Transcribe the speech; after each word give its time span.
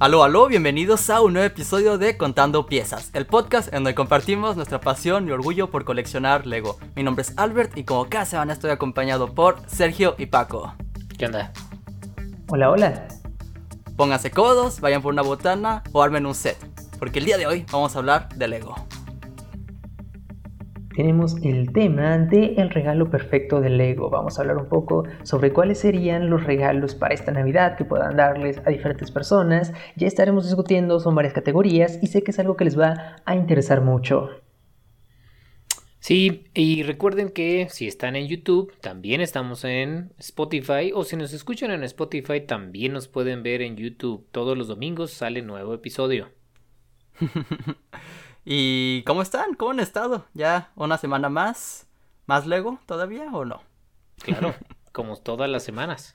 Aló, 0.00 0.24
aló, 0.24 0.48
bienvenidos 0.48 1.10
a 1.10 1.20
un 1.20 1.34
nuevo 1.34 1.46
episodio 1.46 1.98
de 1.98 2.16
Contando 2.16 2.64
Piezas, 2.64 3.10
el 3.12 3.26
podcast 3.26 3.68
en 3.68 3.84
donde 3.84 3.94
compartimos 3.94 4.56
nuestra 4.56 4.80
pasión 4.80 5.28
y 5.28 5.30
orgullo 5.30 5.70
por 5.70 5.84
coleccionar 5.84 6.46
Lego. 6.46 6.78
Mi 6.96 7.02
nombre 7.02 7.20
es 7.20 7.34
Albert 7.36 7.76
y 7.76 7.84
como 7.84 8.08
cada 8.08 8.24
semana 8.24 8.54
estoy 8.54 8.70
acompañado 8.70 9.34
por 9.34 9.58
Sergio 9.66 10.14
y 10.16 10.24
Paco. 10.24 10.72
¿Qué 11.18 11.26
onda? 11.26 11.52
Hola, 12.48 12.70
hola. 12.70 13.08
Pónganse 13.98 14.30
codos, 14.30 14.80
vayan 14.80 15.02
por 15.02 15.12
una 15.12 15.20
botana 15.20 15.82
o 15.92 16.02
armen 16.02 16.24
un 16.24 16.34
set, 16.34 16.56
porque 16.98 17.18
el 17.18 17.26
día 17.26 17.36
de 17.36 17.46
hoy 17.46 17.66
vamos 17.70 17.94
a 17.94 17.98
hablar 17.98 18.30
de 18.34 18.48
Lego 18.48 18.74
tenemos 21.00 21.36
el 21.42 21.72
tema 21.72 22.18
de 22.18 22.56
el 22.58 22.68
regalo 22.68 23.08
perfecto 23.08 23.62
de 23.62 23.70
Lego. 23.70 24.10
Vamos 24.10 24.36
a 24.36 24.42
hablar 24.42 24.58
un 24.58 24.68
poco 24.68 25.04
sobre 25.22 25.50
cuáles 25.50 25.78
serían 25.78 26.28
los 26.28 26.44
regalos 26.44 26.94
para 26.94 27.14
esta 27.14 27.32
Navidad 27.32 27.78
que 27.78 27.86
puedan 27.86 28.18
darles 28.18 28.60
a 28.66 28.68
diferentes 28.68 29.10
personas. 29.10 29.72
Ya 29.96 30.06
estaremos 30.06 30.44
discutiendo, 30.44 31.00
son 31.00 31.14
varias 31.14 31.32
categorías 31.32 31.98
y 32.02 32.08
sé 32.08 32.22
que 32.22 32.32
es 32.32 32.38
algo 32.38 32.54
que 32.54 32.66
les 32.66 32.78
va 32.78 33.16
a 33.24 33.34
interesar 33.34 33.80
mucho. 33.80 34.28
Sí, 36.00 36.50
y 36.52 36.82
recuerden 36.82 37.30
que 37.30 37.68
si 37.70 37.86
están 37.86 38.14
en 38.14 38.28
YouTube, 38.28 38.70
también 38.82 39.22
estamos 39.22 39.64
en 39.64 40.12
Spotify, 40.18 40.92
o 40.94 41.04
si 41.04 41.16
nos 41.16 41.32
escuchan 41.32 41.70
en 41.70 41.82
Spotify, 41.84 42.42
también 42.42 42.92
nos 42.92 43.08
pueden 43.08 43.42
ver 43.42 43.62
en 43.62 43.76
YouTube. 43.76 44.28
Todos 44.32 44.58
los 44.58 44.68
domingos 44.68 45.12
sale 45.12 45.40
nuevo 45.40 45.72
episodio. 45.72 46.28
¿Y 48.44 49.02
cómo 49.04 49.22
están? 49.22 49.54
¿Cómo 49.54 49.72
han 49.72 49.80
estado? 49.80 50.26
¿Ya 50.34 50.72
una 50.74 50.98
semana 50.98 51.28
más? 51.28 51.86
¿Más 52.26 52.46
Lego 52.46 52.78
todavía 52.86 53.30
o 53.32 53.44
no? 53.44 53.62
Claro, 54.22 54.54
como 54.92 55.16
todas 55.16 55.48
las 55.50 55.62
semanas. 55.62 56.14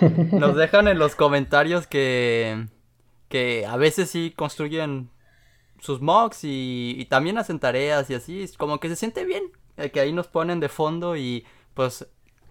Nos 0.32 0.56
dejan 0.56 0.88
en 0.88 0.98
los 0.98 1.14
comentarios 1.14 1.86
que, 1.86 2.66
que 3.28 3.66
a 3.66 3.76
veces 3.76 4.10
sí 4.10 4.32
construyen 4.34 5.10
sus 5.78 6.00
mocks 6.00 6.40
y, 6.42 7.06
también 7.10 7.38
hacen 7.38 7.60
tareas 7.60 8.10
y 8.10 8.14
así. 8.14 8.44
Como 8.56 8.80
que 8.80 8.88
se 8.88 8.96
siente 8.96 9.24
bien 9.24 9.44
que 9.92 10.00
ahí 10.00 10.12
nos 10.12 10.26
ponen 10.26 10.58
de 10.58 10.70
fondo 10.70 11.16
y 11.16 11.44
pues 11.74 12.08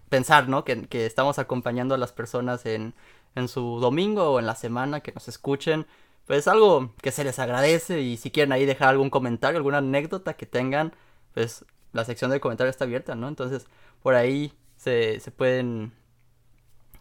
pensar, 0.09 0.47
¿no? 0.47 0.63
Que, 0.63 0.88
que 0.88 1.05
estamos 1.05 1.39
acompañando 1.39 1.95
a 1.95 1.97
las 1.97 2.13
personas 2.13 2.66
en, 2.67 2.93
en 3.33 3.47
su 3.47 3.80
domingo 3.80 4.31
o 4.31 4.39
en 4.39 4.45
la 4.45 4.55
semana 4.55 5.02
que 5.02 5.11
nos 5.11 5.27
escuchen 5.27 5.88
pues 6.25 6.47
algo 6.47 6.93
que 7.01 7.11
se 7.11 7.23
les 7.23 7.39
agradece 7.39 8.01
y 8.01 8.17
si 8.17 8.31
quieren 8.31 8.51
ahí 8.51 8.65
dejar 8.65 8.89
algún 8.89 9.09
comentario, 9.09 9.57
alguna 9.57 9.77
anécdota 9.79 10.33
que 10.33 10.45
tengan, 10.45 10.93
pues 11.33 11.65
la 11.93 12.03
sección 12.03 12.31
de 12.31 12.39
comentarios 12.39 12.73
está 12.73 12.85
abierta, 12.85 13.15
¿no? 13.15 13.27
Entonces 13.27 13.67
por 14.01 14.15
ahí 14.15 14.53
se, 14.77 15.19
se 15.19 15.31
pueden 15.31 15.93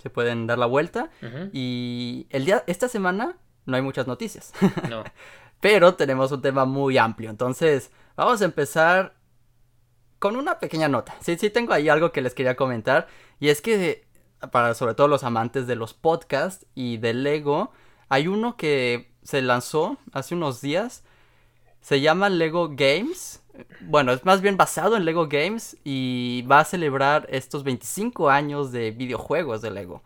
se 0.05 0.11
pueden 0.11 0.47
dar 0.47 0.59
la 0.59 0.67
vuelta 0.67 1.11
y 1.51 2.27
el 2.29 2.45
día 2.45 2.63
esta 2.67 2.89
semana 2.89 3.39
no 3.65 3.77
hay 3.77 3.83
muchas 3.83 4.07
noticias. 4.07 4.53
No. 4.91 5.03
Pero 5.61 5.95
tenemos 5.95 6.31
un 6.31 6.43
tema 6.43 6.67
muy 6.67 6.99
amplio, 6.99 7.31
entonces 7.31 7.91
vamos 8.17 8.43
a 8.43 8.45
empezar 8.45 9.15
con 10.19 10.37
una 10.37 10.59
pequeña 10.59 10.89
nota. 10.89 11.15
Sí, 11.23 11.39
sí 11.39 11.49
tengo 11.49 11.73
ahí 11.73 11.89
algo 11.89 12.13
que 12.13 12.21
les 12.21 12.35
quería 12.35 12.55
comentar 12.55 13.07
y 13.41 13.49
es 13.49 13.63
que 13.63 14.07
para 14.53 14.75
sobre 14.75 14.93
todo 14.93 15.09
los 15.09 15.25
amantes 15.25 15.67
de 15.67 15.77
los 15.77 15.95
podcasts 15.95 16.67
y 16.75 16.99
del 16.99 17.23
Lego, 17.23 17.73
hay 18.11 18.29
uno 18.29 18.59
que 18.59 19.14
se 19.25 19.43
lanzó 19.43 19.99
hace 20.13 20.35
unos 20.35 20.61
días. 20.61 21.03
Se 21.81 22.01
llama 22.01 22.29
Lego 22.29 22.71
Games. 22.71 23.43
Bueno, 23.81 24.13
es 24.13 24.25
más 24.25 24.41
bien 24.41 24.57
basado 24.57 24.97
en 24.97 25.05
Lego 25.05 25.29
Games 25.29 25.77
y 25.85 26.43
va 26.51 26.61
a 26.61 26.65
celebrar 26.65 27.27
estos 27.31 27.65
25 27.65 28.31
años 28.31 28.73
de 28.73 28.91
videojuegos 28.91 29.63
de 29.63 29.71
Lego. 29.71 30.03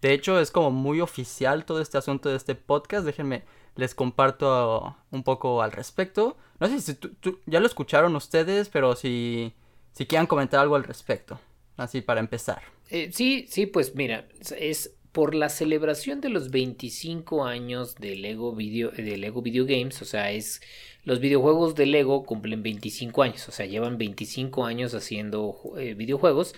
De 0.00 0.12
hecho, 0.12 0.40
es 0.40 0.50
como 0.50 0.70
muy 0.70 1.00
oficial 1.00 1.64
todo 1.64 1.80
este 1.80 1.98
asunto 1.98 2.30
de 2.30 2.36
este 2.36 2.54
podcast. 2.54 3.04
Déjenme, 3.04 3.42
les 3.76 3.94
comparto 3.94 4.96
un 5.10 5.22
poco 5.22 5.62
al 5.62 5.72
respecto. 5.72 6.36
No 6.58 6.68
sé 6.68 6.80
si 6.80 6.98
ya 7.46 7.60
lo 7.60 7.66
escucharon 7.66 8.16
ustedes, 8.16 8.68
pero 8.68 8.96
si, 8.96 9.52
si 9.92 10.06
quieran 10.06 10.26
comentar 10.26 10.60
algo 10.60 10.76
al 10.76 10.84
respecto. 10.84 11.38
Así 11.76 12.00
para 12.00 12.20
empezar. 12.20 12.62
Eh, 12.90 13.10
sí, 13.12 13.46
sí, 13.48 13.66
pues 13.66 13.94
mira, 13.94 14.26
es 14.58 14.92
por 15.12 15.34
la 15.34 15.48
celebración 15.48 16.20
de 16.20 16.28
los 16.28 16.50
25 16.50 17.44
años 17.44 17.96
de 17.96 18.16
Lego 18.16 18.54
Video, 18.54 18.90
de 18.90 19.16
Lego 19.16 19.42
Video 19.42 19.64
Games, 19.66 20.00
o 20.02 20.04
sea, 20.04 20.30
es 20.30 20.60
los 21.04 21.20
videojuegos 21.20 21.74
de 21.74 21.86
Lego 21.86 22.24
cumplen 22.24 22.62
25 22.62 23.22
años, 23.22 23.48
o 23.48 23.52
sea, 23.52 23.66
llevan 23.66 23.98
25 23.98 24.64
años 24.64 24.94
haciendo 24.94 25.56
eh, 25.78 25.94
videojuegos 25.94 26.54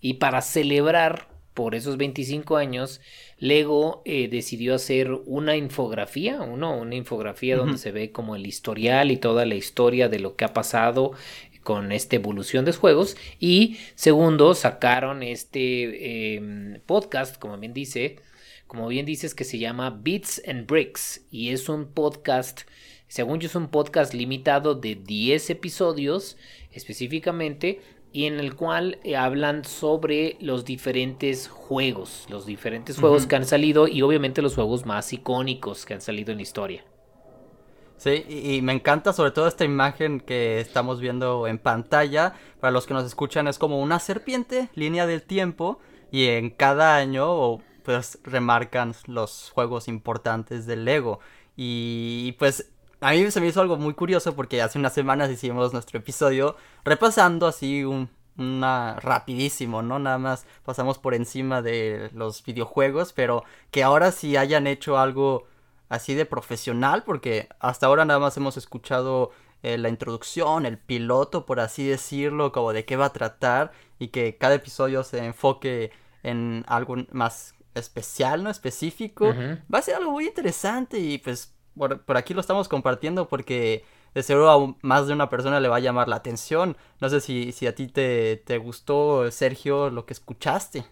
y 0.00 0.14
para 0.14 0.42
celebrar 0.42 1.28
por 1.56 1.74
esos 1.74 1.96
25 1.96 2.58
años, 2.58 3.00
Lego 3.38 4.02
eh, 4.04 4.28
decidió 4.28 4.74
hacer 4.74 5.10
una 5.24 5.56
infografía, 5.56 6.36
¿no? 6.36 6.76
una 6.76 6.94
infografía 6.94 7.56
donde 7.56 7.78
se 7.78 7.92
ve 7.92 8.12
como 8.12 8.36
el 8.36 8.46
historial 8.46 9.10
y 9.10 9.16
toda 9.16 9.46
la 9.46 9.54
historia 9.54 10.10
de 10.10 10.18
lo 10.18 10.36
que 10.36 10.44
ha 10.44 10.52
pasado 10.52 11.12
con 11.66 11.90
esta 11.90 12.14
evolución 12.14 12.64
de 12.64 12.70
juegos. 12.70 13.16
Y 13.40 13.78
segundo, 13.96 14.54
sacaron 14.54 15.24
este 15.24 16.36
em, 16.36 16.80
podcast, 16.86 17.38
como 17.40 17.58
bien 17.58 17.74
dice, 17.74 18.20
como 18.68 18.86
bien 18.86 19.04
dices, 19.04 19.34
que 19.34 19.42
se 19.42 19.58
llama 19.58 19.90
Bits 19.90 20.40
and 20.46 20.68
Bricks. 20.68 21.26
Y 21.32 21.50
es 21.50 21.68
un 21.68 21.88
podcast, 21.88 22.60
según 23.08 23.40
yo, 23.40 23.48
es 23.48 23.56
un 23.56 23.66
podcast 23.66 24.14
limitado 24.14 24.76
de 24.76 24.94
10 24.94 25.50
episodios 25.50 26.36
específicamente. 26.70 27.80
Y 28.12 28.26
en 28.26 28.38
el 28.38 28.54
cual 28.54 29.00
eh, 29.02 29.16
hablan 29.16 29.64
sobre 29.64 30.36
los 30.38 30.64
diferentes 30.64 31.48
juegos, 31.48 32.26
los 32.30 32.46
diferentes 32.46 32.96
juegos 32.96 33.26
que 33.26 33.34
han 33.34 33.44
salido 33.44 33.88
y 33.88 34.02
obviamente 34.02 34.40
los 34.40 34.54
juegos 34.54 34.86
más 34.86 35.12
icónicos 35.12 35.84
que 35.84 35.94
han 35.94 36.00
salido 36.00 36.30
en 36.30 36.38
la 36.38 36.42
historia. 36.42 36.84
Sí, 37.96 38.24
y, 38.28 38.60
me 38.62 38.72
encanta 38.72 39.12
sobre 39.12 39.30
todo 39.30 39.48
esta 39.48 39.64
imagen 39.64 40.20
que 40.20 40.60
estamos 40.60 41.00
viendo 41.00 41.46
en 41.46 41.58
pantalla. 41.58 42.34
Para 42.60 42.70
los 42.70 42.86
que 42.86 42.94
nos 42.94 43.04
escuchan 43.04 43.48
es 43.48 43.58
como 43.58 43.80
una 43.80 43.98
serpiente, 43.98 44.68
línea 44.74 45.06
del 45.06 45.22
tiempo, 45.22 45.80
y 46.10 46.26
en 46.26 46.50
cada 46.50 46.96
año 46.96 47.58
pues 47.84 48.18
remarcan 48.24 48.94
los 49.06 49.50
juegos 49.54 49.88
importantes 49.88 50.66
del 50.66 50.84
Lego. 50.84 51.20
Y 51.56 52.32
pues 52.38 52.70
a 53.00 53.12
mí 53.12 53.30
se 53.30 53.40
me 53.40 53.46
hizo 53.46 53.60
algo 53.60 53.76
muy 53.76 53.94
curioso 53.94 54.34
porque 54.34 54.60
hace 54.62 54.78
unas 54.78 54.92
semanas 54.92 55.30
hicimos 55.30 55.72
nuestro 55.72 55.98
episodio 55.98 56.56
repasando 56.84 57.46
así 57.46 57.84
un, 57.84 58.10
una 58.36 58.98
rapidísimo, 59.00 59.82
¿no? 59.82 59.98
Nada 59.98 60.18
más 60.18 60.46
pasamos 60.64 60.98
por 60.98 61.14
encima 61.14 61.62
de 61.62 62.10
los 62.12 62.42
videojuegos, 62.44 63.12
pero 63.12 63.44
que 63.70 63.82
ahora 63.82 64.12
sí 64.12 64.36
hayan 64.36 64.66
hecho 64.66 64.98
algo 64.98 65.46
así 65.88 66.14
de 66.14 66.26
profesional, 66.26 67.04
porque 67.04 67.48
hasta 67.60 67.86
ahora 67.86 68.04
nada 68.04 68.20
más 68.20 68.36
hemos 68.36 68.56
escuchado 68.56 69.30
eh, 69.62 69.78
la 69.78 69.88
introducción, 69.88 70.66
el 70.66 70.78
piloto, 70.78 71.46
por 71.46 71.60
así 71.60 71.86
decirlo, 71.86 72.52
como 72.52 72.72
de 72.72 72.84
qué 72.84 72.96
va 72.96 73.06
a 73.06 73.12
tratar 73.12 73.72
y 73.98 74.08
que 74.08 74.36
cada 74.36 74.54
episodio 74.54 75.02
se 75.02 75.24
enfoque 75.24 75.90
en 76.22 76.64
algo 76.68 76.96
más 77.12 77.54
especial, 77.74 78.42
¿no? 78.42 78.50
Específico. 78.50 79.34
Va 79.72 79.78
a 79.78 79.82
ser 79.82 79.96
algo 79.96 80.12
muy 80.12 80.26
interesante 80.26 80.98
y 80.98 81.18
pues 81.18 81.54
por, 81.76 82.02
aquí 82.16 82.34
lo 82.34 82.40
estamos 82.40 82.68
compartiendo 82.68 83.28
porque 83.28 83.84
de 84.14 84.22
seguro 84.22 84.50
a 84.50 84.74
más 84.82 85.06
de 85.06 85.12
una 85.12 85.28
persona 85.28 85.60
le 85.60 85.68
va 85.68 85.76
a 85.76 85.80
llamar 85.80 86.08
la 86.08 86.16
atención. 86.16 86.76
No 87.00 87.08
sé 87.08 87.20
si, 87.20 87.52
si 87.52 87.66
a 87.66 87.74
ti 87.74 87.86
te, 87.86 88.36
te 88.38 88.58
gustó, 88.58 89.30
Sergio, 89.30 89.90
lo 89.90 90.06
que 90.06 90.14
escuchaste. 90.14 90.84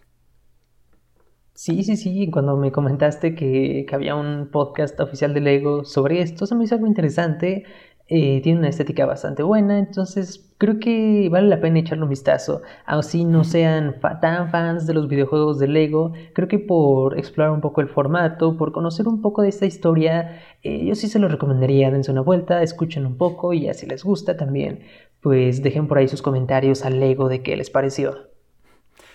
Sí, 1.55 1.83
sí, 1.83 1.95
sí, 1.95 2.29
cuando 2.29 2.57
me 2.57 2.73
comentaste 2.73 3.33
que, 3.33 3.85
que, 3.87 3.95
había 3.95 4.15
un 4.15 4.49
podcast 4.51 4.99
oficial 4.99 5.33
de 5.33 5.39
Lego 5.39 5.85
sobre 5.85 6.21
esto, 6.21 6.45
se 6.45 6.53
me 6.53 6.65
hizo 6.65 6.75
algo 6.75 6.85
interesante, 6.85 7.63
eh, 8.07 8.41
tiene 8.41 8.59
una 8.59 8.67
estética 8.67 9.05
bastante 9.05 9.41
buena, 9.41 9.79
entonces 9.79 10.53
creo 10.57 10.79
que 10.79 11.29
vale 11.31 11.47
la 11.47 11.61
pena 11.61 11.79
echarle 11.79 12.03
un 12.03 12.09
vistazo, 12.09 12.61
así 12.85 13.23
no 13.23 13.45
sean 13.45 14.01
tan 14.21 14.51
fans 14.51 14.85
de 14.85 14.95
los 14.95 15.07
videojuegos 15.07 15.57
de 15.57 15.69
Lego, 15.69 16.11
creo 16.33 16.49
que 16.49 16.59
por 16.59 17.17
explorar 17.17 17.53
un 17.53 17.61
poco 17.61 17.79
el 17.79 17.87
formato, 17.87 18.57
por 18.57 18.73
conocer 18.73 19.07
un 19.07 19.21
poco 19.21 19.41
de 19.41 19.47
esta 19.49 19.65
historia, 19.65 20.41
eh, 20.61 20.85
yo 20.85 20.93
sí 20.95 21.07
se 21.07 21.19
lo 21.19 21.29
recomendaría, 21.29 21.89
dense 21.89 22.11
una 22.11 22.21
vuelta, 22.21 22.63
escuchen 22.63 23.05
un 23.05 23.17
poco 23.17 23.53
y 23.53 23.73
si 23.73 23.85
les 23.85 24.03
gusta 24.03 24.35
también, 24.35 24.81
pues 25.21 25.63
dejen 25.63 25.87
por 25.87 25.99
ahí 25.99 26.09
sus 26.09 26.21
comentarios 26.21 26.83
al 26.83 26.99
Lego 26.99 27.29
de 27.29 27.43
qué 27.43 27.55
les 27.55 27.69
pareció. 27.69 28.34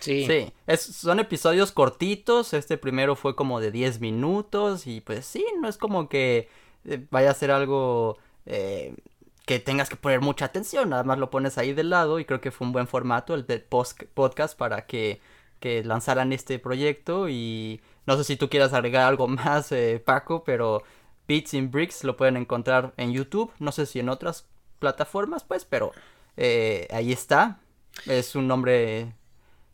Sí. 0.01 0.53
Son 0.79 1.21
episodios 1.21 1.73
cortitos, 1.73 2.55
este 2.55 2.79
primero 2.79 3.17
fue 3.17 3.37
como 3.37 3.61
de 3.61 3.71
10 3.71 4.01
minutos 4.01 4.87
y 4.87 5.01
pues 5.01 5.27
sí, 5.27 5.45
no 5.61 5.69
es 5.69 5.77
como 5.77 6.09
que 6.09 6.49
eh, 6.85 7.07
vaya 7.11 7.31
a 7.31 7.35
ser 7.35 7.51
algo 7.51 8.19
eh, 8.47 8.95
que 9.47 9.59
tengas 9.59 9.89
que 9.89 9.97
poner 9.97 10.21
mucha 10.21 10.47
atención, 10.47 10.91
nada 10.91 11.05
más 11.05 11.19
lo 11.19 11.31
pones 11.31 11.59
ahí 11.59 11.73
de 11.73 11.85
lado 11.85 12.19
y 12.19 12.25
creo 12.25 12.41
que 12.41 12.51
fue 12.51 12.67
un 12.67 12.73
buen 12.73 12.87
formato 12.87 13.35
el 13.35 13.47
de 13.47 13.59
podcast 13.59 14.57
para 14.57 14.87
que, 14.87 15.21
que 15.61 15.85
lanzaran 15.85 16.33
este 16.33 16.59
proyecto 16.59 17.29
y 17.29 17.81
no 18.07 18.17
sé 18.17 18.25
si 18.25 18.37
tú 18.37 18.49
quieras 18.49 18.73
agregar 18.73 19.07
algo 19.07 19.29
más, 19.29 19.71
eh, 19.73 20.03
Paco, 20.05 20.45
pero 20.45 20.83
Beats 21.29 21.55
in 21.55 21.71
Bricks 21.71 22.05
lo 22.05 22.17
pueden 22.17 22.37
encontrar 22.37 22.95
en 22.97 23.13
YouTube, 23.13 23.53
no 23.59 23.71
sé 23.73 23.87
si 23.87 24.01
en 24.01 24.09
otras 24.09 24.47
plataformas, 24.79 25.45
pues, 25.45 25.65
pero 25.65 25.93
ahí 26.91 27.13
está, 27.13 27.61
es 28.07 28.35
un 28.35 28.49
nombre 28.49 29.13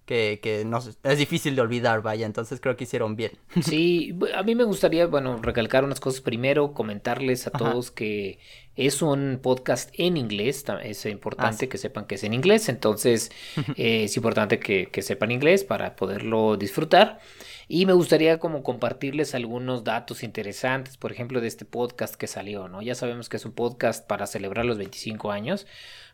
que, 0.06 0.38
que 0.40 0.64
no, 0.64 0.78
es 0.78 1.18
difícil 1.18 1.56
de 1.56 1.62
olvidar, 1.62 2.00
vaya, 2.00 2.24
entonces 2.24 2.60
creo 2.60 2.76
que 2.76 2.84
hicieron 2.84 3.16
bien. 3.16 3.32
Sí, 3.62 4.16
a 4.34 4.42
mí 4.42 4.54
me 4.54 4.64
gustaría, 4.64 5.06
bueno, 5.06 5.38
recalcar 5.42 5.84
unas 5.84 6.00
cosas 6.00 6.20
primero, 6.20 6.72
comentarles 6.72 7.46
a 7.46 7.50
todos 7.50 7.90
que 7.90 8.38
es 8.76 9.02
un 9.02 9.40
podcast 9.42 9.90
en 9.94 10.16
inglés, 10.16 10.64
es 10.82 11.04
importante 11.06 11.68
que 11.68 11.76
sepan 11.76 12.06
que 12.06 12.14
es 12.14 12.24
en 12.24 12.32
inglés, 12.34 12.68
entonces 12.68 13.32
eh, 13.76 14.04
es 14.04 14.16
importante 14.16 14.58
que, 14.60 14.86
que 14.86 15.02
sepan 15.02 15.32
inglés 15.32 15.64
para 15.64 15.96
poderlo 15.96 16.56
disfrutar. 16.56 17.18
Y 17.68 17.84
me 17.86 17.94
gustaría 17.94 18.38
como 18.38 18.62
compartirles 18.62 19.34
algunos 19.34 19.82
datos 19.82 20.22
interesantes, 20.22 20.96
por 20.96 21.10
ejemplo, 21.10 21.40
de 21.40 21.48
este 21.48 21.64
podcast 21.64 22.14
que 22.14 22.28
salió, 22.28 22.68
¿no? 22.68 22.80
Ya 22.80 22.94
sabemos 22.94 23.28
que 23.28 23.38
es 23.38 23.44
un 23.44 23.52
podcast 23.52 24.06
para 24.06 24.28
celebrar 24.28 24.64
los 24.64 24.78
25 24.78 25.32
años, 25.32 25.66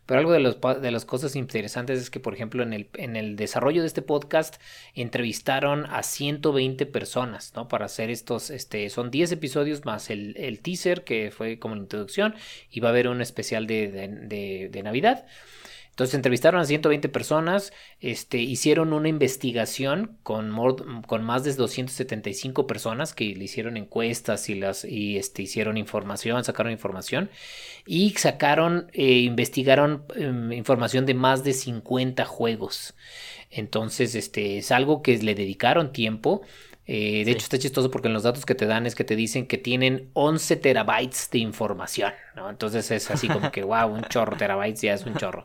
pero 0.07 0.19
algo 0.19 0.31
de, 0.31 0.39
los, 0.39 0.57
de 0.81 0.89
las 0.89 1.05
cosas 1.05 1.35
interesantes 1.35 1.99
es 1.99 2.09
que, 2.09 2.19
por 2.19 2.33
ejemplo, 2.33 2.63
en 2.63 2.73
el, 2.73 2.89
en 2.95 3.15
el 3.15 3.35
desarrollo 3.35 3.81
de 3.81 3.87
este 3.87 4.01
podcast 4.01 4.55
entrevistaron 4.95 5.85
a 5.85 6.01
120 6.01 6.87
personas, 6.87 7.53
¿no? 7.55 7.67
Para 7.67 7.85
hacer 7.85 8.09
estos, 8.09 8.49
este, 8.49 8.89
son 8.89 9.11
10 9.11 9.33
episodios 9.33 9.85
más 9.85 10.09
el, 10.09 10.35
el 10.37 10.59
teaser 10.59 11.03
que 11.03 11.29
fue 11.29 11.59
como 11.59 11.75
la 11.75 11.81
introducción 11.81 12.33
y 12.71 12.79
va 12.79 12.89
a 12.89 12.91
haber 12.91 13.07
un 13.07 13.21
especial 13.21 13.67
de, 13.67 13.89
de, 13.91 14.69
de 14.71 14.83
Navidad. 14.83 15.27
Entonces 15.93 16.15
entrevistaron 16.15 16.59
a 16.59 16.65
120 16.65 17.07
personas, 17.07 17.71
este, 17.99 18.39
hicieron 18.39 18.93
una 18.93 19.09
investigación 19.09 20.17
con, 20.23 20.51
con 21.03 21.23
más 21.23 21.43
de 21.43 21.53
275 21.53 22.65
personas 22.65 23.13
que 23.13 23.35
le 23.35 23.43
hicieron 23.43 23.77
encuestas 23.77 24.49
y, 24.49 24.55
las, 24.55 24.85
y 24.85 25.17
este, 25.17 25.43
hicieron 25.43 25.77
información, 25.77 26.43
sacaron 26.43 26.71
información 26.71 27.29
y 27.85 28.09
sacaron, 28.17 28.89
eh, 28.93 29.19
investigaron 29.19 30.03
em, 30.15 30.51
información 30.53 31.05
de 31.05 31.13
más 31.13 31.43
de 31.43 31.53
50 31.53 32.25
juegos. 32.25 32.95
Entonces, 33.51 34.15
este, 34.15 34.57
es 34.57 34.71
algo 34.71 35.03
que 35.03 35.15
le 35.19 35.35
dedicaron 35.35 35.93
tiempo. 35.93 36.41
Eh, 36.85 37.23
de 37.23 37.31
hecho, 37.31 37.43
está 37.43 37.57
chistoso 37.57 37.89
porque 37.89 38.09
en 38.09 38.13
los 38.13 38.23
datos 38.23 38.45
que 38.45 38.55
te 38.55 38.65
dan 38.65 38.85
es 38.85 38.95
que 38.95 39.05
te 39.05 39.15
dicen 39.15 39.47
que 39.47 39.57
tienen 39.57 40.09
11 40.13 40.57
terabytes 40.57 41.29
de 41.31 41.39
información, 41.39 42.13
¿no? 42.35 42.49
Entonces 42.49 42.91
es 42.91 43.09
así 43.09 43.27
como 43.29 43.51
que, 43.51 43.63
wow, 43.63 43.87
un 43.87 44.03
chorro, 44.03 44.35
terabytes 44.37 44.81
ya 44.81 44.93
es 44.93 45.05
un 45.05 45.15
chorro. 45.15 45.43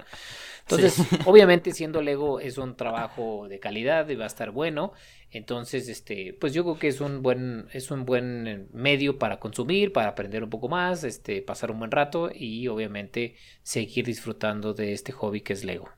Entonces, 0.62 0.99
obviamente 1.26 1.73
siendo 1.73 2.02
Lego 2.02 2.40
es 2.40 2.58
un 2.58 2.76
trabajo 2.76 3.49
de 3.49 3.58
calidad 3.61 4.08
y 4.08 4.17
va 4.17 4.25
a 4.25 4.26
estar 4.26 4.50
bueno. 4.50 4.93
Entonces, 5.31 5.88
este, 5.88 6.35
pues 6.35 6.52
yo 6.55 6.64
creo 6.64 6.79
que 6.79 6.88
es 6.88 7.00
un 7.00 7.23
buen, 7.23 7.69
es 7.73 7.91
un 7.91 8.05
buen 8.05 8.69
medio 8.73 9.19
para 9.19 9.38
consumir, 9.41 9.93
para 9.93 10.08
aprender 10.11 10.43
un 10.44 10.50
poco 10.50 10.69
más, 10.69 11.05
este, 11.05 11.43
pasar 11.43 11.70
un 11.70 11.79
buen 11.79 11.91
rato 11.91 12.31
y 12.34 12.69
obviamente 12.69 13.37
seguir 13.62 14.06
disfrutando 14.06 14.75
de 14.75 14.93
este 14.93 15.12
hobby 15.12 15.41
que 15.43 15.52
es 15.55 15.64
Lego. 15.64 15.98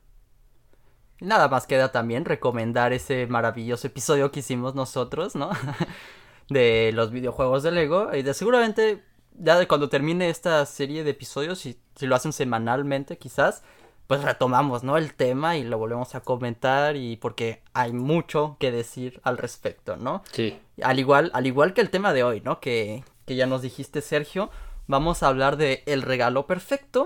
Nada 1.21 1.47
más 1.47 1.67
queda 1.67 1.91
también 1.91 2.25
recomendar 2.25 2.93
ese 2.93 3.27
maravilloso 3.27 3.85
episodio 3.85 4.31
que 4.31 4.39
hicimos 4.39 4.73
nosotros, 4.73 5.35
¿no? 5.35 5.51
de 6.49 6.91
los 6.93 7.11
videojuegos 7.11 7.61
de 7.61 7.71
Lego. 7.71 8.09
Y 8.13 8.23
de 8.23 8.33
seguramente, 8.33 9.03
ya 9.37 9.57
de 9.59 9.67
cuando 9.67 9.87
termine 9.87 10.29
esta 10.29 10.65
serie 10.65 11.03
de 11.03 11.11
episodios, 11.11 11.59
si, 11.59 11.79
si 11.95 12.07
lo 12.07 12.15
hacen 12.15 12.33
semanalmente 12.33 13.19
quizás, 13.19 13.61
pues 14.07 14.23
retomamos, 14.23 14.83
¿no? 14.83 14.97
El 14.97 15.13
tema 15.13 15.57
y 15.57 15.63
lo 15.63 15.77
volvemos 15.77 16.15
a 16.15 16.21
comentar 16.21 16.97
y 16.97 17.17
porque 17.17 17.61
hay 17.73 17.93
mucho 17.93 18.57
que 18.59 18.71
decir 18.71 19.21
al 19.23 19.37
respecto, 19.37 19.97
¿no? 19.97 20.23
Sí. 20.31 20.59
Al 20.81 20.97
igual, 20.99 21.29
al 21.35 21.45
igual 21.45 21.75
que 21.75 21.81
el 21.81 21.91
tema 21.91 22.13
de 22.13 22.23
hoy, 22.23 22.41
¿no? 22.41 22.59
Que, 22.59 23.03
que 23.27 23.35
ya 23.35 23.45
nos 23.45 23.61
dijiste, 23.61 24.01
Sergio, 24.01 24.49
vamos 24.87 25.21
a 25.21 25.27
hablar 25.27 25.55
de 25.55 25.83
el 25.85 26.01
regalo 26.01 26.47
perfecto, 26.47 27.05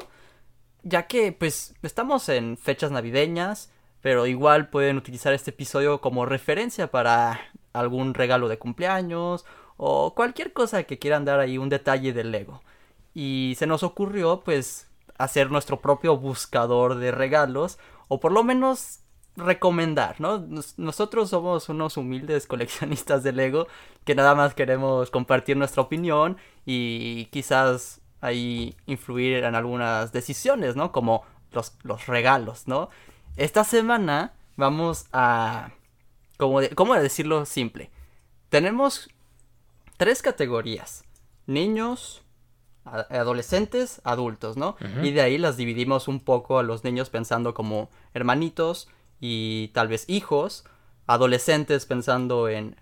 ya 0.84 1.06
que 1.06 1.34
pues 1.34 1.76
estamos 1.84 2.30
en 2.30 2.58
fechas 2.58 2.92
navideñas, 2.92 3.72
pero 4.06 4.28
igual 4.28 4.70
pueden 4.70 4.98
utilizar 4.98 5.34
este 5.34 5.50
episodio 5.50 6.00
como 6.00 6.28
referencia 6.28 6.92
para 6.92 7.42
algún 7.74 8.14
regalo 8.14 8.48
de 8.48 8.60
cumpleaños 8.60 9.46
o 9.78 10.14
cualquier 10.14 10.54
cosa 10.54 10.84
que 10.84 11.00
quieran 11.00 11.26
dar 11.26 11.40
ahí 11.40 11.58
un 11.58 11.70
detalle 11.70 12.14
del 12.14 12.30
Lego. 12.30 12.62
Y 13.16 13.56
se 13.58 13.66
nos 13.66 13.82
ocurrió 13.82 14.42
pues 14.42 14.92
hacer 15.18 15.50
nuestro 15.50 15.82
propio 15.82 16.18
buscador 16.18 17.00
de 17.00 17.10
regalos 17.10 17.80
o 18.08 18.20
por 18.20 18.32
lo 18.32 18.44
menos 18.44 19.00
recomendar, 19.38 20.22
¿no? 20.22 20.46
nosotros 20.78 21.32
somos 21.32 21.68
unos 21.70 21.98
humildes 21.98 22.46
coleccionistas 22.48 23.24
de 23.24 23.32
Lego 23.32 23.66
que 24.04 24.14
nada 24.14 24.36
más 24.36 24.54
queremos 24.54 25.10
compartir 25.10 25.58
nuestra 25.58 25.82
opinión 25.82 26.38
y 26.64 27.26
quizás 27.32 28.02
ahí 28.22 28.76
influir 28.86 29.46
en 29.46 29.56
algunas 29.56 30.12
decisiones, 30.12 30.76
¿no? 30.76 30.92
Como 30.92 31.24
los, 31.52 31.76
los 31.82 32.06
regalos, 32.06 32.68
¿no? 32.68 32.90
Esta 33.36 33.64
semana 33.64 34.34
vamos 34.56 35.08
a... 35.12 35.72
¿Cómo, 36.38 36.60
¿Cómo 36.76 36.96
decirlo 36.96 37.46
simple? 37.46 37.90
Tenemos 38.50 39.10
tres 39.98 40.22
categorías. 40.22 41.04
Niños, 41.46 42.24
adolescentes, 42.86 44.02
adultos, 44.04 44.58
¿no? 44.58 44.78
Y 45.02 45.12
de 45.12 45.22
ahí 45.22 45.38
las 45.38 45.58
dividimos 45.58 46.08
un 46.08 46.20
poco 46.20 46.60
a 46.60 46.64
los 46.64 46.84
niños 46.84 47.10
pensando 47.10 47.54
como 47.54 47.90
hermanitos 48.14 48.88
y 49.20 49.70
tal 49.74 49.88
vez 49.88 50.06
hijos, 50.08 50.66
adolescentes 51.08 51.86
pensando 51.86 52.48
en 52.48 52.76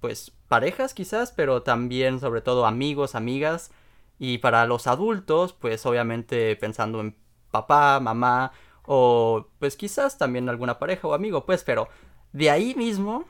pues 0.00 0.32
parejas 0.48 0.94
quizás, 0.94 1.32
pero 1.32 1.62
también 1.62 2.18
sobre 2.18 2.40
todo 2.40 2.66
amigos, 2.66 3.14
amigas 3.14 3.70
y 4.18 4.38
para 4.38 4.66
los 4.66 4.86
adultos 4.86 5.52
pues 5.52 5.84
obviamente 5.86 6.56
pensando 6.56 7.00
en 7.00 7.16
papá, 7.50 8.00
mamá 8.00 8.52
o 8.86 9.46
pues 9.58 9.76
quizás 9.76 10.18
también 10.18 10.48
alguna 10.48 10.78
pareja 10.78 11.08
o 11.08 11.14
amigo, 11.14 11.46
pues 11.46 11.64
pero 11.64 11.88
de 12.32 12.50
ahí 12.50 12.74
mismo 12.74 13.24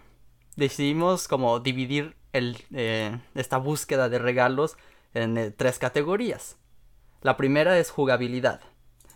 decidimos 0.56 1.28
como 1.28 1.60
dividir 1.60 2.16
el, 2.32 2.58
eh, 2.72 3.18
esta 3.34 3.58
búsqueda 3.58 4.08
de 4.08 4.18
regalos 4.18 4.76
en 5.14 5.36
eh, 5.38 5.50
tres 5.50 5.78
categorías. 5.78 6.56
La 7.20 7.36
primera 7.36 7.78
es 7.78 7.90
jugabilidad. 7.90 8.60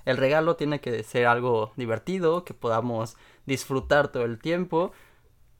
El 0.05 0.17
regalo 0.17 0.55
tiene 0.56 0.81
que 0.81 1.03
ser 1.03 1.27
algo 1.27 1.73
divertido, 1.77 2.44
que 2.44 2.55
podamos 2.55 3.17
disfrutar 3.44 4.09
todo 4.09 4.25
el 4.25 4.38
tiempo. 4.38 4.93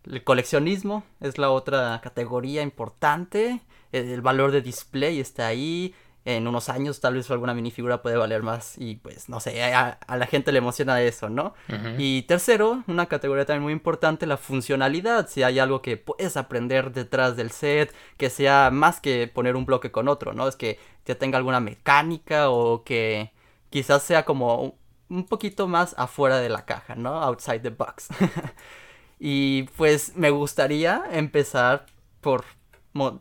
El 0.05 0.23
coleccionismo 0.23 1.03
es 1.21 1.39
la 1.39 1.51
otra 1.51 2.01
categoría 2.03 2.63
importante. 2.63 3.61
El 3.91 4.21
valor 4.21 4.53
de 4.53 4.63
display 4.63 5.19
está 5.19 5.49
ahí 5.49 5.95
en 6.27 6.49
unos 6.49 6.69
años 6.69 7.01
tal 7.01 7.15
vez 7.15 7.31
alguna 7.31 7.55
minifigura 7.55 8.03
puede 8.03 8.17
valer 8.17 8.43
más 8.43 8.77
y 8.79 8.97
pues 8.97 9.29
no 9.29 9.39
sé, 9.39 9.63
a, 9.63 9.97
la 10.09 10.27
gente 10.27 10.51
le 10.51 10.59
emociona 10.59 11.01
eso, 11.01 11.31
¿no? 11.31 11.55
Y 11.99 12.23
tercero, 12.23 12.83
una 12.89 13.07
categoría 13.07 13.47
también 13.47 13.63
muy 13.63 13.73
importante, 13.73 14.27
la 14.27 14.37
funcionalidad, 14.37 15.29
si 15.29 15.45
hay 15.45 15.61
algo 15.61 15.83
que 15.83 15.97
puedes 15.97 16.37
aprender 16.37 16.91
detrás 16.93 17.37
del 17.37 17.53
set, 17.53 17.95
que 18.17 18.29
sea 18.29 18.71
más 18.73 19.01
que 19.01 19.29
poner 19.29 19.55
un 19.55 19.67
bloque 19.67 19.93
con 19.93 20.09
otro, 20.09 20.33
¿no? 20.33 20.49
Es 20.49 20.57
que 20.57 20.81
ya 21.05 21.15
tenga 21.15 21.39
alguna 21.39 21.61
mecánica 21.61 22.51
o 22.51 22.83
que 22.83 23.31
quizás 23.71 24.03
sea 24.03 24.25
como 24.25 24.75
un 25.09 25.27
poquito 25.27 25.69
más 25.69 25.95
afuera 25.97 26.39
de 26.39 26.49
la 26.49 26.65
caja, 26.65 26.97
¿no? 26.97 27.23
Outside 27.23 27.61
the 27.61 27.71
box. 27.71 28.09
y 29.21 29.63
pues 29.77 30.17
me 30.17 30.31
gustaría 30.31 31.05
empezar 31.13 31.87
por 32.21 32.45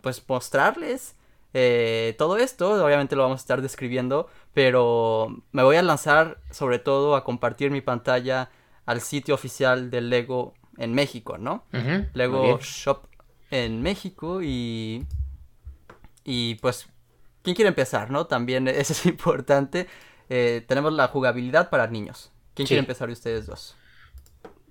pues 0.01 0.27
mostrarles 0.27 1.15
eh, 1.57 2.15
todo 2.17 2.35
esto, 2.35 2.83
obviamente 2.83 3.15
lo 3.15 3.21
vamos 3.21 3.39
a 3.39 3.43
estar 3.43 3.61
describiendo, 3.61 4.27
pero 4.53 5.41
me 5.53 5.63
voy 5.63 5.77
a 5.77 5.83
lanzar 5.83 6.41
sobre 6.51 6.79
todo 6.79 7.15
a 7.15 7.23
compartir 7.23 7.71
mi 7.71 7.79
pantalla 7.79 8.49
al 8.85 8.99
sitio 8.99 9.35
oficial 9.35 9.89
del 9.89 10.09
Lego 10.09 10.53
en 10.77 10.93
México, 10.93 11.37
¿no? 11.37 11.63
Lego 12.13 12.59
Shop 12.59 13.07
en 13.51 13.81
México 13.81 14.41
y... 14.43 15.05
Y 16.25 16.55
pues, 16.55 16.87
¿quién 17.41 17.55
quiere 17.55 17.69
empezar, 17.69 18.11
no? 18.11 18.27
También 18.27 18.67
eso 18.67 18.91
es 18.91 19.05
importante. 19.05 19.87
Eh, 20.27 20.61
tenemos 20.67 20.91
la 20.91 21.07
jugabilidad 21.07 21.69
para 21.69 21.87
niños. 21.87 22.33
¿Quién 22.53 22.67
quiere 22.67 22.81
empezar 22.81 23.07
de 23.07 23.13
ustedes 23.13 23.45
dos? 23.45 23.77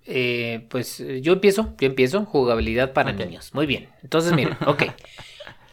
Eh, 0.04 0.66
pues 0.68 1.02
yo 1.22 1.32
empiezo, 1.32 1.74
yo 1.78 1.86
empiezo, 1.86 2.26
jugabilidad 2.26 2.92
para 2.92 3.12
niños. 3.12 3.54
Muy 3.54 3.64
bien. 3.64 3.88
Entonces, 4.02 4.34
miren, 4.34 4.58
ok. 4.66 4.82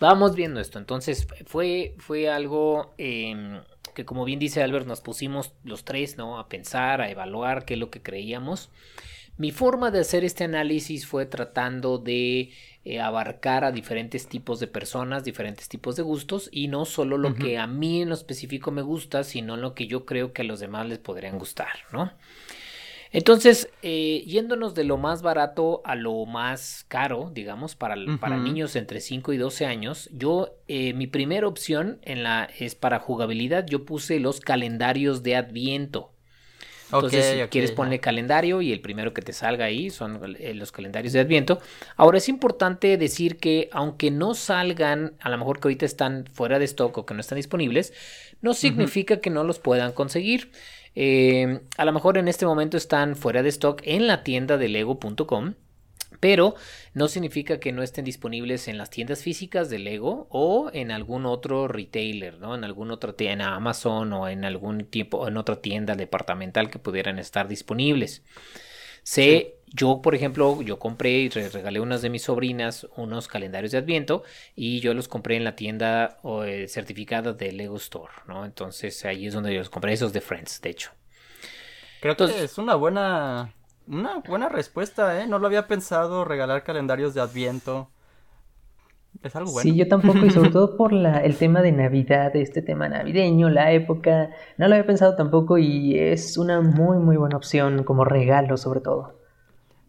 Vamos 0.01 0.35
viendo 0.35 0.59
esto. 0.59 0.79
Entonces, 0.79 1.27
fue, 1.45 1.93
fue 1.99 2.27
algo 2.27 2.95
em, 2.97 3.61
que, 3.93 4.03
como 4.03 4.25
bien 4.25 4.39
dice 4.39 4.63
Albert, 4.63 4.87
nos 4.87 4.99
pusimos 4.99 5.53
los 5.63 5.85
tres, 5.85 6.17
¿no? 6.17 6.39
A 6.39 6.49
pensar, 6.49 7.01
a 7.01 7.11
evaluar 7.11 7.65
qué 7.65 7.75
es 7.75 7.79
lo 7.79 7.91
que 7.91 8.01
creíamos. 8.01 8.71
Mi 9.37 9.51
forma 9.51 9.91
de 9.91 9.99
hacer 9.99 10.23
este 10.23 10.43
análisis 10.43 11.05
fue 11.05 11.27
tratando 11.27 11.99
de 11.99 12.49
eh, 12.83 12.99
abarcar 12.99 13.63
a 13.63 13.71
diferentes 13.71 14.27
tipos 14.27 14.59
de 14.59 14.65
personas, 14.65 15.23
diferentes 15.23 15.69
tipos 15.69 15.95
de 15.95 16.01
gustos 16.01 16.49
y 16.51 16.67
no 16.67 16.85
solo 16.85 17.19
lo 17.19 17.35
que 17.35 17.59
a 17.59 17.67
mí 17.67 18.01
en 18.01 18.09
lo 18.09 18.15
específico 18.15 18.71
me 18.71 18.81
gusta, 18.81 19.23
sino 19.23 19.55
lo 19.55 19.75
que 19.75 19.85
yo 19.85 20.07
creo 20.07 20.33
que 20.33 20.41
a 20.41 20.45
los 20.45 20.59
demás 20.59 20.87
les 20.87 20.97
podrían 20.97 21.37
gustar, 21.37 21.73
¿no? 21.93 22.11
Entonces, 23.13 23.69
eh, 23.81 24.23
yéndonos 24.25 24.73
de 24.73 24.85
lo 24.85 24.97
más 24.97 25.21
barato 25.21 25.81
a 25.83 25.95
lo 25.95 26.25
más 26.25 26.85
caro, 26.87 27.29
digamos, 27.33 27.75
para, 27.75 27.95
para 28.21 28.37
niños 28.37 28.77
entre 28.77 29.01
5 29.01 29.33
y 29.33 29.37
12 29.37 29.65
años, 29.65 30.09
yo, 30.13 30.55
eh, 30.69 30.93
mi 30.93 31.07
primera 31.07 31.45
opción 31.45 31.99
en 32.03 32.23
la, 32.23 32.49
es 32.57 32.75
para 32.75 32.99
jugabilidad, 32.99 33.65
yo 33.67 33.83
puse 33.85 34.19
los 34.21 34.39
calendarios 34.39 35.23
de 35.23 35.35
Adviento. 35.35 36.13
Entonces, 36.93 37.41
si 37.41 37.47
quieres 37.47 37.71
poner 37.71 37.99
calendario 38.01 38.61
y 38.61 38.71
el 38.73 38.81
primero 38.81 39.13
que 39.13 39.21
te 39.21 39.33
salga 39.33 39.65
ahí 39.65 39.89
son 39.89 40.35
eh, 40.39 40.53
los 40.53 40.71
calendarios 40.71 41.13
de 41.13 41.21
Adviento. 41.21 41.59
Ahora 41.95 42.17
es 42.17 42.27
importante 42.27 42.97
decir 42.97 43.37
que 43.37 43.69
aunque 43.71 44.11
no 44.11 44.33
salgan, 44.33 45.13
a 45.21 45.29
lo 45.29 45.37
mejor 45.37 45.59
que 45.59 45.67
ahorita 45.67 45.85
están 45.85 46.25
fuera 46.31 46.59
de 46.59 46.65
stock 46.65 46.97
o 46.97 47.05
que 47.05 47.13
no 47.13 47.21
están 47.21 47.37
disponibles, 47.37 47.93
no 48.41 48.53
significa 48.53 49.21
que 49.21 49.29
no 49.29 49.43
los 49.43 49.59
puedan 49.59 49.93
conseguir. 49.93 50.51
Eh, 50.95 51.61
a 51.77 51.85
lo 51.85 51.91
mejor 51.93 52.17
en 52.17 52.27
este 52.27 52.45
momento 52.45 52.77
están 52.77 53.15
fuera 53.15 53.43
de 53.43 53.49
stock 53.49 53.81
en 53.85 54.07
la 54.07 54.23
tienda 54.23 54.57
de 54.57 54.67
lego.com 54.67 55.53
pero 56.19 56.55
no 56.93 57.07
significa 57.07 57.59
que 57.59 57.71
no 57.71 57.83
estén 57.83 58.05
disponibles 58.05 58.67
en 58.67 58.77
las 58.77 58.89
tiendas 58.89 59.23
físicas 59.23 59.69
de 59.69 59.79
Lego 59.79 60.27
o 60.29 60.69
en 60.73 60.91
algún 60.91 61.25
otro 61.25 61.67
retailer, 61.67 62.37
¿no? 62.39 62.55
En 62.55 62.63
algún 62.63 62.91
otro 62.91 63.15
tienda, 63.15 63.55
Amazon 63.55 64.13
o 64.13 64.27
en 64.27 64.45
algún 64.45 64.85
tipo, 64.85 65.27
en 65.27 65.37
otra 65.37 65.61
tienda 65.61 65.95
departamental 65.95 66.69
que 66.69 66.79
pudieran 66.79 67.17
estar 67.17 67.47
disponibles. 67.47 68.23
Sé, 69.03 69.55
yo 69.73 70.01
por 70.01 70.15
ejemplo, 70.15 70.61
yo 70.61 70.79
compré 70.79 71.11
y 71.11 71.29
regalé 71.29 71.79
a 71.79 71.81
unas 71.81 72.01
de 72.01 72.09
mis 72.09 72.23
sobrinas 72.23 72.87
unos 72.97 73.27
calendarios 73.27 73.71
de 73.71 73.77
Adviento 73.77 74.23
y 74.55 74.81
yo 74.81 74.93
los 74.93 75.07
compré 75.07 75.37
en 75.37 75.45
la 75.45 75.55
tienda 75.55 76.19
eh, 76.45 76.67
certificada 76.67 77.33
de 77.33 77.51
Lego 77.53 77.77
Store, 77.77 78.11
¿no? 78.27 78.45
Entonces 78.45 79.05
ahí 79.05 79.27
es 79.27 79.33
donde 79.33 79.53
yo 79.53 79.59
los 79.59 79.69
compré, 79.69 79.93
esos 79.93 80.11
de 80.13 80.21
Friends, 80.21 80.61
de 80.61 80.69
hecho. 80.71 80.91
Creo 82.01 82.17
que 82.17 82.43
es 82.43 82.57
una 82.57 82.75
buena 82.75 83.53
una 83.87 84.19
buena 84.19 84.49
respuesta, 84.49 85.21
¿eh? 85.21 85.27
No 85.27 85.39
lo 85.39 85.47
había 85.47 85.67
pensado 85.67 86.25
regalar 86.25 86.63
calendarios 86.63 87.13
de 87.13 87.21
Adviento. 87.21 87.89
Es 89.23 89.35
algo 89.35 89.51
bueno. 89.51 89.69
Sí, 89.69 89.77
yo 89.77 89.87
tampoco, 89.87 90.25
y 90.25 90.31
sobre 90.31 90.49
todo 90.51 90.77
por 90.77 90.93
la, 90.93 91.19
el 91.19 91.37
tema 91.37 91.61
de 91.61 91.71
Navidad, 91.71 92.35
este 92.35 92.61
tema 92.61 92.89
navideño, 92.89 93.49
la 93.49 93.71
época. 93.71 94.31
No 94.57 94.67
lo 94.67 94.75
había 94.75 94.85
pensado 94.85 95.15
tampoco 95.15 95.57
y 95.57 95.97
es 95.97 96.37
una 96.37 96.61
muy, 96.61 96.97
muy 96.97 97.17
buena 97.17 97.37
opción 97.37 97.83
como 97.83 98.03
regalo, 98.05 98.57
sobre 98.57 98.81
todo. 98.81 99.20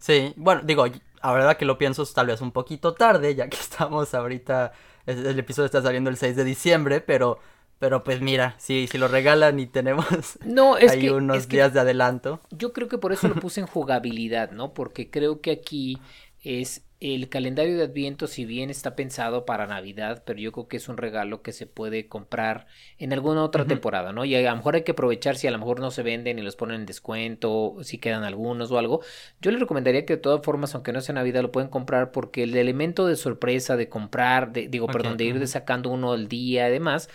Sí, 0.02 0.34
bueno, 0.36 0.62
digo, 0.64 0.84
la 1.22 1.32
verdad 1.32 1.56
que 1.56 1.64
lo 1.64 1.78
pienso 1.78 2.04
tal 2.06 2.26
vez 2.26 2.40
un 2.40 2.50
poquito 2.50 2.92
tarde, 2.94 3.36
ya 3.36 3.48
que 3.48 3.56
estamos 3.60 4.12
ahorita. 4.14 4.72
El 5.06 5.38
episodio 5.38 5.66
está 5.66 5.80
saliendo 5.80 6.10
el 6.10 6.16
6 6.16 6.34
de 6.36 6.44
diciembre, 6.44 7.00
pero 7.00 7.38
pero 7.78 8.04
pues 8.04 8.20
mira, 8.20 8.54
si, 8.58 8.86
si 8.86 8.96
lo 8.96 9.08
regalan 9.08 9.58
y 9.58 9.66
tenemos 9.66 10.06
no, 10.44 10.76
es 10.76 10.92
ahí 10.92 11.08
unos 11.08 11.48
días 11.48 11.72
de 11.72 11.80
adelanto. 11.80 12.40
Yo 12.50 12.72
creo 12.72 12.88
que 12.88 12.98
por 12.98 13.12
eso 13.12 13.26
lo 13.26 13.34
puse 13.34 13.60
en 13.60 13.66
jugabilidad, 13.66 14.52
¿no? 14.52 14.72
Porque 14.72 15.10
creo 15.10 15.40
que 15.40 15.50
aquí 15.50 15.98
es 16.42 16.82
el 17.02 17.28
calendario 17.28 17.76
de 17.76 17.82
Adviento, 17.82 18.28
si 18.28 18.44
bien 18.44 18.70
está 18.70 18.94
pensado 18.94 19.44
para 19.44 19.66
Navidad, 19.66 20.22
pero 20.24 20.38
yo 20.38 20.52
creo 20.52 20.68
que 20.68 20.76
es 20.76 20.88
un 20.88 20.96
regalo 20.96 21.42
que 21.42 21.50
se 21.50 21.66
puede 21.66 22.06
comprar 22.06 22.68
en 22.96 23.12
alguna 23.12 23.42
otra 23.42 23.64
temporada, 23.64 24.12
¿no? 24.12 24.24
Y 24.24 24.36
a 24.36 24.48
lo 24.48 24.56
mejor 24.56 24.76
hay 24.76 24.84
que 24.84 24.92
aprovechar 24.92 25.36
si 25.36 25.48
a 25.48 25.50
lo 25.50 25.58
mejor 25.58 25.80
no 25.80 25.90
se 25.90 26.04
venden 26.04 26.38
y 26.38 26.42
los 26.42 26.54
ponen 26.54 26.82
en 26.82 26.86
descuento, 26.86 27.76
si 27.82 27.98
quedan 27.98 28.22
algunos 28.22 28.70
o 28.70 28.78
algo. 28.78 29.00
Yo 29.40 29.50
les 29.50 29.58
recomendaría 29.58 30.06
que 30.06 30.14
de 30.14 30.22
todas 30.22 30.44
formas, 30.44 30.76
aunque 30.76 30.92
no 30.92 31.00
sea 31.00 31.16
Navidad, 31.16 31.42
lo 31.42 31.50
pueden 31.50 31.70
comprar 31.70 32.12
porque 32.12 32.44
el 32.44 32.56
elemento 32.56 33.06
de 33.08 33.16
sorpresa 33.16 33.76
de 33.76 33.88
comprar, 33.88 34.52
de, 34.52 34.68
digo, 34.68 34.86
perdón, 34.86 35.16
de 35.16 35.24
ir 35.24 35.48
sacando 35.48 35.90
uno 35.90 36.12
al 36.12 36.28
día 36.28 36.68
y 36.68 36.72
demás, 36.72 37.08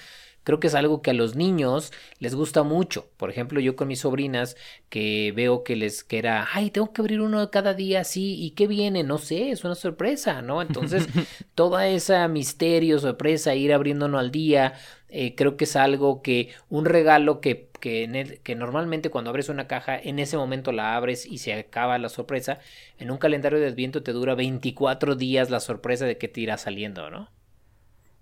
creo 0.47 0.61
que 0.61 0.67
es 0.67 0.75
algo 0.75 1.01
que 1.01 1.11
a 1.11 1.13
los 1.13 1.35
niños 1.35 1.91
les 2.19 2.33
gusta 2.33 2.63
mucho. 2.63 3.09
Por 3.17 3.29
ejemplo, 3.29 3.59
yo 3.59 3.75
con 3.75 3.89
mis 3.89 3.99
sobrinas 3.99 4.55
que 4.87 5.33
veo 5.35 5.65
que 5.65 5.75
les 5.75 6.05
que 6.05 6.19
era, 6.19 6.47
ay, 6.53 6.71
tengo 6.71 6.93
que 6.93 7.01
abrir 7.01 7.19
uno 7.19 7.51
cada 7.51 7.73
día 7.73 7.99
así, 7.99 8.41
¿y 8.41 8.51
qué 8.51 8.65
viene? 8.65 9.03
No 9.03 9.17
sé, 9.17 9.51
es 9.51 9.65
una 9.65 9.75
sorpresa, 9.75 10.41
¿no? 10.41 10.61
Entonces, 10.61 11.05
toda 11.53 11.89
esa 11.89 12.25
misterio, 12.29 12.97
sorpresa, 12.97 13.55
ir 13.55 13.73
abriendo 13.73 14.05
uno 14.05 14.19
al 14.19 14.31
día, 14.31 14.75
eh, 15.09 15.35
creo 15.35 15.57
que 15.57 15.65
es 15.65 15.75
algo 15.75 16.21
que, 16.21 16.53
un 16.69 16.85
regalo 16.85 17.41
que, 17.41 17.67
que, 17.81 18.39
que, 18.41 18.55
normalmente 18.55 19.09
cuando 19.09 19.31
abres 19.31 19.49
una 19.49 19.67
caja, 19.67 19.99
en 19.99 20.17
ese 20.17 20.37
momento 20.37 20.71
la 20.71 20.95
abres 20.95 21.25
y 21.25 21.39
se 21.39 21.51
acaba 21.51 21.97
la 21.97 22.07
sorpresa. 22.07 22.59
En 22.99 23.11
un 23.11 23.17
calendario 23.17 23.59
de 23.59 23.67
Adviento 23.67 24.01
te 24.01 24.13
dura 24.13 24.33
24 24.33 25.15
días 25.15 25.49
la 25.49 25.59
sorpresa 25.59 26.05
de 26.05 26.17
que 26.17 26.29
te 26.29 26.39
irá 26.39 26.57
saliendo, 26.57 27.09
¿no? 27.09 27.36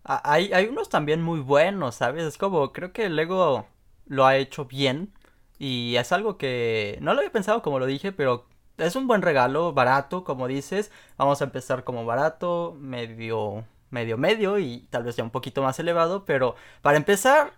Hay, 0.06 0.54
hay 0.54 0.68
unos 0.68 0.90
también 0.90 1.22
muy 1.24 1.40
buenos, 1.40 1.96
¿sabes? 1.96 2.24
Es 2.26 2.38
como, 2.38 2.72
creo 2.72 2.94
que 2.94 3.06
el 3.06 3.16
Lego 3.16 3.66
lo 4.06 4.26
ha 4.26 4.38
hecho 4.38 4.66
bien. 4.66 5.14
Y 5.58 5.96
es 5.96 6.12
algo 6.12 6.38
que 6.38 6.98
no 7.02 7.14
lo 7.14 7.20
había 7.20 7.32
pensado 7.32 7.62
como 7.62 7.80
lo 7.80 7.86
dije, 7.86 8.12
pero 8.12 8.46
es 8.78 8.96
un 8.96 9.08
buen 9.08 9.22
regalo, 9.22 9.74
barato, 9.74 10.24
como 10.24 10.48
dices. 10.48 10.92
Vamos 11.18 11.42
a 11.42 11.46
empezar 11.46 11.84
como 11.84 12.06
barato, 12.06 12.76
medio, 12.80 13.66
medio, 13.90 14.18
medio 14.18 14.60
y 14.60 14.88
tal 14.90 15.04
vez 15.04 15.16
ya 15.16 15.24
un 15.24 15.32
poquito 15.32 15.64
más 15.64 15.80
elevado. 15.80 16.26
Pero 16.26 16.56
para 16.82 16.98
empezar, 16.98 17.54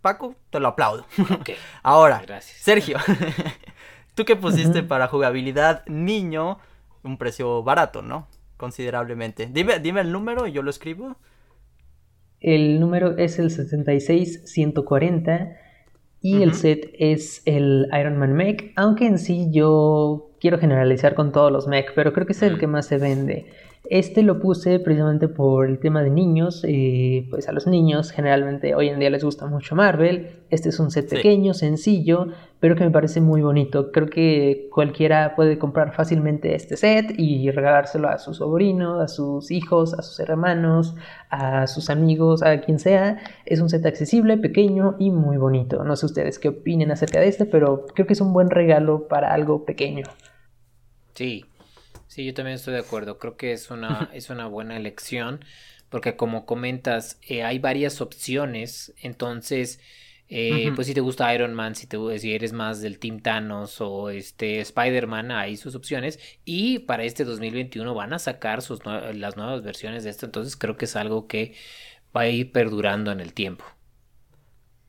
Paco, 0.00 0.34
te 0.50 0.60
lo 0.60 0.68
aplaudo. 0.68 1.04
Ahora, 1.82 2.22
Sergio, 2.40 2.98
¿tú 4.14 4.24
qué 4.24 4.36
pusiste 4.36 4.82
para 4.82 5.08
jugabilidad 5.08 5.84
niño? 5.86 6.58
Un 7.02 7.18
precio 7.18 7.62
barato, 7.62 8.00
¿no? 8.00 8.28
Considerablemente. 8.56 9.48
Dime, 9.50 9.80
dime 9.80 10.00
el 10.00 10.12
número 10.12 10.46
y 10.46 10.52
yo 10.52 10.62
lo 10.62 10.70
escribo. 10.70 11.16
El 12.42 12.80
número 12.80 13.16
es 13.16 13.38
el 13.38 13.50
76140 13.50 15.56
y 16.20 16.42
el 16.42 16.52
set 16.54 16.90
es 16.98 17.42
el 17.46 17.88
Iron 17.98 18.18
Man 18.18 18.34
Mech, 18.34 18.72
aunque 18.76 19.06
en 19.06 19.18
sí 19.18 19.48
yo 19.50 20.30
quiero 20.40 20.58
generalizar 20.58 21.14
con 21.14 21.32
todos 21.32 21.50
los 21.52 21.68
mech, 21.68 21.94
pero 21.94 22.12
creo 22.12 22.26
que 22.26 22.32
es 22.32 22.42
el 22.42 22.58
que 22.58 22.66
más 22.66 22.86
se 22.86 22.98
vende. 22.98 23.46
Este 23.92 24.22
lo 24.22 24.40
puse 24.40 24.80
precisamente 24.80 25.28
por 25.28 25.68
el 25.68 25.78
tema 25.78 26.02
de 26.02 26.08
niños, 26.08 26.64
eh, 26.66 27.26
pues 27.28 27.46
a 27.50 27.52
los 27.52 27.66
niños 27.66 28.10
generalmente 28.10 28.74
hoy 28.74 28.88
en 28.88 28.98
día 28.98 29.10
les 29.10 29.22
gusta 29.22 29.44
mucho 29.44 29.76
Marvel, 29.76 30.30
este 30.48 30.70
es 30.70 30.80
un 30.80 30.90
set 30.90 31.10
pequeño, 31.10 31.52
sencillo, 31.52 32.28
pero 32.58 32.74
que 32.74 32.84
me 32.84 32.90
parece 32.90 33.20
muy 33.20 33.42
bonito, 33.42 33.92
creo 33.92 34.06
que 34.06 34.70
cualquiera 34.72 35.36
puede 35.36 35.58
comprar 35.58 35.92
fácilmente 35.92 36.54
este 36.54 36.78
set 36.78 37.12
y 37.18 37.50
regalárselo 37.50 38.08
a 38.08 38.16
su 38.16 38.32
sobrino, 38.32 38.98
a 38.98 39.08
sus 39.08 39.50
hijos, 39.50 39.92
a 39.92 40.00
sus 40.00 40.18
hermanos, 40.20 40.94
a 41.28 41.66
sus 41.66 41.90
amigos, 41.90 42.42
a 42.42 42.62
quien 42.62 42.78
sea, 42.78 43.18
es 43.44 43.60
un 43.60 43.68
set 43.68 43.84
accesible, 43.84 44.38
pequeño 44.38 44.96
y 44.98 45.10
muy 45.10 45.36
bonito, 45.36 45.84
no 45.84 45.96
sé 45.96 46.06
ustedes 46.06 46.38
qué 46.38 46.48
opinen 46.48 46.92
acerca 46.92 47.20
de 47.20 47.28
este, 47.28 47.44
pero 47.44 47.84
creo 47.94 48.06
que 48.06 48.14
es 48.14 48.22
un 48.22 48.32
buen 48.32 48.48
regalo 48.48 49.06
para 49.06 49.34
algo 49.34 49.66
pequeño. 49.66 50.04
Sí, 51.14 51.44
Sí, 52.12 52.26
yo 52.26 52.34
también 52.34 52.56
estoy 52.56 52.74
de 52.74 52.80
acuerdo. 52.80 53.18
Creo 53.18 53.38
que 53.38 53.52
es 53.52 53.70
una, 53.70 54.10
es 54.12 54.28
una 54.28 54.46
buena 54.46 54.76
elección. 54.76 55.42
Porque 55.88 56.14
como 56.14 56.44
comentas, 56.44 57.18
eh, 57.22 57.42
hay 57.42 57.58
varias 57.58 58.02
opciones. 58.02 58.92
Entonces, 59.00 59.80
eh, 60.28 60.72
pues 60.74 60.88
si 60.88 60.94
te 60.94 61.00
gusta 61.00 61.34
Iron 61.34 61.54
Man, 61.54 61.74
si, 61.74 61.86
te, 61.86 61.96
si 62.18 62.34
eres 62.34 62.52
más 62.52 62.82
del 62.82 62.98
Team 62.98 63.20
Thanos 63.20 63.80
o 63.80 64.10
este 64.10 64.60
Spider-Man, 64.60 65.30
hay 65.30 65.56
sus 65.56 65.74
opciones. 65.74 66.18
Y 66.44 66.80
para 66.80 67.04
este 67.04 67.24
2021 67.24 67.94
van 67.94 68.12
a 68.12 68.18
sacar 68.18 68.60
sus 68.60 68.80
las 68.84 69.36
nuevas 69.38 69.62
versiones 69.62 70.04
de 70.04 70.10
esto. 70.10 70.26
Entonces 70.26 70.56
creo 70.56 70.76
que 70.76 70.84
es 70.84 70.96
algo 70.96 71.26
que 71.26 71.54
va 72.14 72.22
a 72.22 72.28
ir 72.28 72.52
perdurando 72.52 73.10
en 73.10 73.20
el 73.20 73.32
tiempo. 73.32 73.64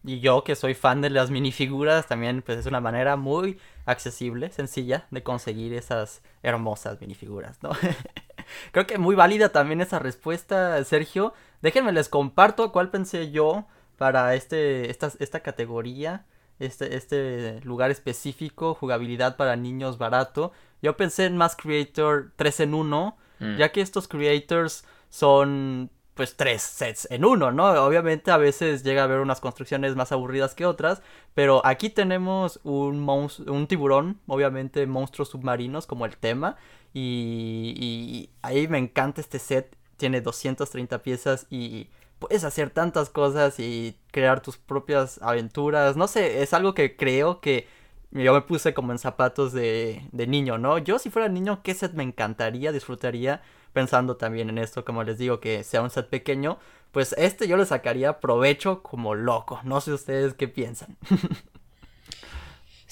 Y 0.06 0.20
yo 0.20 0.44
que 0.44 0.56
soy 0.56 0.74
fan 0.74 1.02
de 1.02 1.10
las 1.10 1.32
minifiguras, 1.32 2.08
también 2.08 2.42
pues 2.42 2.60
es 2.60 2.66
una 2.66 2.82
manera 2.82 3.16
muy 3.16 3.58
accesible, 3.86 4.50
sencilla 4.52 5.08
de 5.12 5.24
conseguir 5.24 5.74
esas 5.74 6.22
hermosas 6.42 7.00
minifiguras, 7.00 7.64
¿no? 7.64 7.72
Creo 8.72 8.86
que 8.86 8.98
muy 8.98 9.16
válida 9.16 9.50
también 9.50 9.80
esa 9.80 10.00
respuesta, 10.00 10.84
Sergio. 10.84 11.34
Déjenme 11.62 11.94
les 11.94 12.10
comparto 12.10 12.72
cuál 12.74 12.90
pensé 12.90 13.32
yo 13.32 13.66
para 13.98 14.36
este 14.36 14.90
esta, 14.92 15.12
esta 15.20 15.40
categoría, 15.40 16.26
este 16.60 16.98
este 16.98 17.62
lugar 17.62 17.90
específico, 17.90 18.76
jugabilidad 18.76 19.38
para 19.38 19.56
niños 19.56 19.98
barato. 19.98 20.52
Yo 20.82 20.98
pensé 20.98 21.26
en 21.26 21.38
Mass 21.38 21.56
Creator 21.56 22.34
3 22.36 22.60
en 22.60 22.74
1, 22.74 23.18
mm. 23.40 23.56
ya 23.56 23.72
que 23.72 23.80
estos 23.80 24.10
creators 24.10 24.84
son 25.10 25.92
pues 26.16 26.36
tres 26.38 26.62
sets 26.62 27.08
en 27.12 27.26
uno, 27.26 27.52
¿no? 27.52 27.72
Obviamente 27.86 28.32
a 28.32 28.38
veces 28.38 28.84
llega 28.84 29.02
a 29.02 29.06
haber 29.06 29.20
unas 29.20 29.40
construcciones 29.42 29.96
más 29.96 30.12
aburridas 30.12 30.54
que 30.56 30.66
otras, 30.66 31.02
pero 31.34 31.66
aquí 31.66 31.90
tenemos 31.90 32.60
un, 32.64 33.08
un 33.48 33.68
tiburón, 33.68 34.20
obviamente 34.28 34.86
monstruos 34.86 35.30
submarinos 35.30 35.88
como 35.88 36.06
el 36.06 36.18
tema, 36.18 36.58
y, 36.94 37.74
y 37.78 38.30
ahí 38.44 38.68
me 38.68 38.78
encanta 38.78 39.22
este 39.22 39.40
set, 39.40 39.76
tiene 39.98 40.22
230 40.22 41.02
piezas 41.02 41.48
y 41.50 41.88
puedes 42.20 42.44
hacer 42.44 42.70
tantas 42.70 43.10
cosas 43.10 43.60
y 43.60 43.98
crear 44.12 44.42
tus 44.42 44.58
propias 44.58 45.20
aventuras, 45.22 45.98
no 45.98 46.08
sé, 46.08 46.44
es 46.44 46.54
algo 46.54 46.74
que 46.74 46.96
creo 46.96 47.42
que 47.42 47.68
yo 48.12 48.34
me 48.34 48.42
puse 48.42 48.74
como 48.74 48.92
en 48.92 49.00
zapatos 49.00 49.54
de, 49.54 50.08
de 50.12 50.28
niño, 50.28 50.58
¿no? 50.60 50.78
Yo 50.78 51.00
si 51.00 51.10
fuera 51.10 51.30
niño, 51.30 51.62
¿qué 51.64 51.74
set 51.74 51.94
me 51.94 52.04
encantaría, 52.04 52.72
disfrutaría? 52.72 53.42
Pensando 53.74 54.18
también 54.18 54.50
en 54.50 54.58
esto, 54.58 54.86
como 54.86 55.04
les 55.04 55.18
digo, 55.18 55.40
que 55.40 55.64
sea 55.64 55.82
un 55.82 55.90
set 55.90 56.08
pequeño, 56.10 56.60
pues 56.92 57.14
este 57.18 57.48
yo 57.48 57.58
le 57.58 57.66
sacaría 57.66 58.20
provecho 58.20 58.84
como 58.84 59.16
loco. 59.16 59.60
No 59.64 59.82
sé 59.82 59.92
ustedes 59.94 60.34
qué 60.36 60.48
piensan. 60.48 60.98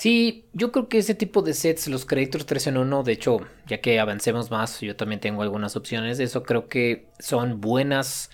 Sí, 0.01 0.49
yo 0.53 0.71
creo 0.71 0.89
que 0.89 0.97
ese 0.97 1.13
tipo 1.13 1.43
de 1.43 1.53
sets, 1.53 1.87
los 1.87 2.05
Creators 2.05 2.47
3 2.47 2.65
en 2.65 2.77
1, 2.77 3.03
de 3.03 3.11
hecho, 3.11 3.37
ya 3.67 3.81
que 3.81 3.99
avancemos 3.99 4.49
más, 4.49 4.81
yo 4.81 4.95
también 4.95 5.21
tengo 5.21 5.43
algunas 5.43 5.75
opciones 5.75 6.19
eso, 6.19 6.41
creo 6.41 6.67
que 6.67 7.11
son 7.19 7.61
buenas 7.61 8.31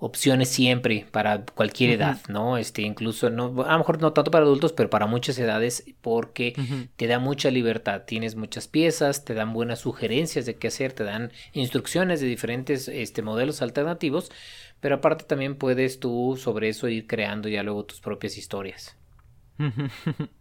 opciones 0.00 0.48
siempre 0.48 1.06
para 1.10 1.44
cualquier 1.44 1.90
edad, 1.90 2.18
¿no? 2.28 2.56
Este, 2.56 2.82
incluso, 2.82 3.30
no, 3.30 3.62
a 3.62 3.72
lo 3.72 3.78
mejor 3.78 4.00
no 4.00 4.12
tanto 4.12 4.30
para 4.30 4.44
adultos, 4.44 4.72
pero 4.72 4.88
para 4.90 5.06
muchas 5.06 5.38
edades, 5.38 5.84
porque 6.00 6.54
te 6.96 7.06
da 7.08 7.18
mucha 7.18 7.50
libertad. 7.50 8.02
Tienes 8.06 8.36
muchas 8.36 8.68
piezas, 8.68 9.24
te 9.24 9.34
dan 9.34 9.52
buenas 9.52 9.80
sugerencias 9.80 10.46
de 10.46 10.54
qué 10.56 10.68
hacer, 10.68 10.92
te 10.92 11.04
dan 11.04 11.32
instrucciones 11.52 12.20
de 12.20 12.28
diferentes 12.28 12.88
este, 12.88 13.22
modelos 13.22 13.60
alternativos, 13.60 14.30
pero 14.80 14.96
aparte 14.96 15.24
también 15.24 15.56
puedes 15.56 15.98
tú 15.98 16.36
sobre 16.38 16.68
eso 16.68 16.88
ir 16.88 17.06
creando 17.08 17.48
ya 17.48 17.64
luego 17.64 17.84
tus 17.84 18.00
propias 18.00 18.38
historias. 18.38 18.96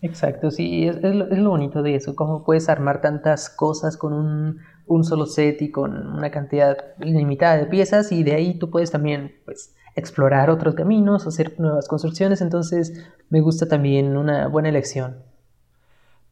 Exacto, 0.00 0.50
sí, 0.50 0.86
es, 0.86 0.96
es, 0.96 1.14
lo, 1.14 1.50
bonito 1.50 1.82
de 1.82 1.96
eso, 1.96 2.14
cómo 2.14 2.44
puedes 2.44 2.68
armar 2.68 3.00
tantas 3.00 3.50
cosas 3.50 3.96
con 3.96 4.12
un, 4.12 4.60
un, 4.88 5.04
solo 5.04 5.26
set 5.26 5.62
y 5.62 5.70
con 5.70 6.16
una 6.16 6.30
cantidad 6.30 6.76
limitada 6.98 7.56
de 7.56 7.66
piezas 7.66 8.12
y 8.12 8.22
de 8.22 8.34
ahí 8.34 8.58
tú 8.58 8.70
puedes 8.70 8.90
también 8.90 9.36
pues 9.44 9.74
explorar 9.94 10.50
otros 10.50 10.74
caminos, 10.74 11.26
hacer 11.26 11.58
nuevas 11.58 11.88
construcciones, 11.88 12.40
entonces 12.40 13.04
me 13.30 13.40
gusta 13.40 13.66
también 13.66 14.16
una 14.16 14.48
buena 14.48 14.68
elección. 14.68 15.22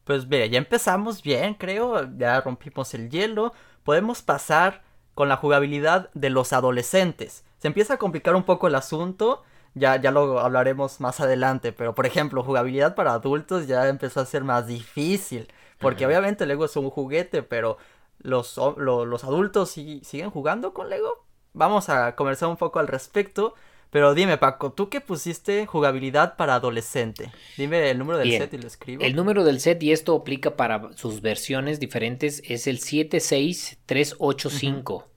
Pues 0.03 0.25
mira, 0.25 0.45
ya 0.45 0.57
empezamos 0.57 1.21
bien, 1.21 1.53
creo, 1.53 2.09
ya 2.17 2.39
rompimos 2.39 2.93
el 2.93 3.09
hielo, 3.09 3.51
podemos 3.83 4.21
pasar 4.21 4.83
con 5.13 5.27
la 5.29 5.35
jugabilidad 5.35 6.09
de 6.13 6.29
los 6.29 6.53
adolescentes. 6.53 7.43
Se 7.57 7.67
empieza 7.67 7.95
a 7.95 7.97
complicar 7.97 8.35
un 8.35 8.43
poco 8.43 8.67
el 8.67 8.75
asunto. 8.75 9.43
Ya, 9.73 9.95
ya 9.95 10.11
lo 10.11 10.39
hablaremos 10.39 11.01
más 11.01 11.19
adelante, 11.19 11.71
pero 11.71 11.93
por 11.93 12.05
ejemplo, 12.05 12.43
jugabilidad 12.43 12.95
para 12.95 13.13
adultos 13.13 13.67
ya 13.67 13.87
empezó 13.89 14.21
a 14.21 14.25
ser 14.25 14.43
más 14.43 14.67
difícil, 14.67 15.47
porque 15.79 16.05
obviamente 16.05 16.45
Lego 16.45 16.65
es 16.65 16.75
un 16.77 16.89
juguete, 16.89 17.43
pero 17.43 17.77
los, 18.19 18.57
los 18.77 19.23
adultos 19.23 19.71
siguen 19.71 20.29
jugando 20.29 20.73
con 20.73 20.89
Lego. 20.89 21.25
Vamos 21.53 21.87
a 21.89 22.15
conversar 22.15 22.49
un 22.49 22.57
poco 22.57 22.79
al 22.79 22.87
respecto. 22.87 23.55
Pero 23.89 24.13
dime, 24.13 24.37
Paco, 24.37 24.73
¿tú 24.73 24.89
qué 24.89 24.99
pusiste 24.99 25.65
jugabilidad 25.65 26.35
para 26.35 26.55
adolescente? 26.55 27.31
Dime 27.55 27.89
el 27.89 27.97
número 27.97 28.17
del 28.17 28.29
set 28.31 28.53
y 28.53 28.57
lo 28.57 28.67
escribo. 28.67 29.01
El 29.01 29.15
número 29.15 29.45
del 29.45 29.61
set, 29.61 29.81
y 29.81 29.93
esto 29.93 30.13
aplica 30.13 30.57
para 30.57 30.91
sus 30.97 31.21
versiones 31.21 31.79
diferentes, 31.79 32.43
es 32.45 32.67
el 32.67 32.79
76385 32.79 35.07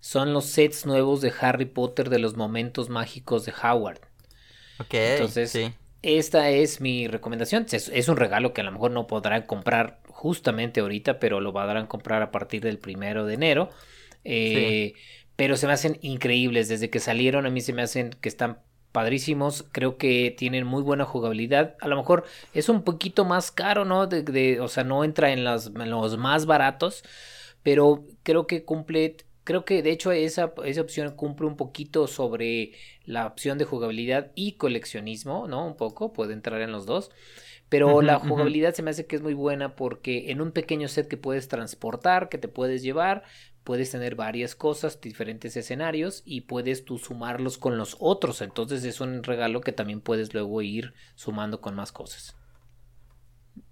son 0.00 0.32
los 0.32 0.46
sets 0.46 0.86
nuevos 0.86 1.20
de 1.20 1.32
Harry 1.40 1.66
Potter 1.66 2.08
de 2.08 2.18
los 2.18 2.36
momentos 2.36 2.88
mágicos 2.88 3.44
de 3.44 3.52
Howard. 3.62 4.00
Ok. 4.78 4.94
Entonces, 4.94 5.72
esta 6.02 6.48
es 6.50 6.80
mi 6.80 7.08
recomendación. 7.08 7.66
Es, 7.70 8.08
un 8.08 8.16
regalo 8.16 8.54
que 8.54 8.62
a 8.62 8.64
lo 8.64 8.72
mejor 8.72 8.90
no 8.90 9.06
podrán 9.06 9.42
comprar 9.42 10.00
justamente 10.08 10.80
ahorita, 10.80 11.18
pero 11.18 11.40
lo 11.40 11.52
podrán 11.52 11.86
comprar 11.86 12.22
a 12.22 12.30
partir 12.30 12.62
del 12.62 12.78
primero 12.78 13.26
de 13.26 13.34
enero. 13.34 13.70
Eh, 14.24 14.94
pero 15.36 15.56
se 15.56 15.66
me 15.66 15.74
hacen 15.74 15.98
increíbles. 16.00 16.68
Desde 16.68 16.90
que 16.90 17.00
salieron, 17.00 17.46
a 17.46 17.50
mí 17.50 17.60
se 17.60 17.72
me 17.72 17.82
hacen 17.82 18.10
que 18.20 18.28
están 18.28 18.60
padrísimos. 18.92 19.66
Creo 19.72 19.98
que 19.98 20.34
tienen 20.36 20.66
muy 20.66 20.82
buena 20.82 21.04
jugabilidad. 21.04 21.76
A 21.80 21.88
lo 21.88 21.96
mejor 21.96 22.24
es 22.54 22.68
un 22.68 22.82
poquito 22.82 23.24
más 23.24 23.50
caro, 23.50 23.84
¿no? 23.84 24.06
De, 24.06 24.60
o 24.60 24.68
sea, 24.68 24.84
no 24.84 25.04
entra 25.04 25.32
en, 25.32 25.40
en 25.40 25.90
los 25.90 26.16
más 26.16 26.46
baratos. 26.46 27.04
Pero 27.62 28.06
creo 28.22 28.46
que 28.46 28.64
cumple 28.64 29.16
Creo 29.44 29.64
que 29.64 29.82
de 29.82 29.90
hecho 29.90 30.12
esa, 30.12 30.52
esa 30.64 30.80
opción 30.80 31.14
cumple 31.16 31.46
un 31.46 31.56
poquito 31.56 32.06
sobre 32.06 32.72
la 33.04 33.26
opción 33.26 33.58
de 33.58 33.64
jugabilidad 33.64 34.30
y 34.34 34.52
coleccionismo, 34.52 35.48
¿no? 35.48 35.66
Un 35.66 35.76
poco, 35.76 36.12
puede 36.12 36.34
entrar 36.34 36.60
en 36.60 36.72
los 36.72 36.86
dos. 36.86 37.10
Pero 37.70 38.02
la 38.02 38.18
jugabilidad 38.18 38.74
se 38.74 38.82
me 38.82 38.90
hace 38.90 39.06
que 39.06 39.14
es 39.14 39.22
muy 39.22 39.32
buena 39.32 39.76
porque 39.76 40.32
en 40.32 40.40
un 40.40 40.50
pequeño 40.50 40.88
set 40.88 41.06
que 41.06 41.16
puedes 41.16 41.46
transportar, 41.46 42.28
que 42.28 42.36
te 42.36 42.48
puedes 42.48 42.82
llevar, 42.82 43.22
puedes 43.62 43.92
tener 43.92 44.16
varias 44.16 44.56
cosas, 44.56 45.00
diferentes 45.00 45.56
escenarios 45.56 46.22
y 46.24 46.42
puedes 46.42 46.84
tú 46.84 46.98
sumarlos 46.98 47.58
con 47.58 47.78
los 47.78 47.96
otros. 48.00 48.42
Entonces 48.42 48.82
es 48.82 49.00
un 49.00 49.22
regalo 49.22 49.60
que 49.60 49.70
también 49.70 50.00
puedes 50.00 50.34
luego 50.34 50.62
ir 50.62 50.94
sumando 51.14 51.60
con 51.60 51.76
más 51.76 51.92
cosas. 51.92 52.36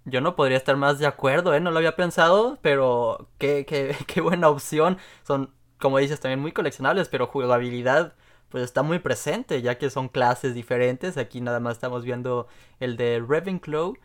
Yo 0.05 0.21
no 0.21 0.35
podría 0.37 0.57
estar 0.57 0.77
más 0.77 0.97
de 0.99 1.05
acuerdo, 1.05 1.53
¿eh? 1.53 1.59
No 1.59 1.71
lo 1.71 1.77
había 1.77 1.97
pensado, 1.97 2.57
pero 2.61 3.29
qué, 3.37 3.65
qué, 3.65 3.95
qué 4.07 4.21
buena 4.21 4.49
opción. 4.49 4.97
Son 5.23 5.53
como 5.79 5.97
dices, 5.99 6.19
también 6.19 6.39
muy 6.39 6.51
coleccionables, 6.51 7.09
pero 7.09 7.27
jugabilidad 7.27 8.15
pues 8.49 8.63
está 8.63 8.83
muy 8.83 8.99
presente, 8.99 9.61
ya 9.61 9.77
que 9.77 9.89
son 9.89 10.09
clases 10.09 10.53
diferentes. 10.55 11.17
Aquí 11.17 11.41
nada 11.41 11.59
más 11.59 11.73
estamos 11.73 12.03
viendo 12.03 12.47
el 12.79 12.97
de 12.97 13.23
Ravenclaw. 13.27 13.95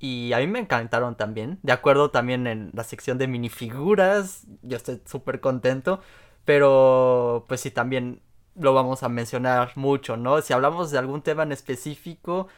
Y 0.00 0.32
a 0.32 0.38
mí 0.38 0.46
me 0.48 0.58
encantaron 0.58 1.16
también. 1.16 1.58
De 1.62 1.72
acuerdo 1.72 2.10
también 2.10 2.46
en 2.46 2.70
la 2.74 2.84
sección 2.84 3.18
de 3.18 3.28
minifiguras. 3.28 4.46
Yo 4.62 4.76
estoy 4.76 5.00
súper 5.06 5.40
contento. 5.40 6.00
Pero 6.44 7.44
pues 7.48 7.60
sí, 7.60 7.70
también 7.70 8.20
lo 8.56 8.74
vamos 8.74 9.02
a 9.02 9.08
mencionar 9.08 9.72
mucho, 9.76 10.16
¿no? 10.16 10.40
Si 10.42 10.52
hablamos 10.52 10.90
de 10.90 10.98
algún 10.98 11.22
tema 11.22 11.42
en 11.44 11.52
específico, 11.52 12.48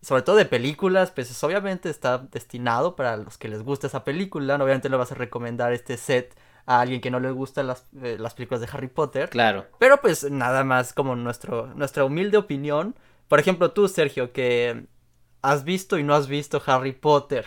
sobre 0.00 0.22
todo 0.22 0.36
de 0.36 0.46
películas, 0.46 1.10
pues 1.10 1.42
obviamente 1.44 1.90
está 1.90 2.18
destinado 2.18 2.96
para 2.96 3.16
los 3.16 3.38
que 3.38 3.48
les 3.48 3.62
gusta 3.62 3.88
esa 3.88 4.04
película. 4.04 4.56
Obviamente 4.56 4.88
le 4.88 4.96
vas 4.96 5.12
a 5.12 5.16
recomendar 5.16 5.72
este 5.72 5.96
set 5.96 6.34
a 6.66 6.80
alguien 6.80 7.00
que 7.00 7.10
no 7.10 7.20
le 7.20 7.30
gustan 7.30 7.68
las, 7.68 7.86
eh, 8.02 8.16
las 8.18 8.34
películas 8.34 8.60
de 8.60 8.68
Harry 8.72 8.88
Potter. 8.88 9.30
Claro. 9.30 9.66
Pero 9.78 10.00
pues 10.00 10.30
nada 10.30 10.64
más 10.64 10.92
como 10.92 11.16
nuestro, 11.16 11.68
nuestra 11.74 12.04
humilde 12.04 12.36
opinión. 12.36 12.96
Por 13.28 13.40
ejemplo, 13.40 13.70
tú, 13.70 13.88
Sergio, 13.88 14.32
que 14.32 14.86
has 15.42 15.64
visto 15.64 15.98
y 15.98 16.02
no 16.02 16.14
has 16.14 16.26
visto 16.26 16.62
Harry 16.66 16.92
Potter. 16.92 17.46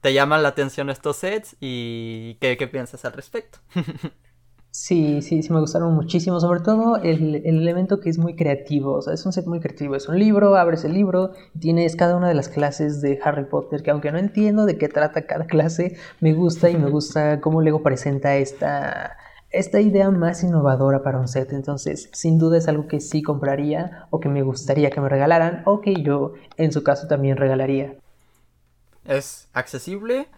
¿Te 0.00 0.14
llaman 0.14 0.42
la 0.42 0.50
atención 0.50 0.88
estos 0.88 1.16
sets? 1.16 1.56
¿Y 1.60 2.34
qué, 2.40 2.56
qué 2.56 2.68
piensas 2.68 3.04
al 3.04 3.12
respecto? 3.12 3.58
Sí, 4.72 5.20
sí, 5.20 5.42
sí 5.42 5.52
me 5.52 5.58
gustaron 5.58 5.94
muchísimo, 5.94 6.38
sobre 6.38 6.60
todo 6.60 6.96
el, 6.96 7.44
elemento 7.44 7.98
que 7.98 8.08
es 8.08 8.18
muy 8.18 8.36
creativo, 8.36 8.94
o 8.94 9.02
sea, 9.02 9.14
es 9.14 9.26
un 9.26 9.32
set 9.32 9.46
muy 9.46 9.58
creativo, 9.58 9.96
es 9.96 10.08
un 10.08 10.16
libro, 10.16 10.54
abres 10.54 10.84
el 10.84 10.94
libro, 10.94 11.32
tienes 11.58 11.96
cada 11.96 12.16
una 12.16 12.28
de 12.28 12.34
las 12.34 12.48
clases 12.48 13.00
de 13.00 13.18
Harry 13.24 13.46
Potter, 13.46 13.82
que 13.82 13.90
aunque 13.90 14.12
no 14.12 14.18
entiendo 14.18 14.66
de 14.66 14.78
qué 14.78 14.88
trata 14.88 15.26
cada 15.26 15.46
clase, 15.46 15.96
me 16.20 16.34
gusta 16.34 16.70
y 16.70 16.76
me 16.76 16.88
gusta 16.88 17.40
cómo 17.40 17.62
Lego 17.62 17.82
presenta 17.82 18.36
esta, 18.36 19.16
esta 19.50 19.80
idea 19.80 20.08
más 20.12 20.44
innovadora 20.44 21.02
para 21.02 21.18
un 21.18 21.26
set, 21.26 21.52
entonces 21.52 22.08
sin 22.12 22.38
duda 22.38 22.56
es 22.56 22.68
algo 22.68 22.86
que 22.86 23.00
sí 23.00 23.22
compraría 23.22 24.06
o 24.10 24.20
que 24.20 24.28
me 24.28 24.42
gustaría 24.42 24.90
que 24.90 25.00
me 25.00 25.08
regalaran 25.08 25.62
o 25.64 25.80
que 25.80 25.94
yo 26.00 26.34
en 26.56 26.70
su 26.70 26.84
caso 26.84 27.08
también 27.08 27.36
regalaría. 27.36 27.96
Es 29.04 29.48
accesible, 29.52 30.28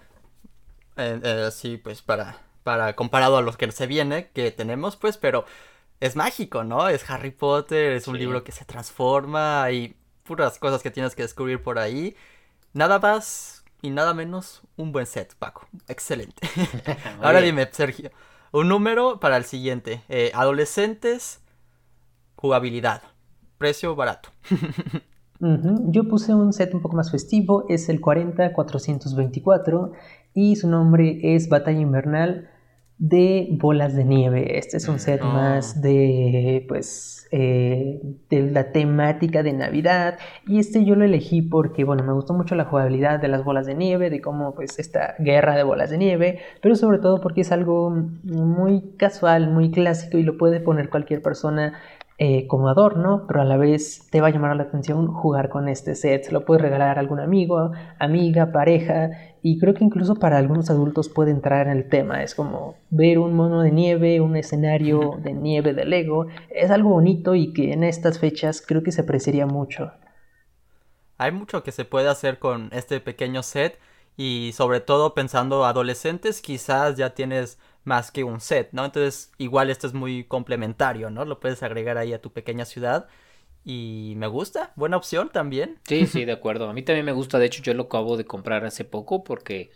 eh, 0.97 1.21
eh, 1.23 1.49
sí, 1.53 1.77
pues 1.77 2.01
para 2.01 2.39
para 2.63 2.95
comparado 2.95 3.37
a 3.37 3.43
los 3.43 3.57
que 3.57 3.71
se 3.73 3.87
viene 3.87 4.29
que 4.29 4.51
tenemos, 4.51 4.97
pues, 4.97 5.19
pero 5.19 5.45
es 6.01 6.17
mágico, 6.17 6.65
¿no? 6.65 6.89
Es 6.89 7.09
Harry 7.09 7.31
Potter, 7.31 7.93
es 7.93 8.09
un 8.09 8.19
libro 8.19 8.43
que 8.43 8.53
se 8.53 8.65
transforma 8.65 9.71
y 9.71 9.95
puras 10.25 10.59
cosas 10.59 10.83
que 10.83 10.91
tienes 10.91 11.15
que 11.15 11.23
descubrir 11.23 11.63
por 11.63 11.79
ahí. 11.79 12.17
Nada 12.73 12.99
más 12.99 13.65
y 13.83 13.91
nada 13.91 14.15
menos 14.15 14.63
un 14.77 14.93
buen 14.93 15.07
set, 15.07 15.35
Paco. 15.37 15.67
Excelente. 15.89 16.49
Ahora 17.23 17.41
dime, 17.41 17.69
Sergio, 17.71 18.11
un 18.53 18.69
número 18.69 19.21
para 19.21 19.37
el 19.37 19.45
siguiente. 19.45 20.03
Eh, 20.09 20.31
adolescentes, 20.35 21.41
jugabilidad, 22.37 23.03
precio 23.59 23.95
barato. 23.95 24.31
Yo 25.41 26.09
puse 26.09 26.33
un 26.35 26.53
set 26.53 26.73
un 26.73 26.83
poco 26.83 26.95
más 26.95 27.11
festivo, 27.11 27.65
es 27.69 27.89
el 27.89 28.01
40424 28.01 29.93
y 30.35 30.55
su 30.55 30.69
nombre 30.69 31.19
es 31.35 31.49
Batalla 31.49 31.81
Invernal 31.81 32.52
de 33.03 33.49
bolas 33.51 33.97
de 33.97 34.05
nieve. 34.05 34.59
Este 34.59 34.77
es 34.77 34.87
un 34.87 35.01
set 35.01 35.21
ah. 35.25 35.27
más 35.27 35.83
de, 35.83 36.65
pues, 36.69 37.27
eh, 37.33 38.01
de 38.31 38.43
la 38.43 38.71
temática 38.71 39.43
de 39.43 39.53
Navidad. 39.53 40.21
Y 40.47 40.61
este 40.61 40.85
yo 40.85 40.95
lo 40.95 41.05
elegí 41.05 41.43
porque, 41.43 41.83
bueno, 41.83 42.05
me 42.05 42.13
gustó 42.13 42.33
mucho 42.33 42.55
la 42.55 42.65
jugabilidad 42.65 43.19
de 43.19 43.27
las 43.27 43.43
bolas 43.43 43.67
de 43.67 43.75
nieve, 43.75 44.09
de 44.09 44.21
cómo, 44.21 44.55
pues, 44.55 44.79
esta 44.79 45.17
guerra 45.19 45.57
de 45.57 45.65
bolas 45.65 45.91
de 45.91 45.99
nieve. 45.99 46.39
Pero 46.61 46.77
sobre 46.77 46.99
todo 46.99 47.21
porque 47.21 47.41
es 47.41 47.51
algo 47.51 47.91
muy 47.91 48.95
casual, 48.99 49.51
muy 49.51 49.73
clásico 49.73 50.19
y 50.19 50.23
lo 50.23 50.39
puede 50.39 50.61
poner 50.61 50.89
cualquier 50.89 51.23
persona 51.23 51.81
eh, 52.25 52.47
como 52.47 52.69
adorno, 52.69 53.25
pero 53.27 53.41
a 53.41 53.45
la 53.45 53.57
vez 53.57 54.07
te 54.13 54.21
va 54.21 54.29
a 54.29 54.31
llamar 54.31 54.55
la 54.55 54.63
atención 54.63 55.09
jugar 55.09 55.49
con 55.49 55.69
este 55.69 55.97
set. 55.97 56.23
Se 56.23 56.31
lo 56.31 56.45
puedes 56.45 56.63
regalar 56.63 56.97
a 56.97 57.01
algún 57.01 57.19
amigo, 57.19 57.73
amiga, 57.99 58.53
pareja, 58.53 59.11
y 59.43 59.59
creo 59.59 59.75
que 59.75 59.83
incluso 59.83 60.15
para 60.15 60.39
algunos 60.39 60.71
adultos 60.71 61.09
puede 61.09 61.33
entrar 61.33 61.67
en 61.67 61.77
el 61.77 61.89
tema. 61.89 62.23
Es 62.23 62.37
como 62.37 62.77
ver 62.91 63.19
un 63.19 63.35
mono 63.35 63.63
de 63.63 63.73
nieve, 63.73 64.21
un 64.21 64.37
escenario 64.37 65.19
de 65.21 65.33
nieve 65.33 65.75
de 65.75 65.85
Lego. 65.85 66.29
Es 66.49 66.71
algo 66.71 66.91
bonito 66.91 67.35
y 67.35 67.53
que 67.53 67.73
en 67.73 67.83
estas 67.83 68.21
fechas 68.21 68.63
creo 68.65 68.85
que 68.85 68.93
se 68.93 69.01
apreciaría 69.01 69.47
mucho. 69.47 69.91
Hay 71.19 71.33
mucho 71.33 71.65
que 71.65 71.73
se 71.73 71.85
puede 71.85 72.09
hacer 72.09 72.39
con 72.39 72.69
este 72.71 73.01
pequeño 73.01 73.43
set 73.43 73.81
y 74.17 74.53
sobre 74.55 74.79
todo 74.79 75.15
pensando 75.15 75.65
adolescentes 75.65 76.41
quizás 76.41 76.97
ya 76.97 77.17
tienes 77.17 77.59
más 77.85 78.11
que 78.11 78.25
un 78.25 78.41
set, 78.41 78.69
¿no? 78.73 78.85
Entonces, 78.85 79.33
igual 79.39 79.71
esto 79.71 79.87
es 79.87 79.95
muy 79.95 80.25
complementario, 80.25 81.11
¿no? 81.11 81.25
Lo 81.25 81.41
puedes 81.41 81.63
agregar 81.63 81.99
ahí 81.99 82.13
a 82.13 82.21
tu 82.21 82.33
pequeña 82.33 82.65
ciudad. 82.65 83.09
Y 83.65 84.15
me 84.17 84.27
gusta, 84.27 84.73
buena 84.77 84.97
opción 84.97 85.31
también. 85.31 85.79
Sí, 85.85 86.07
sí, 86.07 86.25
de 86.25 86.33
acuerdo. 86.33 86.69
A 86.69 86.73
mí 86.73 86.83
también 86.83 87.07
me 87.07 87.13
gusta, 87.13 87.39
de 87.39 87.47
hecho 87.47 87.63
yo 87.63 87.75
lo 87.75 87.85
acabo 87.85 88.17
de 88.17 88.25
comprar 88.25 88.65
hace 88.65 88.85
poco 88.85 89.23
porque 89.23 89.71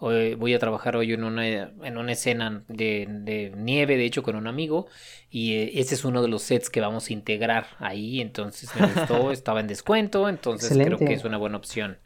Hoy 0.00 0.34
voy 0.34 0.54
a 0.54 0.60
trabajar 0.60 0.96
hoy 0.96 1.12
en 1.12 1.24
una, 1.24 1.46
en 1.48 1.98
una 1.98 2.12
escena 2.12 2.62
de, 2.68 3.52
nieve, 3.56 3.96
de 3.96 4.04
hecho, 4.04 4.22
con 4.22 4.36
un 4.36 4.46
amigo. 4.46 4.86
Y 5.28 5.54
eh, 5.54 5.80
ese 5.80 5.96
es 5.96 6.04
uno 6.04 6.22
de 6.22 6.28
los 6.28 6.42
sets 6.42 6.70
que 6.70 6.80
vamos 6.80 7.10
a 7.10 7.12
integrar 7.12 7.66
ahí. 7.78 8.20
Entonces 8.20 8.70
me 8.76 8.86
gustó, 8.86 9.32
estaba 9.32 9.58
en 9.58 9.66
descuento. 9.66 10.28
Entonces 10.28 10.78
creo 10.78 10.98
que 10.98 11.14
es 11.14 11.24
una 11.24 11.36
buena 11.36 11.56
opción. 11.56 11.98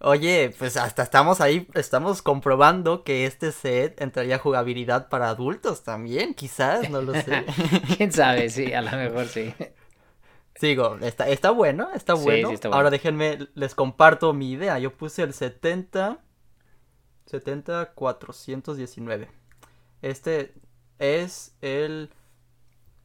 Oye, 0.00 0.54
pues 0.56 0.76
hasta 0.76 1.02
estamos 1.02 1.40
ahí, 1.40 1.66
estamos 1.74 2.22
comprobando 2.22 3.02
que 3.02 3.26
este 3.26 3.50
set 3.50 4.00
entraría 4.00 4.38
jugabilidad 4.38 5.08
para 5.08 5.28
adultos 5.28 5.82
también, 5.82 6.34
quizás, 6.34 6.88
no 6.88 7.02
lo 7.02 7.14
sé. 7.14 7.44
Quién 7.96 8.12
sabe, 8.12 8.48
sí, 8.48 8.72
a 8.72 8.82
lo 8.82 8.92
mejor 8.92 9.26
sí. 9.26 9.52
Sigo, 10.54 10.98
está, 11.02 11.28
está 11.28 11.50
bueno, 11.50 11.88
está 11.94 12.14
bueno. 12.14 12.52
Ahora 12.70 12.90
déjenme, 12.90 13.48
les 13.54 13.74
comparto 13.74 14.32
mi 14.32 14.52
idea. 14.52 14.78
Yo 14.78 14.92
puse 14.92 15.22
el 15.22 15.32
70, 15.32 16.18
70, 17.26 17.92
419. 17.94 19.28
Este 20.02 20.54
es 21.00 21.56
el, 21.60 22.10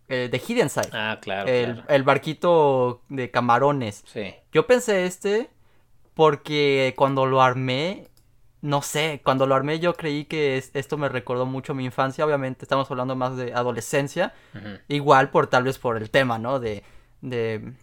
el 0.07 0.29
de 0.29 0.39
Hidden 0.39 0.69
Side. 0.69 0.89
Ah, 0.93 1.19
claro 1.21 1.49
el, 1.49 1.83
el 1.87 2.03
barquito 2.03 3.03
de 3.09 3.31
camarones. 3.31 4.03
Sí. 4.05 4.33
Yo 4.51 4.67
pensé 4.67 5.05
este 5.05 5.52
porque 6.13 6.93
cuando 6.97 7.25
lo 7.25 7.41
armé, 7.41 8.09
no 8.61 8.81
sé, 8.81 9.21
cuando 9.23 9.45
lo 9.45 9.55
armé 9.55 9.79
yo 9.79 9.93
creí 9.95 10.25
que 10.25 10.57
esto 10.73 10.97
me 10.97 11.09
recordó 11.09 11.45
mucho 11.45 11.73
mi 11.73 11.85
infancia, 11.85 12.25
obviamente 12.25 12.65
estamos 12.65 12.89
hablando 12.89 13.15
más 13.15 13.35
de 13.35 13.53
adolescencia, 13.53 14.33
igual 14.87 15.31
por 15.31 15.47
tal 15.47 15.63
vez 15.63 15.77
por 15.79 15.97
el 15.97 16.09
tema, 16.09 16.39
¿no? 16.39 16.59
De, 16.59 16.83
de 17.21 17.73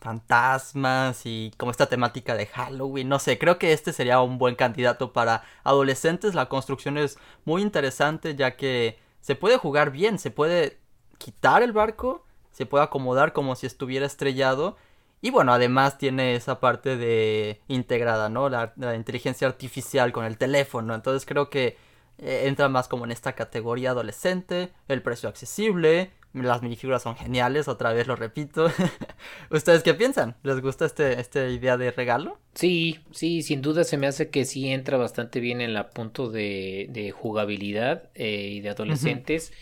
fantasmas 0.00 1.22
y 1.26 1.52
como 1.56 1.70
esta 1.70 1.86
temática 1.86 2.34
de 2.34 2.46
Halloween, 2.46 3.08
no 3.08 3.18
sé, 3.18 3.38
creo 3.38 3.58
que 3.58 3.72
este 3.72 3.92
sería 3.92 4.20
un 4.20 4.38
buen 4.38 4.54
candidato 4.54 5.12
para 5.12 5.44
adolescentes, 5.62 6.34
la 6.34 6.48
construcción 6.48 6.96
es 6.96 7.18
muy 7.44 7.62
interesante 7.62 8.34
ya 8.34 8.56
que 8.56 8.98
se 9.20 9.36
puede 9.36 9.58
jugar 9.58 9.90
bien, 9.90 10.18
se 10.18 10.30
puede 10.30 10.78
quitar 11.18 11.62
el 11.62 11.72
barco, 11.72 12.24
se 12.50 12.66
puede 12.66 12.84
acomodar 12.84 13.32
como 13.32 13.54
si 13.54 13.66
estuviera 13.66 14.06
estrellado 14.06 14.76
y 15.22 15.30
bueno, 15.30 15.52
además 15.52 15.98
tiene 15.98 16.34
esa 16.34 16.60
parte 16.60 16.96
de 16.96 17.60
integrada, 17.68 18.28
¿no? 18.28 18.48
La, 18.48 18.72
inteligencia 18.96 19.46
artificial 19.46 20.12
con 20.12 20.24
el 20.24 20.38
teléfono. 20.38 20.94
Entonces 20.94 21.26
creo 21.26 21.50
que 21.50 21.76
eh, 22.18 22.44
entra 22.46 22.68
más 22.68 22.88
como 22.88 23.04
en 23.04 23.10
esta 23.12 23.34
categoría 23.34 23.90
adolescente, 23.90 24.70
el 24.88 25.02
precio 25.02 25.28
accesible, 25.28 26.10
las 26.32 26.62
minifiguras 26.62 27.02
son 27.02 27.16
geniales, 27.16 27.68
otra 27.68 27.92
vez 27.92 28.06
lo 28.06 28.16
repito. 28.16 28.70
¿Ustedes 29.50 29.82
qué 29.82 29.94
piensan? 29.94 30.36
¿Les 30.42 30.60
gusta 30.60 30.86
este, 30.86 31.20
esta 31.20 31.46
idea 31.48 31.76
de 31.76 31.90
regalo? 31.90 32.38
Sí, 32.54 33.00
sí, 33.10 33.42
sin 33.42 33.60
duda 33.60 33.84
se 33.84 33.98
me 33.98 34.06
hace 34.06 34.30
que 34.30 34.44
sí 34.44 34.70
entra 34.70 34.96
bastante 34.96 35.40
bien 35.40 35.60
en 35.60 35.74
la 35.74 35.90
punto 35.90 36.30
de, 36.30 36.86
de 36.90 37.10
jugabilidad 37.10 38.10
eh, 38.14 38.48
y 38.52 38.60
de 38.60 38.70
adolescentes 38.70 39.52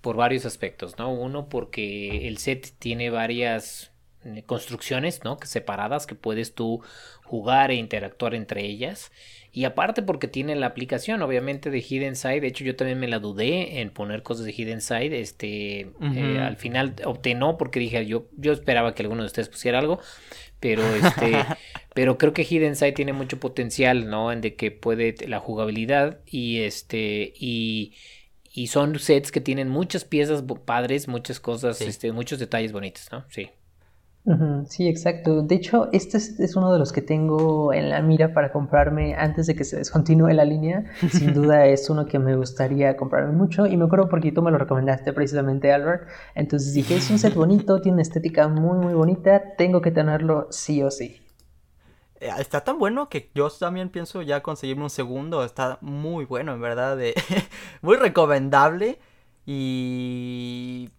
por 0.00 0.16
varios 0.16 0.44
aspectos, 0.44 0.96
¿no? 0.98 1.12
Uno, 1.12 1.48
porque 1.48 2.28
el 2.28 2.38
set 2.38 2.74
tiene 2.78 3.10
varias 3.10 3.90
construcciones, 4.46 5.24
¿no? 5.24 5.38
Que 5.38 5.46
separadas 5.46 6.06
que 6.06 6.14
puedes 6.14 6.54
tú 6.54 6.82
jugar 7.24 7.70
e 7.70 7.74
interactuar 7.74 8.34
entre 8.34 8.64
ellas. 8.64 9.12
Y 9.52 9.64
aparte 9.64 10.02
porque 10.02 10.28
tiene 10.28 10.54
la 10.56 10.66
aplicación, 10.66 11.22
obviamente, 11.22 11.70
de 11.70 11.78
Hidden 11.78 12.16
Side. 12.16 12.40
De 12.40 12.48
hecho, 12.48 12.64
yo 12.64 12.76
también 12.76 12.98
me 13.00 13.08
la 13.08 13.18
dudé 13.18 13.80
en 13.80 13.90
poner 13.90 14.22
cosas 14.22 14.44
de 14.44 14.52
Hidden 14.52 14.80
Side. 14.80 15.18
Este, 15.18 15.90
eh, 16.14 16.38
al 16.40 16.56
final 16.56 16.94
opté 17.04 17.34
no 17.34 17.56
porque 17.56 17.80
dije, 17.80 18.04
yo, 18.06 18.26
yo 18.36 18.52
esperaba 18.52 18.94
que 18.94 19.02
alguno 19.02 19.22
de 19.22 19.26
ustedes 19.26 19.48
pusiera 19.48 19.78
algo. 19.78 20.00
Pero 20.60 20.82
este, 20.94 21.36
pero 21.94 22.18
creo 22.18 22.32
que 22.32 22.44
Hidden 22.44 22.76
Side 22.76 22.92
tiene 22.92 23.12
mucho 23.12 23.40
potencial, 23.40 24.08
¿no? 24.08 24.32
En 24.32 24.40
de 24.40 24.54
que 24.54 24.70
puede 24.70 25.14
la 25.26 25.38
jugabilidad 25.40 26.20
y 26.26 26.60
este, 26.60 27.32
y, 27.36 27.94
y 28.52 28.66
son 28.68 28.98
sets 28.98 29.32
que 29.32 29.40
tienen 29.40 29.68
muchas 29.68 30.04
piezas 30.04 30.44
padres, 30.64 31.08
muchas 31.08 31.40
cosas, 31.40 31.80
este, 31.80 32.12
muchos 32.12 32.38
detalles 32.38 32.72
bonitos, 32.72 33.08
¿no? 33.10 33.24
Sí. 33.30 33.50
Sí, 34.68 34.86
exacto. 34.86 35.42
De 35.42 35.54
hecho, 35.54 35.88
este 35.92 36.18
es, 36.18 36.54
uno 36.54 36.70
de 36.72 36.78
los 36.78 36.92
que 36.92 37.00
tengo 37.00 37.72
en 37.72 37.88
la 37.88 38.02
mira 38.02 38.34
para 38.34 38.52
comprarme 38.52 39.14
antes 39.14 39.46
de 39.46 39.56
que 39.56 39.64
se 39.64 39.78
descontinúe 39.78 40.28
la 40.28 40.44
línea. 40.44 40.84
Sin 41.10 41.32
duda 41.34 41.66
es 41.66 41.88
uno 41.88 42.04
que 42.04 42.18
me 42.18 42.36
gustaría 42.36 42.96
comprarme 42.96 43.32
mucho 43.32 43.66
y 43.66 43.76
me 43.78 43.86
acuerdo 43.86 44.08
porque 44.08 44.30
tú 44.30 44.42
me 44.42 44.50
lo 44.50 44.58
recomendaste 44.58 45.14
precisamente, 45.14 45.72
Albert. 45.72 46.08
Entonces 46.34 46.74
dije, 46.74 46.96
es 46.96 47.10
un 47.10 47.18
set 47.18 47.34
bonito, 47.34 47.80
tiene 47.80 47.94
una 47.94 48.02
estética 48.02 48.48
muy, 48.48 48.76
muy 48.76 48.92
bonita, 48.92 49.54
tengo 49.56 49.80
que 49.80 49.92
tenerlo 49.92 50.48
sí 50.50 50.82
o 50.82 50.90
sí. 50.90 51.16
Eh, 52.20 52.30
está 52.38 52.62
tan 52.62 52.78
bueno 52.78 53.08
que 53.08 53.30
yo 53.34 53.48
también 53.48 53.88
pienso 53.88 54.20
ya 54.20 54.42
conseguirme 54.42 54.82
un 54.82 54.90
segundo. 54.90 55.42
Está 55.42 55.78
muy 55.80 56.26
bueno, 56.26 56.52
en 56.52 56.60
verdad. 56.60 56.98
muy 57.80 57.96
recomendable. 57.96 58.98
Y 59.46 60.90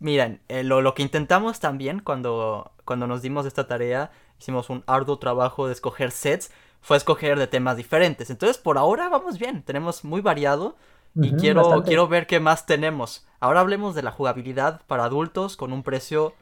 Miren, 0.00 0.40
eh, 0.48 0.62
lo, 0.62 0.94
que 0.94 1.02
intentamos 1.02 1.58
también 1.60 2.00
cuando, 2.00 2.70
cuando 2.84 3.06
nos 3.06 3.22
dimos 3.22 3.46
esta 3.46 3.66
tarea, 3.66 4.10
hicimos 4.38 4.70
un 4.70 4.84
arduo 4.86 5.18
trabajo 5.18 5.66
de 5.66 5.72
escoger 5.72 6.12
sets, 6.12 6.52
fue 6.80 6.96
escoger 6.96 7.38
de 7.38 7.48
temas 7.48 7.76
diferentes. 7.76 8.30
Entonces, 8.30 8.58
por 8.58 8.78
ahora 8.78 9.08
vamos 9.08 9.38
bien, 9.38 9.62
tenemos 9.62 10.04
muy 10.04 10.20
variado 10.20 10.76
y 11.14 11.32
quiero, 11.32 11.82
quiero 11.82 12.06
ver 12.06 12.26
qué 12.26 12.38
más 12.38 12.66
tenemos. 12.66 13.26
Ahora 13.40 13.60
hablemos 13.60 13.96
de 13.96 14.02
la 14.02 14.12
jugabilidad 14.12 14.82
para 14.86 15.04
adultos 15.04 15.56
con 15.56 15.72
un 15.72 15.82
precio 15.82 16.34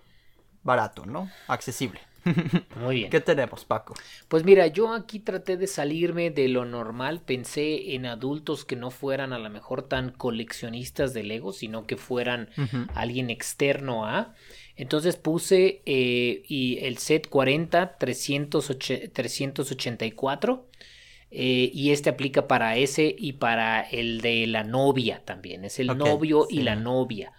barato, 0.62 1.06
¿no? 1.06 1.30
Accesible. 1.48 2.00
Muy 2.80 2.96
bien. 2.96 3.10
¿Qué 3.10 3.20
tenemos, 3.20 3.64
Paco? 3.64 3.94
Pues 4.28 4.44
mira, 4.44 4.66
yo 4.66 4.92
aquí 4.92 5.20
traté 5.20 5.56
de 5.56 5.66
salirme 5.66 6.30
de 6.30 6.48
lo 6.48 6.64
normal. 6.64 7.20
Pensé 7.24 7.94
en 7.94 8.06
adultos 8.06 8.64
que 8.64 8.76
no 8.76 8.90
fueran 8.90 9.32
a 9.32 9.38
lo 9.38 9.50
mejor 9.50 9.82
tan 9.82 10.10
coleccionistas 10.10 11.14
de 11.14 11.22
Lego, 11.22 11.52
sino 11.52 11.86
que 11.86 11.96
fueran 11.96 12.50
alguien 12.94 13.30
externo 13.30 14.06
a. 14.06 14.34
Entonces 14.76 15.16
puse 15.16 15.82
eh, 15.86 16.42
y 16.46 16.78
el 16.82 16.98
set 16.98 17.28
40 17.28 17.96
384. 17.96 20.66
Eh, 21.28 21.72
y 21.74 21.90
este 21.90 22.08
aplica 22.08 22.46
para 22.46 22.76
ese 22.76 23.12
y 23.18 23.32
para 23.34 23.80
el 23.80 24.20
de 24.20 24.46
la 24.46 24.62
novia 24.64 25.22
también. 25.24 25.64
Es 25.64 25.80
el 25.80 25.88
novio 25.88 26.46
y 26.48 26.62
la 26.62 26.76
novia. 26.76 27.32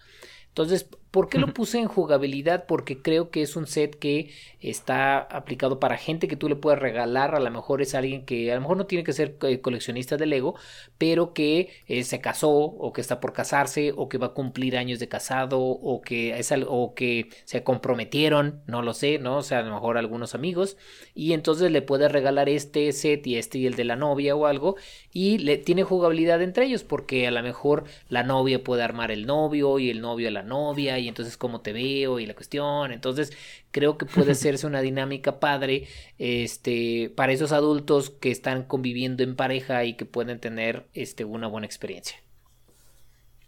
Entonces, 0.58 0.90
¿Por 1.18 1.30
qué 1.30 1.40
lo 1.40 1.52
puse 1.52 1.80
en 1.80 1.88
jugabilidad? 1.88 2.68
Porque 2.68 3.02
creo 3.02 3.32
que 3.32 3.42
es 3.42 3.56
un 3.56 3.66
set 3.66 3.98
que 3.98 4.30
está 4.62 5.18
aplicado 5.18 5.80
para 5.80 5.98
gente 5.98 6.28
que 6.28 6.36
tú 6.36 6.48
le 6.48 6.56
puedes 6.56 6.80
regalar. 6.80 7.34
A 7.34 7.40
lo 7.40 7.50
mejor 7.50 7.82
es 7.82 7.96
alguien 7.96 8.24
que 8.24 8.52
a 8.52 8.56
lo 8.56 8.62
mejor 8.62 8.78
no 8.78 8.86
tiene 8.86 9.04
que 9.04 9.14
ser 9.14 9.36
eh, 9.42 9.60
coleccionista 9.60 10.16
de 10.16 10.28
Lego, 10.28 10.54
pero 11.00 11.34
que 11.34 11.72
eh, 11.88 12.04
se 12.04 12.22
casó 12.22 12.52
o 12.52 12.94
que 12.94 13.02
está 13.02 13.20
por 13.20 13.34
casarse 13.34 13.94
o 13.98 14.10
que 14.10 14.20
va 14.20 14.28
a 14.28 14.34
cumplir 14.36 14.78
años 14.78 15.00
de 15.00 15.08
casado 15.08 15.60
o 15.60 16.02
que, 16.04 16.38
es, 16.38 16.54
o 16.68 16.94
que 16.94 17.30
se 17.46 17.64
comprometieron, 17.64 18.62
no 18.68 18.84
lo 18.84 18.94
sé, 18.94 19.18
¿no? 19.18 19.38
O 19.38 19.42
sea, 19.42 19.60
a 19.60 19.64
lo 19.64 19.74
mejor 19.74 19.98
algunos 19.98 20.36
amigos. 20.36 20.78
Y 21.16 21.34
entonces 21.34 21.72
le 21.72 21.82
puedes 21.82 22.12
regalar 22.12 22.48
este 22.48 22.92
set 22.92 23.26
y 23.26 23.38
este 23.38 23.58
y 23.58 23.66
el 23.66 23.76
de 23.76 23.86
la 23.86 23.96
novia 23.96 24.36
o 24.36 24.46
algo. 24.46 24.76
Y 25.20 25.40
le 25.40 25.58
tiene 25.58 25.82
jugabilidad 25.82 26.44
entre 26.44 26.66
ellos 26.66 26.84
porque 26.84 27.26
a 27.26 27.32
lo 27.32 27.42
mejor 27.42 27.86
la 28.08 28.22
novia 28.22 28.64
puede 28.64 28.84
armar 28.84 29.10
el 29.10 29.26
novio 29.26 29.80
y 29.80 29.90
el 29.90 30.00
novio 30.00 30.28
a 30.28 30.32
la 30.32 30.44
novia 30.44 31.00
y 31.00 31.08
entonces 31.08 31.38
cómo 31.38 31.62
te 31.62 31.74
veo 31.74 32.20
y 32.20 32.28
la 32.28 32.36
cuestión. 32.36 32.92
Entonces 32.92 33.36
creo 33.72 33.98
que 33.98 34.06
puede 34.06 34.36
serse 34.36 34.68
una 34.68 34.82
dinámica 34.82 35.40
padre 35.40 35.88
este, 36.20 37.12
para 37.16 37.32
esos 37.32 37.52
adultos 37.52 38.12
que 38.12 38.30
están 38.30 38.62
conviviendo 38.62 39.24
en 39.24 39.36
pareja 39.36 39.86
y 39.86 39.96
que 39.96 40.06
pueden 40.06 40.40
tener 40.40 40.86
este, 40.94 41.26
una 41.26 41.48
buena 41.48 41.66
experiencia. 41.66 42.18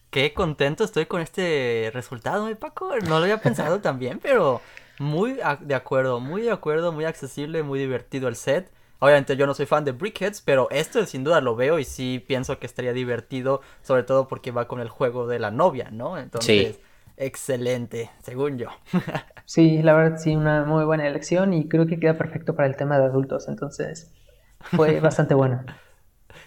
Qué 0.10 0.34
contento 0.34 0.84
estoy 0.84 1.06
con 1.06 1.22
este 1.22 1.92
resultado, 1.94 2.50
¿eh, 2.50 2.56
Paco? 2.56 2.98
No 2.98 3.20
lo 3.20 3.26
había 3.26 3.42
pensado 3.42 3.80
también, 3.82 4.18
pero 4.18 4.60
muy 4.98 5.38
de 5.60 5.76
acuerdo, 5.76 6.20
muy 6.20 6.42
de 6.42 6.52
acuerdo, 6.52 6.92
muy 6.94 7.06
accesible, 7.06 7.62
muy 7.62 7.78
divertido 7.78 8.28
el 8.28 8.36
set. 8.36 8.72
Obviamente 9.00 9.38
yo 9.38 9.48
no 9.48 9.54
soy 9.54 9.66
fan 9.66 9.86
de 9.86 9.94
Brickheads, 9.94 10.42
pero 10.42 10.70
esto 10.72 11.06
sin 11.06 11.24
duda 11.24 11.40
lo 11.40 11.56
veo 11.56 11.80
y 11.80 11.86
sí 11.86 12.24
pienso 12.26 12.60
que 12.60 12.66
estaría 12.66 12.92
divertido, 12.92 13.62
sobre 13.82 14.04
todo 14.04 14.28
porque 14.28 14.52
va 14.52 14.68
con 14.68 14.82
el 14.82 14.90
juego 14.90 15.26
de 15.26 15.40
la 15.40 15.52
novia, 15.52 15.90
¿no? 15.90 16.18
Entonces, 16.18 16.82
excelente, 17.16 18.10
según 18.22 18.58
yo. 18.58 18.68
sí, 19.46 19.82
la 19.82 19.94
verdad 19.94 20.18
sí, 20.18 20.36
una 20.36 20.66
muy 20.66 20.84
buena 20.84 21.08
elección 21.08 21.54
y 21.54 21.70
creo 21.70 21.88
que 21.88 21.98
queda 21.98 22.18
perfecto 22.18 22.56
para 22.56 22.68
el 22.68 22.76
tema 22.76 23.00
de 23.00 23.06
adultos, 23.06 23.48
entonces 23.48 24.12
fue 24.60 25.00
bastante 25.10 25.34
bueno. 25.34 25.64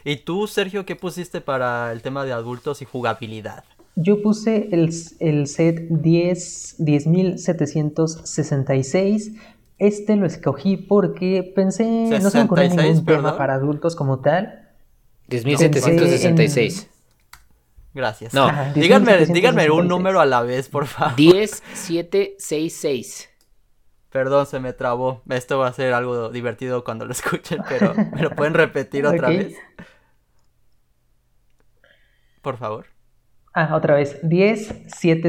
¿Y 0.05 0.17
tú, 0.17 0.47
Sergio, 0.47 0.85
qué 0.85 0.95
pusiste 0.95 1.41
para 1.41 1.91
el 1.93 2.03
tema 2.03 2.27
de 2.27 2.33
adultos 2.33 2.83
y 2.83 2.85
jugabilidad? 2.85 3.65
Yo 3.95 4.23
puse 4.23 4.69
el, 4.73 4.91
el 5.21 5.47
set 5.47 5.87
10 5.89 6.81
10.766. 6.81 9.39
Este 9.83 10.15
lo 10.15 10.27
escogí 10.27 10.77
porque 10.77 11.53
pensé, 11.57 12.07
no 12.23 12.31
se 12.31 12.39
me 12.39 12.45
ocurrió 12.45 12.69
ningún 12.69 13.05
tema 13.05 13.37
para 13.37 13.55
adultos 13.55 13.97
como 13.97 14.21
tal. 14.21 14.69
10.766. 15.29 16.87
Gracias. 17.93 18.33
No, 18.33 18.49
díganme, 18.77 19.27
díganme 19.27 19.69
un 19.73 19.89
número 19.89 20.21
a 20.21 20.27
la 20.27 20.43
vez, 20.43 20.69
por 20.69 20.87
favor. 20.87 21.17
10766. 21.17 23.29
Perdón, 24.11 24.47
se 24.47 24.61
me 24.61 24.73
trabó. 24.73 25.21
Esto 25.29 25.59
va 25.59 25.67
a 25.67 25.73
ser 25.73 25.95
algo 25.95 26.29
divertido 26.29 26.85
cuando 26.85 27.05
lo 27.05 27.11
escuchen, 27.11 27.61
pero 27.69 27.93
¿me 28.13 28.23
lo 28.23 28.31
pueden 28.31 28.55
repetir 28.55 29.05
otra 29.05 29.31
vez? 29.31 29.57
por 32.41 32.57
favor. 32.57 32.87
Ah, 33.53 33.75
otra 33.75 33.97
vez. 33.97 34.21
10, 34.23 34.85
7, 34.87 35.29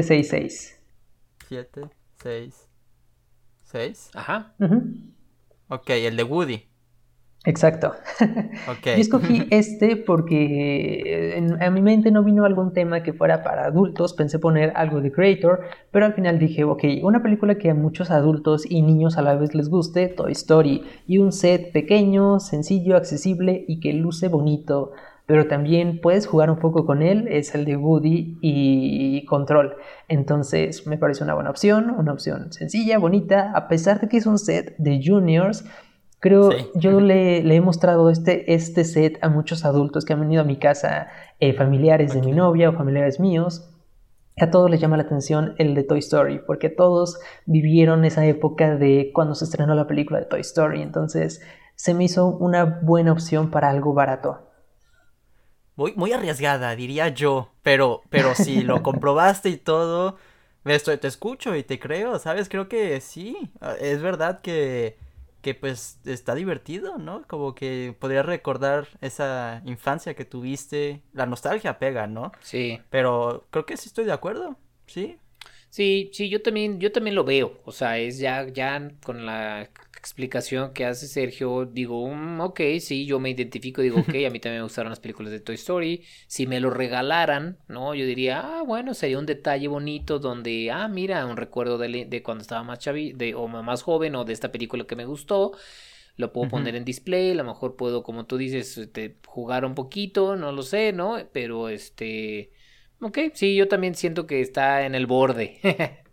6, 2.22 2.63
6. 3.74 4.10
7, 4.10 4.10
6, 4.10 4.10
6. 4.10 4.10
Ajá. 4.14 4.52
Ok, 5.68 5.90
el 5.90 6.16
de 6.16 6.22
Woody. 6.22 6.62
Exacto. 7.46 7.92
Ok. 8.70 8.84
Yo 8.86 8.92
escogí 8.92 9.46
este 9.50 9.96
porque 9.96 11.02
eh, 11.04 11.36
en- 11.38 11.62
a 11.62 11.68
mi 11.70 11.82
mente 11.82 12.10
no 12.10 12.24
vino 12.24 12.44
algún 12.46 12.72
tema 12.72 13.02
que 13.02 13.12
fuera 13.12 13.42
para 13.42 13.66
adultos, 13.66 14.14
pensé 14.14 14.38
poner 14.38 14.72
algo 14.76 15.02
de 15.02 15.12
Creator, 15.12 15.60
pero 15.90 16.06
al 16.06 16.14
final 16.14 16.38
dije, 16.38 16.64
ok, 16.64 16.82
una 17.02 17.22
película 17.22 17.56
que 17.56 17.68
a 17.70 17.74
muchos 17.74 18.10
adultos 18.10 18.64
y 18.68 18.80
niños 18.80 19.18
a 19.18 19.22
la 19.22 19.34
vez 19.34 19.54
les 19.54 19.68
guste, 19.68 20.08
Toy 20.08 20.32
Story, 20.32 20.84
y 21.06 21.18
un 21.18 21.32
set 21.32 21.70
pequeño, 21.72 22.40
sencillo, 22.40 22.96
accesible 22.96 23.64
y 23.68 23.80
que 23.80 23.92
luce 23.92 24.28
bonito, 24.28 24.92
pero 25.26 25.46
también 25.46 26.00
puedes 26.00 26.26
jugar 26.26 26.50
un 26.50 26.58
poco 26.58 26.84
con 26.84 27.00
él, 27.02 27.28
es 27.30 27.54
el 27.54 27.64
de 27.64 27.76
Woody 27.76 28.38
y 28.42 29.24
Control. 29.24 29.74
Entonces 30.08 30.86
me 30.86 30.98
parece 30.98 31.24
una 31.24 31.34
buena 31.34 31.50
opción, 31.50 31.90
una 31.90 32.12
opción 32.12 32.52
sencilla, 32.52 32.98
bonita, 32.98 33.52
a 33.54 33.68
pesar 33.68 34.00
de 34.00 34.08
que 34.08 34.18
es 34.18 34.26
un 34.26 34.38
set 34.38 34.74
de 34.78 35.00
juniors. 35.04 35.64
Creo, 36.20 36.50
Sí. 36.52 36.66
yo 36.74 37.00
le, 37.00 37.42
le 37.42 37.56
he 37.56 37.60
mostrado 37.60 38.10
este, 38.10 38.52
este 38.54 38.84
set 38.84 39.18
a 39.22 39.28
muchos 39.28 39.64
adultos 39.64 40.04
que 40.04 40.12
han 40.12 40.20
venido 40.20 40.42
a 40.42 40.44
mi 40.44 40.56
casa, 40.56 41.08
eh, 41.40 41.54
familiares 41.54 42.12
de 42.14 42.20
mi 42.20 42.32
novia 42.32 42.68
o 42.70 42.72
familiares 42.74 43.18
míos. 43.18 43.70
A 44.40 44.50
todos 44.50 44.68
les 44.70 44.80
llama 44.80 44.96
la 44.96 45.04
atención 45.04 45.54
el 45.58 45.74
de 45.74 45.84
Toy 45.84 46.00
Story, 46.00 46.40
porque 46.46 46.68
todos 46.68 47.18
vivieron 47.46 48.04
esa 48.04 48.26
época 48.26 48.76
de 48.76 49.10
cuando 49.14 49.34
se 49.34 49.44
estrenó 49.44 49.74
la 49.74 49.86
película 49.86 50.18
de 50.18 50.26
Toy 50.26 50.40
Story. 50.40 50.82
Entonces, 50.82 51.40
se 51.76 51.94
me 51.94 52.04
hizo 52.04 52.26
una 52.28 52.80
buena 52.82 53.12
opción 53.12 53.50
para 53.50 53.70
algo 53.70 53.94
barato. 53.94 54.50
Muy, 55.76 55.92
muy 55.94 56.12
arriesgada, 56.12 56.76
diría 56.76 57.08
yo. 57.08 57.52
Pero, 57.62 58.02
pero 58.10 58.34
si 58.34 58.62
lo 58.62 58.82
comprobaste 58.82 59.48
y 59.50 59.56
todo, 59.56 60.16
esto, 60.64 60.96
te 60.98 61.08
escucho 61.08 61.54
y 61.56 61.62
te 61.64 61.78
creo, 61.78 62.18
¿sabes? 62.18 62.48
Creo 62.48 62.68
que 62.68 63.00
sí. 63.00 63.36
ah, 63.60 63.74
Es 63.80 64.02
verdad 64.02 64.40
que, 64.40 64.98
que 65.42 65.54
pues 65.54 65.98
está 66.04 66.34
divertido, 66.34 66.98
¿no? 66.98 67.26
Como 67.26 67.54
que 67.54 67.94
podrías 67.98 68.26
recordar 68.26 68.88
esa 69.00 69.62
infancia 69.64 70.14
que 70.14 70.24
tuviste. 70.24 71.02
La 71.12 71.26
nostalgia 71.26 71.78
pega, 71.78 72.06
¿no? 72.06 72.32
Sí. 72.40 72.80
Pero 72.90 73.46
creo 73.50 73.66
que 73.66 73.76
sí 73.76 73.88
estoy 73.88 74.04
de 74.04 74.12
acuerdo. 74.12 74.56
Sí. 74.86 75.18
Sí, 75.70 76.10
sí, 76.12 76.28
yo 76.28 76.40
también, 76.42 76.78
yo 76.80 76.92
también 76.92 77.16
lo 77.16 77.24
veo. 77.24 77.60
O 77.64 77.72
sea, 77.72 77.98
es 77.98 78.18
ya, 78.18 78.46
ya 78.48 78.90
con 79.04 79.26
la 79.26 79.68
explicación 80.04 80.72
que 80.74 80.84
hace 80.84 81.08
Sergio, 81.08 81.66
digo, 81.66 82.06
"Mm, 82.08 82.40
ok, 82.40 82.60
sí, 82.80 83.06
yo 83.06 83.18
me 83.20 83.30
identifico, 83.30 83.82
digo, 83.82 84.00
ok, 84.00 84.14
a 84.26 84.30
mí 84.30 84.38
también 84.40 84.56
me 84.58 84.62
gustaron 84.62 84.90
las 84.90 85.00
películas 85.00 85.32
de 85.32 85.40
Toy 85.40 85.54
Story. 85.56 86.04
Si 86.26 86.46
me 86.46 86.60
lo 86.60 86.70
regalaran, 86.70 87.58
¿no? 87.68 87.94
Yo 87.94 88.04
diría, 88.06 88.40
ah, 88.60 88.62
bueno, 88.62 88.94
sería 88.94 89.18
un 89.18 89.26
detalle 89.26 89.68
bonito 89.68 90.18
donde, 90.18 90.70
ah, 90.70 90.88
mira, 90.88 91.24
un 91.26 91.36
recuerdo 91.36 91.78
de, 91.78 92.04
de 92.06 92.22
cuando 92.22 92.42
estaba 92.42 92.62
más 92.62 92.78
chavi, 92.80 93.12
de, 93.12 93.34
o 93.34 93.48
más 93.48 93.82
joven, 93.82 94.14
o 94.16 94.24
de 94.24 94.32
esta 94.34 94.52
película 94.52 94.84
que 94.86 94.96
me 94.96 95.04
gustó. 95.06 95.52
Lo 96.16 96.32
puedo 96.32 96.48
poner 96.48 96.76
en 96.76 96.84
display, 96.84 97.30
a 97.32 97.34
lo 97.34 97.44
mejor 97.44 97.76
puedo, 97.76 98.02
como 98.04 98.26
tú 98.26 98.36
dices, 98.36 98.78
este, 98.78 99.18
jugar 99.26 99.64
un 99.64 99.74
poquito, 99.74 100.36
no 100.36 100.52
lo 100.52 100.62
sé, 100.62 100.92
¿no? 100.92 101.18
Pero 101.32 101.68
este, 101.68 102.52
ok, 103.00 103.18
sí, 103.34 103.56
yo 103.56 103.68
también 103.68 103.94
siento 103.96 104.26
que 104.26 104.40
está 104.40 104.86
en 104.86 104.94
el 104.94 105.06
borde. 105.06 105.60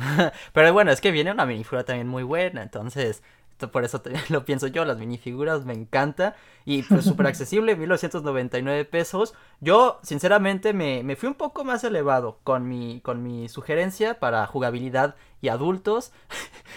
Pero 0.52 0.72
bueno, 0.72 0.90
es 0.90 1.00
que 1.00 1.10
viene 1.10 1.32
una 1.32 1.46
minifigura 1.46 1.84
también 1.84 2.08
muy 2.08 2.22
buena, 2.22 2.62
entonces 2.62 3.22
por 3.68 3.84
eso 3.84 4.02
lo 4.28 4.44
pienso 4.44 4.66
yo, 4.66 4.84
las 4.84 4.98
minifiguras 4.98 5.64
me 5.64 5.74
encanta 5.74 6.36
y 6.64 6.82
pues 6.82 7.04
súper 7.04 7.26
accesible, 7.28 7.76
1999 7.76 8.84
pesos. 8.84 9.34
Yo 9.60 10.00
sinceramente 10.02 10.72
me, 10.72 11.02
me 11.02 11.16
fui 11.16 11.28
un 11.28 11.34
poco 11.34 11.64
más 11.64 11.84
elevado 11.84 12.38
con 12.44 12.68
mi, 12.68 13.00
con 13.00 13.22
mi 13.22 13.48
sugerencia 13.48 14.18
para 14.18 14.46
jugabilidad 14.46 15.16
y 15.40 15.48
adultos. 15.48 16.12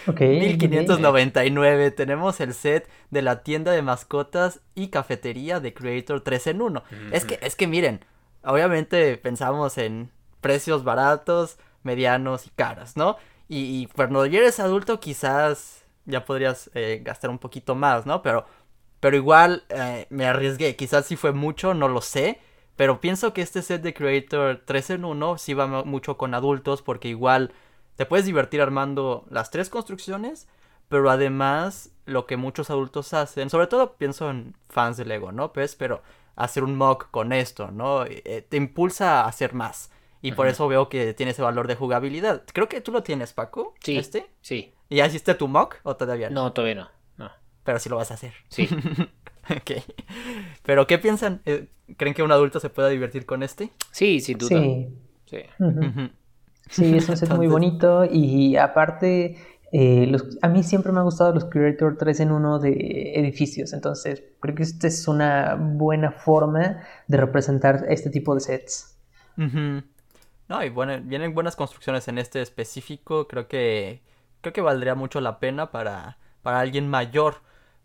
Ok. 0.06 0.20
1599 0.20 1.90
tenemos 1.90 2.40
el 2.40 2.54
set 2.54 2.88
de 3.10 3.22
la 3.22 3.42
tienda 3.42 3.72
de 3.72 3.82
mascotas 3.82 4.60
y 4.74 4.88
cafetería 4.88 5.60
de 5.60 5.74
Creator 5.74 6.20
3 6.20 6.46
en 6.48 6.62
1. 6.62 6.82
Es 7.12 7.24
que, 7.24 7.38
es 7.42 7.56
que 7.56 7.66
miren, 7.66 8.00
obviamente 8.42 9.16
pensamos 9.16 9.78
en 9.78 10.10
precios 10.40 10.84
baratos, 10.84 11.58
medianos 11.84 12.46
y 12.46 12.50
caros, 12.50 12.96
¿no? 12.96 13.16
Y, 13.48 13.86
cuando 13.94 14.26
ya 14.26 14.38
eres 14.38 14.58
adulto 14.60 15.00
quizás 15.00 15.84
ya 16.06 16.24
podrías 16.24 16.70
eh, 16.74 17.00
gastar 17.04 17.30
un 17.30 17.38
poquito 17.38 17.74
más, 17.74 18.06
¿no? 18.06 18.22
Pero, 18.22 18.46
pero 19.00 19.16
igual 19.16 19.64
eh, 19.68 20.06
me 20.10 20.26
arriesgué, 20.26 20.76
quizás 20.76 21.06
sí 21.06 21.16
fue 21.16 21.32
mucho, 21.32 21.74
no 21.74 21.88
lo 21.88 22.00
sé. 22.00 22.40
Pero 22.76 23.00
pienso 23.00 23.32
que 23.32 23.42
este 23.42 23.62
set 23.62 23.82
de 23.82 23.94
Creator 23.94 24.62
3 24.64 24.90
en 24.90 25.04
1 25.04 25.38
sí 25.38 25.54
va 25.54 25.66
mu- 25.66 25.84
mucho 25.84 26.16
con 26.16 26.34
adultos 26.34 26.82
porque 26.82 27.08
igual 27.08 27.52
te 27.96 28.06
puedes 28.06 28.26
divertir 28.26 28.60
armando 28.60 29.24
las 29.30 29.50
tres 29.50 29.68
construcciones, 29.70 30.48
pero 30.88 31.08
además 31.10 31.90
lo 32.06 32.26
que 32.26 32.36
muchos 32.36 32.70
adultos 32.70 33.14
hacen, 33.14 33.48
sobre 33.50 33.66
todo 33.68 33.94
pienso 33.96 34.28
en 34.30 34.56
fans 34.68 34.96
de 34.96 35.04
Lego, 35.04 35.30
¿no? 35.32 35.52
Pues, 35.52 35.76
pero 35.76 36.02
hacer 36.36 36.64
un 36.64 36.76
mock 36.76 37.10
con 37.10 37.32
esto, 37.32 37.70
¿no? 37.70 38.04
Eh, 38.06 38.44
te 38.48 38.56
impulsa 38.56 39.22
a 39.22 39.28
hacer 39.28 39.54
más. 39.54 39.90
Y 40.28 40.32
por 40.32 40.46
eso 40.48 40.66
veo 40.68 40.88
que 40.88 41.12
tiene 41.14 41.32
ese 41.32 41.42
valor 41.42 41.66
de 41.68 41.74
jugabilidad. 41.76 42.42
Creo 42.52 42.68
que 42.68 42.80
tú 42.80 42.92
lo 42.92 43.02
tienes, 43.02 43.32
Paco. 43.32 43.74
Sí. 43.80 43.96
¿Este? 43.98 44.26
Sí. 44.40 44.72
¿Y 44.88 44.96
ya 44.96 45.06
hiciste 45.06 45.34
tu 45.34 45.48
mock 45.48 45.76
o 45.82 45.96
todavía 45.96 46.30
no? 46.30 46.44
No, 46.44 46.52
todavía 46.52 46.74
no. 46.76 46.88
No. 47.16 47.30
Pero 47.62 47.78
sí 47.78 47.88
lo 47.88 47.96
vas 47.96 48.10
a 48.10 48.14
hacer. 48.14 48.32
Sí. 48.48 48.68
ok. 49.50 49.82
Pero 50.62 50.86
¿qué 50.86 50.98
piensan? 50.98 51.42
Eh, 51.44 51.68
¿Creen 51.96 52.14
que 52.14 52.22
un 52.22 52.32
adulto 52.32 52.60
se 52.60 52.70
pueda 52.70 52.88
divertir 52.88 53.26
con 53.26 53.42
este? 53.42 53.70
Sí, 53.90 54.20
sin 54.20 54.38
duda. 54.38 54.48
Sí. 54.58 54.88
Sí. 55.26 55.38
Sí, 56.70 56.96
es 56.96 57.08
un 57.08 57.16
set 57.16 57.28
muy 57.34 57.46
bonito 57.46 58.06
y 58.10 58.56
aparte, 58.56 59.36
eh, 59.72 60.06
los- 60.08 60.38
a 60.40 60.48
mí 60.48 60.62
siempre 60.62 60.92
me 60.92 60.98
han 61.00 61.04
gustado 61.04 61.34
los 61.34 61.44
Creator 61.44 61.98
3 61.98 62.20
en 62.20 62.32
1 62.32 62.58
de 62.58 63.12
edificios, 63.16 63.74
entonces 63.74 64.22
creo 64.40 64.54
que 64.54 64.62
esta 64.62 64.86
es 64.86 65.06
una 65.06 65.56
buena 65.58 66.10
forma 66.12 66.80
de 67.06 67.16
representar 67.18 67.84
este 67.90 68.08
tipo 68.08 68.34
de 68.34 68.40
sets. 68.40 68.96
Ujú. 69.36 69.82
No, 70.48 70.62
y 70.64 70.68
bueno, 70.68 70.98
vienen 71.02 71.34
buenas 71.34 71.56
construcciones 71.56 72.06
en 72.08 72.18
este 72.18 72.40
específico. 72.42 73.26
Creo 73.28 73.48
que 73.48 74.02
creo 74.40 74.52
que 74.52 74.60
valdría 74.60 74.94
mucho 74.94 75.20
la 75.20 75.38
pena 75.40 75.70
para, 75.70 76.18
para 76.42 76.60
alguien 76.60 76.88
mayor. 76.88 77.36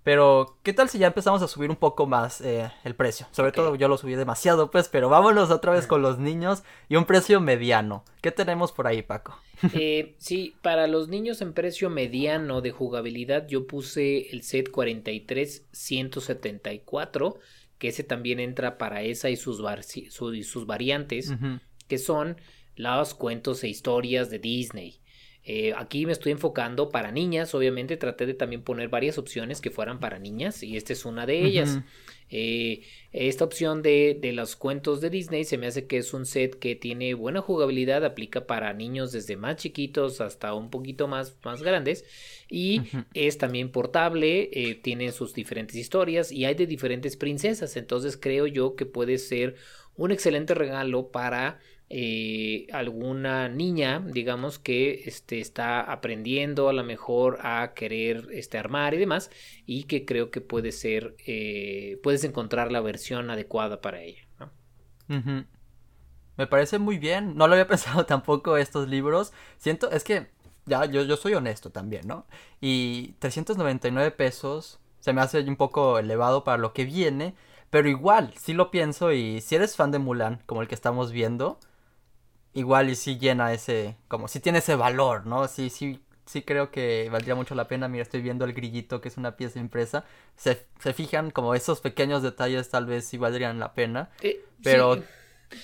Pero, 0.03 0.57
¿qué 0.63 0.71
tal 0.73 0.87
si 0.89 0.97
ya 0.97 1.07
empezamos 1.07 1.41
a 1.41 1.47
subir 1.47 1.69
un 1.69 1.75
poco 1.75 2.07
más 2.07 2.39
eh, 2.41 2.71
el 2.85 2.95
precio? 2.95 3.27
Sobre 3.31 3.51
todo 3.51 3.75
yo 3.75 3.87
lo 3.89 3.97
subí 3.97 4.15
demasiado, 4.15 4.71
pues, 4.71 4.87
pero 4.87 5.09
vámonos 5.09 5.51
otra 5.51 5.73
vez 5.73 5.87
con 5.87 6.01
los 6.01 6.17
niños 6.19 6.63
y 6.87 6.95
un 6.95 7.05
precio 7.05 7.39
mediano. 7.41 8.03
¿Qué 8.21 8.31
tenemos 8.31 8.71
por 8.71 8.87
ahí, 8.87 9.01
Paco? 9.03 9.37
Eh, 9.73 10.15
sí, 10.17 10.55
para 10.61 10.87
los 10.87 11.09
niños 11.09 11.41
en 11.41 11.53
precio 11.53 11.89
mediano 11.89 12.61
de 12.61 12.71
jugabilidad, 12.71 13.45
yo 13.47 13.67
puse 13.67 14.29
el 14.31 14.41
set 14.43 14.71
43 14.71 15.65
174, 15.71 17.37
que 17.77 17.89
ese 17.89 18.03
también 18.03 18.39
entra 18.39 18.77
para 18.77 19.01
esa 19.03 19.29
y 19.29 19.35
sus, 19.35 19.61
var- 19.61 19.83
su- 19.83 20.33
y 20.33 20.43
sus 20.43 20.65
variantes. 20.65 21.33
Que 21.89 21.97
son 21.97 22.37
los 22.77 23.13
cuentos 23.13 23.61
e 23.65 23.67
historias 23.67 24.29
de 24.29 24.39
Disney. 24.39 25.01
Eh, 25.43 25.73
aquí 25.75 26.05
me 26.05 26.11
estoy 26.11 26.31
enfocando 26.31 26.89
para 26.89 27.11
niñas, 27.11 27.55
obviamente 27.55 27.97
traté 27.97 28.25
de 28.25 28.33
también 28.33 28.61
poner 28.61 28.89
varias 28.89 29.17
opciones 29.17 29.61
que 29.61 29.71
fueran 29.71 29.99
para 29.99 30.19
niñas 30.19 30.63
y 30.63 30.77
esta 30.77 30.93
es 30.93 31.05
una 31.05 31.25
de 31.25 31.43
ellas. 31.43 31.79
Eh, 32.29 32.83
esta 33.11 33.45
opción 33.45 33.81
de, 33.81 34.19
de 34.21 34.33
los 34.33 34.55
cuentos 34.55 35.01
de 35.01 35.09
Disney 35.09 35.45
se 35.45 35.57
me 35.57 35.65
hace 35.65 35.87
que 35.87 35.97
es 35.97 36.13
un 36.13 36.27
set 36.27 36.59
que 36.59 36.75
tiene 36.75 37.15
buena 37.15 37.41
jugabilidad, 37.41 38.05
aplica 38.05 38.45
para 38.45 38.71
niños 38.73 39.11
desde 39.11 39.37
más 39.37 39.55
chiquitos 39.55 40.21
hasta 40.21 40.53
un 40.53 40.69
poquito 40.69 41.07
más, 41.07 41.35
más 41.43 41.63
grandes 41.63 42.05
y 42.47 42.83
es 43.15 43.39
también 43.39 43.71
portable, 43.71 44.51
eh, 44.53 44.75
tiene 44.75 45.11
sus 45.11 45.33
diferentes 45.33 45.75
historias 45.75 46.31
y 46.31 46.45
hay 46.45 46.53
de 46.53 46.67
diferentes 46.67 47.17
princesas, 47.17 47.75
entonces 47.75 48.17
creo 48.17 48.45
yo 48.45 48.75
que 48.75 48.85
puede 48.85 49.17
ser 49.17 49.55
un 49.95 50.11
excelente 50.11 50.53
regalo 50.53 51.11
para 51.11 51.59
eh, 51.91 52.67
alguna 52.71 53.49
niña, 53.49 53.99
digamos, 54.05 54.59
que 54.59 55.03
este, 55.05 55.39
está 55.39 55.81
aprendiendo 55.81 56.69
a 56.69 56.73
lo 56.73 56.83
mejor 56.83 57.39
a 57.41 57.73
querer 57.73 58.27
este, 58.31 58.59
armar 58.59 58.93
y 58.93 58.97
demás, 58.97 59.31
y 59.65 59.83
que 59.83 60.05
creo 60.05 60.29
que 60.29 60.41
puede 60.41 60.71
ser, 60.71 61.15
eh, 61.25 61.99
puedes 62.03 62.23
encontrar 62.23 62.71
la 62.71 62.81
versión 62.81 63.29
adecuada 63.31 63.81
para 63.81 64.01
ella. 64.01 64.21
¿no? 64.39 64.51
Me 66.37 66.47
parece 66.47 66.79
muy 66.79 66.97
bien. 66.99 67.35
No 67.35 67.47
lo 67.47 67.53
había 67.53 67.67
pensado 67.67 68.05
tampoco 68.05 68.57
estos 68.57 68.87
libros. 68.87 69.33
Siento, 69.57 69.91
es 69.91 70.03
que 70.03 70.27
ya 70.65 70.85
yo, 70.85 71.03
yo 71.03 71.17
soy 71.17 71.33
honesto 71.33 71.71
también, 71.71 72.07
¿no? 72.07 72.27
Y 72.61 73.15
399 73.19 74.11
pesos 74.11 74.79
se 74.99 75.11
me 75.13 75.21
hace 75.21 75.39
un 75.41 75.55
poco 75.55 75.97
elevado 75.99 76.43
para 76.43 76.57
lo 76.57 76.71
que 76.73 76.85
viene. 76.85 77.35
Pero 77.69 77.89
igual, 77.89 78.33
sí 78.37 78.53
lo 78.53 78.71
pienso 78.71 79.11
y 79.11 79.41
si 79.41 79.55
eres 79.55 79.75
fan 79.75 79.91
de 79.91 79.99
Mulan, 79.99 80.41
como 80.45 80.61
el 80.61 80.67
que 80.67 80.75
estamos 80.75 81.11
viendo, 81.11 81.59
igual 82.53 82.89
y 82.89 82.95
sí 82.95 83.17
llena 83.17 83.53
ese, 83.53 83.95
como 84.07 84.27
si 84.27 84.39
tiene 84.39 84.59
ese 84.59 84.75
valor, 84.75 85.25
¿no? 85.25 85.47
Sí, 85.47 85.69
sí, 85.69 85.99
sí 86.25 86.41
creo 86.41 86.71
que 86.71 87.09
valdría 87.11 87.35
mucho 87.35 87.55
la 87.55 87.67
pena. 87.67 87.87
Mira, 87.87 88.03
estoy 88.03 88.21
viendo 88.21 88.45
el 88.45 88.53
grillito, 88.53 89.01
que 89.01 89.07
es 89.09 89.17
una 89.17 89.35
pieza 89.37 89.59
impresa. 89.59 90.05
Se, 90.35 90.65
se 90.79 90.93
fijan 90.93 91.31
como 91.31 91.55
esos 91.55 91.81
pequeños 91.81 92.23
detalles 92.23 92.69
tal 92.69 92.85
vez 92.85 93.05
sí 93.05 93.17
valdrían 93.17 93.59
la 93.59 93.73
pena. 93.73 94.09
Eh, 94.21 94.41
Pero- 94.63 94.95
sí, 94.95 95.03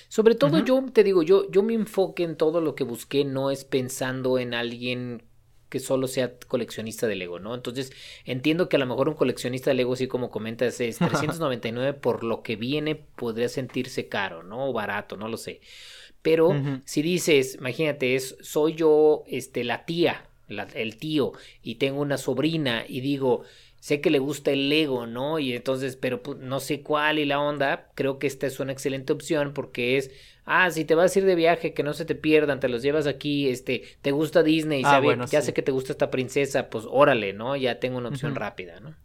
Sobre 0.09 0.33
todo 0.35 0.59
yo 0.59 0.83
te 0.91 1.03
digo, 1.03 1.21
yo, 1.21 1.49
yo 1.51 1.61
mi 1.61 1.75
enfoque 1.75 2.23
en 2.23 2.35
todo 2.37 2.59
lo 2.61 2.73
que 2.75 2.83
busqué 2.83 3.23
no 3.23 3.51
es 3.51 3.65
pensando 3.65 4.39
en 4.39 4.53
alguien 4.55 5.23
que 5.69 5.79
solo 5.79 6.07
sea 6.07 6.33
coleccionista 6.47 7.05
de 7.05 7.15
Lego, 7.15 7.39
¿no? 7.39 7.53
Entonces 7.53 7.91
entiendo 8.23 8.67
que 8.69 8.77
a 8.77 8.79
lo 8.79 8.85
mejor 8.85 9.09
un 9.09 9.15
coleccionista 9.15 9.69
de 9.71 9.75
Lego, 9.75 9.93
así 9.93 10.07
como 10.07 10.31
comentas, 10.31 10.79
es 10.79 10.97
399 10.99 11.93
por 11.93 12.23
lo 12.23 12.41
que 12.43 12.55
viene, 12.55 12.95
podría 12.95 13.49
sentirse 13.49 14.07
caro, 14.07 14.41
¿no? 14.43 14.69
O 14.69 14.73
barato, 14.73 15.17
no 15.17 15.27
lo 15.27 15.37
sé. 15.37 15.61
Pero 16.25 16.55
si 16.85 17.03
dices, 17.03 17.53
imagínate, 17.53 18.15
es, 18.15 18.35
soy 18.41 18.73
yo 18.73 19.23
este, 19.27 19.63
la 19.63 19.85
tía, 19.85 20.25
el 20.47 20.97
tío, 20.97 21.33
y 21.61 21.75
tengo 21.75 22.01
una 22.01 22.17
sobrina, 22.17 22.83
y 22.87 23.01
digo, 23.01 23.43
sé 23.79 24.01
que 24.01 24.09
le 24.09 24.17
gusta 24.17 24.49
el 24.49 24.67
Lego, 24.67 25.05
¿no? 25.05 25.37
Y 25.37 25.53
entonces, 25.53 25.95
pero 25.95 26.23
pues, 26.23 26.39
no 26.39 26.59
sé 26.59 26.81
cuál 26.81 27.19
y 27.19 27.25
la 27.25 27.39
onda, 27.39 27.91
creo 27.93 28.17
que 28.17 28.25
esta 28.25 28.47
es 28.47 28.59
una 28.59 28.71
excelente 28.71 29.13
opción 29.13 29.53
porque 29.53 29.97
es, 29.97 30.09
ah, 30.45 30.71
si 30.71 30.83
te 30.83 30.95
vas 30.95 31.15
a 31.15 31.19
ir 31.19 31.25
de 31.25 31.35
viaje, 31.35 31.75
que 31.75 31.83
no 31.83 31.93
se 31.93 32.05
te 32.05 32.15
pierdan, 32.15 32.59
te 32.59 32.69
los 32.69 32.81
llevas 32.81 33.05
aquí, 33.05 33.47
este, 33.47 33.83
te 34.01 34.11
gusta 34.11 34.41
Disney, 34.41 34.81
ah, 34.83 34.99
ya 35.29 35.43
sé 35.43 35.53
que 35.53 35.61
te 35.61 35.71
gusta 35.71 35.91
esta 35.91 36.09
princesa, 36.09 36.71
pues 36.71 36.85
órale, 36.89 37.33
¿no? 37.33 37.55
Ya 37.55 37.79
tengo 37.79 37.99
una 37.99 38.09
opción 38.09 38.33
rápida, 38.33 38.79
¿no? 38.79 38.95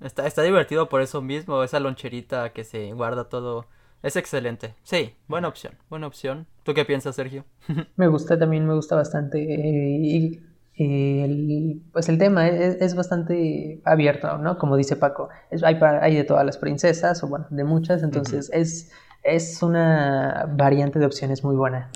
Está, 0.00 0.26
está 0.26 0.40
divertido 0.40 0.88
por 0.88 1.02
eso 1.02 1.20
mismo, 1.20 1.62
esa 1.62 1.80
loncherita 1.80 2.54
que 2.54 2.64
se 2.64 2.94
guarda 2.94 3.28
todo. 3.28 3.66
Es 4.02 4.16
excelente. 4.16 4.74
Sí, 4.82 5.14
buena 5.26 5.48
opción, 5.48 5.74
buena 5.88 6.06
opción. 6.06 6.46
¿Tú 6.62 6.74
qué 6.74 6.84
piensas, 6.84 7.16
Sergio? 7.16 7.44
me 7.96 8.08
gusta 8.08 8.38
también, 8.38 8.66
me 8.66 8.74
gusta 8.74 8.96
bastante. 8.96 9.38
Eh, 9.42 9.98
y 10.00 10.40
el, 10.78 11.82
pues 11.92 12.08
el 12.08 12.18
tema 12.18 12.48
es, 12.48 12.94
bastante 12.94 13.80
abierto, 13.84 14.38
¿no? 14.38 14.58
Como 14.58 14.76
dice 14.76 14.96
Paco, 14.96 15.30
hay, 15.62 15.78
hay, 15.80 16.14
de 16.14 16.24
todas 16.24 16.44
las 16.44 16.58
princesas, 16.58 17.22
o 17.22 17.28
bueno, 17.28 17.46
de 17.50 17.64
muchas, 17.64 18.02
entonces 18.02 18.50
es, 18.52 18.92
es 19.22 19.62
una 19.62 20.46
variante 20.50 20.98
de 20.98 21.06
opciones 21.06 21.42
muy 21.42 21.56
buena. 21.56 21.90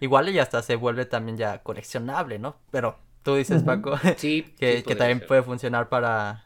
Igual 0.00 0.28
y 0.28 0.38
hasta 0.38 0.62
se 0.62 0.76
vuelve 0.76 1.06
también 1.06 1.38
ya 1.38 1.62
coleccionable, 1.62 2.38
¿no? 2.38 2.56
Pero 2.70 2.96
tú 3.22 3.34
dices, 3.36 3.62
Paco, 3.62 3.98
que, 4.20 4.84
que 4.86 4.96
también 4.96 5.22
puede 5.26 5.42
funcionar 5.42 5.88
para, 5.88 6.44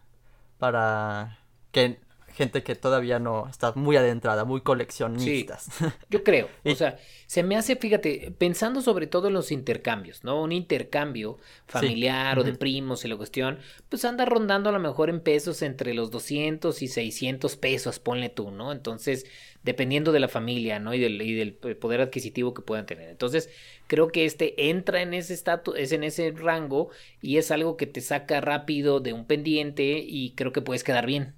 para 0.58 1.38
que 1.72 2.03
gente 2.34 2.62
que 2.62 2.74
todavía 2.74 3.18
no 3.18 3.48
está 3.48 3.72
muy 3.74 3.96
adentrada, 3.96 4.44
muy 4.44 4.60
coleccionistas. 4.60 5.68
yo 6.10 6.22
creo. 6.22 6.48
O 6.64 6.74
sea, 6.74 6.98
se 7.26 7.42
me 7.42 7.56
hace, 7.56 7.76
fíjate, 7.76 8.34
pensando 8.36 8.80
sobre 8.82 9.06
todo 9.06 9.28
en 9.28 9.34
los 9.34 9.52
intercambios, 9.52 10.24
¿no? 10.24 10.42
Un 10.42 10.50
intercambio 10.50 11.38
familiar 11.66 12.38
o 12.38 12.42
de 12.42 12.54
primos 12.54 13.04
y 13.04 13.08
la 13.08 13.16
cuestión, 13.16 13.58
pues 13.88 14.04
anda 14.04 14.24
rondando 14.24 14.70
a 14.70 14.72
lo 14.72 14.80
mejor 14.80 15.08
en 15.08 15.20
pesos 15.20 15.62
entre 15.62 15.94
los 15.94 16.10
200 16.10 16.82
y 16.82 16.88
600 16.88 17.56
pesos, 17.56 17.98
ponle 18.00 18.28
tú, 18.28 18.50
¿no? 18.50 18.72
Entonces, 18.72 19.26
dependiendo 19.62 20.10
de 20.12 20.20
la 20.20 20.28
familia, 20.28 20.78
¿no? 20.78 20.94
Y 20.94 21.00
del, 21.00 21.20
y 21.22 21.34
del 21.34 21.54
poder 21.54 22.00
adquisitivo 22.00 22.54
que 22.54 22.62
puedan 22.62 22.86
tener. 22.86 23.08
Entonces, 23.08 23.50
creo 23.86 24.08
que 24.08 24.24
este 24.24 24.70
entra 24.70 25.02
en 25.02 25.14
ese 25.14 25.34
estatus, 25.34 25.76
es 25.78 25.92
en 25.92 26.02
ese 26.04 26.32
rango 26.32 26.90
y 27.20 27.38
es 27.38 27.50
algo 27.50 27.76
que 27.76 27.86
te 27.86 28.00
saca 28.00 28.40
rápido 28.40 29.00
de 29.00 29.12
un 29.12 29.26
pendiente 29.26 29.98
y 30.06 30.34
creo 30.34 30.52
que 30.52 30.62
puedes 30.62 30.84
quedar 30.84 31.06
bien. 31.06 31.34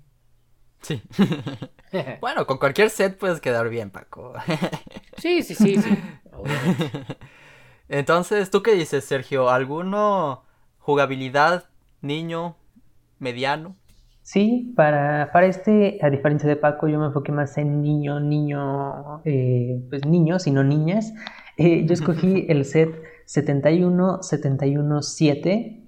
Sí. 0.86 1.02
bueno, 2.20 2.46
con 2.46 2.58
cualquier 2.58 2.90
set 2.90 3.18
puedes 3.18 3.40
quedar 3.40 3.68
bien, 3.68 3.90
Paco. 3.90 4.34
sí, 5.18 5.42
sí, 5.42 5.56
sí, 5.56 5.78
sí. 5.78 5.98
Entonces, 7.88 8.52
¿tú 8.52 8.62
qué 8.62 8.74
dices, 8.74 9.04
Sergio? 9.04 9.50
¿Alguno 9.50 10.44
jugabilidad 10.78 11.64
niño, 12.02 12.54
mediano? 13.18 13.74
Sí, 14.22 14.72
para, 14.76 15.32
para 15.32 15.46
este, 15.46 15.98
a 16.02 16.10
diferencia 16.10 16.48
de 16.48 16.54
Paco, 16.54 16.86
yo 16.86 17.00
me 17.00 17.06
enfoqué 17.06 17.32
más 17.32 17.58
en 17.58 17.82
niño, 17.82 18.20
niño, 18.20 19.22
eh, 19.24 19.84
pues 19.90 20.06
niños 20.06 20.46
y 20.46 20.52
no 20.52 20.62
niñas. 20.62 21.12
Eh, 21.56 21.84
yo 21.84 21.94
escogí 21.94 22.46
el 22.48 22.64
set 22.64 22.94
71-71-7 23.26 25.85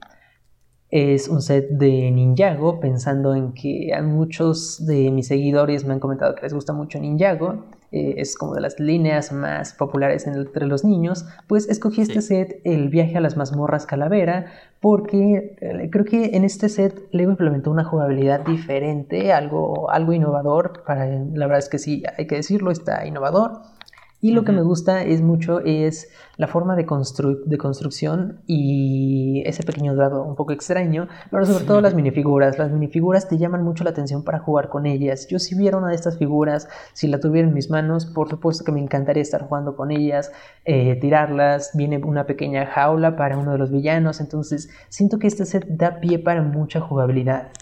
es 0.91 1.29
un 1.29 1.43
set 1.43 1.69
de 1.69 2.11
Ninjago, 2.11 2.81
pensando 2.81 3.35
en 3.35 3.53
que 3.53 3.93
a 3.95 4.03
muchos 4.03 4.87
de 4.87 5.11
mis 5.11 5.27
seguidores 5.27 5.85
me 5.85 5.93
han 5.93 6.01
comentado 6.01 6.35
que 6.35 6.43
les 6.43 6.55
gusta 6.55 6.73
mucho 6.73 6.99
Ninjago. 6.99 7.65
Eh, 7.91 8.17
es 8.19 8.37
como 8.37 8.55
de 8.55 8.61
las 8.61 8.79
líneas 8.79 9.33
más 9.33 9.73
populares 9.73 10.27
entre 10.27 10.67
los 10.67 10.85
niños. 10.85 11.27
Pues 11.47 11.69
escogí 11.69 12.03
este 12.03 12.23
set, 12.23 12.61
El 12.65 12.89
viaje 12.89 13.17
a 13.17 13.21
las 13.21 13.37
mazmorras 13.37 13.87
calavera, 13.87 14.47
porque 14.81 15.57
eh, 15.61 15.89
creo 15.91 16.05
que 16.05 16.37
en 16.37 16.45
este 16.45 16.69
set 16.69 17.03
Lego 17.13 17.31
implementó 17.31 17.71
una 17.71 17.85
jugabilidad 17.85 18.41
diferente, 18.45 19.33
algo, 19.33 19.91
algo 19.91 20.13
innovador. 20.13 20.85
Para, 20.87 21.07
la 21.07 21.47
verdad 21.47 21.59
es 21.59 21.69
que 21.69 21.79
sí, 21.79 22.03
hay 22.17 22.27
que 22.27 22.37
decirlo, 22.37 22.71
está 22.71 23.07
innovador. 23.07 23.63
Y 24.21 24.33
lo 24.33 24.43
que 24.43 24.51
me 24.51 24.63
gusta 24.63 25.05
es 25.05 25.23
mucho 25.23 25.61
es 25.61 26.11
la 26.37 26.49
forma 26.49 26.75
de, 26.75 26.85
de 27.47 27.59
construcción 27.59 28.41
y 28.49 29.45
ese 29.47 29.63
pequeño 29.63 29.95
dado 29.95 30.25
un 30.25 30.35
poco 30.35 30.53
extraño, 30.53 31.07
pero 31.31 31.47
sobre 31.47 31.65
todo 31.65 31.81
las 31.81 31.95
minifiguras. 31.95 32.59
Las 32.59 32.73
minifiguras 32.73 33.29
te 33.29 33.39
llaman 33.39 33.63
mucho 33.63 33.85
la 33.85 33.91
atención 33.91 34.25
para 34.25 34.41
jugar 34.41 34.71
con 34.71 34.87
ellas. 34.87 35.29
Yo 35.29 35.39
si 35.39 35.55
viera 35.55 35.77
una 35.77 35.89
de 35.89 35.95
estas 35.95 36.19
figuras, 36.19 36.69
si 36.95 37.07
la 37.07 37.21
tuviera 37.21 37.47
en 37.47 37.55
mis 37.55 37.71
manos, 37.71 38.07
por 38.07 38.29
supuesto 38.29 38.65
que 38.65 38.73
me 38.73 38.81
encantaría 38.81 39.23
estar 39.23 39.47
jugando 39.47 39.77
con 39.77 39.93
ellas, 39.93 40.33
eh, 40.65 40.97
tirarlas. 40.97 41.71
Viene 41.75 41.99
una 41.99 42.27
pequeña 42.27 42.67
jaula 42.67 43.15
para 43.17 43.39
uno 43.39 43.53
de 43.53 43.59
los 43.59 43.71
villanos, 43.71 44.21
entonces 44.21 44.69
siento 44.89 45.21
que 45.21 45.29
este 45.29 45.45
set 45.45 45.65
da 45.69 46.01
pie 46.01 46.19
para 46.19 46.43
mucha 46.43 46.81
jugabilidad. 46.81 47.53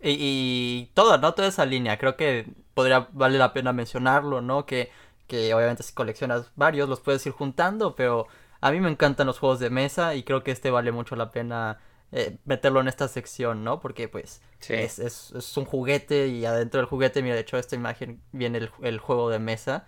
Y, 0.00 0.16
y 0.18 0.90
todo, 0.94 1.18
¿no? 1.18 1.34
Toda 1.34 1.48
esa 1.48 1.66
línea, 1.66 1.98
creo 1.98 2.16
que 2.16 2.61
podría 2.74 3.08
vale 3.12 3.38
la 3.38 3.52
pena 3.52 3.72
mencionarlo, 3.72 4.40
¿no? 4.40 4.66
Que, 4.66 4.90
que 5.26 5.54
obviamente 5.54 5.82
si 5.82 5.92
coleccionas 5.94 6.52
varios 6.56 6.88
los 6.88 7.00
puedes 7.00 7.24
ir 7.26 7.32
juntando, 7.32 7.94
pero 7.94 8.26
a 8.60 8.70
mí 8.70 8.80
me 8.80 8.90
encantan 8.90 9.26
los 9.26 9.38
juegos 9.38 9.60
de 9.60 9.70
mesa 9.70 10.14
y 10.14 10.22
creo 10.22 10.42
que 10.42 10.50
este 10.52 10.70
vale 10.70 10.92
mucho 10.92 11.16
la 11.16 11.30
pena 11.30 11.80
eh, 12.12 12.38
meterlo 12.44 12.80
en 12.80 12.88
esta 12.88 13.08
sección, 13.08 13.64
¿no? 13.64 13.80
Porque 13.80 14.08
pues 14.08 14.42
es, 14.68 14.98
es, 14.98 15.32
es, 15.32 15.56
un 15.56 15.64
juguete 15.64 16.28
y 16.28 16.44
adentro 16.44 16.80
del 16.80 16.88
juguete, 16.88 17.22
mira, 17.22 17.34
de 17.34 17.40
hecho 17.42 17.58
esta 17.58 17.76
imagen 17.76 18.22
viene 18.32 18.58
el, 18.58 18.70
el 18.82 18.98
juego 18.98 19.30
de 19.30 19.38
mesa 19.38 19.86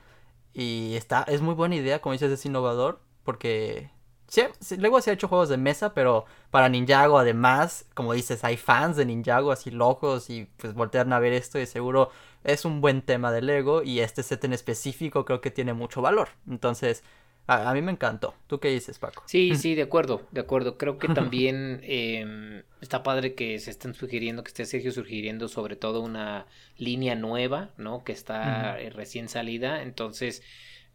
y 0.52 0.94
está, 0.96 1.24
es 1.28 1.40
muy 1.42 1.54
buena 1.54 1.76
idea, 1.76 2.00
como 2.00 2.12
dices, 2.14 2.32
es 2.32 2.46
innovador 2.46 3.00
porque 3.24 3.90
Sí, 4.26 4.42
luego 4.78 5.00
se 5.00 5.10
ha 5.10 5.14
hecho 5.14 5.28
juegos 5.28 5.48
de 5.48 5.56
mesa, 5.58 5.94
pero 5.94 6.24
para 6.50 6.68
Ninjago 6.68 7.18
además, 7.18 7.86
como 7.94 8.14
dices, 8.14 8.42
hay 8.42 8.56
fans 8.56 8.96
de 8.96 9.04
Ninjago 9.04 9.52
así 9.52 9.70
locos 9.70 10.30
y 10.30 10.46
pues 10.56 10.74
voltean 10.74 11.12
a 11.12 11.18
ver 11.18 11.32
esto 11.32 11.58
y 11.60 11.66
seguro 11.66 12.10
es 12.44 12.64
un 12.64 12.80
buen 12.80 13.02
tema 13.02 13.32
de 13.32 13.42
Lego 13.42 13.82
y 13.82 14.00
este 14.00 14.22
set 14.22 14.44
en 14.44 14.52
específico 14.52 15.24
creo 15.24 15.40
que 15.40 15.50
tiene 15.50 15.72
mucho 15.72 16.02
valor. 16.02 16.28
Entonces, 16.48 17.02
a, 17.46 17.72
mí 17.74 17.82
me 17.82 17.92
encantó. 17.92 18.34
¿Tú 18.46 18.60
qué 18.60 18.68
dices, 18.68 18.98
Paco? 18.98 19.22
Sí, 19.26 19.54
sí, 19.56 19.74
de 19.74 19.82
acuerdo, 19.82 20.26
de 20.30 20.40
acuerdo. 20.40 20.78
Creo 20.78 20.98
que 20.98 21.08
también 21.14 21.80
em, 21.82 22.62
está 22.80 23.02
padre 23.02 23.34
que 23.34 23.58
se 23.58 23.70
estén 23.70 23.94
sugiriendo, 23.94 24.42
que 24.44 24.48
esté 24.48 24.64
Sergio 24.66 24.92
sugiriendo 24.92 25.48
sobre 25.48 25.76
todo 25.76 26.00
una 26.00 26.46
línea 26.76 27.14
nueva, 27.14 27.70
¿no? 27.76 28.04
Que 28.04 28.12
está 28.12 28.80
eh, 28.80 28.90
recién 28.90 29.28
salida. 29.28 29.82
Entonces, 29.82 30.42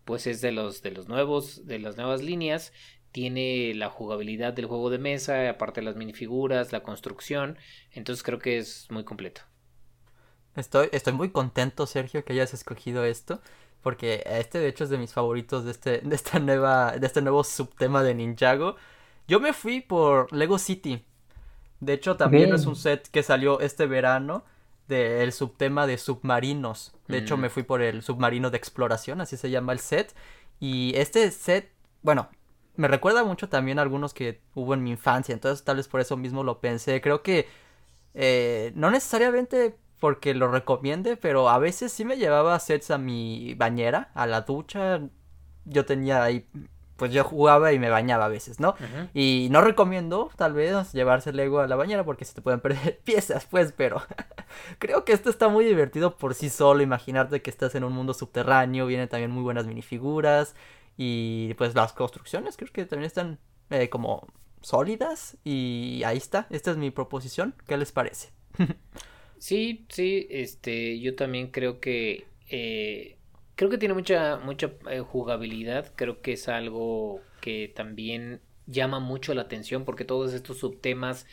pues 0.05 0.27
es 0.27 0.41
de 0.41 0.51
los, 0.51 0.81
de 0.81 0.91
los 0.91 1.07
nuevos, 1.07 1.67
de 1.67 1.79
las 1.79 1.97
nuevas 1.97 2.21
líneas 2.21 2.73
tiene 3.11 3.73
la 3.73 3.89
jugabilidad 3.89 4.53
del 4.53 4.67
juego 4.67 4.89
de 4.89 4.99
mesa, 4.99 5.49
aparte 5.49 5.81
de 5.81 5.85
las 5.85 5.95
minifiguras, 5.95 6.71
la 6.71 6.83
construcción, 6.83 7.57
entonces 7.91 8.21
creo 8.23 8.37
que 8.37 8.59
es 8.59 8.87
muy 8.91 9.03
completo. 9.03 9.41
Estoy, 10.59 10.89
estoy 10.91 11.13
muy 11.13 11.29
contento, 11.29 11.87
Sergio, 11.87 12.23
que 12.23 12.33
hayas 12.33 12.53
escogido 12.53 13.05
esto, 13.05 13.39
porque 13.81 14.23
este 14.25 14.59
de 14.59 14.67
hecho 14.67 14.83
es 14.83 14.89
de 14.89 14.97
mis 14.97 15.13
favoritos 15.13 15.63
de 15.63 15.71
este, 15.71 15.99
de 15.99 16.15
esta 16.15 16.39
nueva, 16.39 16.97
de 16.97 17.07
este 17.07 17.21
nuevo 17.21 17.43
subtema 17.43 18.03
de 18.03 18.13
Ninjago. 18.13 18.75
Yo 19.27 19.39
me 19.39 19.53
fui 19.53 19.81
por 19.81 20.31
Lego 20.33 20.57
City. 20.57 21.05
De 21.79 21.93
hecho, 21.93 22.17
también 22.17 22.53
es 22.53 22.65
un 22.65 22.75
set 22.75 23.07
que 23.07 23.23
salió 23.23 23.61
este 23.61 23.85
verano 23.85 24.43
del 24.89 25.31
subtema 25.31 25.87
de 25.87 25.97
submarinos. 25.97 26.93
De 27.07 27.19
hecho, 27.19 27.37
mm. 27.37 27.39
me 27.39 27.49
fui 27.49 27.63
por 27.63 27.81
el 27.81 28.01
submarino 28.01 28.49
de 28.49 28.57
exploración, 28.57 29.21
así 29.21 29.37
se 29.37 29.49
llama 29.49 29.71
el 29.71 29.79
set. 29.79 30.13
Y 30.59 30.91
este 30.95 31.31
set, 31.31 31.71
bueno, 32.01 32.27
me 32.75 32.87
recuerda 32.87 33.23
mucho 33.23 33.47
también 33.47 33.79
a 33.79 33.83
algunos 33.83 34.13
que 34.13 34.41
hubo 34.55 34.73
en 34.73 34.83
mi 34.83 34.91
infancia, 34.91 35.31
entonces 35.31 35.63
tal 35.63 35.77
vez 35.77 35.87
por 35.87 36.01
eso 36.01 36.17
mismo 36.17 36.43
lo 36.43 36.59
pensé. 36.59 36.99
Creo 36.99 37.21
que 37.21 37.47
eh, 38.13 38.73
no 38.75 38.91
necesariamente 38.91 39.77
porque 39.99 40.33
lo 40.33 40.49
recomiende, 40.49 41.17
pero 41.17 41.49
a 41.49 41.59
veces 41.59 41.91
sí 41.91 42.05
me 42.05 42.17
llevaba 42.17 42.57
sets 42.59 42.91
a 42.91 42.97
mi 42.97 43.53
bañera, 43.55 44.11
a 44.13 44.27
la 44.27 44.41
ducha. 44.41 45.01
Yo 45.65 45.85
tenía 45.85 46.23
ahí, 46.23 46.47
pues 46.95 47.11
yo 47.11 47.23
jugaba 47.23 47.73
y 47.73 47.79
me 47.79 47.89
bañaba 47.89 48.25
a 48.25 48.29
veces, 48.29 48.59
¿no? 48.59 48.75
Y 49.13 49.49
no 49.51 49.61
recomiendo, 49.61 50.31
tal 50.35 50.53
vez, 50.53 50.93
llevarse 50.93 51.33
Lego 51.33 51.59
a 51.59 51.67
la 51.67 51.75
bañera 51.75 52.03
porque 52.03 52.25
se 52.25 52.33
te 52.33 52.41
pueden 52.41 52.59
perder 52.61 52.99
piezas, 53.03 53.45
pues, 53.45 53.73
pero 53.75 54.01
creo 54.79 55.05
que 55.05 55.13
esto 55.13 55.29
está 55.29 55.49
muy 55.49 55.65
divertido 55.65 56.17
por 56.17 56.33
sí 56.33 56.49
solo. 56.49 56.81
Imaginarte 56.81 57.41
que 57.41 57.49
estás 57.49 57.75
en 57.75 57.83
un 57.83 57.93
mundo 57.93 58.13
subterráneo, 58.13 58.85
vienen 58.85 59.09
también 59.09 59.31
muy 59.31 59.43
buenas 59.43 59.67
minifiguras. 59.67 60.55
Y 60.97 61.53
pues 61.53 61.75
las 61.75 61.93
construcciones 61.93 62.57
creo 62.57 62.71
que 62.73 62.85
también 62.85 63.07
están 63.07 63.39
eh, 63.69 63.89
como 63.89 64.27
sólidas. 64.61 65.37
Y 65.43 66.03
ahí 66.05 66.17
está, 66.17 66.47
esta 66.49 66.71
es 66.71 66.77
mi 66.77 66.91
proposición. 66.91 67.55
¿Qué 67.67 67.77
les 67.77 67.91
parece? 67.91 68.31
sí, 69.39 69.85
sí, 69.89 70.27
este, 70.29 70.99
yo 70.99 71.15
también 71.15 71.47
creo 71.47 71.79
que, 71.79 72.25
eh, 72.49 73.15
Creo 73.59 73.69
que 73.69 73.77
tiene 73.77 73.93
mucha, 73.93 74.37
mucha 74.37 74.71
eh, 74.89 75.01
jugabilidad. 75.01 75.91
Creo 75.97 76.21
que 76.21 76.31
es 76.31 76.47
algo 76.47 77.19
que 77.41 77.67
también 77.67 78.39
llama 78.67 79.01
mucho 79.01 79.33
la 79.33 79.41
atención 79.41 79.83
porque 79.83 80.05
todos 80.05 80.33
estos 80.33 80.59
subtemas 80.59 81.27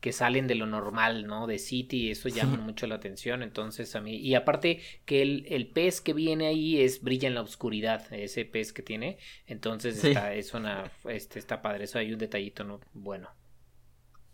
que 0.00 0.12
salen 0.12 0.46
de 0.46 0.54
lo 0.54 0.66
normal, 0.66 1.26
¿no? 1.26 1.48
De 1.48 1.58
City, 1.58 2.12
eso 2.12 2.28
llama 2.28 2.56
mucho 2.58 2.86
la 2.86 2.94
atención, 2.94 3.42
entonces 3.42 3.96
a 3.96 4.00
mí, 4.00 4.14
y 4.14 4.36
aparte 4.36 4.80
que 5.06 5.22
el, 5.22 5.44
el, 5.48 5.66
pez 5.66 6.00
que 6.00 6.12
viene 6.12 6.46
ahí 6.46 6.80
es 6.80 7.02
brilla 7.02 7.26
en 7.26 7.34
la 7.34 7.42
oscuridad, 7.42 8.12
ese 8.12 8.44
pez 8.44 8.72
que 8.72 8.82
tiene, 8.82 9.18
entonces 9.48 10.04
está, 10.04 10.34
es 10.34 10.54
una, 10.54 10.88
este, 11.08 11.40
está 11.40 11.62
padre, 11.62 11.84
eso 11.84 11.98
hay 11.98 12.12
un 12.12 12.18
detallito, 12.18 12.62
¿no? 12.62 12.78
Bueno. 12.92 13.28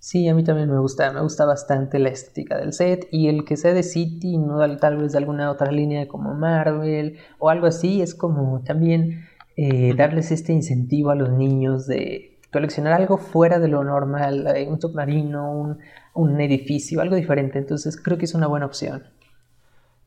Sí, 0.00 0.28
a 0.28 0.34
mí 0.34 0.44
también 0.44 0.70
me 0.70 0.78
gusta, 0.78 1.12
me 1.12 1.20
gusta 1.20 1.44
bastante 1.44 1.98
la 1.98 2.10
estética 2.10 2.56
del 2.56 2.72
set 2.72 3.08
y 3.10 3.28
el 3.28 3.44
que 3.44 3.56
sea 3.56 3.74
de 3.74 3.82
City, 3.82 4.38
no 4.38 4.76
tal 4.76 4.96
vez 4.96 5.12
de 5.12 5.18
alguna 5.18 5.50
otra 5.50 5.72
línea 5.72 6.06
como 6.06 6.34
Marvel 6.34 7.18
o 7.38 7.50
algo 7.50 7.66
así, 7.66 8.00
es 8.00 8.14
como 8.14 8.62
también 8.62 9.26
eh, 9.56 9.92
darles 9.96 10.30
este 10.30 10.52
incentivo 10.52 11.10
a 11.10 11.16
los 11.16 11.30
niños 11.30 11.88
de 11.88 12.38
coleccionar 12.52 12.92
algo 12.92 13.18
fuera 13.18 13.58
de 13.58 13.68
lo 13.68 13.84
normal, 13.84 14.46
eh, 14.54 14.66
un 14.68 14.80
submarino, 14.80 15.76
un, 16.14 16.40
edificio, 16.40 17.00
algo 17.00 17.16
diferente. 17.16 17.58
Entonces 17.58 18.00
creo 18.00 18.18
que 18.18 18.24
es 18.24 18.34
una 18.34 18.46
buena 18.46 18.66
opción. 18.66 19.04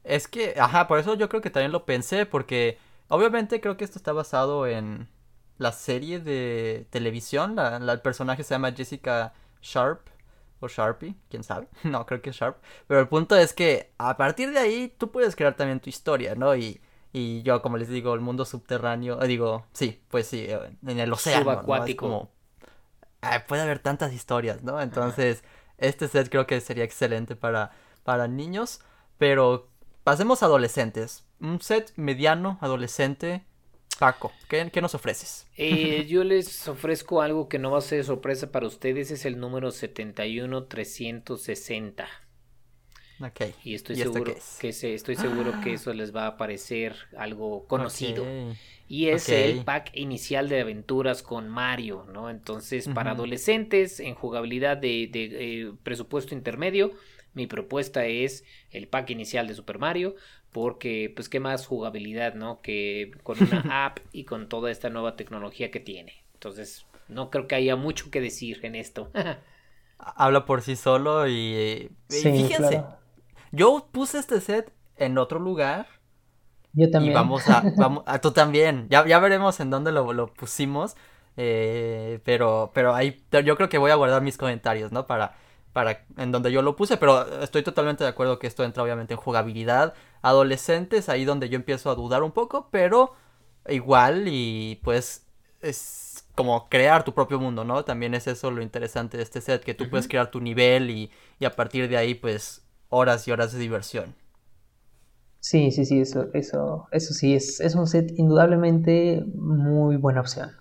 Es 0.04 0.28
que, 0.28 0.56
ajá, 0.58 0.88
por 0.88 1.00
eso 1.00 1.16
yo 1.16 1.30
creo 1.30 1.42
que 1.42 1.50
también 1.50 1.72
lo 1.72 1.86
pensé, 1.86 2.26
porque 2.26 2.78
obviamente 3.10 3.62
creo 3.62 3.78
que 3.78 3.84
esto 3.84 4.00
está 4.00 4.14
basado 4.14 4.68
en 4.68 5.08
la 5.58 5.72
serie 5.72 6.20
de 6.20 6.88
televisión. 6.90 7.56
La, 7.56 7.78
el 7.78 8.02
personaje 8.02 8.44
se 8.44 8.56
llama 8.56 8.72
Jessica 8.72 9.34
Sharp. 9.62 10.10
O 10.60 10.68
Sharpie, 10.68 11.16
quién 11.30 11.44
sabe. 11.44 11.68
No, 11.84 12.06
creo 12.06 12.22
que 12.22 12.30
es 12.30 12.36
Sharp. 12.36 12.58
Pero 12.88 13.00
el 13.00 13.08
punto 13.08 13.36
es 13.36 13.54
que 13.54 13.94
a 13.98 14.16
partir 14.16 14.52
de 14.52 14.60
ahí 14.60 14.94
tú 14.98 15.12
puedes 15.12 15.36
crear 15.36 15.56
también 15.56 15.80
tu 15.80 15.90
historia, 15.90 16.36
¿no? 16.36 16.56
Y, 16.56 16.80
y 17.14 17.42
yo, 17.42 17.62
como 17.62 17.78
les 17.78 17.90
digo, 17.90 18.14
el 18.14 18.22
mundo 18.22 18.46
subterráneo, 18.46 19.22
eh, 19.22 19.28
digo, 19.28 19.66
sí, 19.74 20.04
pues 20.10 20.28
sí, 20.28 20.46
eh, 20.48 20.78
en 20.86 21.00
el 21.00 21.12
océano. 21.12 21.44
Subacuático. 21.44 22.08
¿no? 22.08 22.30
como, 23.22 23.42
puede 23.48 23.62
haber 23.64 23.80
tantas 23.80 24.14
historias, 24.14 24.64
¿no? 24.64 24.80
Entonces, 24.82 25.44
este 25.78 26.08
set 26.08 26.30
creo 26.30 26.46
que 26.46 26.62
sería 26.62 26.84
excelente 26.84 27.36
para, 27.36 27.72
para 28.04 28.28
niños. 28.28 28.82
Pero 29.18 29.70
pasemos 30.04 30.42
a 30.44 30.46
adolescentes. 30.46 31.26
Un 31.40 31.62
set 31.62 31.92
mediano, 31.96 32.58
adolescente. 32.62 33.46
Paco, 34.02 34.34
¿qué, 34.50 34.68
qué 34.74 34.82
nos 34.82 34.96
ofreces? 34.96 35.46
Eh, 35.58 36.08
yo 36.10 36.24
les 36.24 36.68
ofrezco 36.68 37.22
algo 37.22 37.48
que 37.48 37.60
no 37.60 37.70
va 37.70 37.78
a 37.78 37.82
ser 37.82 38.04
sorpresa 38.04 38.52
para 38.52 38.66
ustedes. 38.66 39.12
Es 39.12 39.26
el 39.26 39.40
número 39.40 39.70
71360. 39.70 42.08
Y 43.64 43.76
estoy 43.76 43.98
seguro 43.98 44.34
que 44.60 44.70
estoy 44.70 45.16
seguro 45.16 45.54
que 45.64 45.74
eso 45.74 45.94
les 45.94 46.16
va 46.16 46.26
a 46.26 46.38
parecer 46.38 46.96
algo 47.16 47.68
conocido. 47.68 48.26
Y 48.88 49.10
es 49.10 49.30
el 49.30 49.64
pack 49.64 49.92
inicial 49.94 50.50
de 50.50 50.62
aventuras 50.62 51.22
con 51.22 51.48
Mario, 51.48 52.08
¿no? 52.12 52.32
Entonces, 52.32 52.90
para 52.90 53.12
adolescentes 53.12 54.00
en 54.00 54.16
jugabilidad 54.16 54.78
de, 54.78 55.12
eh, 55.14 55.72
presupuesto 55.84 56.34
intermedio, 56.34 56.92
mi 57.34 57.46
propuesta 57.46 58.06
es 58.06 58.44
el 58.72 58.88
pack 58.88 59.12
inicial 59.12 59.48
de 59.48 59.54
Super 59.54 59.78
Mario, 59.78 60.16
porque 60.52 61.12
pues 61.16 61.30
qué 61.30 61.40
más 61.40 61.66
jugabilidad, 61.66 62.36
¿no? 62.36 62.62
Que 62.62 63.12
con 63.24 63.38
una 63.42 63.64
app 63.86 64.00
y 64.12 64.26
con 64.26 64.50
toda 64.50 64.72
esta 64.72 64.90
nueva 64.90 65.16
tecnología 65.16 65.72
que 65.72 65.80
tiene. 65.80 66.24
Entonces, 66.34 66.86
no 67.08 67.30
creo 67.30 67.48
que 67.48 67.56
haya 67.56 67.76
mucho 67.76 68.12
que 68.12 68.22
decir 68.22 68.60
en 68.64 68.76
esto. 68.76 69.12
Habla 69.98 70.46
por 70.46 70.62
sí 70.62 70.76
solo 70.76 71.28
y, 71.28 71.92
fíjense, 72.10 72.84
yo 73.52 73.88
puse 73.92 74.18
este 74.18 74.42
set 74.42 74.74
en 74.98 75.18
otro 75.18 75.40
lugar. 75.40 75.88
Yo 76.74 76.90
también. 76.90 77.12
Y 77.12 77.16
vamos 77.16 77.48
a, 77.50 77.64
vamos, 77.78 78.04
a 78.08 78.20
tú 78.20 78.32
también. 78.32 78.88
Ya, 78.90 79.06
ya 79.06 79.20
veremos 79.20 79.60
en 79.60 79.70
dónde 79.70 79.92
lo, 79.92 80.12
lo 80.14 80.34
pusimos. 80.34 80.96
Eh, 81.38 82.20
pero, 82.26 82.72
pero 82.74 82.94
ahí 82.94 83.24
yo 83.46 83.56
creo 83.56 83.70
que 83.70 83.78
voy 83.78 83.92
a 83.92 83.96
guardar 83.96 84.22
mis 84.22 84.38
comentarios, 84.38 84.92
¿no? 84.92 85.08
Para, 85.08 85.36
para 85.74 86.06
en 86.18 86.32
donde 86.32 86.52
yo 86.52 86.62
lo 86.62 86.76
puse, 86.76 86.98
pero 86.98 87.42
estoy 87.42 87.64
totalmente 87.64 88.04
de 88.04 88.10
acuerdo 88.10 88.40
que 88.40 88.48
esto 88.48 88.64
entra 88.64 88.84
obviamente 88.84 89.14
en 89.14 89.20
jugabilidad. 89.20 89.94
Adolescentes, 90.22 91.10
ahí 91.10 91.26
donde 91.26 91.50
yo 91.50 91.56
empiezo 91.56 91.90
a 91.90 91.96
dudar 91.96 92.24
un 92.24 92.32
poco, 92.32 92.70
pero 92.72 93.14
igual 93.68 94.28
y 94.28 94.80
pues 94.84 95.26
es 95.62 96.26
como 96.36 96.70
crear 96.70 97.04
tu 97.04 97.14
propio 97.14 97.40
mundo, 97.40 97.64
¿no? 97.64 97.86
También 97.86 98.14
es 98.14 98.28
eso 98.28 98.52
lo 98.52 98.62
interesante 98.62 99.18
de 99.18 99.24
este 99.24 99.42
set, 99.42 99.64
que 99.64 99.74
tú 99.74 99.90
puedes 99.90 100.08
crear 100.08 100.32
tu 100.32 100.42
nivel 100.42 100.90
y, 100.90 101.12
y 101.40 101.46
a 101.46 101.56
partir 101.56 101.90
de 101.90 101.98
ahí 101.98 102.16
pues 102.16 102.64
horas 102.90 103.28
y 103.28 103.32
horas 103.32 103.54
de 103.54 103.60
diversión. 103.60 104.16
Sí, 105.42 105.72
sí, 105.72 105.86
sí, 105.86 106.00
eso, 106.00 106.30
eso, 106.34 106.88
eso 106.92 107.14
sí, 107.14 107.36
es, 107.36 107.60
es 107.60 107.76
un 107.76 107.86
set 107.88 108.12
indudablemente 108.18 109.24
muy 109.36 109.98
buena 109.98 110.22
opción. 110.22 110.52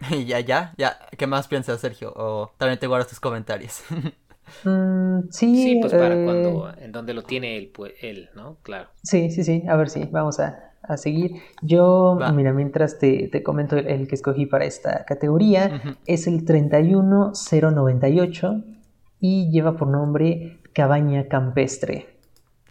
Y 0.10 0.24
ya, 0.24 0.40
ya, 0.40 0.74
ya, 0.76 0.98
¿qué 1.16 1.26
más 1.26 1.48
piensas, 1.48 1.80
Sergio? 1.80 2.12
O 2.16 2.52
también 2.58 2.78
te 2.78 2.86
guardas 2.86 3.08
tus 3.08 3.20
comentarios. 3.20 3.82
Mm, 4.64 5.28
sí, 5.30 5.62
sí, 5.62 5.78
pues 5.80 5.92
para 5.92 6.20
eh, 6.20 6.24
cuando, 6.24 6.72
en 6.76 6.90
donde 6.90 7.14
lo 7.14 7.22
tiene 7.22 7.56
él, 7.56 7.70
pues, 7.72 7.92
él, 8.02 8.30
¿no? 8.34 8.56
Claro. 8.64 8.88
Sí, 9.00 9.30
sí, 9.30 9.44
sí, 9.44 9.62
a 9.68 9.76
ver 9.76 9.90
si, 9.90 10.06
vamos 10.06 10.40
a, 10.40 10.72
a 10.82 10.96
seguir. 10.96 11.36
Yo, 11.62 12.18
mira, 12.34 12.52
mientras 12.52 12.98
te, 12.98 13.28
te 13.28 13.44
comento 13.44 13.76
el, 13.76 14.08
que 14.08 14.14
escogí 14.16 14.46
para 14.46 14.64
esta 14.64 15.04
categoría, 15.04 15.80
es 16.04 16.26
el 16.26 16.44
31098 16.44 18.64
y 19.20 19.52
lleva 19.52 19.76
por 19.76 19.86
nombre 19.86 20.58
Cabaña 20.72 21.28
Campestre. 21.28 22.08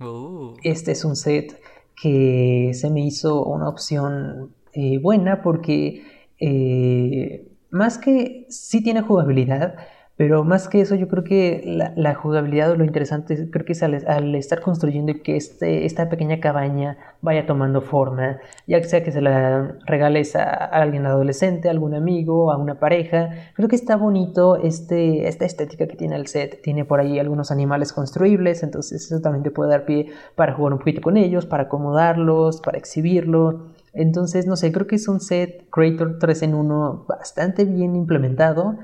Uh. 0.02 0.56
Este 0.64 0.92
es 0.92 1.06
un 1.06 1.16
set 1.16 1.62
que 2.02 2.72
se 2.74 2.90
me 2.90 3.06
hizo 3.06 3.46
una 3.46 3.70
opción 3.70 4.54
eh, 4.74 5.00
buena 5.00 5.42
porque 5.42 6.04
eh, 6.40 7.48
más 7.72 7.98
que 7.98 8.46
sí 8.50 8.84
tiene 8.84 9.02
jugabilidad, 9.02 9.76
pero 10.20 10.44
más 10.44 10.68
que 10.68 10.82
eso, 10.82 10.96
yo 10.96 11.08
creo 11.08 11.24
que 11.24 11.64
la, 11.96 12.14
jugabilidad 12.14 12.72
o 12.72 12.76
lo 12.76 12.84
interesante 12.84 13.50
creo 13.50 13.64
que 13.64 13.72
es 13.72 13.82
al, 13.84 14.36
estar 14.36 14.60
construyendo 14.60 15.14
y 15.14 15.22
que 15.22 15.38
este, 15.38 15.86
esta 15.86 16.10
pequeña 16.10 16.42
cabaña 16.42 16.98
vaya 17.22 17.46
tomando 17.46 17.82
forma, 17.82 18.38
ya 18.68 18.84
sea 18.84 19.02
que 19.02 19.14
se 19.14 19.22
la 19.22 19.78
regales 19.86 20.36
a, 20.36 20.44
alguien 20.66 21.06
adolescente, 21.06 21.70
a 21.70 21.72
algún 21.72 21.94
amigo, 21.94 22.52
a 22.52 22.58
una 22.58 22.82
pareja. 22.82 23.30
Creo 23.54 23.70
que 23.70 23.78
está 23.78 23.96
bonito 23.96 24.58
este, 24.58 25.30
esta 25.30 25.46
estética 25.46 25.88
que 25.88 25.96
tiene 25.96 26.18
el 26.18 26.28
set. 26.28 26.62
Tiene 26.62 26.84
por 26.84 27.00
ahí 27.00 27.18
algunos 27.18 27.50
animales 27.50 27.94
construibles, 27.94 28.62
entonces 28.62 29.06
eso 29.06 29.22
también 29.22 29.44
te 29.44 29.52
puede 29.52 29.72
dar 29.72 29.86
pie 29.86 30.08
para 30.36 30.54
jugar 30.54 30.74
un 30.74 30.80
poquito 30.80 31.00
con 31.00 31.16
ellos, 31.16 31.46
para 31.46 31.64
acomodarlos, 31.64 32.60
para 32.60 32.78
exhibirlo. 32.78 33.70
Entonces, 33.94 34.46
no 34.46 34.56
sé, 34.56 34.72
creo 34.72 34.88
que 34.88 34.96
es 34.96 35.08
un 35.08 35.20
set 35.20 35.70
Creator 35.70 36.20
3 36.20 36.44
en 36.44 36.54
1 36.56 37.06
bastante 37.08 37.66
bien 37.66 37.96
implementado 37.96 38.78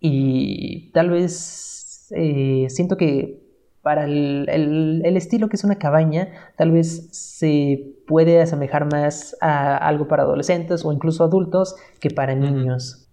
y 0.00 0.90
tal 0.92 1.10
vez 1.10 2.08
eh, 2.14 2.66
siento 2.68 2.96
que 2.96 3.48
para 3.82 4.04
el, 4.04 5.02
estilo 5.16 5.48
que 5.48 5.56
es 5.56 5.64
una 5.64 5.76
cabaña, 5.76 6.52
tal 6.56 6.72
vez 6.72 7.08
se 7.10 7.94
puede 8.06 8.40
asemejar 8.40 8.90
más 8.90 9.36
a 9.40 9.76
algo 9.76 10.08
para 10.08 10.24
adolescentes 10.24 10.84
o 10.84 10.92
incluso 10.92 11.24
adultos 11.24 11.76
que 12.00 12.10
para 12.10 12.34
niños. 12.34 13.08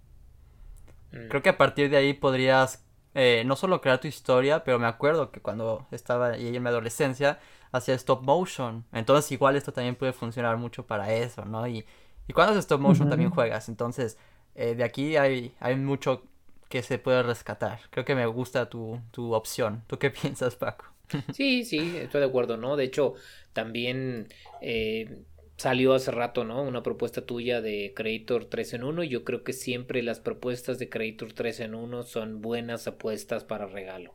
Mm. 1.12 1.30
Creo 1.30 1.42
que 1.42 1.50
a 1.50 1.58
partir 1.58 1.90
de 1.90 1.98
ahí 1.98 2.14
podrías 2.14 2.84
eh, 3.14 3.44
no 3.46 3.56
solo 3.56 3.80
crear 3.80 4.02
tu 4.02 4.10
historia, 4.10 4.66
pero 4.66 4.78
me 4.78 4.88
acuerdo 4.88 5.32
que 5.32 5.40
cuando 5.40 5.88
estaba 5.92 6.32
ahí 6.32 6.54
en 6.54 6.62
mi 6.62 6.68
adolescencia 6.68 7.40
hacía 7.76 7.96
stop 7.96 8.24
motion. 8.24 8.86
Entonces 8.92 9.32
igual 9.32 9.56
esto 9.56 9.74
también 9.74 9.96
puede 9.96 10.14
funcionar 10.14 10.58
mucho 10.58 10.86
para 10.86 11.14
eso, 11.14 11.46
¿no? 11.46 11.68
Y, 11.68 11.86
y 12.28 12.34
cuando 12.34 12.54
haces 12.54 12.66
stop 12.66 12.82
motion 12.82 13.10
también 13.10 13.32
juegas. 13.32 13.70
Entonces 13.70 14.18
eh, 14.56 14.76
de 14.76 14.84
aquí 14.84 15.18
hay, 15.18 15.54
hay 15.60 15.76
mucho 15.76 16.24
que 16.70 16.82
se 16.84 17.00
puede 17.00 17.24
rescatar. 17.24 17.80
Creo 17.92 18.06
que 18.06 18.16
me 18.16 18.26
gusta 18.26 18.70
tu, 18.70 19.00
tu 19.12 19.34
opción. 19.34 19.84
¿Tú 19.88 20.00
qué 20.00 20.10
piensas, 20.12 20.56
Paco? 20.56 20.86
Sí, 21.32 21.66
sí, 21.66 21.98
estoy 21.98 22.22
de 22.22 22.28
acuerdo, 22.28 22.58
¿no? 22.58 22.76
De 22.78 22.84
hecho, 22.86 23.14
también 23.54 24.28
eh, 24.62 25.24
salió 25.58 25.94
hace 25.94 26.12
rato, 26.12 26.44
¿no? 26.46 26.64
Una 26.64 26.84
propuesta 26.84 27.26
tuya 27.26 27.62
de 27.62 27.94
Creator 27.96 28.46
3 28.46 28.74
en 28.76 28.84
1 28.84 29.04
y 29.04 29.10
yo 29.10 29.24
creo 29.24 29.44
que 29.44 29.54
siempre 29.54 30.02
las 30.04 30.20
propuestas 30.20 30.80
de 30.80 30.90
Creator 30.90 31.34
3 31.34 31.60
en 31.62 31.76
1 31.76 32.04
son 32.04 32.42
buenas 32.42 32.88
apuestas 32.88 33.44
para 33.44 33.66
regalo. 33.68 34.14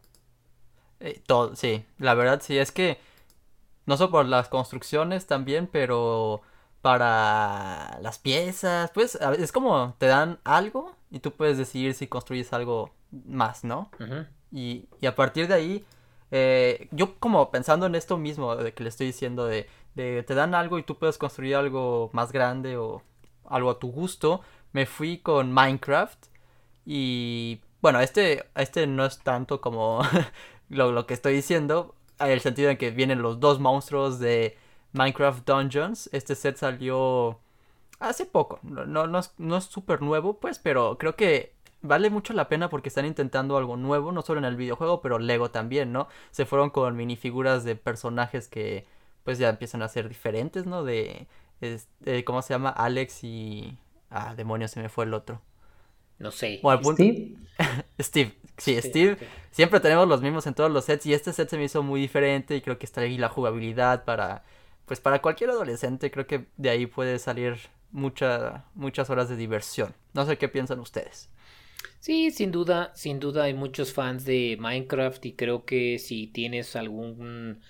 Eh, 1.00 1.20
todo, 1.26 1.56
sí, 1.56 1.84
la 1.98 2.14
verdad 2.14 2.42
sí, 2.44 2.58
es 2.58 2.72
que 2.72 2.98
no 3.90 3.96
solo 3.96 4.12
por 4.12 4.26
las 4.26 4.48
construcciones 4.48 5.26
también, 5.26 5.66
pero 5.66 6.42
para 6.80 7.98
las 8.00 8.20
piezas, 8.20 8.92
pues 8.94 9.16
es 9.16 9.50
como 9.50 9.96
te 9.98 10.06
dan 10.06 10.38
algo 10.44 10.94
y 11.10 11.18
tú 11.18 11.32
puedes 11.32 11.58
decidir 11.58 11.94
si 11.94 12.06
construyes 12.06 12.52
algo 12.52 12.92
más, 13.10 13.64
¿no? 13.64 13.90
y, 14.52 14.88
y, 15.00 15.06
a 15.06 15.16
partir 15.16 15.48
de 15.48 15.54
ahí, 15.54 15.84
eh, 16.30 16.86
yo 16.92 17.18
como 17.18 17.50
pensando 17.50 17.86
en 17.86 17.96
esto 17.96 18.16
mismo 18.16 18.54
de 18.54 18.72
que 18.72 18.84
le 18.84 18.90
estoy 18.90 19.08
diciendo 19.08 19.46
de, 19.46 19.68
de, 19.96 20.22
te 20.22 20.36
dan 20.36 20.54
algo 20.54 20.78
y 20.78 20.84
tú 20.84 20.96
puedes 20.96 21.18
construir 21.18 21.56
algo 21.56 22.10
más 22.12 22.30
grande 22.30 22.76
o 22.76 23.02
algo 23.44 23.70
a 23.70 23.80
tu 23.80 23.90
gusto, 23.90 24.40
me 24.70 24.86
fui 24.86 25.18
con 25.18 25.52
Minecraft 25.52 26.26
y 26.86 27.60
bueno, 27.82 27.98
este, 27.98 28.44
este 28.54 28.86
no 28.86 29.04
es 29.04 29.18
tanto 29.18 29.60
como 29.60 30.00
lo, 30.68 30.92
lo 30.92 31.06
que 31.06 31.14
estoy 31.14 31.34
diciendo, 31.34 31.96
en 31.98 31.99
el 32.20 32.40
sentido 32.40 32.70
en 32.70 32.76
que 32.76 32.90
vienen 32.90 33.22
los 33.22 33.40
dos 33.40 33.60
monstruos 33.60 34.18
de 34.18 34.56
Minecraft 34.92 35.46
Dungeons. 35.46 36.10
Este 36.12 36.34
set 36.34 36.56
salió 36.56 37.38
hace 37.98 38.26
poco. 38.26 38.60
No, 38.62 38.84
no, 39.06 39.18
es, 39.18 39.34
no 39.38 39.56
es 39.56 39.64
súper 39.64 40.02
nuevo, 40.02 40.38
pues, 40.40 40.58
pero 40.58 40.98
creo 40.98 41.16
que 41.16 41.54
vale 41.82 42.10
mucho 42.10 42.32
la 42.34 42.48
pena 42.48 42.68
porque 42.70 42.88
están 42.88 43.06
intentando 43.06 43.56
algo 43.56 43.76
nuevo, 43.76 44.12
no 44.12 44.22
solo 44.22 44.38
en 44.38 44.44
el 44.44 44.56
videojuego, 44.56 45.00
pero 45.00 45.18
Lego 45.18 45.50
también, 45.50 45.92
¿no? 45.92 46.08
Se 46.30 46.46
fueron 46.46 46.70
con 46.70 46.96
minifiguras 46.96 47.64
de 47.64 47.76
personajes 47.76 48.48
que 48.48 48.86
pues 49.24 49.38
ya 49.38 49.48
empiezan 49.50 49.82
a 49.82 49.88
ser 49.88 50.08
diferentes, 50.08 50.66
¿no? 50.66 50.84
De, 50.84 51.26
este, 51.60 52.24
¿cómo 52.24 52.42
se 52.42 52.54
llama? 52.54 52.70
Alex 52.70 53.24
y... 53.24 53.78
Ah, 54.10 54.34
demonios, 54.34 54.72
se 54.72 54.80
me 54.80 54.88
fue 54.88 55.04
el 55.04 55.14
otro. 55.14 55.40
No 56.20 56.30
sé. 56.30 56.60
Bueno, 56.62 56.80
punto... 56.80 57.02
¿Steve? 57.02 57.34
Steve. 58.00 58.32
Sí, 58.56 58.80
Steve. 58.80 59.16
Siempre 59.50 59.80
tenemos 59.80 60.06
los 60.06 60.20
mismos 60.20 60.46
en 60.46 60.54
todos 60.54 60.70
los 60.70 60.84
sets 60.84 61.06
y 61.06 61.14
este 61.14 61.32
set 61.32 61.48
se 61.48 61.56
me 61.56 61.64
hizo 61.64 61.82
muy 61.82 62.00
diferente 62.00 62.54
y 62.54 62.60
creo 62.60 62.78
que 62.78 62.86
está 62.86 63.00
ahí 63.00 63.18
la 63.18 63.28
jugabilidad 63.28 64.04
para... 64.04 64.44
Pues 64.86 65.00
para 65.00 65.22
cualquier 65.22 65.50
adolescente 65.50 66.10
creo 66.10 66.26
que 66.26 66.46
de 66.56 66.70
ahí 66.70 66.86
puede 66.86 67.18
salir 67.18 67.56
mucha, 67.90 68.66
muchas 68.74 69.08
horas 69.08 69.28
de 69.28 69.36
diversión. 69.36 69.94
No 70.14 70.26
sé 70.26 70.36
qué 70.36 70.48
piensan 70.48 70.78
ustedes. 70.78 71.30
Sí, 72.00 72.30
sin 72.30 72.50
duda, 72.50 72.92
sin 72.94 73.18
duda 73.18 73.44
hay 73.44 73.54
muchos 73.54 73.92
fans 73.92 74.24
de 74.24 74.56
Minecraft 74.60 75.24
y 75.26 75.32
creo 75.32 75.64
que 75.64 75.98
si 75.98 76.26
tienes 76.26 76.76
algún 76.76 77.60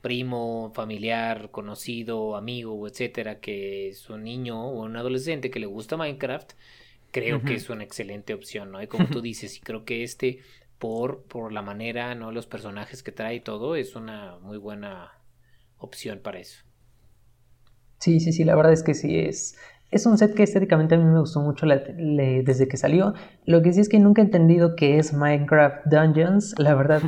primo, 0.00 0.72
familiar, 0.74 1.50
conocido, 1.50 2.36
amigo, 2.36 2.86
etcétera, 2.88 3.40
que 3.40 3.88
es 3.88 4.10
un 4.10 4.24
niño 4.24 4.60
o 4.60 4.82
un 4.82 4.96
adolescente 4.96 5.50
que 5.50 5.60
le 5.60 5.66
gusta 5.66 5.96
Minecraft, 5.96 6.52
creo 7.12 7.44
que 7.44 7.54
es 7.54 7.70
una 7.70 7.84
excelente 7.84 8.34
opción, 8.34 8.72
¿no? 8.72 8.82
Y 8.82 8.88
como 8.88 9.10
tú 9.10 9.22
dices, 9.22 9.56
y 9.58 9.60
creo 9.60 9.84
que 9.84 10.04
este, 10.04 10.40
por, 10.78 11.24
por 11.28 11.52
la 11.52 11.62
manera, 11.62 12.14
¿no? 12.16 12.32
Los 12.32 12.46
personajes 12.48 13.02
que 13.04 13.12
trae 13.12 13.36
y 13.36 13.40
todo, 13.42 13.76
es 13.76 13.96
una 13.96 14.38
muy 14.40 14.58
buena 14.58 15.12
opción 15.78 16.20
para 16.22 16.40
eso. 16.40 16.64
Sí, 17.98 18.18
sí, 18.20 18.32
sí, 18.32 18.44
la 18.44 18.56
verdad 18.56 18.72
es 18.72 18.82
que 18.82 18.94
sí 18.94 19.18
es. 19.18 19.56
Es 19.92 20.06
un 20.06 20.16
set 20.16 20.34
que 20.34 20.42
estéticamente 20.42 20.94
a 20.94 20.98
mí 20.98 21.04
me 21.04 21.20
gustó 21.20 21.40
mucho 21.40 21.66
desde 21.66 22.66
que 22.66 22.78
salió. 22.78 23.12
Lo 23.44 23.60
que 23.60 23.74
sí 23.74 23.80
es 23.80 23.90
que 23.90 23.98
nunca 23.98 24.22
he 24.22 24.24
entendido 24.24 24.74
qué 24.74 24.96
es 24.96 25.12
Minecraft 25.12 25.84
Dungeons. 25.84 26.54
La 26.58 26.74
verdad, 26.74 27.02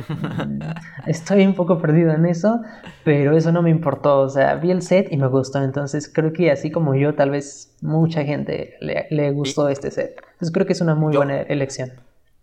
estoy 1.07 1.47
un 1.47 1.55
poco 1.55 1.81
perdido 1.81 2.13
en 2.13 2.27
eso, 2.27 2.61
pero 3.03 3.35
eso 3.35 3.51
no 3.51 3.63
me 3.63 3.71
importó. 3.71 4.19
O 4.19 4.29
sea, 4.29 4.53
vi 4.57 4.69
el 4.69 4.83
set 4.83 5.07
y 5.11 5.17
me 5.17 5.25
gustó. 5.25 5.63
Entonces 5.63 6.07
creo 6.13 6.31
que 6.31 6.51
así 6.51 6.69
como 6.69 6.93
yo, 6.93 7.15
tal 7.15 7.31
vez 7.31 7.75
mucha 7.81 8.23
gente 8.23 8.75
le, 8.79 9.31
gustó 9.31 9.67
este 9.67 9.89
set. 9.89 10.21
Entonces 10.33 10.51
creo 10.51 10.67
que 10.67 10.73
es 10.73 10.81
una 10.81 10.93
muy 10.93 11.17
buena 11.17 11.41
elección. 11.41 11.91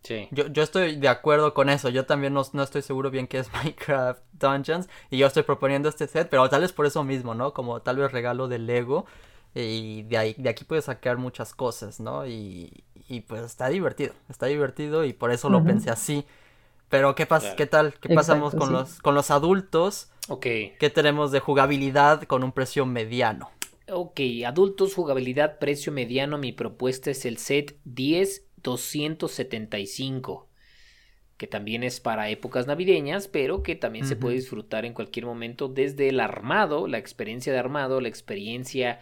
Sí. 0.02 0.26
Yo, 0.32 0.48
yo 0.48 0.64
estoy 0.64 0.96
de 0.96 1.06
acuerdo 1.06 1.54
con 1.54 1.68
eso. 1.68 1.88
Yo 1.88 2.04
también 2.04 2.34
no, 2.34 2.42
no, 2.52 2.64
estoy 2.64 2.82
seguro 2.82 3.12
bien 3.12 3.28
qué 3.28 3.38
es 3.38 3.52
Minecraft 3.62 4.20
Dungeons. 4.32 4.88
Y 5.08 5.18
yo 5.18 5.28
estoy 5.28 5.44
proponiendo 5.44 5.88
este 5.88 6.08
set, 6.08 6.26
pero 6.28 6.48
tal 6.48 6.62
vez 6.62 6.72
por 6.72 6.84
eso 6.84 7.04
mismo, 7.04 7.36
¿no? 7.36 7.54
Como 7.54 7.80
tal 7.80 7.98
vez 7.98 8.10
regalo 8.10 8.48
de 8.48 8.58
Lego. 8.58 9.06
Y 9.54 10.04
de, 10.04 10.16
ahí, 10.16 10.34
de 10.38 10.48
aquí 10.48 10.64
puedes 10.64 10.86
sacar 10.86 11.18
muchas 11.18 11.54
cosas, 11.54 12.00
¿no? 12.00 12.26
Y, 12.26 12.84
y 13.08 13.20
pues 13.20 13.42
está 13.42 13.68
divertido, 13.68 14.14
está 14.28 14.46
divertido 14.46 15.04
y 15.04 15.12
por 15.12 15.30
eso 15.30 15.50
lo 15.50 15.62
pensé 15.62 15.90
así. 15.90 16.24
Pero 16.88 17.14
¿qué, 17.14 17.26
pasa 17.26 17.54
¿qué 17.56 17.66
tal? 17.66 17.92
¿Qué 18.00 18.14
pasamos 18.14 18.54
con, 18.54 18.72
los, 18.72 19.00
con 19.00 19.14
los 19.14 19.30
adultos? 19.30 20.08
Ok. 20.28 20.46
¿Qué 20.78 20.90
tenemos 20.94 21.32
de 21.32 21.40
jugabilidad 21.40 22.22
con 22.24 22.44
un 22.44 22.52
precio 22.52 22.86
mediano? 22.86 23.50
Ok, 23.90 24.20
adultos, 24.46 24.94
jugabilidad, 24.94 25.58
precio 25.58 25.90
mediano. 25.92 26.38
Mi 26.38 26.52
propuesta 26.52 27.10
es 27.10 27.24
el 27.24 27.38
set 27.38 27.76
10275 27.84 30.48
que 31.42 31.48
también 31.48 31.82
es 31.82 31.98
para 31.98 32.30
épocas 32.30 32.68
navideñas, 32.68 33.26
pero 33.26 33.64
que 33.64 33.74
también 33.74 34.06
se 34.06 34.14
puede 34.14 34.36
disfrutar 34.36 34.84
en 34.84 34.94
cualquier 34.94 35.26
momento 35.26 35.66
desde 35.66 36.08
el 36.08 36.20
armado, 36.20 36.86
la 36.86 36.98
experiencia 36.98 37.52
de 37.52 37.58
armado, 37.58 38.00
la 38.00 38.06
experiencia 38.06 39.00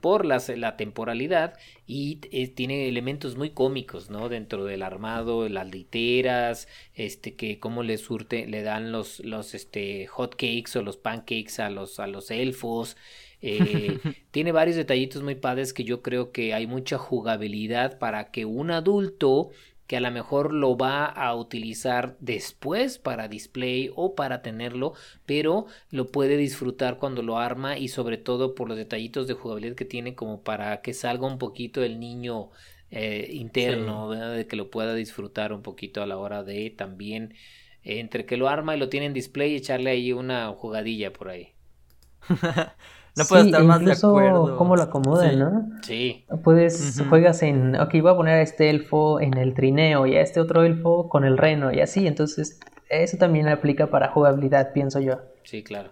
por 0.00 0.24
la, 0.24 0.40
la 0.56 0.76
temporalidad 0.76 1.58
y 1.86 2.20
eh, 2.30 2.48
tiene 2.48 2.88
elementos 2.88 3.36
muy 3.36 3.50
cómicos, 3.50 4.10
¿no? 4.10 4.28
Dentro 4.28 4.64
del 4.64 4.82
armado, 4.82 5.48
las 5.48 5.70
literas, 5.70 6.68
este, 6.94 7.34
que 7.34 7.58
cómo 7.58 7.82
le 7.82 7.98
surte, 7.98 8.46
le 8.46 8.62
dan 8.62 8.92
los, 8.92 9.20
los, 9.20 9.54
este, 9.54 10.06
hot 10.06 10.32
cakes 10.36 10.78
o 10.78 10.82
los 10.82 10.96
pancakes 10.96 11.60
a 11.60 11.70
los, 11.70 11.98
a 12.00 12.06
los 12.06 12.30
elfos. 12.30 12.96
Eh, 13.40 13.98
tiene 14.30 14.52
varios 14.52 14.76
detallitos 14.76 15.22
muy 15.22 15.34
padres 15.34 15.72
que 15.72 15.84
yo 15.84 16.00
creo 16.00 16.30
que 16.32 16.54
hay 16.54 16.66
mucha 16.66 16.96
jugabilidad 16.98 17.98
para 17.98 18.30
que 18.30 18.44
un 18.44 18.70
adulto 18.70 19.50
que 19.92 19.98
a 19.98 20.00
lo 20.00 20.10
mejor 20.10 20.54
lo 20.54 20.74
va 20.74 21.04
a 21.04 21.34
utilizar 21.34 22.16
después 22.18 22.96
para 22.96 23.28
display 23.28 23.90
o 23.94 24.14
para 24.14 24.40
tenerlo, 24.40 24.94
pero 25.26 25.66
lo 25.90 26.06
puede 26.06 26.38
disfrutar 26.38 26.96
cuando 26.96 27.20
lo 27.20 27.36
arma 27.36 27.76
y 27.76 27.88
sobre 27.88 28.16
todo 28.16 28.54
por 28.54 28.68
los 28.68 28.78
detallitos 28.78 29.26
de 29.26 29.34
jugabilidad 29.34 29.76
que 29.76 29.84
tiene 29.84 30.14
como 30.14 30.42
para 30.42 30.80
que 30.80 30.94
salga 30.94 31.26
un 31.26 31.36
poquito 31.36 31.84
el 31.84 32.00
niño 32.00 32.48
eh, 32.90 33.28
interno, 33.32 34.10
de 34.10 34.46
que 34.46 34.56
lo 34.56 34.70
pueda 34.70 34.94
disfrutar 34.94 35.52
un 35.52 35.60
poquito 35.60 36.02
a 36.02 36.06
la 36.06 36.16
hora 36.16 36.42
de 36.42 36.70
también 36.70 37.34
entre 37.82 38.24
que 38.24 38.38
lo 38.38 38.48
arma 38.48 38.74
y 38.74 38.78
lo 38.78 38.88
tiene 38.88 39.04
en 39.04 39.12
display 39.12 39.54
echarle 39.54 39.90
ahí 39.90 40.14
una 40.14 40.48
jugadilla 40.52 41.12
por 41.12 41.28
ahí. 41.28 41.52
No 43.14 43.24
puedo 43.26 43.44
estar 43.44 43.62
más 43.64 43.84
de 43.84 43.92
acuerdo. 43.92 44.56
cómo 44.56 44.74
lo 44.74 44.82
acomodan, 44.84 45.38
¿no? 45.38 45.68
Sí. 45.82 46.24
Puedes, 46.42 47.02
juegas 47.10 47.42
en, 47.42 47.78
ok, 47.78 47.92
voy 48.00 48.10
a 48.10 48.16
poner 48.16 48.34
a 48.36 48.40
este 48.40 48.70
elfo 48.70 49.20
en 49.20 49.36
el 49.36 49.52
trineo 49.52 50.06
y 50.06 50.16
a 50.16 50.22
este 50.22 50.40
otro 50.40 50.64
elfo 50.64 51.10
con 51.10 51.24
el 51.24 51.36
reno 51.36 51.70
y 51.72 51.80
así, 51.80 52.06
entonces 52.06 52.58
eso 52.88 53.18
también 53.18 53.48
aplica 53.48 53.88
para 53.88 54.08
jugabilidad, 54.08 54.72
pienso 54.72 54.98
yo. 54.98 55.20
Sí, 55.44 55.62
claro. 55.62 55.90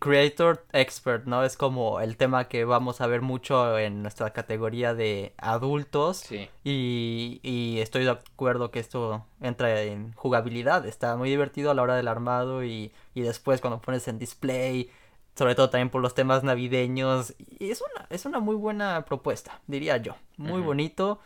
Creator 0.00 0.64
Expert, 0.72 1.26
¿no? 1.26 1.44
Es 1.44 1.56
como 1.56 2.00
el 2.00 2.16
tema 2.16 2.48
que 2.48 2.64
vamos 2.64 3.00
a 3.00 3.06
ver 3.06 3.22
mucho 3.22 3.78
en 3.78 4.02
nuestra 4.02 4.32
categoría 4.32 4.94
de 4.94 5.34
adultos. 5.38 6.18
Sí. 6.18 6.48
Y, 6.64 7.40
y 7.42 7.80
estoy 7.80 8.04
de 8.04 8.10
acuerdo 8.10 8.70
que 8.70 8.80
esto 8.80 9.24
entra 9.40 9.82
en 9.82 10.12
jugabilidad. 10.14 10.86
Está 10.86 11.16
muy 11.16 11.30
divertido 11.30 11.70
a 11.70 11.74
la 11.74 11.82
hora 11.82 11.96
del 11.96 12.08
armado 12.08 12.64
y, 12.64 12.92
y 13.14 13.22
después 13.22 13.60
cuando 13.60 13.80
pones 13.80 14.08
en 14.08 14.18
display 14.18 14.90
sobre 15.36 15.54
todo 15.54 15.68
también 15.70 15.90
por 15.90 16.00
los 16.00 16.14
temas 16.14 16.42
navideños. 16.42 17.34
Y 17.58 17.70
es 17.70 17.82
una, 17.82 18.06
es 18.10 18.24
una 18.24 18.40
muy 18.40 18.56
buena 18.56 19.04
propuesta, 19.04 19.60
diría 19.66 19.98
yo. 19.98 20.16
Muy 20.36 20.62
bonito. 20.62 21.20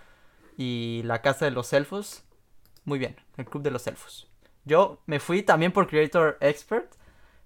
Y 0.57 1.03
la 1.05 1.23
casa 1.23 1.45
de 1.45 1.53
los 1.53 1.73
elfos, 1.73 2.25
muy 2.85 2.99
bien, 2.99 3.17
el 3.37 3.47
club 3.47 3.63
de 3.63 3.71
los 3.71 3.87
elfos. 3.87 4.29
Yo 4.65 5.01
me 5.07 5.21
fui 5.21 5.43
también 5.43 5.73
por 5.73 5.87
Creator 5.87 6.37
Expert, 6.41 6.93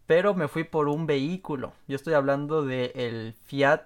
pero 0.06 0.34
me 0.34 0.48
fui 0.48 0.64
por 0.64 0.88
un 0.88 1.06
vehículo. 1.06 1.72
Yo 1.88 1.96
estoy 1.96 2.14
hablando 2.14 2.64
del 2.64 2.92
el 2.94 3.34
Fiat 3.44 3.84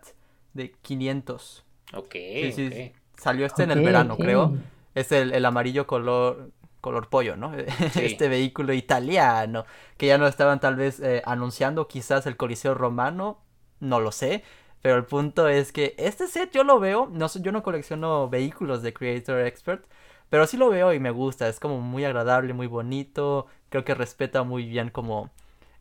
de 0.54 0.72
500. 0.82 1.64
Ok. 1.94 2.12
Sí, 2.12 2.52
sí, 2.52 2.92
Salió 3.16 3.46
este 3.46 3.64
en 3.64 3.72
el 3.72 3.82
verano, 3.84 4.16
creo. 4.16 4.56
Es 4.94 5.12
el, 5.12 5.32
el 5.32 5.44
amarillo 5.44 5.86
color 5.86 6.50
color 6.80 7.08
pollo, 7.08 7.36
¿no? 7.36 7.52
Este 7.96 8.28
vehículo 8.28 8.72
italiano, 8.72 9.64
que 9.96 10.06
ya 10.06 10.18
no 10.18 10.26
estaban 10.26 10.60
tal 10.60 10.76
vez 10.76 11.00
eh, 11.00 11.22
anunciando 11.24 11.88
quizás 11.88 12.26
el 12.26 12.36
Coliseo 12.36 12.74
Romano, 12.74 13.38
no 13.80 14.00
lo 14.00 14.12
sé, 14.12 14.44
pero 14.82 14.96
el 14.96 15.04
punto 15.04 15.48
es 15.48 15.72
que 15.72 15.94
este 15.98 16.28
set 16.28 16.52
yo 16.52 16.64
lo 16.64 16.78
veo, 16.80 17.08
no, 17.12 17.26
yo 17.28 17.52
no 17.52 17.62
colecciono 17.62 18.28
vehículos 18.28 18.82
de 18.82 18.92
Creator 18.92 19.40
Expert, 19.40 19.84
pero 20.30 20.46
sí 20.46 20.56
lo 20.56 20.70
veo 20.70 20.92
y 20.92 21.00
me 21.00 21.10
gusta, 21.10 21.48
es 21.48 21.58
como 21.60 21.80
muy 21.80 22.04
agradable, 22.04 22.52
muy 22.54 22.66
bonito, 22.66 23.46
creo 23.70 23.84
que 23.84 23.94
respeta 23.94 24.42
muy 24.44 24.66
bien 24.66 24.90
como, 24.90 25.30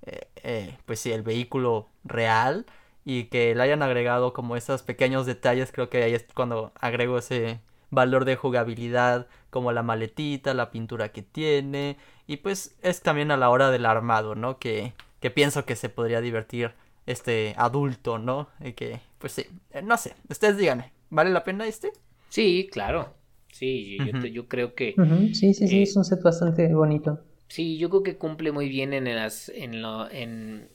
eh, 0.07 0.27
eh, 0.43 0.77
pues 0.85 0.99
sí, 1.01 1.11
el 1.11 1.21
vehículo 1.21 1.87
real 2.05 2.65
y 3.03 3.25
que 3.25 3.53
le 3.53 3.61
hayan 3.61 3.83
agregado 3.83 4.33
como 4.33 4.55
esos 4.55 4.81
pequeños 4.83 5.25
detalles, 5.25 5.71
creo 5.71 5.89
que 5.89 6.03
ahí 6.03 6.13
es 6.13 6.25
cuando 6.33 6.71
agrego 6.79 7.17
ese 7.17 7.59
valor 7.89 8.25
de 8.25 8.37
jugabilidad 8.37 9.27
como 9.49 9.71
la 9.71 9.83
maletita, 9.83 10.53
la 10.53 10.71
pintura 10.71 11.09
que 11.09 11.21
tiene 11.23 11.97
y 12.25 12.37
pues 12.37 12.75
es 12.81 13.01
también 13.01 13.31
a 13.31 13.37
la 13.37 13.49
hora 13.49 13.69
del 13.69 13.85
armado, 13.85 14.35
¿no? 14.35 14.59
Que, 14.59 14.93
que 15.19 15.29
pienso 15.29 15.65
que 15.65 15.75
se 15.75 15.89
podría 15.89 16.21
divertir 16.21 16.71
este 17.05 17.53
adulto, 17.57 18.17
¿no? 18.17 18.47
Y 18.61 18.73
que 18.73 19.01
pues 19.17 19.33
sí, 19.33 19.45
eh, 19.71 19.81
no 19.81 19.97
sé, 19.97 20.15
ustedes 20.29 20.57
díganme, 20.57 20.91
¿vale 21.09 21.31
la 21.31 21.43
pena 21.43 21.67
este? 21.67 21.91
Sí, 22.29 22.69
claro. 22.71 23.13
Sí, 23.51 23.97
yo, 24.31 24.47
creo 24.47 24.75
que... 24.75 24.95
Sí, 25.33 25.53
sí, 25.53 25.67
sí, 25.67 25.81
es 25.81 25.95
un 25.95 26.05
set 26.05 26.21
bastante 26.21 26.71
bonito. 26.73 27.23
Sí, 27.47 27.77
yo 27.77 27.89
creo 27.89 28.03
que 28.03 28.17
cumple 28.17 28.51
muy 28.51 28.69
bien 28.69 28.93
en, 28.93 29.05
las, 29.15 29.49
en, 29.49 29.81
lo, 29.81 30.09
en 30.11 30.69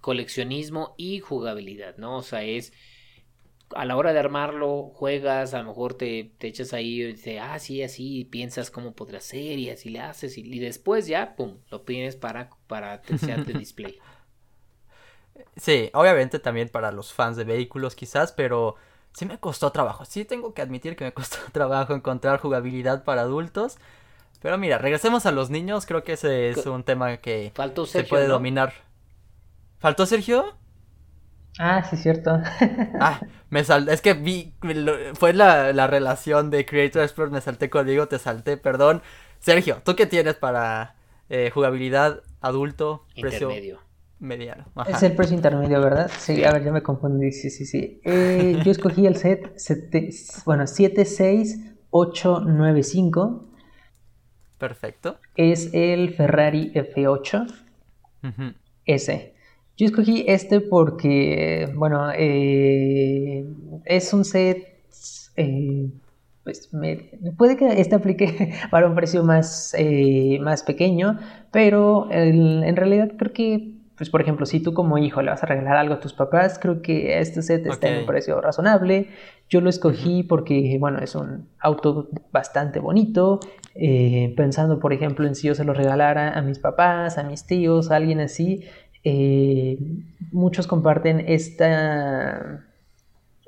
coleccionismo 0.00 0.94
y 0.96 1.20
jugabilidad, 1.20 1.96
¿no? 1.96 2.18
O 2.18 2.22
sea, 2.22 2.42
es 2.42 2.72
a 3.74 3.84
la 3.84 3.96
hora 3.96 4.12
de 4.12 4.18
armarlo, 4.18 4.92
juegas, 4.94 5.54
a 5.54 5.58
lo 5.58 5.68
mejor 5.68 5.94
te, 5.94 6.32
te 6.38 6.48
echas 6.48 6.72
ahí 6.72 7.02
y 7.02 7.12
dices, 7.12 7.40
ah, 7.42 7.58
sí, 7.58 7.82
así, 7.82 8.24
piensas 8.24 8.70
cómo 8.70 8.92
podrá 8.92 9.20
ser 9.20 9.58
y 9.58 9.70
así 9.70 9.90
le 9.90 10.00
haces 10.00 10.36
y, 10.38 10.58
después 10.58 11.06
ya, 11.06 11.34
pum, 11.36 11.58
lo 11.70 11.80
tienes 11.80 12.16
para, 12.16 12.50
para 12.66 12.98
de 12.98 13.52
display. 13.54 13.98
Sí, 15.56 15.90
obviamente 15.94 16.38
también 16.38 16.68
para 16.68 16.92
los 16.92 17.12
fans 17.12 17.36
de 17.36 17.44
vehículos 17.44 17.94
quizás, 17.94 18.32
pero 18.32 18.76
sí 19.12 19.26
me 19.26 19.38
costó 19.38 19.70
trabajo. 19.72 20.04
Sí 20.04 20.24
tengo 20.24 20.54
que 20.54 20.62
admitir 20.62 20.94
que 20.94 21.04
me 21.04 21.12
costó 21.14 21.38
trabajo 21.52 21.94
encontrar 21.94 22.38
jugabilidad 22.38 23.02
para 23.04 23.22
adultos. 23.22 23.78
Pero 24.42 24.58
mira, 24.58 24.76
regresemos 24.78 25.24
a 25.26 25.30
los 25.30 25.50
niños, 25.50 25.86
creo 25.86 26.02
que 26.02 26.14
ese 26.14 26.50
es 26.50 26.66
un 26.66 26.82
tema 26.82 27.18
que 27.18 27.52
se 27.86 28.02
puede 28.04 28.26
dominar. 28.26 28.72
¿Faltó 29.78 30.04
Sergio? 30.04 30.56
Ah, 31.58 31.84
sí, 31.88 31.96
cierto. 31.96 32.30
ah, 33.00 33.20
me 33.50 33.62
sal... 33.62 33.88
es 33.88 34.00
que 34.00 34.14
vi, 34.14 34.52
fue 35.14 35.32
la, 35.32 35.72
la 35.72 35.86
relación 35.86 36.50
de 36.50 36.66
Creator 36.66 37.02
Expert, 37.02 37.30
me 37.30 37.40
salté 37.40 37.70
conmigo, 37.70 38.08
te 38.08 38.18
salté, 38.18 38.56
perdón. 38.56 39.02
Sergio, 39.38 39.80
¿tú 39.84 39.94
qué 39.94 40.06
tienes 40.06 40.34
para 40.34 40.96
eh, 41.28 41.52
jugabilidad 41.52 42.22
adulto, 42.40 43.06
precio 43.20 43.50
mediano? 44.18 44.64
Es 44.88 45.02
el 45.02 45.14
precio 45.14 45.36
intermedio, 45.36 45.78
¿verdad? 45.80 46.10
Sí, 46.16 46.42
a 46.44 46.52
ver, 46.52 46.64
ya 46.64 46.72
me 46.72 46.82
confundí, 46.82 47.32
sí, 47.32 47.50
sí, 47.50 47.66
sí. 47.66 48.00
Eh, 48.04 48.60
yo 48.64 48.72
escogí 48.72 49.06
el 49.06 49.16
set, 49.16 49.54
bueno, 50.46 50.66
76895. 50.66 53.51
Perfecto. 54.62 55.16
Es 55.34 55.70
el 55.72 56.14
Ferrari 56.14 56.70
F8. 56.72 57.52
Ese. 58.86 59.34
Yo 59.76 59.86
escogí 59.86 60.24
este 60.28 60.60
porque, 60.60 61.68
bueno, 61.74 62.12
eh, 62.16 63.44
es 63.84 64.12
un 64.12 64.24
set, 64.24 64.68
eh, 65.36 65.90
pues 66.44 66.70
puede 67.36 67.56
que 67.56 67.80
este 67.80 67.96
aplique 67.96 68.54
para 68.70 68.86
un 68.86 68.94
precio 68.94 69.24
más, 69.24 69.74
eh, 69.76 70.38
más 70.40 70.62
pequeño, 70.62 71.18
pero 71.50 72.06
en 72.12 72.76
realidad 72.76 73.10
creo 73.18 73.32
que, 73.32 73.72
pues 73.96 74.10
por 74.10 74.20
ejemplo, 74.20 74.46
si 74.46 74.60
tú 74.60 74.74
como 74.74 74.98
hijo 74.98 75.22
le 75.22 75.30
vas 75.30 75.42
a 75.42 75.46
regalar 75.46 75.76
algo 75.76 75.94
a 75.94 76.00
tus 76.00 76.12
papás, 76.12 76.58
creo 76.60 76.82
que 76.82 77.18
este 77.18 77.42
set 77.42 77.66
está 77.66 77.88
en 77.88 78.00
un 78.00 78.06
precio 78.06 78.40
razonable. 78.40 79.08
Yo 79.48 79.60
lo 79.60 79.68
escogí 79.68 80.22
porque, 80.22 80.76
bueno, 80.80 80.98
es 81.00 81.14
un 81.14 81.48
auto 81.58 82.08
bastante 82.32 82.78
bonito. 82.80 83.40
pensando, 84.36 84.78
por 84.78 84.92
ejemplo, 84.92 85.26
en 85.26 85.34
si 85.34 85.48
yo 85.48 85.54
se 85.54 85.64
lo 85.64 85.74
regalara 85.74 86.36
a 86.36 86.42
mis 86.42 86.58
papás, 86.58 87.18
a 87.18 87.22
mis 87.22 87.46
tíos, 87.46 87.90
a 87.90 87.96
alguien 87.96 88.20
así, 88.20 88.64
eh, 89.04 89.78
muchos 90.30 90.66
comparten 90.66 91.24
esta, 91.26 92.64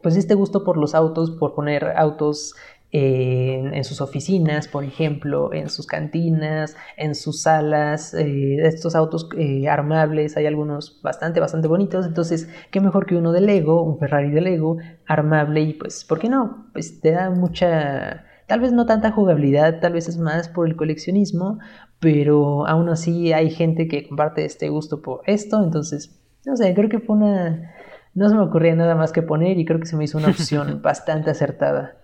pues 0.02 0.16
este 0.16 0.34
gusto 0.34 0.64
por 0.64 0.76
los 0.76 0.94
autos, 0.94 1.30
por 1.30 1.54
poner 1.54 1.92
autos 1.96 2.54
en, 2.96 3.82
sus 3.82 4.00
oficinas, 4.00 4.68
por 4.68 4.84
ejemplo, 4.84 5.52
en 5.52 5.68
sus 5.68 5.84
cantinas, 5.84 6.76
en 6.96 7.16
sus 7.16 7.42
salas, 7.42 8.14
eh, 8.14 8.58
estos 8.64 8.94
autos 8.94 9.28
eh, 9.36 9.68
armables, 9.68 10.36
hay 10.36 10.46
algunos 10.46 11.00
bastante, 11.02 11.40
bastante 11.40 11.66
bonitos, 11.66 12.06
entonces, 12.06 12.48
qué 12.70 12.80
mejor 12.80 13.06
que 13.06 13.16
uno 13.16 13.32
de 13.32 13.40
Lego, 13.40 13.82
un 13.82 13.98
Ferrari 13.98 14.30
de 14.30 14.40
Lego, 14.40 14.76
armable 15.06 15.62
y 15.62 15.72
pues, 15.72 16.04
¿por 16.04 16.20
qué 16.20 16.28
no? 16.28 16.68
Pues 16.72 17.00
te 17.00 17.10
da 17.10 17.30
mucha, 17.30 18.26
tal 18.46 18.60
vez 18.60 18.72
no 18.72 18.86
tanta 18.86 19.10
jugabilidad, 19.10 19.80
tal 19.80 19.94
vez 19.94 20.08
es 20.08 20.16
más 20.16 20.48
por 20.48 20.68
el 20.68 20.76
coleccionismo, 20.76 21.58
pero 21.98 22.64
aún 22.68 22.88
así 22.88 23.32
hay 23.32 23.50
gente 23.50 23.88
que 23.88 24.06
comparte 24.06 24.44
este 24.44 24.68
gusto 24.68 25.02
por 25.02 25.22
esto, 25.26 25.64
entonces, 25.64 26.16
no 26.46 26.54
sé, 26.56 26.72
creo 26.74 26.88
que 26.88 27.00
fue 27.00 27.16
una... 27.16 27.72
No 28.16 28.28
se 28.28 28.36
me 28.36 28.42
ocurría 28.42 28.76
nada 28.76 28.94
más 28.94 29.10
que 29.10 29.22
poner 29.22 29.58
y 29.58 29.64
creo 29.64 29.80
que 29.80 29.86
se 29.86 29.96
me 29.96 30.04
hizo 30.04 30.18
una 30.18 30.28
opción 30.28 30.80
bastante 30.84 31.32
acertada 31.32 31.96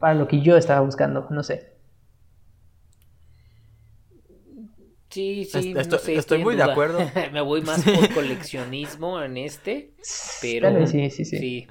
para 0.00 0.14
lo 0.14 0.26
que 0.26 0.40
yo 0.40 0.56
estaba 0.56 0.80
buscando, 0.80 1.28
no 1.30 1.44
sé. 1.44 1.76
Sí, 5.10 5.44
sí, 5.44 5.74
estoy, 5.76 6.42
muy 6.42 6.56
de 6.56 6.62
acuerdo. 6.62 6.98
me 7.32 7.40
voy 7.40 7.62
más 7.62 7.84
por 7.84 8.12
coleccionismo 8.14 9.20
en 9.22 9.36
este, 9.36 9.92
pero 10.40 10.86
sí, 10.86 11.10
sí, 11.10 11.24
sí, 11.24 11.38
sí. 11.38 11.68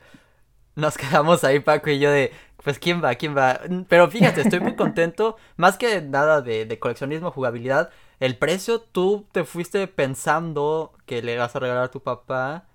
Nos 0.76 0.98
quedamos 0.98 1.44
ahí 1.44 1.60
Paco 1.60 1.90
y 1.90 2.00
yo 2.00 2.12
de, 2.12 2.32
pues 2.64 2.80
quién 2.80 3.04
va, 3.04 3.16
quién 3.16 3.36
va. 3.36 3.60
Pero 3.88 4.10
fíjate, 4.10 4.42
estoy 4.42 4.60
muy 4.60 4.76
contento. 4.76 5.38
Más 5.58 5.78
que 5.78 6.02
nada 6.02 6.42
de, 6.42 6.78
coleccionismo, 6.80 7.32
jugabilidad. 7.32 7.90
El 8.20 8.38
precio, 8.38 8.80
tú 8.80 9.26
te 9.32 9.44
fuiste 9.44 9.88
pensando 9.88 10.94
que 11.06 11.22
le 11.22 11.38
vas 11.38 11.56
a 11.56 11.60
regalar 11.60 11.86
a 11.86 11.92
tu 11.92 12.02
papá. 12.02 12.68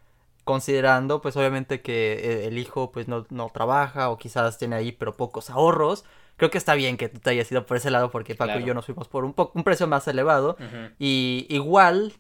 Considerando, 0.45 1.23
pues 1.23 1.37
obviamente 1.37 1.81
que 1.81 2.13
eh, 2.15 2.47
el 2.47 2.59
hijo 2.59 2.93
pues 2.93 3.09
no, 3.09 3.25
trabaja 3.53 4.11
o 4.11 4.19
quizás 4.19 4.59
tiene 4.59 4.77
ahí 4.77 4.93
pero 4.93 5.17
pocos 5.17 5.51
ahorros. 5.51 6.05
Creo 6.37 6.51
que 6.51 6.59
está 6.59 6.75
bien 6.75 6.97
que 6.97 7.09
tú 7.09 7.21
te 7.21 7.31
hayas 7.31 7.51
ido 7.51 7.65
por 7.65 7.77
ese 7.77 7.91
lado 7.91 8.11
porque 8.11 8.35
Paco 8.35 8.59
y 8.59 8.65
yo 8.65 8.75
nos 8.75 8.87
fuimos 8.87 9.09
por 9.09 9.25
un, 9.25 9.33
poco, 9.33 9.53
un 9.55 9.65
precio 9.65 9.87
más 9.87 10.07
elevado. 10.09 10.57
Y 10.99 11.47
igual, 11.49 12.13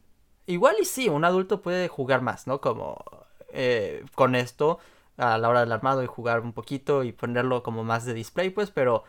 igual 0.47 0.77
y 0.81 0.85
sí, 0.85 1.09
un 1.09 1.25
adulto 1.25 1.62
puede 1.62 1.89
jugar 1.89 2.22
más, 2.22 2.47
¿no? 2.47 2.61
Como 2.61 3.05
eh, 3.53 4.05
con 4.14 4.35
esto 4.35 4.79
a 5.16 5.39
la 5.39 5.49
hora 5.49 5.61
del 5.61 5.72
armado 5.72 6.03
y 6.03 6.07
jugar 6.07 6.41
un 6.41 6.53
poquito 6.53 7.05
y 7.05 7.12
ponerlo 7.12 7.62
como 7.62 7.85
más 7.85 8.05
de 8.05 8.14
display, 8.14 8.51
pues, 8.51 8.70
pero 8.70 9.05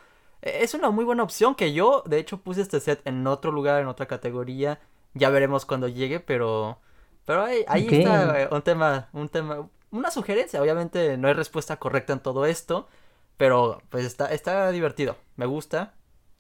es 0.46 0.76
una 0.76 0.92
muy 0.92 1.04
buena 1.06 1.24
opción 1.24 1.56
que 1.56 1.74
yo, 1.74 2.04
de 2.06 2.20
hecho, 2.20 2.38
puse 2.38 2.62
este 2.62 2.80
set 2.80 3.02
en 3.06 3.26
otro 3.26 3.52
lugar, 3.52 3.82
en 3.82 3.88
otra 3.88 4.06
categoría. 4.06 4.80
Ya 5.16 5.30
veremos 5.30 5.66
cuando 5.66 5.88
llegue, 5.88 6.20
pero, 6.20 6.80
pero 7.26 7.44
ahí, 7.44 7.66
ahí 7.68 7.88
está 7.90 8.42
eh, 8.42 8.48
un 8.52 8.62
tema, 8.62 9.10
un 9.14 9.30
tema, 9.30 9.70
una 9.92 10.12
sugerencia. 10.12 10.62
Obviamente 10.62 11.18
no 11.18 11.28
hay 11.28 11.34
respuesta 11.34 11.78
correcta 11.78 12.14
en 12.14 12.20
todo 12.20 12.46
esto, 12.46 12.88
pero 13.38 13.82
pues 13.90 14.06
está, 14.06 14.32
está 14.32 14.72
divertido, 14.72 15.18
me 15.36 15.46
gusta. 15.46 15.94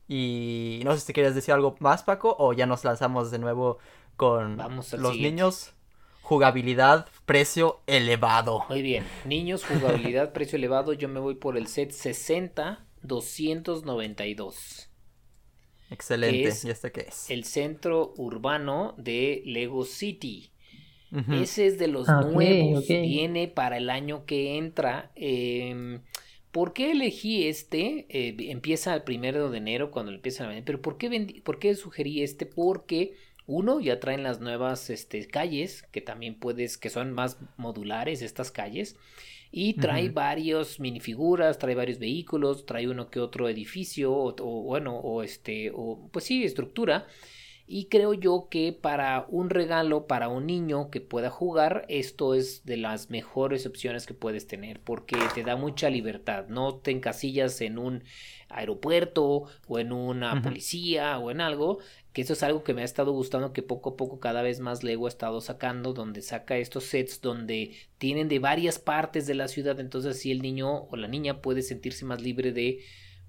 Y 0.07 0.81
no 0.85 0.93
sé 0.93 0.99
si 0.99 1.13
quieres 1.13 1.33
decir 1.33 1.53
algo 1.53 1.75
más, 1.79 2.03
Paco, 2.03 2.35
o 2.37 2.53
ya 2.53 2.67
nos 2.67 2.83
lanzamos 2.83 3.31
de 3.31 3.39
nuevo 3.39 3.79
con 4.15 4.57
los 4.57 5.17
niños. 5.17 5.73
Jugabilidad, 6.21 7.07
precio 7.25 7.81
elevado. 7.85 8.65
Muy 8.69 8.81
bien. 8.81 9.05
Niños, 9.25 9.63
jugabilidad, 9.63 10.33
precio 10.33 10.57
elevado. 10.57 10.93
Yo 10.93 11.07
me 11.07 11.19
voy 11.19 11.35
por 11.35 11.55
el 11.55 11.67
set 11.67 11.91
60 11.91 12.83
292. 13.03 14.89
Excelente. 15.91 16.53
¿Y 16.63 16.69
este 16.69 16.91
qué 16.91 17.01
es? 17.01 17.29
El 17.29 17.45
centro 17.45 18.13
urbano 18.17 18.95
de 18.97 19.43
Lego 19.45 19.85
City. 19.85 20.49
Ese 21.31 21.67
es 21.67 21.77
de 21.77 21.87
los 21.87 22.07
nuevos. 22.07 22.87
Viene 22.87 23.47
para 23.47 23.77
el 23.77 23.89
año 23.89 24.25
que 24.25 24.57
entra. 24.57 25.11
Em, 25.15 26.01
¿Por 26.51 26.73
qué 26.73 26.91
elegí 26.91 27.47
este? 27.47 28.05
Eh, 28.09 28.35
empieza 28.49 28.93
el 28.93 29.03
primero 29.03 29.49
de 29.49 29.57
enero 29.57 29.91
cuando 29.91 30.11
empieza 30.11 30.49
a 30.49 30.61
Pero 30.63 30.81
¿por 30.81 30.97
qué, 30.97 31.41
¿por 31.43 31.59
qué 31.59 31.75
sugerí 31.75 32.23
este? 32.23 32.45
Porque 32.45 33.13
uno, 33.47 33.79
ya 33.79 33.99
traen 33.99 34.23
las 34.23 34.39
nuevas 34.39 34.89
este, 34.89 35.27
calles, 35.27 35.83
que 35.91 36.01
también 36.01 36.35
puedes, 36.39 36.77
que 36.77 36.89
son 36.89 37.13
más 37.13 37.37
modulares 37.57 38.21
estas 38.21 38.51
calles. 38.51 38.95
Y 39.51 39.75
trae 39.75 40.09
varios 40.09 40.79
minifiguras, 40.79 41.59
trae 41.59 41.75
varios 41.75 41.99
vehículos, 41.99 42.65
trae 42.65 42.89
uno 42.89 43.09
que 43.09 43.19
otro 43.19 43.47
edificio, 43.47 44.11
o, 44.11 44.35
o 44.39 44.63
bueno, 44.63 44.97
o 44.97 45.23
este, 45.23 45.71
o 45.73 46.09
pues 46.11 46.25
sí, 46.25 46.43
estructura. 46.43 47.07
Y 47.67 47.85
creo 47.85 48.13
yo 48.13 48.47
que 48.51 48.73
para 48.73 49.25
un 49.27 49.49
regalo, 49.49 50.05
para 50.05 50.29
un 50.29 50.45
niño 50.45 50.91
que 50.91 51.01
pueda 51.01 51.31
jugar, 51.31 51.85
esto 51.89 52.35
es 52.35 52.63
de 52.63 52.77
las 52.77 53.09
mejores 53.09 53.65
opciones 53.65 54.05
que 54.05 54.13
puedes 54.13 54.45
tener, 54.45 54.79
porque 54.81 55.17
te 55.33 55.43
da 55.43 55.55
mucha 55.55 55.89
libertad, 55.89 56.47
no 56.47 56.75
te 56.75 56.91
encasillas 56.91 57.61
en 57.61 57.79
un 57.79 58.03
aeropuerto 58.49 59.45
o 59.67 59.79
en 59.79 59.91
una 59.93 60.43
policía 60.43 61.17
o 61.17 61.31
en 61.31 61.41
algo, 61.41 61.79
que 62.13 62.21
eso 62.21 62.33
es 62.33 62.43
algo 62.43 62.63
que 62.63 62.75
me 62.75 62.83
ha 62.83 62.85
estado 62.85 63.11
gustando 63.13 63.51
que 63.51 63.63
poco 63.63 63.91
a 63.91 63.97
poco 63.97 64.19
cada 64.19 64.43
vez 64.43 64.59
más 64.59 64.83
Lego 64.83 65.07
ha 65.07 65.09
estado 65.09 65.41
sacando, 65.41 65.93
donde 65.93 66.21
saca 66.21 66.57
estos 66.57 66.83
sets 66.83 67.19
donde 67.19 67.75
tienen 67.97 68.29
de 68.29 68.37
varias 68.37 68.77
partes 68.77 69.25
de 69.25 69.33
la 69.33 69.47
ciudad, 69.47 69.79
entonces 69.79 70.15
así 70.15 70.31
el 70.31 70.43
niño 70.43 70.83
o 70.83 70.95
la 70.97 71.07
niña 71.07 71.41
puede 71.41 71.63
sentirse 71.63 72.05
más 72.05 72.21
libre 72.21 72.51
de 72.51 72.79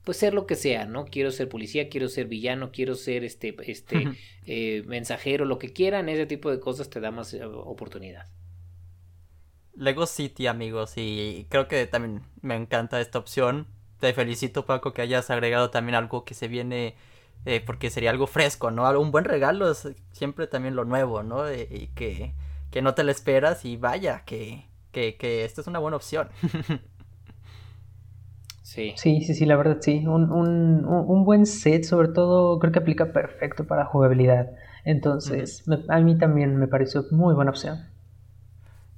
pues 0.07 0.19
ser 0.19 0.35
lo 0.35 0.47
que 0.47 0.55
sea, 0.55 0.87
¿no? 0.87 1.05
Quiero 1.07 1.33
ser 1.33 1.49
policía, 1.49 1.89
quiero 1.89 2.09
ser 2.09 2.29
villano, 2.29 2.71
quiero 2.71 2.95
ser 2.95 3.25
este, 3.25 3.57
este 3.67 4.09
eh, 4.47 4.85
mensajero, 4.87 5.45
lo 5.45 5.59
que 5.59 5.73
quieran, 5.73 6.09
ese 6.09 6.27
tipo 6.27 6.49
de 6.49 6.61
cosas 6.61 6.89
te 6.89 7.01
da 7.01 7.11
más 7.11 7.35
eh, 7.35 7.45
oportunidad. 7.45 8.25
Lego 9.75 10.07
City, 10.07 10.47
amigos, 10.47 10.93
y 10.95 11.49
creo 11.51 11.67
que 11.67 11.89
también 11.89 12.23
me 12.41 12.55
encanta 12.55 13.01
esta 13.01 13.19
opción. 13.19 13.67
Te 13.99 14.15
felicito, 14.15 14.65
Paco, 14.65 14.93
que 14.93 15.03
hayas 15.03 15.29
agregado 15.29 15.71
también 15.71 15.97
algo 15.97 16.25
que 16.25 16.35
se 16.35 16.47
viene, 16.47 16.95
eh, 17.45 17.61
porque 17.61 17.91
sería 17.91 18.11
algo 18.11 18.29
fresco, 18.29 18.71
¿no? 18.71 18.89
Un 19.01 19.11
buen 19.11 19.25
regalo 19.25 19.69
es 19.69 19.89
siempre 20.13 20.47
también 20.47 20.77
lo 20.77 20.85
nuevo, 20.85 21.25
¿no? 21.25 21.53
y 21.53 21.91
que, 21.97 22.33
que 22.71 22.81
no 22.81 22.95
te 22.95 23.03
lo 23.03 23.11
esperas 23.11 23.65
y 23.65 23.77
vaya, 23.77 24.23
que, 24.25 24.69
que, 24.93 25.17
que 25.17 25.45
esta 25.45 25.63
es 25.63 25.67
una 25.67 25.81
buena 25.81 25.97
opción. 25.97 26.29
Sí. 28.77 28.93
Sí, 28.97 29.23
sí, 29.23 29.47
la 29.47 29.57
verdad 29.57 29.79
sí. 29.81 30.07
Un, 30.07 30.31
un, 30.31 30.85
un, 30.85 31.25
buen 31.25 31.47
set, 31.47 31.85
sobre 31.85 32.09
todo, 32.09 32.59
creo 32.59 32.73
que 32.73 32.81
aplica 32.81 33.11
perfecto 33.11 33.67
para 33.67 33.87
jugabilidad. 33.87 34.51
Entonces, 34.85 35.65
a 35.89 35.99
mí 36.01 36.19
también 36.19 36.57
me 36.57 36.69
pareció 36.69 37.07
muy 37.11 37.35
buena 37.35 37.53
opción. 37.53 37.87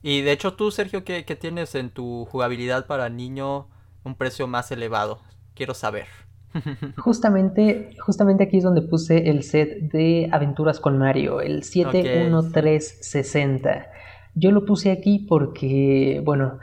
Y 0.03 0.23
de 0.23 0.33
hecho, 0.33 0.55
tú, 0.55 0.73
Sergio, 0.73 1.05
¿qué, 1.05 1.23
tienes 1.41 1.77
en 1.77 1.91
tu 1.91 2.25
jugabilidad 2.25 2.87
para 2.87 3.09
niño 3.09 3.69
un 4.03 4.17
precio 4.17 4.49
más 4.49 4.73
elevado? 4.73 5.21
Quiero 5.55 5.75
saber. 5.75 6.07
justamente, 6.97 7.91
justamente 8.01 8.43
aquí 8.45 8.57
es 8.57 8.65
donde 8.65 8.83
puse 8.83 9.31
el 9.31 9.45
set 9.45 9.93
de 9.93 10.29
aventuras 10.33 10.81
con 10.81 10.99
Mario, 10.99 11.41
el 11.41 11.63
71360. 11.63 13.87
Yo 14.35 14.51
lo 14.51 14.65
puse 14.65 14.91
aquí 14.91 15.21
porque, 15.21 16.21
bueno, 16.25 16.59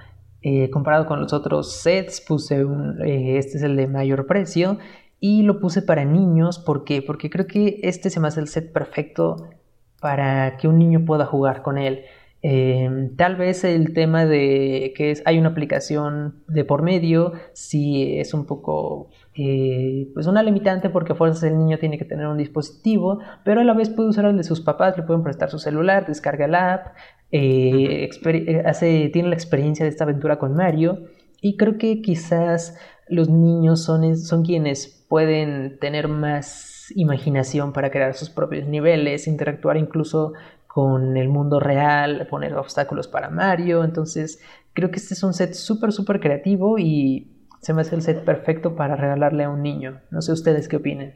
eh, 0.48 0.70
comparado 0.70 1.08
con 1.08 1.20
los 1.20 1.34
otros 1.34 1.72
sets, 1.72 2.22
puse 2.22 2.64
un, 2.64 3.02
eh, 3.04 3.39
este 3.39 3.58
es 3.58 3.64
el 3.64 3.76
de 3.76 3.88
mayor 3.88 4.28
precio 4.28 4.78
y 5.20 5.41
lo 5.41 5.60
puse 5.60 5.82
para 5.82 6.06
niños. 6.06 6.60
¿Por 6.60 6.84
qué? 6.84 7.02
Porque 7.02 7.32
creo 7.32 7.48
que 7.48 7.80
este 7.82 8.12
se 8.12 8.20
me 8.20 8.28
hace 8.28 8.41
el 8.41 8.48
set 8.48 8.72
perfecto 8.72 9.50
para 10.00 10.58
que 10.58 10.68
un 10.68 10.78
niño 10.78 11.04
pueda 11.04 11.26
jugar 11.26 11.64
con 11.64 11.80
él. 11.80 12.04
Eh, 12.43 13.10
tal 13.18 13.38
vez 13.38 13.64
el 13.64 13.96
tema 13.96 14.28
de 14.28 14.93
que 14.96 15.10
es, 15.10 15.24
hay 15.26 15.39
una 15.39 15.50
aplicación 15.50 16.43
de 16.48 16.64
por 16.64 16.84
medio 16.84 17.34
sí 17.54 18.20
es 18.20 18.36
un 18.36 18.46
poco 18.46 19.10
eh, 19.34 20.12
pues 20.14 20.28
una 20.28 20.43
limitante 20.43 20.91
porque 20.91 21.14
a 21.14 21.16
fuerzas 21.16 21.41
el 21.41 21.58
niño 21.58 21.80
tiene 21.80 21.98
que 21.98 22.06
tener 22.06 22.28
un 22.28 22.38
dispositivo, 22.38 23.20
pero 23.43 23.62
a 23.62 23.64
la 23.64 23.74
vez 23.74 23.89
puede 23.89 24.10
usar 24.10 24.26
el 24.26 24.38
de 24.38 24.43
sus 24.43 24.62
papás, 24.62 24.96
le 24.96 25.02
pueden 25.02 25.24
prestar 25.24 25.50
su 25.50 25.58
celular, 25.58 26.06
descarga 26.06 26.48
la 26.48 26.74
app, 26.76 26.88
eh, 27.32 28.10
hace, 28.66 29.10
tiene 29.10 29.30
la 29.30 29.36
experiencia 29.36 29.86
de 29.86 29.90
esta 29.90 30.04
aventura 30.04 30.38
con 30.38 30.56
Mario 30.56 31.08
y 31.42 31.58
creo 31.58 31.78
que 31.78 32.02
quizás 32.02 32.78
los 33.08 33.30
niños 33.30 33.84
son, 33.84 34.18
son 34.18 34.44
quienes 34.44 35.06
pueden 35.10 35.78
tener 35.80 36.08
más 36.08 36.92
imaginación 36.96 37.74
para 37.74 37.92
crear 37.92 38.14
sus 38.14 38.30
propios 38.30 38.68
niveles, 38.68 39.28
interactuar 39.28 39.78
incluso 39.78 40.34
con 40.68 41.16
el 41.18 41.30
mundo 41.30 41.60
real, 41.60 42.28
poner 42.30 42.54
obstáculos 42.56 43.08
para 43.08 43.30
Mario. 43.30 43.84
Entonces, 43.84 44.42
creo 44.74 44.92
que 44.92 44.98
este 44.98 45.14
es 45.14 45.24
un 45.24 45.34
set 45.34 45.54
súper, 45.54 45.92
súper 45.92 46.20
creativo 46.20 46.78
y 46.78 47.32
se 47.62 47.74
me 47.74 47.82
hace 47.82 47.96
el 47.96 48.02
set 48.02 48.24
perfecto 48.24 48.76
para 48.76 48.96
regalarle 48.96 49.46
a 49.46 49.50
un 49.50 49.62
niño. 49.62 50.02
No 50.12 50.22
sé 50.22 50.32
ustedes 50.32 50.68
qué 50.68 50.76
opinen. 50.78 51.16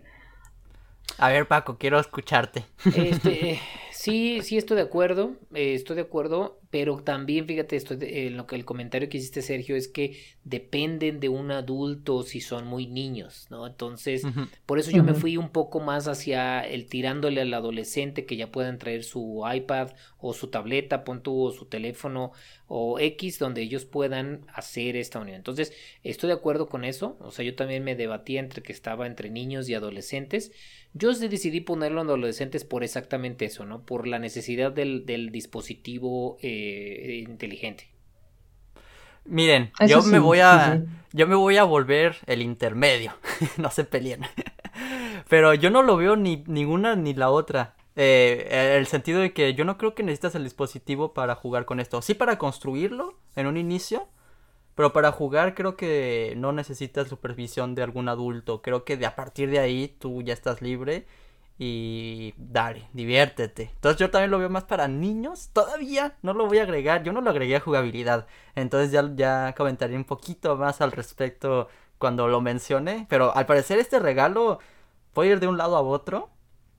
A 1.17 1.29
ver, 1.29 1.47
Paco, 1.47 1.77
quiero 1.77 1.99
escucharte. 1.99 2.65
Este, 2.95 3.59
sí, 4.01 4.39
sí, 4.43 4.57
estoy 4.57 4.77
de 4.77 4.83
acuerdo. 4.83 5.35
Eh, 5.53 5.73
estoy 5.73 5.95
de 5.95 6.03
acuerdo. 6.03 6.59
Pero 6.71 7.01
también, 7.01 7.47
fíjate, 7.47 7.75
esto, 7.75 7.95
en 7.99 8.37
lo 8.37 8.45
que 8.45 8.55
el 8.55 8.63
comentario 8.63 9.09
que 9.09 9.17
hiciste, 9.17 9.41
Sergio, 9.41 9.75
es 9.75 9.87
que 9.87 10.19
dependen 10.43 11.19
de 11.19 11.27
un 11.27 11.49
adulto 11.49 12.21
si 12.21 12.41
son 12.41 12.67
muy 12.67 12.85
niños, 12.85 13.47
¿no? 13.49 13.65
Entonces, 13.65 14.21
por 14.67 14.77
eso 14.77 14.91
yo 14.91 15.03
me 15.03 15.15
fui 15.15 15.35
un 15.35 15.49
poco 15.49 15.79
más 15.79 16.07
hacia 16.07 16.61
el 16.61 16.85
tirándole 16.85 17.41
al 17.41 17.51
adolescente 17.55 18.27
que 18.27 18.37
ya 18.37 18.51
puedan 18.51 18.77
traer 18.77 19.03
su 19.03 19.43
iPad 19.51 19.93
o 20.19 20.33
su 20.33 20.49
tableta, 20.49 21.03
pon 21.03 21.23
o 21.25 21.51
su 21.51 21.65
teléfono 21.65 22.33
o 22.67 22.99
X, 22.99 23.39
donde 23.39 23.63
ellos 23.63 23.85
puedan 23.85 24.45
hacer 24.53 24.95
esta 24.95 25.19
unión. 25.19 25.37
Entonces, 25.37 25.73
estoy 26.03 26.27
de 26.27 26.35
acuerdo 26.35 26.69
con 26.69 26.85
eso. 26.85 27.17
O 27.19 27.31
sea, 27.31 27.43
yo 27.43 27.55
también 27.55 27.83
me 27.83 27.95
debatía 27.95 28.39
entre 28.41 28.61
que 28.61 28.73
estaba 28.73 29.07
entre 29.07 29.31
niños 29.31 29.67
y 29.69 29.73
adolescentes. 29.73 30.51
Yo 30.93 31.13
decidí 31.13 31.61
ponerlo 31.61 32.01
en 32.01 32.07
adolescentes 32.07 32.65
por 32.65 32.83
exactamente 32.83 33.45
eso, 33.45 33.65
¿no? 33.65 33.85
Por 33.85 34.07
la 34.07 34.17
necesidad 34.19 34.71
del, 34.71 35.05
del 35.05 35.31
dispositivo. 35.31 36.37
Eh, 36.41 37.01
eh, 37.03 37.25
inteligente. 37.29 37.89
Miren, 39.25 39.71
yo 39.87 40.01
me 40.03 40.19
voy 40.19 40.39
a. 40.39 40.83
Yo 41.11 41.27
me 41.27 41.35
voy 41.35 41.57
a 41.57 41.63
volver 41.63 42.17
el 42.25 42.41
intermedio. 42.41 43.13
no 43.57 43.69
se 43.69 43.83
peleen. 43.83 44.21
Pero 45.27 45.53
yo 45.53 45.69
no 45.69 45.83
lo 45.83 45.97
veo 45.97 46.15
ni 46.15 46.43
ninguna 46.47 46.95
ni 46.95 47.13
la 47.13 47.29
otra. 47.29 47.75
Eh, 47.95 48.77
el 48.77 48.87
sentido 48.87 49.19
de 49.19 49.33
que 49.33 49.53
yo 49.53 49.65
no 49.65 49.77
creo 49.77 49.93
que 49.93 50.03
necesitas 50.03 50.35
el 50.35 50.43
dispositivo 50.43 51.13
para 51.13 51.35
jugar 51.35 51.65
con 51.65 51.79
esto. 51.79 52.01
Sí 52.01 52.13
para 52.15 52.37
construirlo 52.37 53.19
en 53.35 53.47
un 53.47 53.57
inicio. 53.57 54.07
Pero 54.79 54.93
para 54.93 55.11
jugar 55.11 55.55
creo 55.55 55.75
que 55.75 56.35
no 56.37 56.53
necesitas 56.53 57.09
supervisión 57.09 57.75
de 57.75 57.83
algún 57.83 58.07
adulto. 58.07 58.61
Creo 58.61 58.85
que 58.85 58.95
de 58.95 59.05
a 59.05 59.13
partir 59.13 59.51
de 59.51 59.59
ahí 59.59 59.93
tú 59.99 60.21
ya 60.21 60.31
estás 60.31 60.61
libre 60.61 61.05
y 61.57 62.33
dale, 62.37 62.87
diviértete. 62.93 63.71
Entonces 63.73 63.99
yo 63.99 64.09
también 64.09 64.31
lo 64.31 64.39
veo 64.39 64.49
más 64.49 64.63
para 64.63 64.87
niños. 64.87 65.49
Todavía 65.51 66.15
no 66.21 66.33
lo 66.33 66.47
voy 66.47 66.59
a 66.59 66.63
agregar. 66.63 67.03
Yo 67.03 67.11
no 67.11 67.19
lo 67.19 67.29
agregué 67.29 67.57
a 67.57 67.59
jugabilidad. 67.59 68.25
Entonces 68.55 68.93
ya, 68.93 69.03
ya 69.15 69.53
comentaré 69.53 69.97
un 69.97 70.05
poquito 70.05 70.55
más 70.55 70.79
al 70.79 70.93
respecto 70.93 71.67
cuando 71.97 72.29
lo 72.29 72.39
mencione. 72.39 73.05
Pero 73.09 73.35
al 73.35 73.45
parecer 73.45 73.79
este 73.79 73.99
regalo 73.99 74.59
puede 75.11 75.31
ir 75.31 75.41
de 75.41 75.47
un 75.47 75.57
lado 75.57 75.75
a 75.75 75.81
otro. 75.81 76.29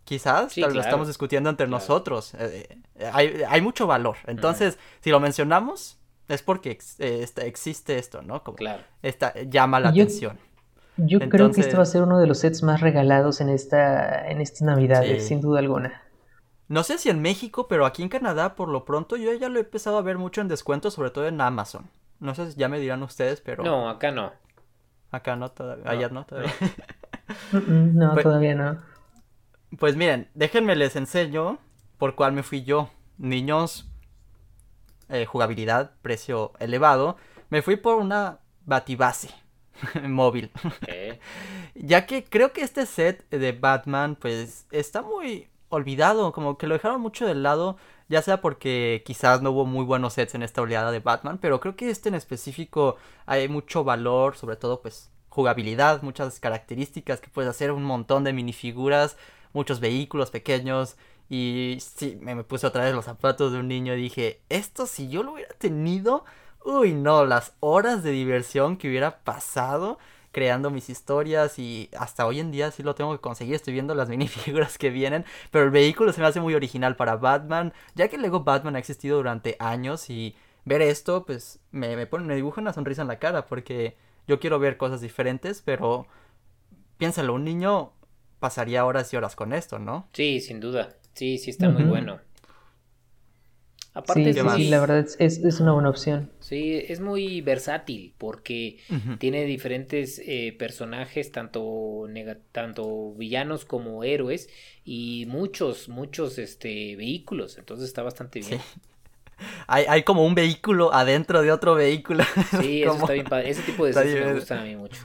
Quizás, 0.04 0.56
lo 0.56 0.80
estamos 0.80 1.06
discutiendo 1.06 1.50
entre 1.50 1.68
nosotros. 1.68 2.32
Eh, 2.32 2.80
eh, 2.94 3.44
hay, 3.46 3.60
mucho 3.60 3.86
valor. 3.86 4.16
Entonces, 4.26 4.78
si 5.02 5.10
lo 5.10 5.20
mencionamos, 5.20 5.99
es 6.34 6.42
porque 6.42 6.78
eh, 6.98 7.26
existe 7.36 7.98
esto, 7.98 8.22
¿no? 8.22 8.42
Como 8.42 8.56
claro. 8.56 8.82
Esta, 9.02 9.34
llama 9.42 9.80
la 9.80 9.90
atención. 9.90 10.38
Yo 10.96 11.18
creo 11.28 11.50
que 11.50 11.60
este 11.60 11.76
va 11.76 11.82
a 11.82 11.86
ser 11.86 12.02
uno 12.02 12.18
de 12.18 12.26
los 12.26 12.38
sets 12.38 12.62
más 12.62 12.80
regalados 12.80 13.40
en 13.40 13.48
esta 13.48 14.28
en 14.28 14.40
estas 14.40 14.62
navidades, 14.62 15.26
sin 15.26 15.40
duda 15.40 15.60
alguna. 15.60 16.02
No 16.68 16.84
sé 16.84 16.98
si 16.98 17.08
en 17.10 17.20
México, 17.20 17.66
pero 17.68 17.84
aquí 17.84 18.02
en 18.02 18.08
Canadá, 18.08 18.54
por 18.54 18.68
lo 18.68 18.84
pronto, 18.84 19.16
yo 19.16 19.32
ya 19.32 19.48
lo 19.48 19.58
he 19.58 19.62
empezado 19.62 19.98
a 19.98 20.02
ver 20.02 20.18
mucho 20.18 20.40
en 20.40 20.46
descuento, 20.46 20.92
sobre 20.92 21.10
todo 21.10 21.26
en 21.26 21.40
Amazon. 21.40 21.90
No 22.20 22.32
sé 22.34 22.52
si 22.52 22.58
ya 22.58 22.68
me 22.68 22.78
dirán 22.78 23.02
ustedes, 23.02 23.40
pero... 23.40 23.64
No, 23.64 23.88
acá 23.88 24.12
no. 24.12 24.32
Acá 25.10 25.34
no, 25.34 25.50
todavía. 25.50 25.90
Allá 25.90 26.10
no, 26.10 26.24
todavía. 26.26 26.52
no, 27.52 28.12
pues, 28.14 28.22
todavía 28.22 28.54
no. 28.54 28.78
Pues 29.80 29.96
miren, 29.96 30.28
déjenme 30.34 30.76
les 30.76 30.94
enseño 30.94 31.58
por 31.98 32.14
cuál 32.14 32.32
me 32.34 32.44
fui 32.44 32.62
yo. 32.62 32.90
Niños, 33.18 33.89
eh, 35.10 35.26
jugabilidad, 35.26 35.92
precio 36.02 36.52
elevado. 36.58 37.16
Me 37.50 37.62
fui 37.62 37.76
por 37.76 37.96
una 37.96 38.40
Batibase. 38.64 39.30
móvil. 40.08 40.50
ya 41.74 42.06
que 42.06 42.24
creo 42.24 42.52
que 42.52 42.62
este 42.62 42.86
set 42.86 43.28
de 43.30 43.52
Batman 43.52 44.16
pues 44.16 44.66
está 44.70 45.02
muy 45.02 45.48
olvidado, 45.68 46.32
como 46.32 46.58
que 46.58 46.66
lo 46.66 46.74
dejaron 46.74 47.00
mucho 47.00 47.26
de 47.26 47.34
lado, 47.34 47.76
ya 48.08 48.22
sea 48.22 48.40
porque 48.40 49.02
quizás 49.06 49.40
no 49.40 49.52
hubo 49.52 49.66
muy 49.66 49.84
buenos 49.84 50.14
sets 50.14 50.34
en 50.34 50.42
esta 50.42 50.62
oleada 50.62 50.90
de 50.90 50.98
Batman, 50.98 51.38
pero 51.38 51.60
creo 51.60 51.76
que 51.76 51.90
este 51.90 52.08
en 52.08 52.16
específico 52.16 52.96
hay 53.26 53.48
mucho 53.48 53.84
valor, 53.84 54.36
sobre 54.36 54.56
todo 54.56 54.82
pues 54.82 55.10
jugabilidad, 55.28 56.02
muchas 56.02 56.40
características 56.40 57.20
que 57.20 57.30
puedes 57.30 57.48
hacer, 57.48 57.70
un 57.70 57.84
montón 57.84 58.24
de 58.24 58.32
minifiguras, 58.32 59.16
muchos 59.52 59.78
vehículos 59.78 60.30
pequeños 60.30 60.96
y 61.30 61.78
sí, 61.80 62.18
me, 62.20 62.44
puse 62.44 62.66
otra 62.66 62.84
vez 62.84 62.94
los 62.94 63.06
zapatos 63.06 63.52
de 63.52 63.60
un 63.60 63.68
niño 63.68 63.94
y 63.94 64.02
dije, 64.02 64.42
esto 64.50 64.84
si 64.86 65.08
yo 65.08 65.22
lo 65.22 65.32
hubiera 65.32 65.54
tenido 65.54 66.24
Uy, 66.64 66.92
no, 66.92 67.24
las 67.24 67.54
horas 67.60 68.02
de 68.02 68.10
diversión 68.10 68.76
que 68.76 68.88
hubiera 68.88 69.20
pasado 69.24 69.98
creando 70.30 70.70
mis 70.70 70.90
historias 70.90 71.58
y 71.58 71.88
hasta 71.96 72.26
hoy 72.26 72.38
en 72.38 72.50
día 72.50 72.70
sí 72.70 72.82
lo 72.82 72.94
tengo 72.94 73.12
que 73.12 73.20
conseguir, 73.20 73.54
estoy 73.54 73.72
viendo 73.72 73.94
las 73.94 74.08
minifiguras 74.10 74.76
que 74.76 74.90
vienen, 74.90 75.24
pero 75.50 75.64
el 75.64 75.70
vehículo 75.70 76.12
se 76.12 76.20
me 76.20 76.26
hace 76.26 76.40
muy 76.40 76.54
original 76.54 76.96
para 76.96 77.16
Batman, 77.16 77.72
ya 77.94 78.08
que 78.08 78.18
Lego 78.18 78.44
Batman 78.44 78.76
ha 78.76 78.78
existido 78.78 79.16
durante 79.16 79.56
años 79.58 80.10
y 80.10 80.36
ver 80.64 80.82
esto 80.82 81.24
pues 81.24 81.60
me, 81.72 81.96
me, 81.96 82.06
pone, 82.06 82.26
me 82.26 82.36
dibuja 82.36 82.60
una 82.60 82.74
sonrisa 82.74 83.02
en 83.02 83.08
la 83.08 83.18
cara 83.18 83.46
porque 83.46 83.96
yo 84.28 84.38
quiero 84.38 84.58
ver 84.58 84.76
cosas 84.76 85.00
diferentes, 85.00 85.62
pero 85.62 86.06
piénsalo, 86.98 87.32
un 87.34 87.44
niño 87.44 87.92
pasaría 88.38 88.84
horas 88.84 89.12
y 89.12 89.16
horas 89.16 89.34
con 89.34 89.52
esto, 89.54 89.78
¿no? 89.78 90.08
Sí, 90.12 90.40
sin 90.40 90.60
duda, 90.60 90.96
sí, 91.20 91.36
sí 91.36 91.50
está 91.50 91.68
muy 91.68 91.84
bueno. 91.84 92.18
Aparte 93.92 94.32
sí, 94.32 94.68
la 94.68 94.80
verdad 94.80 95.06
es, 95.18 95.60
una 95.60 95.72
buena 95.72 95.90
opción. 95.90 96.30
Sí, 96.40 96.82
es 96.88 97.00
muy 97.00 97.42
versátil 97.42 98.14
porque 98.16 98.78
tiene 99.18 99.44
diferentes 99.44 100.18
eh, 100.24 100.56
personajes, 100.58 101.30
tanto, 101.30 102.06
tanto 102.52 103.12
villanos 103.14 103.66
como 103.66 104.02
héroes, 104.02 104.48
y 104.82 105.26
muchos, 105.28 105.90
muchos 105.90 106.38
este, 106.38 106.96
vehículos, 106.96 107.58
entonces 107.58 107.88
está 107.88 108.02
bastante 108.02 108.40
bien. 108.40 108.60
Hay, 109.66 109.86
hay, 109.88 110.02
como 110.02 110.26
un 110.26 110.34
vehículo 110.34 110.92
adentro 110.92 111.40
de 111.40 111.50
otro 111.50 111.74
vehículo. 111.74 112.24
Sí, 112.60 112.82
eso 112.82 112.92
está 112.92 113.14
bien 113.14 113.24
padre. 113.24 113.48
Ese 113.48 113.62
tipo 113.62 113.86
de 113.86 113.92
cosas 113.94 114.04
me 114.04 114.34
gustan 114.34 114.58
a 114.58 114.64
mí 114.64 114.76
mucho. 114.76 115.00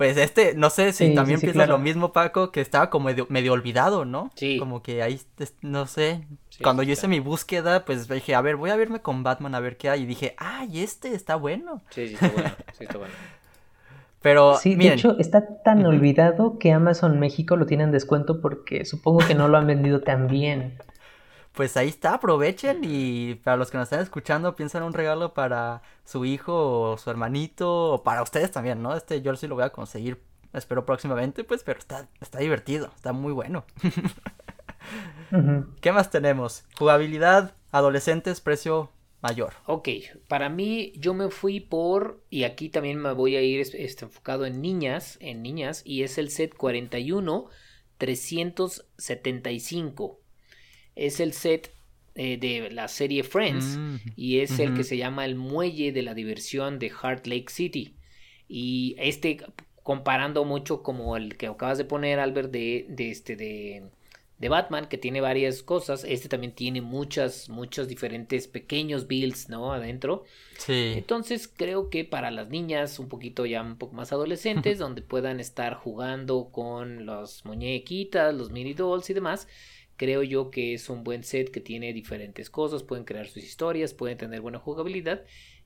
Pues 0.00 0.16
este, 0.16 0.54
no 0.54 0.70
sé 0.70 0.94
si 0.94 1.14
también 1.14 1.40
piensas 1.40 1.68
lo 1.68 1.76
mismo, 1.76 2.14
Paco, 2.14 2.50
que 2.52 2.62
estaba 2.62 2.88
como 2.88 3.10
medio, 3.28 3.52
olvidado, 3.52 4.06
¿no? 4.06 4.30
Sí. 4.34 4.56
Como 4.56 4.82
que 4.82 5.02
ahí, 5.02 5.20
no 5.60 5.86
sé. 5.86 6.26
Cuando 6.62 6.82
yo 6.82 6.94
hice 6.94 7.06
mi 7.06 7.20
búsqueda, 7.20 7.84
pues 7.84 8.08
dije, 8.08 8.34
a 8.34 8.40
ver, 8.40 8.56
voy 8.56 8.70
a 8.70 8.76
verme 8.76 9.02
con 9.02 9.22
Batman 9.22 9.54
a 9.54 9.60
ver 9.60 9.76
qué 9.76 9.90
hay. 9.90 10.04
Y 10.04 10.06
dije, 10.06 10.34
ay, 10.38 10.80
este 10.80 11.14
está 11.14 11.36
bueno. 11.36 11.82
Sí, 11.90 12.08
sí, 12.08 12.14
está 12.14 12.28
bueno. 12.30 12.50
Sí, 12.78 12.84
está 12.84 12.96
bueno. 12.96 13.12
Pero, 14.22 14.56
sí, 14.56 14.74
de 14.74 14.90
hecho, 14.90 15.18
está 15.18 15.62
tan 15.62 15.84
olvidado 15.84 16.58
que 16.58 16.72
Amazon 16.72 17.20
México 17.20 17.56
lo 17.56 17.66
tiene 17.66 17.84
en 17.84 17.92
descuento 17.92 18.40
porque 18.40 18.86
supongo 18.86 19.18
que 19.18 19.34
no 19.34 19.48
lo 19.48 19.58
han 19.58 19.66
vendido 19.66 20.00
tan 20.00 20.28
bien 20.28 20.78
pues 21.60 21.76
ahí 21.76 21.90
está, 21.90 22.14
aprovechen 22.14 22.80
y 22.84 23.34
para 23.34 23.58
los 23.58 23.70
que 23.70 23.76
nos 23.76 23.84
están 23.84 24.00
escuchando, 24.00 24.56
piensan 24.56 24.82
un 24.82 24.94
regalo 24.94 25.34
para 25.34 25.82
su 26.06 26.24
hijo 26.24 26.54
o 26.54 26.96
su 26.96 27.10
hermanito 27.10 27.92
o 27.92 28.02
para 28.02 28.22
ustedes 28.22 28.50
también, 28.50 28.80
¿no? 28.80 28.96
Este 28.96 29.20
yo 29.20 29.36
sí 29.36 29.46
lo 29.46 29.56
voy 29.56 29.64
a 29.64 29.68
conseguir, 29.68 30.22
espero 30.54 30.86
próximamente, 30.86 31.44
pues, 31.44 31.62
pero 31.62 31.78
está, 31.78 32.08
está 32.22 32.38
divertido, 32.38 32.90
está 32.96 33.12
muy 33.12 33.34
bueno. 33.34 33.66
¿Qué 35.82 35.92
más 35.92 36.10
tenemos? 36.10 36.64
Jugabilidad, 36.78 37.52
adolescentes, 37.72 38.40
precio 38.40 38.90
mayor. 39.20 39.52
Ok, 39.66 39.90
para 40.28 40.48
mí 40.48 40.94
yo 40.96 41.12
me 41.12 41.28
fui 41.28 41.60
por, 41.60 42.22
y 42.30 42.44
aquí 42.44 42.70
también 42.70 42.98
me 42.98 43.12
voy 43.12 43.36
a 43.36 43.42
ir 43.42 43.60
este, 43.60 44.06
enfocado 44.06 44.46
en 44.46 44.62
niñas, 44.62 45.18
en 45.20 45.42
niñas, 45.42 45.82
y 45.84 46.04
es 46.04 46.16
el 46.16 46.30
set 46.30 46.56
41 46.56 47.50
375 47.98 50.20
es 51.00 51.18
el 51.20 51.32
set 51.32 51.72
eh, 52.14 52.36
de 52.36 52.70
la 52.70 52.88
serie 52.88 53.22
Friends 53.22 53.76
mm, 53.78 53.96
y 54.16 54.40
es 54.40 54.58
el 54.58 54.74
que 54.74 54.84
se 54.84 54.96
llama 54.96 55.24
el 55.24 55.34
muelle 55.34 55.92
de 55.92 56.02
la 56.02 56.14
diversión 56.14 56.78
de 56.78 56.90
Heart 56.90 57.26
Lake 57.26 57.46
City. 57.48 57.94
Y 58.48 58.94
este 58.98 59.38
comparando 59.82 60.44
mucho 60.44 60.82
como 60.82 61.16
el 61.16 61.36
que 61.36 61.46
acabas 61.46 61.78
de 61.78 61.84
poner, 61.84 62.20
Albert, 62.20 62.50
de, 62.50 62.86
de 62.88 63.10
este 63.10 63.36
de 63.36 63.84
de 64.40 64.48
Batman, 64.48 64.86
que 64.86 64.96
tiene 64.96 65.20
varias 65.20 65.62
cosas. 65.62 66.02
Este 66.02 66.28
también 66.28 66.54
tiene 66.54 66.80
muchas, 66.80 67.50
muchos 67.50 67.88
diferentes 67.88 68.48
pequeños 68.48 69.06
builds, 69.06 69.50
¿no? 69.50 69.74
Adentro. 69.74 70.24
Sí. 70.56 70.94
Entonces 70.96 71.46
creo 71.46 71.90
que 71.90 72.04
para 72.06 72.30
las 72.30 72.48
niñas, 72.48 72.98
un 72.98 73.08
poquito 73.08 73.44
ya 73.44 73.62
un 73.62 73.76
poco 73.76 73.94
más 73.94 74.12
adolescentes, 74.12 74.78
donde 74.78 75.02
puedan 75.02 75.40
estar 75.40 75.74
jugando 75.74 76.48
con 76.50 77.04
las 77.04 77.44
muñequitas, 77.44 78.34
los 78.34 78.50
mini 78.50 78.72
dolls 78.72 79.10
y 79.10 79.14
demás, 79.14 79.46
creo 80.00 80.22
yo 80.22 80.50
que 80.50 80.72
es 80.72 80.88
un 80.88 81.04
buen 81.04 81.24
set 81.24 81.50
que 81.50 81.60
tiene 81.60 81.92
diferentes 81.92 82.48
cosas, 82.48 82.82
pueden 82.82 83.04
crear 83.04 83.26
sus 83.26 83.44
historias, 83.44 83.92
pueden 83.92 84.16
tener 84.16 84.40
buena 84.40 84.58
jugabilidad 84.58 85.24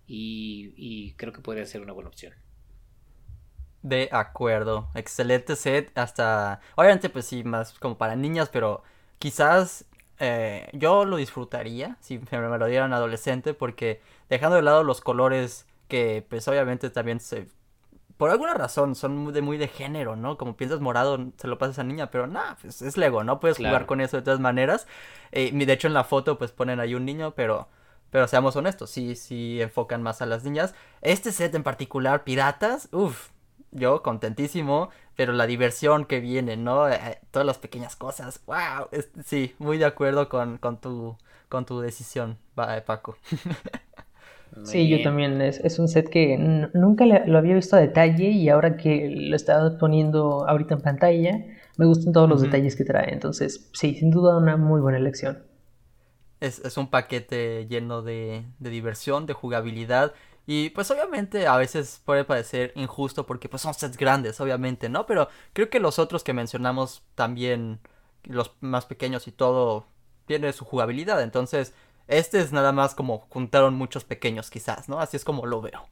y, 0.09 0.75
y 0.77 1.13
creo 1.13 1.33
que 1.33 1.41
podría 1.41 1.65
ser 1.67 1.83
una 1.83 1.93
buena 1.93 2.09
opción. 2.09 2.35
De 3.83 4.09
acuerdo, 4.11 4.91
excelente 4.97 5.55
set, 5.55 5.97
hasta, 5.97 6.61
obviamente 6.75 7.11
pues 7.11 7.27
sí, 7.27 7.45
más 7.45 7.79
como 7.79 7.97
para 7.97 8.17
niñas, 8.17 8.49
pero 8.49 8.83
quizás 9.21 9.85
eh, 10.19 10.69
yo 10.73 11.05
lo 11.05 11.17
disfrutaría 11.17 11.97
si 12.01 12.19
me 12.19 12.59
lo 12.59 12.67
dieran 12.67 12.93
adolescente, 12.93 13.55
porque 13.55 14.01
dejando 14.29 14.57
de 14.57 14.63
lado 14.63 14.83
los 14.83 15.01
colores 15.01 15.65
que 15.87 16.27
pues 16.29 16.49
obviamente 16.49 16.91
también 16.91 17.21
se, 17.21 17.47
por 18.17 18.31
alguna 18.31 18.55
razón 18.55 18.95
son 18.95 19.17
muy 19.17 19.33
de, 19.33 19.43
muy 19.43 19.59
de 19.59 19.69
género, 19.69 20.17
¿no? 20.17 20.37
Como 20.39 20.57
piensas 20.57 20.81
morado, 20.81 21.19
se 21.37 21.49
lo 21.49 21.59
pasas 21.59 21.79
a 21.79 21.85
niña, 21.85 22.11
pero 22.11 22.27
nada, 22.27 22.57
pues 22.61 22.83
es 22.83 22.97
Lego, 22.97 23.25
¿no? 23.25 23.41
Puedes 23.41 23.59
jugar 23.59 23.87
con 23.87 24.01
eso 24.01 24.17
de 24.17 24.23
todas 24.23 24.41
maneras. 24.41 24.87
Eh, 25.33 25.51
de 25.53 25.73
hecho 25.73 25.89
en 25.89 25.95
la 25.95 26.05
foto 26.05 26.39
pues 26.39 26.53
ponen 26.53 26.81
ahí 26.81 26.95
un 26.95 27.05
niño, 27.05 27.33
pero... 27.35 27.69
Pero 28.11 28.29
seamos 28.29 28.55
honestos, 28.55 28.91
sí, 28.91 29.17
sí 29.17 29.61
enfocan 29.61 30.01
más 30.01 30.23
a 30.23 30.27
las 30.27 30.45
niñas. 30.45 30.73
Este 31.03 31.33
set 31.33 31.53
en 31.57 31.65
particular, 31.65 32.23
Piratas, 32.23 32.89
uff, 32.93 33.31
yo 33.75 34.03
contentísimo, 34.03 34.91
pero 35.17 35.33
la 35.33 35.47
diversión 35.47 36.07
que 36.07 36.21
viene, 36.21 36.57
¿no? 36.57 36.89
Eh, 36.89 36.99
eh, 37.03 37.21
todas 37.31 37.45
las 37.45 37.59
pequeñas 37.59 37.97
cosas, 37.97 38.41
wow, 38.47 38.89
sí, 39.25 39.55
muy 39.59 39.79
de 39.79 39.85
acuerdo 39.87 40.29
con, 40.29 40.59
con, 40.59 40.81
tu, 40.81 41.19
con 41.49 41.67
tu 41.67 41.81
decisión, 41.81 42.39
va, 42.59 42.83
Sí, 44.63 44.89
yo 44.89 45.03
también, 45.03 45.41
es, 45.41 45.59
es 45.61 45.79
un 45.79 45.89
set 45.89 46.09
que 46.09 46.39
nunca 46.73 47.05
lo 47.05 47.39
había 47.39 47.55
visto 47.55 47.77
a 47.77 47.81
detalle 47.81 48.31
y 48.31 48.49
ahora 48.49 48.77
que 48.77 49.11
lo 49.11 49.35
estaba 49.35 49.77
poniendo 49.79 50.49
ahorita 50.49 50.75
en 50.75 50.81
pantalla, 50.81 51.45
me 51.77 51.87
gustan 51.87 52.13
todos 52.13 52.29
los 52.29 52.41
detalles 52.41 52.77
que 52.77 52.85
trae, 52.85 53.13
entonces 53.13 53.69
sí, 53.73 53.95
sin 53.95 54.11
duda 54.11 54.37
una 54.39 54.57
muy 54.57 54.81
buena 54.81 54.99
elección. 54.99 55.43
Es, 56.41 56.61
es 56.61 56.77
un 56.77 56.89
paquete 56.89 57.67
lleno 57.69 58.03
de, 58.03 58.45
de 58.59 58.71
diversión, 58.71 59.27
de 59.27 59.33
jugabilidad 59.33 60.13
y 60.47 60.71
pues 60.71 60.91
obviamente 60.91 61.47
a 61.47 61.57
veces 61.57 62.03
puede 62.05 62.25
parecer 62.25 62.73
injusto 62.75 63.27
porque 63.27 63.49
pues 63.49 63.63
son 63.63 63.75
sets 63.75 63.97
grandes, 63.97 64.41
obviamente, 64.41 64.89
¿no? 64.89 65.07
Pero 65.07 65.29
creo 65.53 65.71
que 65.71 65.81
los 65.81 65.99
otros 65.99 66.23
que 66.23 66.35
mencionamos 66.35 67.03
también, 67.15 67.81
los 68.25 68.53
más 68.61 68.85
pequeños 68.85 69.27
y 69.27 69.33
todo, 69.33 69.87
tiene 70.27 70.53
su 70.53 70.65
jugabilidad. 70.65 71.23
Entonces, 71.23 71.73
este 72.09 72.41
es 72.41 72.53
nada 72.53 72.73
más 72.73 72.95
como 72.95 73.21
juntaron 73.31 73.75
muchos 73.75 74.05
pequeños 74.05 74.51
quizás, 74.51 74.89
¿no? 74.89 75.01
Así 75.01 75.17
es 75.17 75.25
como 75.25 75.47
lo 75.47 75.61
veo. 75.61 75.83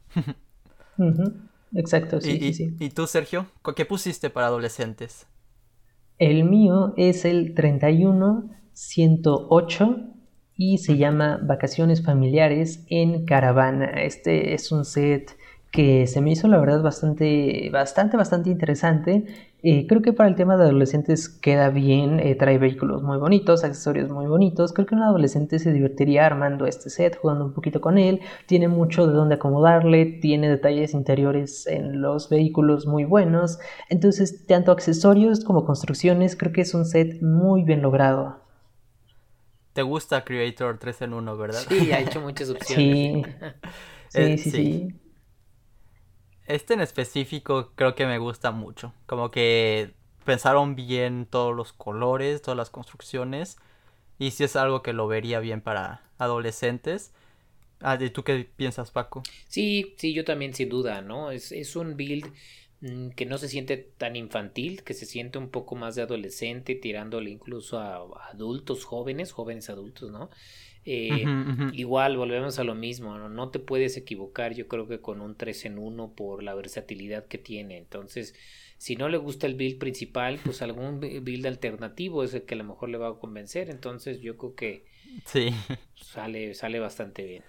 Exacto, 1.75 2.21
sí, 2.21 2.37
¿Y, 2.39 2.53
sí, 2.53 2.75
¿Y 2.79 2.91
tú, 2.91 3.07
Sergio? 3.07 3.47
¿Qué 3.75 3.85
pusiste 3.85 4.29
para 4.29 4.45
adolescentes? 4.47 5.25
El 6.19 6.43
mío 6.43 6.93
es 6.97 7.25
el 7.25 7.55
31108 7.55 9.97
y 10.55 10.77
se 10.77 10.97
llama 10.97 11.39
Vacaciones 11.41 12.03
Familiares 12.03 12.85
en 12.89 13.25
Caravana. 13.25 14.03
Este 14.03 14.53
es 14.53 14.71
un 14.71 14.85
set 14.85 15.35
que 15.71 16.05
se 16.05 16.21
me 16.21 16.29
hizo 16.31 16.47
la 16.47 16.59
verdad 16.59 16.83
bastante, 16.83 17.71
bastante, 17.71 18.15
bastante 18.15 18.51
interesante. 18.51 19.25
Eh, 19.65 19.87
creo 19.87 20.01
que 20.01 20.11
para 20.11 20.27
el 20.27 20.35
tema 20.35 20.57
de 20.57 20.63
adolescentes 20.63 21.29
queda 21.29 21.69
bien, 21.69 22.19
eh, 22.19 22.35
trae 22.35 22.57
vehículos 22.57 23.01
muy 23.01 23.17
bonitos, 23.17 23.63
accesorios 23.63 24.09
muy 24.09 24.25
bonitos. 24.25 24.73
Creo 24.73 24.85
que 24.85 24.93
un 24.93 25.03
adolescente 25.03 25.57
se 25.57 25.71
divertiría 25.71 26.25
armando 26.25 26.65
este 26.65 26.89
set, 26.89 27.17
jugando 27.17 27.45
un 27.45 27.53
poquito 27.53 27.79
con 27.79 27.97
él. 27.97 28.19
Tiene 28.45 28.67
mucho 28.67 29.07
de 29.07 29.13
dónde 29.13 29.35
acomodarle, 29.35 30.05
tiene 30.05 30.49
detalles 30.49 30.93
interiores 30.93 31.65
en 31.65 32.01
los 32.01 32.29
vehículos 32.29 32.87
muy 32.87 33.05
buenos. 33.05 33.57
Entonces, 33.87 34.45
tanto 34.47 34.73
accesorios 34.73 35.45
como 35.45 35.63
construcciones, 35.63 36.35
creo 36.35 36.51
que 36.51 36.61
es 36.61 36.73
un 36.73 36.83
set 36.83 37.21
muy 37.21 37.63
bien 37.63 37.81
logrado. 37.81 38.41
Te 39.71 39.81
gusta 39.81 40.25
Creator 40.25 40.77
3 40.77 41.03
en 41.03 41.13
1, 41.13 41.37
¿verdad? 41.37 41.61
Sí, 41.69 41.93
ha 41.93 42.01
hecho 42.01 42.19
muchas 42.21 42.49
opciones. 42.49 43.25
Sí, 44.09 44.37
sí, 44.37 44.51
sí, 44.51 45.02
Este 46.53 46.75
en 46.75 46.81
específico 46.81 47.71
creo 47.75 47.95
que 47.95 48.05
me 48.05 48.19
gusta 48.19 48.51
mucho. 48.51 48.93
Como 49.07 49.31
que 49.31 49.93
pensaron 50.23 50.75
bien 50.75 51.25
todos 51.25 51.55
los 51.55 51.73
colores, 51.73 52.43
todas 52.43 52.57
las 52.57 52.69
construcciones. 52.69 53.57
Y 54.19 54.31
si 54.31 54.43
es 54.43 54.55
algo 54.55 54.83
que 54.83 54.93
lo 54.93 55.07
vería 55.07 55.39
bien 55.39 55.61
para 55.61 56.03
adolescentes. 56.19 57.11
Ah, 57.79 57.97
¿y 57.99 58.11
tú 58.11 58.23
qué 58.23 58.47
piensas, 58.55 58.91
Paco? 58.91 59.23
Sí, 59.47 59.95
sí, 59.97 60.13
yo 60.13 60.23
también 60.23 60.53
sin 60.53 60.69
duda, 60.69 61.01
¿no? 61.01 61.31
Es, 61.31 61.51
es 61.51 61.75
un 61.75 61.97
build 61.97 62.31
Mm, 62.83 63.11
que 63.11 63.25
no 63.25 63.37
se 63.37 63.47
siente 63.47 63.77
tan 63.77 64.17
infantil, 64.17 64.83
que 64.83 64.93
se 64.93 65.05
siente 65.05 65.37
un 65.37 65.49
poco 65.49 65.75
más 65.75 65.95
de 65.95 66.01
adolescente, 66.01 66.75
tirándole 66.75 67.29
incluso 67.29 67.79
a 67.79 67.95
adultos 68.29 68.83
jóvenes, 68.83 69.31
jóvenes 69.31 69.69
adultos, 69.69 70.11
¿no? 70.11 70.29
Eh, 70.85 71.25
igual 71.73 72.17
volvemos 72.17 72.59
a 72.59 72.63
lo 72.63 72.75
mismo, 72.75 73.17
¿no? 73.17 73.29
no 73.29 73.49
te 73.49 73.59
puedes 73.59 73.95
equivocar, 73.95 74.53
yo 74.53 74.67
creo 74.67 74.87
que 74.87 74.99
con 74.99 75.21
un 75.21 75.35
3 75.35 75.65
en 75.65 75.77
1 75.77 76.13
por 76.13 76.43
la 76.43 76.53
versatilidad 76.53 77.25
que 77.25 77.37
tiene. 77.37 77.77
Entonces, 77.77 78.35
si 78.77 78.95
no 78.95 79.07
le 79.07 79.17
gusta 79.17 79.47
el 79.47 79.55
build 79.55 79.79
principal, 79.79 80.39
pues 80.43 80.61
algún 80.61 80.99
build 80.99 81.47
alternativo 81.47 82.23
es 82.23 82.33
el 82.33 82.43
que 82.43 82.55
a 82.55 82.57
lo 82.57 82.65
mejor 82.65 82.89
le 82.89 82.97
va 82.97 83.09
a 83.09 83.13
convencer. 83.13 83.69
Entonces, 83.69 84.19
yo 84.19 84.35
creo 84.37 84.55
que 84.55 84.85
sí. 85.25 85.51
sale, 85.95 86.53
sale 86.53 86.79
bastante 86.79 87.23
bien. 87.23 87.43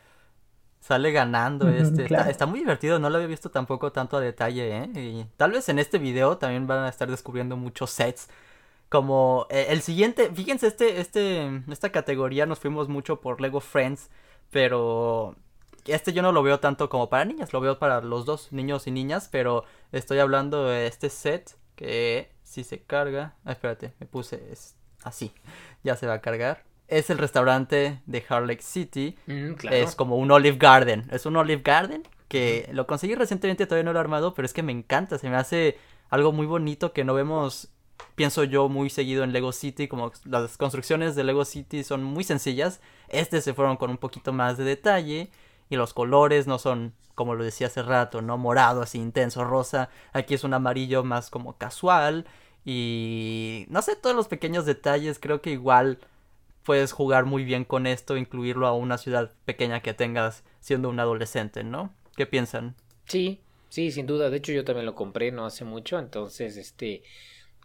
Sale 0.85 1.13
ganando 1.13 1.69
este. 1.71 2.05
Está, 2.05 2.45
muy 2.45 2.59
divertido, 2.59 2.99
no 2.99 3.09
lo 3.09 3.17
había 3.17 3.27
visto 3.27 3.51
tampoco 3.51 3.91
tanto 3.91 4.19
a 4.19 4.21
detalle, 4.21 4.77
¿eh? 4.77 4.91
Y 4.95 5.25
tal 5.39 5.53
vez 5.53 5.67
en 5.71 5.79
este 5.79 5.97
video 5.97 6.37
también 6.37 6.67
van 6.67 6.85
a 6.85 6.91
estar 6.91 7.11
descubriendo 7.11 7.57
muchos 7.57 7.91
sets. 7.91 8.29
Como 8.95 9.49
eh, 9.51 9.67
el 9.71 9.83
siguiente, 9.83 10.31
fíjense, 10.33 10.69
este, 10.69 11.01
este, 11.01 11.63
esta 11.69 11.91
categoría 11.91 12.47
nos 12.47 12.61
fuimos 12.61 12.89
mucho 12.89 13.21
por 13.21 13.41
Lego 13.41 13.59
Friends, 13.59 14.09
pero 14.53 15.35
este 15.85 16.13
yo 16.13 16.23
no 16.23 16.31
lo 16.31 16.45
veo 16.45 16.61
tanto 16.61 16.89
como 16.89 17.11
para 17.11 17.25
niñas, 17.25 17.53
lo 17.53 17.61
veo 17.61 17.81
para 17.81 18.01
los 18.03 18.25
dos, 18.25 18.53
niños 18.53 18.87
y 18.87 18.93
niñas, 18.93 19.29
pero 19.33 19.65
estoy 19.91 20.21
hablando 20.21 20.69
de 20.69 20.87
este 20.87 21.11
set 21.11 21.57
que 21.75 22.31
si 22.45 22.63
se 22.63 22.85
carga, 22.85 23.35
ah, 23.45 23.51
espérate, 23.51 23.95
me 23.99 24.07
puse 24.07 24.41
así, 25.03 25.33
ya 25.83 25.97
se 25.97 26.07
va 26.07 26.13
a 26.13 26.21
cargar 26.21 26.63
es 26.87 27.11
el 27.11 27.19
restaurante 27.19 28.01
de 28.07 28.25
Harley 28.29 28.59
City. 28.61 29.17
Mm, 29.27 29.55
es 29.71 29.97
como 29.97 30.17
un 30.17 30.31
Olive 30.31 30.59
Garden. 30.59 31.09
Es 31.11 31.27
un 31.27 31.35
Olive 31.37 31.63
Garden 31.65 32.05
que 32.29 32.69
lo 32.73 32.87
conseguí 32.87 33.15
recientemente, 33.15 33.67
todavía 33.67 33.85
no 33.85 33.93
lo 33.93 33.99
he 33.99 34.01
armado, 34.01 34.35
pero 34.35 34.47
es 34.47 34.53
que 34.53 34.63
me 34.63 34.71
encanta. 34.71 35.19
Se 35.19 35.29
me 35.29 35.37
hace 35.37 35.79
algo 36.11 36.33
muy 36.33 36.47
bonito 36.47 36.93
que 36.93 37.05
no 37.05 37.15
vemos, 37.15 37.74
pienso 38.15 38.45
yo, 38.45 38.69
muy 38.69 38.91
seguido 38.91 39.25
en 39.25 39.33
Lego 39.33 39.53
City. 39.53 39.89
Como 39.89 40.13
las 40.25 40.57
construcciones 40.57 41.15
de 41.15 41.25
Lego 41.25 41.45
City 41.45 41.85
son 41.85 42.05
muy 42.05 42.25
sencillas. 42.25 42.81
Este 43.09 43.41
se 43.41 43.55
fueron 43.55 43.77
con 43.77 43.91
un 43.91 43.99
poquito 43.99 44.33
más 44.33 44.57
de 44.57 44.65
detalle. 44.65 45.31
Y 45.71 45.77
los 45.77 45.95
colores 45.95 46.47
no 46.47 46.59
son, 46.59 46.95
como 47.15 47.35
lo 47.35 47.45
decía 47.45 47.69
hace 47.69 47.83
rato, 47.83 48.23
¿no? 48.23 48.37
Morado, 48.39 48.83
así 48.83 48.99
intenso, 48.99 49.45
rosa. 49.45 49.89
Aquí 50.13 50.35
es 50.35 50.45
un 50.45 50.55
amarillo 50.55 51.05
más 51.05 51.31
como 51.31 51.57
casual. 51.57 52.27
Y 52.65 53.67
no 53.69 53.83
sé, 53.83 53.97
todos 53.97 54.17
los 54.17 54.29
pequeños 54.29 54.67
detalles 54.67 55.19
creo 55.19 55.41
que 55.41 55.51
igual 55.51 55.99
puedes 56.65 56.93
jugar 56.93 57.27
muy 57.27 57.45
bien 57.45 57.65
con 57.65 57.87
esto, 57.87 58.17
incluirlo 58.17 58.67
a 58.67 58.73
una 58.73 58.99
ciudad 58.99 59.33
pequeña 59.45 59.81
que 59.81 59.95
tengas 59.95 60.43
siendo 60.61 60.89
un 60.89 60.99
adolescente, 60.99 61.63
¿no? 61.63 61.95
¿Qué 62.17 62.27
piensan? 62.27 62.75
Sí, 63.05 63.43
sí, 63.69 63.93
sin 63.93 64.07
duda. 64.07 64.31
De 64.31 64.39
hecho, 64.39 64.53
yo 64.53 64.65
también 64.65 64.87
lo 64.87 64.95
compré 64.95 65.31
no 65.31 65.45
hace 65.45 65.65
mucho, 65.65 65.99
entonces, 65.99 66.57
este, 66.57 67.03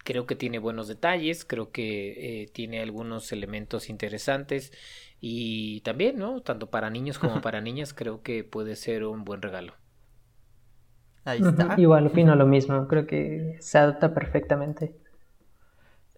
creo 0.10 0.26
que 0.26 0.36
tiene 0.36 0.58
buenos 0.58 0.88
detalles, 0.88 1.46
creo 1.46 1.72
que 1.72 2.42
eh, 2.42 2.48
tiene 2.48 2.82
algunos 2.82 3.32
elementos 3.32 3.92
interesantes 3.92 4.74
y 5.22 5.82
también, 5.82 6.18
¿no? 6.18 6.42
Tanto 6.42 6.72
para 6.72 6.90
niños 6.90 7.20
como 7.20 7.42
para 7.44 7.62
niñas, 7.62 7.94
creo 7.94 8.24
que 8.24 8.44
puede 8.44 8.76
ser 8.76 9.06
un 9.06 9.24
buen 9.24 9.44
regalo. 9.44 9.74
Ahí 11.26 11.42
está. 11.44 11.76
Igual 11.78 12.08
opino 12.08 12.36
lo 12.36 12.48
mismo, 12.48 12.88
creo 12.88 13.06
que 13.06 13.58
se 13.60 13.78
adapta 13.78 14.16
perfectamente. 14.16 14.96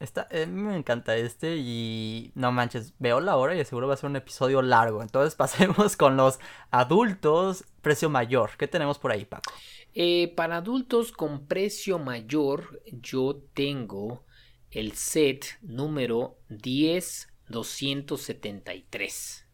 Está, 0.01 0.27
eh, 0.31 0.47
me 0.47 0.75
encanta 0.75 1.15
este 1.15 1.57
y 1.57 2.31
no 2.33 2.51
manches, 2.51 2.95
veo 2.97 3.19
la 3.19 3.37
hora 3.37 3.53
y 3.53 3.63
seguro 3.63 3.87
va 3.87 3.93
a 3.93 3.97
ser 3.97 4.09
un 4.09 4.15
episodio 4.15 4.63
largo. 4.63 5.03
Entonces 5.03 5.35
pasemos 5.41 5.95
con 5.95 6.17
los 6.17 6.39
adultos 6.71 7.65
precio 7.83 8.09
mayor. 8.09 8.49
¿Qué 8.57 8.67
tenemos 8.67 8.97
por 8.97 9.11
ahí, 9.11 9.25
Paco? 9.25 9.53
Eh, 9.93 10.33
para 10.35 10.57
adultos 10.57 11.11
con 11.11 11.45
precio 11.45 11.99
mayor, 11.99 12.81
yo 12.91 13.43
tengo 13.53 14.25
el 14.71 14.93
set 14.93 15.59
número 15.61 16.39
10273. 16.49 19.45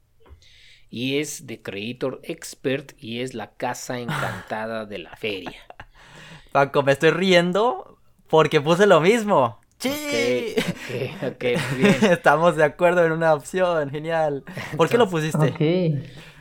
Y 0.90 1.18
es 1.18 1.46
de 1.46 1.62
Creator 1.62 2.22
Expert 2.24 2.94
y 2.98 3.20
es 3.20 3.34
la 3.34 3.52
casa 3.56 4.00
encantada 4.00 4.86
de 4.86 5.00
la 5.00 5.14
feria. 5.18 5.60
Paco, 6.54 6.84
me 6.84 6.94
estoy 6.94 7.10
riendo 7.10 8.00
porque 8.30 8.62
puse 8.62 8.88
lo 8.88 9.02
mismo. 9.02 9.60
Sí. 9.80 10.56
Ok, 10.58 11.24
ok, 11.24 11.44
bien. 11.78 11.96
Estamos 12.12 12.56
de 12.56 12.64
acuerdo 12.64 13.06
en 13.06 13.12
una 13.12 13.34
opción, 13.34 13.92
genial. 13.92 14.44
¿Por 14.76 14.90
qué 14.90 14.98
lo 14.98 15.08
pusiste? 15.08 15.54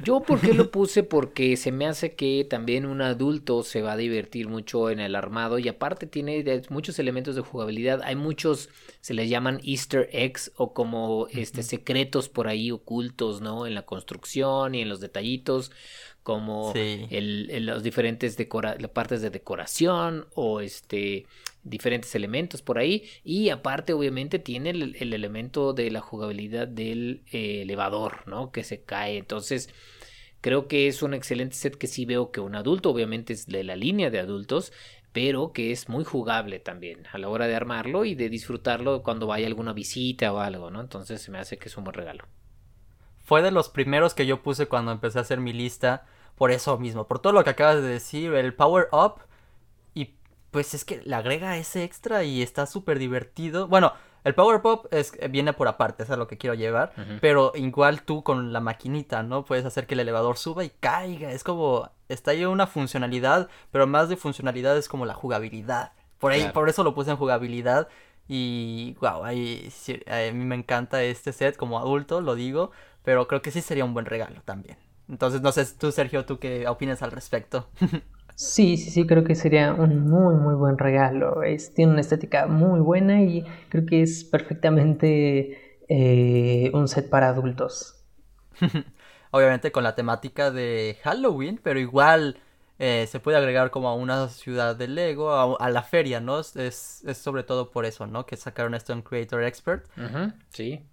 Yo, 0.02 0.20
¿por 0.20 0.40
qué 0.40 0.54
lo 0.54 0.70
puse? 0.70 1.02
Porque 1.02 1.56
se 1.56 1.70
me 1.70 1.86
hace 1.86 2.14
que 2.14 2.46
también 2.48 2.86
un 2.86 3.02
adulto 3.02 3.62
se 3.62 3.82
va 3.82 3.92
a 3.92 3.96
divertir 3.96 4.48
mucho 4.48 4.88
en 4.90 5.00
el 5.00 5.14
armado 5.14 5.58
y 5.58 5.68
aparte 5.68 6.06
tiene 6.06 6.44
muchos 6.70 6.98
elementos 6.98 7.34
de 7.34 7.42
jugabilidad. 7.42 8.00
Hay 8.04 8.16
muchos, 8.16 8.70
se 9.00 9.12
les 9.14 9.28
llaman 9.28 9.60
easter 9.64 10.08
eggs 10.12 10.52
o 10.56 10.72
como 10.72 11.26
este 11.30 11.62
secretos 11.62 12.30
por 12.30 12.48
ahí 12.48 12.70
ocultos, 12.70 13.42
¿no? 13.42 13.66
En 13.66 13.74
la 13.74 13.82
construcción 13.82 14.74
y 14.74 14.80
en 14.80 14.88
los 14.88 15.00
detallitos, 15.00 15.72
como 16.26 16.74
Sí. 16.74 17.08
el, 17.08 17.48
el- 17.50 17.66
los 17.66 17.82
diferentes 17.82 18.36
decora 18.36 18.76
partes 18.92 19.22
de 19.22 19.30
decoración 19.30 20.26
o 20.34 20.60
este 20.60 21.26
diferentes 21.64 22.14
elementos 22.14 22.62
por 22.62 22.78
ahí 22.78 23.08
y 23.24 23.50
aparte 23.50 23.92
obviamente 23.92 24.38
tiene 24.40 24.70
el, 24.70 24.96
el 25.00 25.12
elemento 25.14 25.72
de 25.72 25.90
la 25.90 26.00
jugabilidad 26.00 26.68
del 26.68 27.22
eh, 27.32 27.62
elevador 27.62 28.26
no 28.28 28.50
que 28.52 28.64
se 28.64 28.82
cae 28.82 29.18
entonces 29.18 29.70
creo 30.40 30.68
que 30.68 30.88
es 30.88 31.02
un 31.02 31.14
excelente 31.14 31.56
set 31.56 31.76
que 31.76 31.86
sí 31.86 32.04
veo 32.06 32.30
que 32.32 32.40
un 32.40 32.54
adulto 32.56 32.90
obviamente 32.90 33.32
es 33.34 33.46
de 33.46 33.64
la 33.64 33.76
línea 33.76 34.10
de 34.10 34.20
adultos 34.20 34.72
pero 35.12 35.52
que 35.52 35.72
es 35.72 35.88
muy 35.88 36.04
jugable 36.04 36.60
también 36.60 37.04
a 37.12 37.18
la 37.18 37.28
hora 37.28 37.46
de 37.48 37.54
armarlo 37.56 38.04
y 38.04 38.14
de 38.14 38.28
disfrutarlo 38.30 39.02
cuando 39.02 39.26
vaya 39.28 39.46
alguna 39.46 39.72
visita 39.74 40.32
o 40.32 40.38
algo 40.40 40.70
no 40.70 40.80
entonces 40.80 41.22
se 41.22 41.30
me 41.32 41.38
hace 41.38 41.58
que 41.58 41.68
es 41.68 41.76
un 41.78 41.84
buen 41.84 41.94
regalo 41.94 42.26
Fue 43.24 43.42
de 43.42 43.50
los 43.50 43.68
primeros 43.68 44.14
que 44.14 44.26
yo 44.26 44.42
puse 44.42 44.68
cuando 44.68 44.92
empecé 44.92 45.18
a 45.18 45.22
hacer 45.22 45.40
mi 45.40 45.52
lista. 45.52 46.06
Por 46.36 46.50
eso 46.50 46.78
mismo, 46.78 47.06
por 47.06 47.18
todo 47.18 47.32
lo 47.32 47.42
que 47.44 47.50
acabas 47.50 47.76
de 47.76 47.82
decir, 47.88 48.32
el 48.34 48.54
Power 48.54 48.88
Up. 48.92 49.14
Y 49.94 50.14
pues 50.50 50.74
es 50.74 50.84
que 50.84 51.00
le 51.04 51.14
agrega 51.14 51.56
ese 51.56 51.82
extra 51.84 52.22
y 52.24 52.42
está 52.42 52.66
súper 52.66 52.98
divertido. 52.98 53.68
Bueno, 53.68 53.92
el 54.24 54.34
Power 54.34 54.60
Pop 54.60 54.86
es, 54.90 55.12
viene 55.30 55.52
por 55.52 55.68
aparte, 55.68 56.02
eso 56.02 56.12
es 56.12 56.18
lo 56.18 56.26
que 56.26 56.36
quiero 56.36 56.54
llevar. 56.54 56.92
Pero 57.20 57.52
igual 57.54 58.02
tú 58.02 58.22
con 58.22 58.52
la 58.52 58.60
maquinita, 58.60 59.22
¿no? 59.22 59.44
Puedes 59.44 59.64
hacer 59.64 59.86
que 59.86 59.94
el 59.94 60.00
elevador 60.00 60.36
suba 60.36 60.64
y 60.64 60.70
caiga. 60.70 61.30
Es 61.30 61.42
como, 61.44 61.88
está 62.08 62.32
ahí 62.32 62.44
una 62.44 62.66
funcionalidad, 62.66 63.48
pero 63.70 63.86
más 63.86 64.08
de 64.08 64.16
funcionalidad 64.16 64.76
es 64.76 64.88
como 64.88 65.06
la 65.06 65.14
jugabilidad. 65.14 65.92
Por 66.18 66.32
ahí, 66.32 66.40
Claro. 66.40 66.54
por 66.54 66.68
eso 66.68 66.82
lo 66.84 66.94
puse 66.94 67.10
en 67.12 67.16
jugabilidad. 67.16 67.88
Y 68.28 68.96
wow, 69.00 69.24
ahí 69.24 69.70
sí, 69.70 70.02
a 70.08 70.32
mí 70.32 70.44
me 70.44 70.56
encanta 70.56 71.02
este 71.04 71.32
set 71.32 71.56
como 71.56 71.78
adulto, 71.78 72.20
lo 72.20 72.34
digo, 72.34 72.72
pero 73.04 73.28
creo 73.28 73.40
que 73.40 73.52
sí 73.52 73.60
sería 73.62 73.84
un 73.84 73.94
buen 73.94 74.04
regalo 74.06 74.42
también. 74.44 74.76
Entonces, 75.08 75.40
no 75.40 75.52
sé, 75.52 75.64
tú 75.78 75.92
Sergio, 75.92 76.24
tú 76.24 76.38
qué 76.38 76.66
opinas 76.68 77.02
al 77.02 77.12
respecto. 77.12 77.68
Sí, 78.34 78.76
sí, 78.76 78.90
sí, 78.90 79.06
creo 79.06 79.24
que 79.24 79.34
sería 79.34 79.72
un 79.72 80.08
muy, 80.10 80.34
muy 80.34 80.54
buen 80.54 80.76
regalo. 80.76 81.42
Es, 81.42 81.72
tiene 81.72 81.92
una 81.92 82.02
estética 82.02 82.46
muy 82.46 82.80
buena 82.80 83.22
y 83.22 83.44
creo 83.70 83.86
que 83.86 84.02
es 84.02 84.24
perfectamente 84.24 85.80
eh, 85.88 86.70
un 86.74 86.86
set 86.88 87.08
para 87.08 87.28
adultos. 87.30 88.04
Obviamente 89.30 89.72
con 89.72 89.84
la 89.84 89.94
temática 89.94 90.50
de 90.50 90.98
Halloween, 91.02 91.60
pero 91.62 91.78
igual 91.80 92.38
eh, 92.78 93.06
se 93.08 93.20
puede 93.20 93.38
agregar 93.38 93.70
como 93.70 93.88
a 93.88 93.94
una 93.94 94.28
ciudad 94.28 94.76
de 94.76 94.88
Lego, 94.88 95.32
a, 95.32 95.56
a 95.56 95.70
la 95.70 95.82
feria, 95.82 96.20
¿no? 96.20 96.40
Es, 96.40 96.56
es, 96.56 97.18
sobre 97.18 97.42
todo 97.42 97.70
por 97.70 97.86
eso, 97.86 98.06
¿no? 98.06 98.26
Que 98.26 98.36
sacaron 98.36 98.74
esto 98.74 98.92
en 98.92 99.02
Creator 99.02 99.44
Expert. 99.44 99.86
Sí 100.50 100.84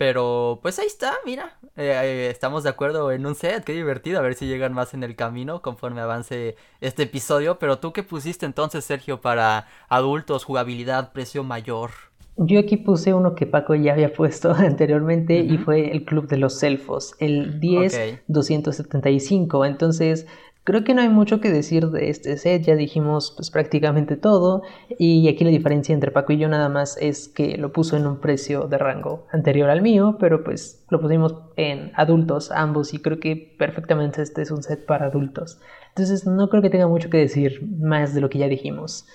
Pero 0.00 0.60
pues 0.62 0.78
ahí 0.78 0.86
está, 0.86 1.12
mira. 1.26 1.58
Eh, 1.76 2.28
estamos 2.30 2.62
de 2.62 2.70
acuerdo 2.70 3.12
en 3.12 3.26
un 3.26 3.34
set, 3.34 3.64
qué 3.64 3.74
divertido. 3.74 4.18
A 4.18 4.22
ver 4.22 4.32
si 4.32 4.46
llegan 4.46 4.72
más 4.72 4.94
en 4.94 5.02
el 5.02 5.14
camino 5.14 5.60
conforme 5.60 6.00
avance 6.00 6.56
este 6.80 7.02
episodio. 7.02 7.58
Pero 7.58 7.80
tú 7.80 7.92
qué 7.92 8.02
pusiste 8.02 8.46
entonces, 8.46 8.82
Sergio, 8.82 9.20
para 9.20 9.66
adultos, 9.90 10.44
jugabilidad, 10.44 11.12
precio 11.12 11.44
mayor. 11.44 11.90
Yo 12.38 12.60
aquí 12.60 12.78
puse 12.78 13.12
uno 13.12 13.34
que 13.34 13.44
Paco 13.44 13.74
ya 13.74 13.92
había 13.92 14.10
puesto 14.10 14.52
anteriormente 14.56 15.40
y 15.40 15.58
fue 15.58 15.90
el 15.92 16.06
Club 16.06 16.28
de 16.28 16.38
los 16.38 16.62
Elfos, 16.62 17.14
el 17.18 17.56
Ok. 17.56 17.92
10-275. 18.30 19.66
Entonces, 19.66 20.26
creo 20.64 20.84
que 20.84 20.94
no 20.94 21.00
hay 21.02 21.08
mucho 21.08 21.40
que 21.40 21.50
decir 21.50 21.88
de 21.88 22.10
este 22.10 22.36
set, 22.36 22.62
ya 22.62 22.76
dijimos 22.76 23.32
pues 23.36 23.50
prácticamente 23.50 24.16
todo. 24.16 24.62
Y 24.98 25.28
aquí 25.28 25.44
la 25.44 25.50
diferencia 25.50 25.92
entre 25.92 26.10
Paco 26.10 26.32
y 26.32 26.38
yo 26.38 26.48
nada 26.48 26.68
más 26.68 26.96
es 27.00 27.28
que 27.28 27.56
lo 27.56 27.72
puso 27.72 27.96
en 27.96 28.06
un 28.06 28.18
precio 28.20 28.68
de 28.68 28.78
rango 28.78 29.26
anterior 29.32 29.70
al 29.70 29.82
mío, 29.82 30.16
pero 30.20 30.44
pues 30.44 30.84
lo 30.90 31.00
pusimos 31.00 31.34
en 31.56 31.92
adultos 31.96 32.50
ambos 32.50 32.94
y 32.94 32.98
creo 33.00 33.18
que 33.20 33.54
perfectamente 33.58 34.22
este 34.22 34.42
es 34.42 34.50
un 34.50 34.62
set 34.62 34.84
para 34.86 35.06
adultos. 35.06 35.60
Entonces, 35.88 36.26
no 36.26 36.48
creo 36.50 36.62
que 36.62 36.70
tenga 36.70 36.86
mucho 36.88 37.10
que 37.10 37.18
decir 37.18 37.62
más 37.80 38.14
de 38.14 38.20
lo 38.20 38.28
que 38.30 38.38
ya 38.38 38.46
dijimos. 38.48 39.06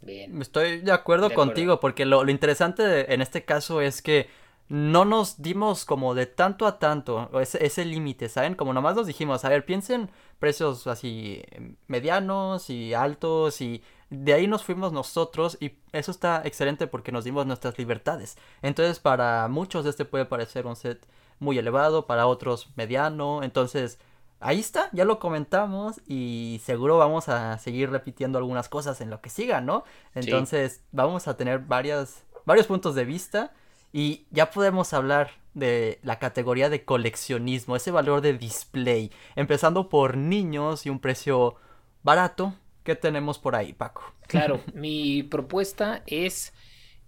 bien 0.00 0.40
Estoy 0.40 0.80
de 0.80 0.92
acuerdo 0.92 1.28
De 1.28 1.34
acuerdo. 1.34 1.50
contigo, 1.52 1.80
porque 1.80 2.04
lo, 2.06 2.24
lo 2.24 2.30
interesante 2.30 2.82
de- 2.82 3.06
en 3.12 3.20
este 3.20 3.44
caso 3.44 3.80
es 3.80 4.00
que 4.02 4.28
no 4.68 5.04
nos 5.04 5.42
dimos 5.42 5.84
como 5.84 6.14
de 6.14 6.26
tanto 6.26 6.66
a 6.66 6.78
tanto 6.78 7.30
ese, 7.40 7.64
ese 7.64 7.84
límite, 7.84 8.28
¿saben? 8.28 8.54
Como 8.54 8.72
nomás 8.72 8.96
nos 8.96 9.06
dijimos, 9.06 9.44
a 9.44 9.48
ver, 9.48 9.64
piensen 9.64 10.10
precios 10.38 10.86
así 10.86 11.42
medianos 11.86 12.68
y 12.68 12.92
altos 12.92 13.60
y 13.60 13.82
de 14.10 14.34
ahí 14.34 14.46
nos 14.46 14.64
fuimos 14.64 14.92
nosotros 14.92 15.56
y 15.60 15.78
eso 15.92 16.10
está 16.10 16.42
excelente 16.44 16.86
porque 16.86 17.12
nos 17.12 17.24
dimos 17.24 17.46
nuestras 17.46 17.78
libertades. 17.78 18.36
Entonces 18.62 18.98
para 18.98 19.46
muchos 19.48 19.86
este 19.86 20.04
puede 20.04 20.24
parecer 20.24 20.66
un 20.66 20.76
set 20.76 21.06
muy 21.38 21.58
elevado, 21.58 22.06
para 22.06 22.26
otros 22.26 22.70
mediano, 22.76 23.42
entonces 23.42 23.98
ahí 24.40 24.58
está, 24.58 24.88
ya 24.92 25.04
lo 25.04 25.18
comentamos 25.18 26.00
y 26.06 26.60
seguro 26.64 26.98
vamos 26.98 27.28
a 27.28 27.58
seguir 27.58 27.90
repitiendo 27.90 28.38
algunas 28.38 28.68
cosas 28.68 29.00
en 29.00 29.10
lo 29.10 29.20
que 29.20 29.30
siga, 29.30 29.60
¿no? 29.60 29.84
Entonces 30.14 30.82
vamos 30.92 31.28
a 31.28 31.36
tener 31.36 31.60
varias, 31.60 32.24
varios 32.46 32.66
puntos 32.66 32.94
de 32.94 33.04
vista 33.04 33.52
y 33.92 34.26
ya 34.30 34.50
podemos 34.50 34.92
hablar 34.92 35.30
de 35.54 36.00
la 36.02 36.18
categoría 36.18 36.68
de 36.68 36.84
coleccionismo, 36.84 37.76
ese 37.76 37.90
valor 37.90 38.20
de 38.20 38.36
display, 38.36 39.10
empezando 39.36 39.88
por 39.88 40.18
niños 40.18 40.84
y 40.84 40.90
un 40.90 41.00
precio 41.00 41.56
barato. 42.02 42.54
¿Qué 42.84 42.94
tenemos 42.94 43.38
por 43.38 43.56
ahí, 43.56 43.72
Paco? 43.72 44.04
Claro, 44.28 44.60
mi 44.74 45.22
propuesta 45.22 46.02
es 46.06 46.52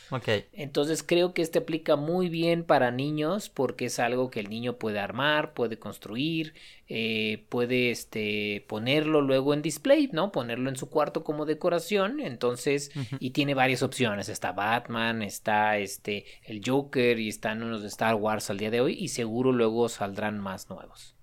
Ok. 0.09 0.27
Entonces 0.53 1.03
creo 1.03 1.33
que 1.33 1.43
este 1.43 1.59
aplica 1.59 1.95
muy 1.97 2.29
bien 2.29 2.63
para 2.63 2.89
niños 2.91 3.49
porque 3.49 3.85
es 3.85 3.99
algo 3.99 4.31
que 4.31 4.39
el 4.39 4.49
niño 4.49 4.77
puede 4.79 4.99
armar, 4.99 5.53
puede 5.53 5.77
construir, 5.77 6.53
eh, 6.87 7.45
puede 7.49 7.91
este, 7.91 8.65
ponerlo 8.67 9.21
luego 9.21 9.53
en 9.53 9.61
display, 9.61 10.09
¿no? 10.13 10.31
Ponerlo 10.31 10.69
en 10.69 10.75
su 10.77 10.89
cuarto 10.89 11.23
como 11.23 11.45
decoración. 11.45 12.19
Entonces, 12.19 12.91
y 13.19 13.31
tiene 13.31 13.53
varias 13.53 13.83
opciones. 13.83 14.29
Está 14.29 14.51
Batman, 14.51 15.21
está 15.21 15.77
este, 15.77 16.25
el 16.43 16.61
Joker 16.65 17.19
y 17.19 17.29
están 17.29 17.61
unos 17.61 17.81
de 17.83 17.87
Star 17.89 18.15
Wars 18.15 18.49
al 18.49 18.57
día 18.57 18.71
de 18.71 18.81
hoy 18.81 18.93
y 18.99 19.09
seguro 19.09 19.51
luego 19.51 19.89
saldrán 19.89 20.39
más 20.39 20.69
nuevos. 20.69 21.13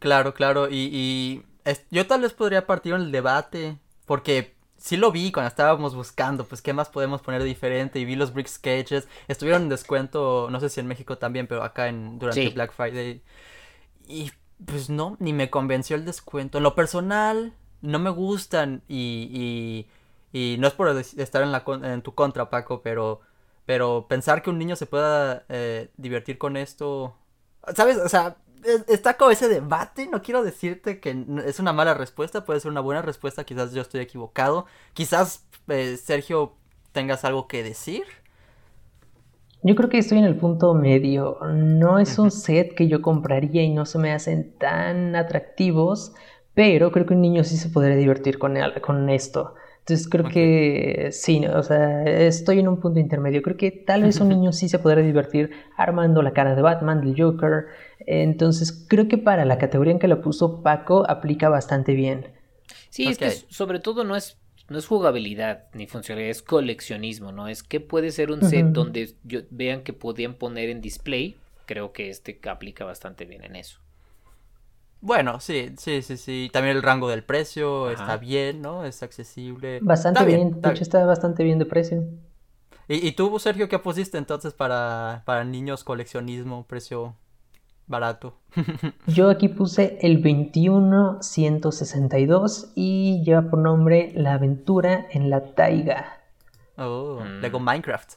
Claro, 0.00 0.34
claro. 0.34 0.68
Y, 0.70 0.88
y 0.92 1.44
es- 1.64 1.86
yo 1.90 2.06
tal 2.06 2.22
vez 2.22 2.32
podría 2.34 2.66
partir 2.66 2.94
en 2.94 3.02
el 3.02 3.12
debate. 3.12 3.78
Porque 4.04 4.55
sí 4.78 4.96
lo 4.96 5.12
vi 5.12 5.32
cuando 5.32 5.48
estábamos 5.48 5.94
buscando. 5.94 6.44
Pues 6.44 6.62
qué 6.62 6.72
más 6.72 6.88
podemos 6.88 7.22
poner 7.22 7.42
diferente. 7.42 7.98
Y 7.98 8.04
vi 8.04 8.16
los 8.16 8.32
Brick 8.32 8.46
Sketches. 8.48 9.08
Estuvieron 9.28 9.62
en 9.62 9.68
descuento. 9.68 10.48
No 10.50 10.60
sé 10.60 10.68
si 10.68 10.80
en 10.80 10.86
México 10.86 11.18
también. 11.18 11.46
Pero 11.46 11.62
acá 11.62 11.88
en 11.88 12.18
durante 12.18 12.42
Sí. 12.42 12.52
Black 12.54 12.72
Friday. 12.72 13.22
Y 14.08 14.32
pues 14.64 14.88
no, 14.88 15.16
ni 15.20 15.32
me 15.32 15.50
convenció 15.50 15.96
el 15.96 16.04
descuento. 16.04 16.58
En 16.58 16.64
lo 16.64 16.74
personal, 16.74 17.54
no 17.82 17.98
me 17.98 18.10
gustan. 18.10 18.82
Y, 18.88 19.86
y, 20.32 20.38
y 20.54 20.58
no 20.58 20.66
es 20.66 20.74
por 20.74 20.88
estar 20.96 21.42
en, 21.42 21.52
la, 21.52 21.64
en 21.82 22.02
tu 22.02 22.14
contra, 22.14 22.50
Paco. 22.50 22.82
Pero, 22.82 23.20
pero 23.66 24.06
pensar 24.08 24.42
que 24.42 24.50
un 24.50 24.58
niño 24.58 24.76
se 24.76 24.86
pueda 24.86 25.44
eh, 25.48 25.90
divertir 25.96 26.38
con 26.38 26.56
esto. 26.56 27.16
¿Sabes? 27.74 27.98
O 27.98 28.08
sea, 28.08 28.36
está 28.88 29.16
como 29.16 29.30
ese 29.30 29.48
debate. 29.48 30.06
No 30.08 30.22
quiero 30.22 30.42
decirte 30.42 31.00
que 31.00 31.24
es 31.46 31.60
una 31.60 31.72
mala 31.72 31.94
respuesta. 31.94 32.44
Puede 32.44 32.60
ser 32.60 32.70
una 32.70 32.80
buena 32.80 33.02
respuesta. 33.02 33.44
Quizás 33.44 33.72
yo 33.72 33.82
estoy 33.82 34.00
equivocado. 34.00 34.66
Quizás, 34.94 35.46
eh, 35.68 35.96
Sergio, 35.96 36.54
tengas 36.92 37.24
algo 37.24 37.48
que 37.48 37.62
decir. 37.62 38.04
Yo 39.62 39.74
creo 39.74 39.88
que 39.88 39.98
estoy 39.98 40.18
en 40.18 40.24
el 40.24 40.36
punto 40.36 40.74
medio. 40.74 41.38
No 41.52 41.98
es 41.98 42.18
un 42.18 42.30
set 42.30 42.74
que 42.74 42.88
yo 42.88 43.02
compraría 43.02 43.62
y 43.62 43.70
no 43.72 43.84
se 43.86 43.98
me 43.98 44.12
hacen 44.12 44.52
tan 44.58 45.16
atractivos, 45.16 46.12
pero 46.54 46.92
creo 46.92 47.06
que 47.06 47.14
un 47.14 47.20
niño 47.20 47.42
sí 47.44 47.56
se 47.56 47.68
podría 47.70 47.96
divertir 47.96 48.38
con, 48.38 48.56
el- 48.56 48.80
con 48.80 49.08
esto. 49.10 49.54
Entonces 49.86 50.08
creo 50.08 50.28
que 50.28 51.10
sí, 51.12 51.46
o 51.46 51.62
sea, 51.62 52.02
estoy 52.02 52.58
en 52.58 52.66
un 52.66 52.80
punto 52.80 52.98
intermedio. 52.98 53.40
Creo 53.40 53.56
que 53.56 53.70
tal 53.70 54.02
vez 54.02 54.20
un 54.20 54.30
niño 54.30 54.52
sí 54.52 54.68
se 54.68 54.80
podría 54.80 55.04
divertir 55.04 55.52
armando 55.76 56.22
la 56.22 56.32
cara 56.32 56.56
de 56.56 56.62
Batman, 56.62 57.00
del 57.00 57.14
Joker. 57.16 57.66
Entonces 58.00 58.84
creo 58.88 59.06
que 59.06 59.16
para 59.16 59.44
la 59.44 59.58
categoría 59.58 59.92
en 59.92 60.00
que 60.00 60.08
lo 60.08 60.20
puso 60.22 60.60
Paco 60.60 61.08
aplica 61.08 61.48
bastante 61.48 61.92
bien. 61.92 62.26
Sí, 62.90 63.06
es 63.06 63.16
que 63.16 63.30
sobre 63.30 63.78
todo 63.78 64.02
no 64.02 64.16
es 64.16 64.38
no 64.68 64.76
es 64.76 64.88
jugabilidad 64.88 65.66
ni 65.72 65.86
funcionalidad, 65.86 66.32
es 66.32 66.42
coleccionismo, 66.42 67.30
¿no? 67.30 67.46
Es 67.46 67.62
que 67.62 67.78
puede 67.78 68.10
ser 68.10 68.32
un 68.32 68.42
set 68.42 68.66
donde 68.66 69.14
yo, 69.22 69.42
vean 69.50 69.82
que 69.82 69.92
podían 69.92 70.34
poner 70.34 70.68
en 70.68 70.80
display. 70.80 71.36
Creo 71.64 71.92
que 71.92 72.10
este 72.10 72.40
aplica 72.48 72.84
bastante 72.84 73.24
bien 73.24 73.44
en 73.44 73.54
eso. 73.54 73.78
Bueno, 75.00 75.40
sí, 75.40 75.74
sí, 75.78 76.02
sí, 76.02 76.16
sí. 76.16 76.50
También 76.52 76.76
el 76.76 76.82
rango 76.82 77.08
del 77.08 77.22
precio 77.22 77.90
está 77.90 78.16
bien, 78.16 78.62
¿no? 78.62 78.84
Es 78.84 79.02
accesible. 79.02 79.78
Bastante 79.82 80.24
bien, 80.24 80.60
de 80.60 80.70
hecho 80.70 80.82
está 80.82 81.04
bastante 81.04 81.44
bien 81.44 81.58
de 81.58 81.66
precio. 81.66 82.04
¿Y, 82.88 83.12
tú, 83.12 83.38
Sergio, 83.40 83.68
qué 83.68 83.80
pusiste 83.80 84.16
entonces 84.16 84.54
para, 84.54 85.22
para 85.24 85.42
niños 85.44 85.82
coleccionismo, 85.82 86.64
precio 86.66 87.16
barato? 87.88 88.36
Yo 89.06 89.28
aquí 89.28 89.48
puse 89.48 89.98
el 90.02 90.22
21162 90.22 92.70
y 92.76 93.24
lleva 93.24 93.50
por 93.50 93.58
nombre 93.58 94.12
La 94.14 94.34
aventura 94.34 95.08
en 95.10 95.30
la 95.30 95.54
taiga. 95.54 96.20
Oh, 96.76 97.22
mm. 97.24 97.40
Lego 97.40 97.58
Minecraft. 97.58 98.14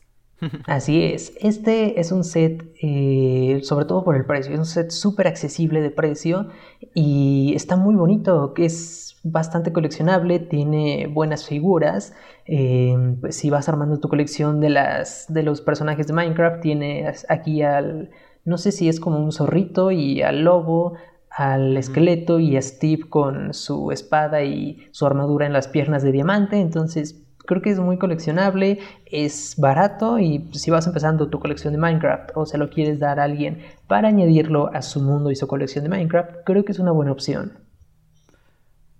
Así 0.68 1.04
es, 1.04 1.34
este 1.42 2.00
es 2.00 2.12
un 2.12 2.24
set, 2.24 2.64
eh, 2.82 3.60
sobre 3.64 3.86
todo 3.86 4.04
por 4.04 4.16
el 4.16 4.26
precio, 4.26 4.54
es 4.54 4.60
un 4.60 4.66
set 4.66 4.92
súper 4.92 5.28
accesible 5.28 5.82
de 5.82 5.92
precio 5.92 6.48
y 6.94 7.54
está 7.56 7.76
muy 7.76 7.96
bonito, 7.96 8.54
que 8.54 8.66
es 8.66 9.18
bastante 9.24 9.74
coleccionable, 9.74 10.40
tiene 10.40 11.08
buenas 11.08 11.46
figuras, 11.46 12.14
eh, 12.46 12.96
pues 13.20 13.36
si 13.36 13.50
vas 13.50 13.68
armando 13.68 14.00
tu 14.00 14.08
colección 14.08 14.62
de, 14.62 14.70
las, 14.70 15.26
de 15.28 15.44
los 15.44 15.62
personajes 15.62 16.08
de 16.08 16.14
Minecraft, 16.14 16.62
tienes 16.62 17.26
aquí 17.30 17.62
al, 17.62 18.12
no 18.46 18.58
sé 18.58 18.72
si 18.72 18.88
es 18.88 19.00
como 19.00 19.20
un 19.20 19.34
zorrito 19.34 19.92
y 19.92 20.22
al 20.22 20.44
lobo, 20.44 20.94
al 21.30 21.76
esqueleto 21.78 22.40
y 22.40 22.56
a 22.56 22.62
Steve 22.62 23.10
con 23.10 23.54
su 23.54 23.92
espada 23.92 24.44
y 24.44 24.88
su 24.92 25.06
armadura 25.06 25.46
en 25.46 25.54
las 25.54 25.68
piernas 25.68 26.02
de 26.02 26.12
diamante, 26.12 26.60
entonces 26.60 27.26
Creo 27.50 27.64
que 27.64 27.72
es 27.72 27.80
muy 27.80 27.98
coleccionable, 27.98 28.78
es 29.08 29.56
barato 29.58 30.20
y 30.20 30.48
si 30.54 30.70
vas 30.70 30.86
empezando 30.86 31.32
tu 31.32 31.40
colección 31.40 31.74
de 31.74 31.80
Minecraft 31.80 32.30
o 32.36 32.46
se 32.46 32.60
lo 32.60 32.70
quieres 32.70 33.00
dar 33.00 33.20
a 33.20 33.24
alguien 33.24 33.66
para 33.88 34.10
añadirlo 34.10 34.68
a 34.72 34.84
su 34.84 35.02
mundo 35.02 35.32
y 35.32 35.36
su 35.36 35.48
colección 35.48 35.84
de 35.84 35.90
Minecraft, 35.90 36.44
creo 36.46 36.64
que 36.64 36.74
es 36.74 36.78
una 36.78 36.92
buena 36.92 37.12
opción. 37.12 37.58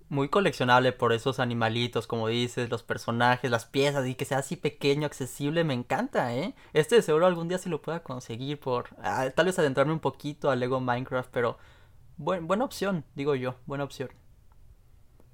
Muy 0.08 0.30
coleccionable 0.30 0.90
por 0.90 1.12
esos 1.12 1.38
animalitos, 1.38 2.08
como 2.08 2.26
dices, 2.26 2.70
los 2.70 2.82
personajes, 2.82 3.52
las 3.52 3.66
piezas 3.66 4.04
y 4.08 4.16
que 4.16 4.24
sea 4.24 4.38
así 4.38 4.56
pequeño, 4.56 5.06
accesible, 5.06 5.62
me 5.62 5.74
encanta, 5.74 6.34
¿eh? 6.34 6.56
Este 6.72 6.96
de 6.96 7.02
seguro 7.02 7.26
algún 7.26 7.46
día 7.46 7.58
se 7.58 7.68
lo 7.68 7.80
pueda 7.80 8.02
conseguir 8.02 8.58
por 8.58 8.86
ah, 9.00 9.28
tal 9.32 9.46
vez 9.46 9.60
adentrarme 9.60 9.92
un 9.92 10.00
poquito 10.00 10.50
a 10.50 10.56
Lego 10.56 10.80
Minecraft, 10.80 11.30
pero 11.32 11.56
buena 12.16 12.64
opción, 12.64 13.04
digo 13.14 13.36
yo, 13.36 13.54
buena 13.66 13.84
opción. 13.84 14.08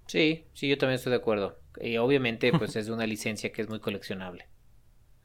Sí, 0.06 0.44
sí, 0.52 0.68
yo 0.68 0.76
también 0.76 0.96
estoy 0.96 1.12
de 1.12 1.16
acuerdo. 1.16 1.56
Y 1.80 1.96
obviamente, 1.98 2.52
pues 2.52 2.76
es 2.76 2.88
una 2.88 3.06
licencia 3.06 3.52
que 3.52 3.62
es 3.62 3.68
muy 3.68 3.80
coleccionable. 3.80 4.46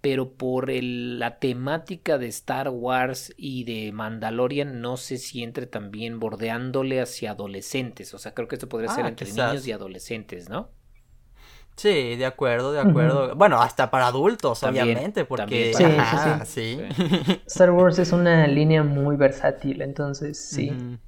pero 0.00 0.32
por 0.34 0.70
el, 0.70 1.18
la 1.18 1.38
temática 1.38 2.18
de 2.18 2.28
Star 2.28 2.68
Wars 2.68 3.32
y 3.36 3.64
de 3.64 3.92
Mandalorian 3.92 4.80
no 4.80 4.96
sé 4.96 5.18
si 5.18 5.42
entre 5.42 5.66
también 5.66 6.20
bordeándole 6.20 7.00
hacia 7.00 7.32
adolescentes. 7.32 8.14
O 8.14 8.18
sea, 8.18 8.34
creo 8.34 8.46
que 8.46 8.56
esto 8.56 8.68
podría 8.68 8.94
ser 8.94 9.04
ah, 9.06 9.08
entre 9.08 9.30
niños 9.30 9.66
y 9.66 9.72
adolescentes, 9.72 10.48
¿no? 10.48 10.70
Sí, 11.76 12.16
de 12.16 12.26
acuerdo, 12.26 12.72
de 12.72 12.80
acuerdo. 12.80 13.36
Bueno, 13.36 13.60
hasta 13.62 13.88
para 13.88 14.08
adultos, 14.08 14.64
obviamente, 14.64 15.24
porque... 15.24 15.72
Sí, 15.74 15.84
sí, 16.44 16.80
Star 17.46 17.70
Wars 17.70 18.00
es 18.00 18.10
una 18.10 18.48
línea 18.48 18.82
muy 18.82 19.16
versátil, 19.16 19.82
entonces 19.82 20.38
sí. 20.38 20.98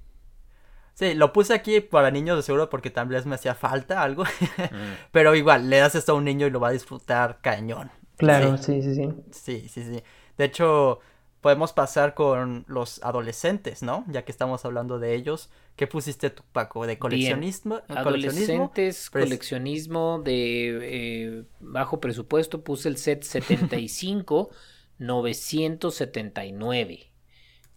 Sí, 0.95 1.15
lo 1.15 1.33
puse 1.33 1.55
aquí 1.55 1.81
para 1.81 2.11
niños 2.11 2.37
de 2.37 2.43
seguro 2.43 2.69
porque 2.69 2.91
también 2.91 3.27
me 3.27 3.35
hacía 3.35 3.55
falta 3.55 4.03
algo. 4.03 4.25
Mm. 4.71 5.11
Pero 5.11 5.35
igual, 5.35 5.69
le 5.69 5.79
das 5.79 5.95
esto 5.95 6.13
a 6.13 6.15
un 6.15 6.25
niño 6.25 6.47
y 6.47 6.51
lo 6.51 6.61
va 6.61 6.69
a 6.69 6.73
disfrutar 6.73 7.39
cañón. 7.41 7.91
Claro, 8.21 8.57
sí, 8.59 8.83
sí, 8.83 8.95
sí. 8.95 9.09
Sí, 9.31 9.69
sí, 9.69 9.83
sí. 9.83 10.03
De 10.39 10.45
hecho, 10.45 11.01
podemos 11.41 11.73
pasar 11.73 12.15
con 12.15 12.65
los 12.69 13.03
adolescentes, 13.03 13.83
¿no? 13.83 14.05
Ya 14.09 14.25
que 14.25 14.33
estamos 14.33 14.65
hablando 14.65 14.99
de 14.99 15.15
ellos. 15.15 15.51
¿Qué 15.77 15.87
pusiste 15.87 16.31
tú, 16.31 16.43
Paco? 16.53 16.87
¿De 16.87 16.99
coleccionismo? 16.99 17.81
Adolescentes, 17.89 19.11
coleccionismo 19.11 20.21
de 20.23 20.79
eh, 20.83 21.45
bajo 21.61 22.01
presupuesto. 22.01 22.63
Puse 22.63 22.89
el 22.89 22.97
set 22.97 23.23
75 23.23 24.51
979 24.99 27.11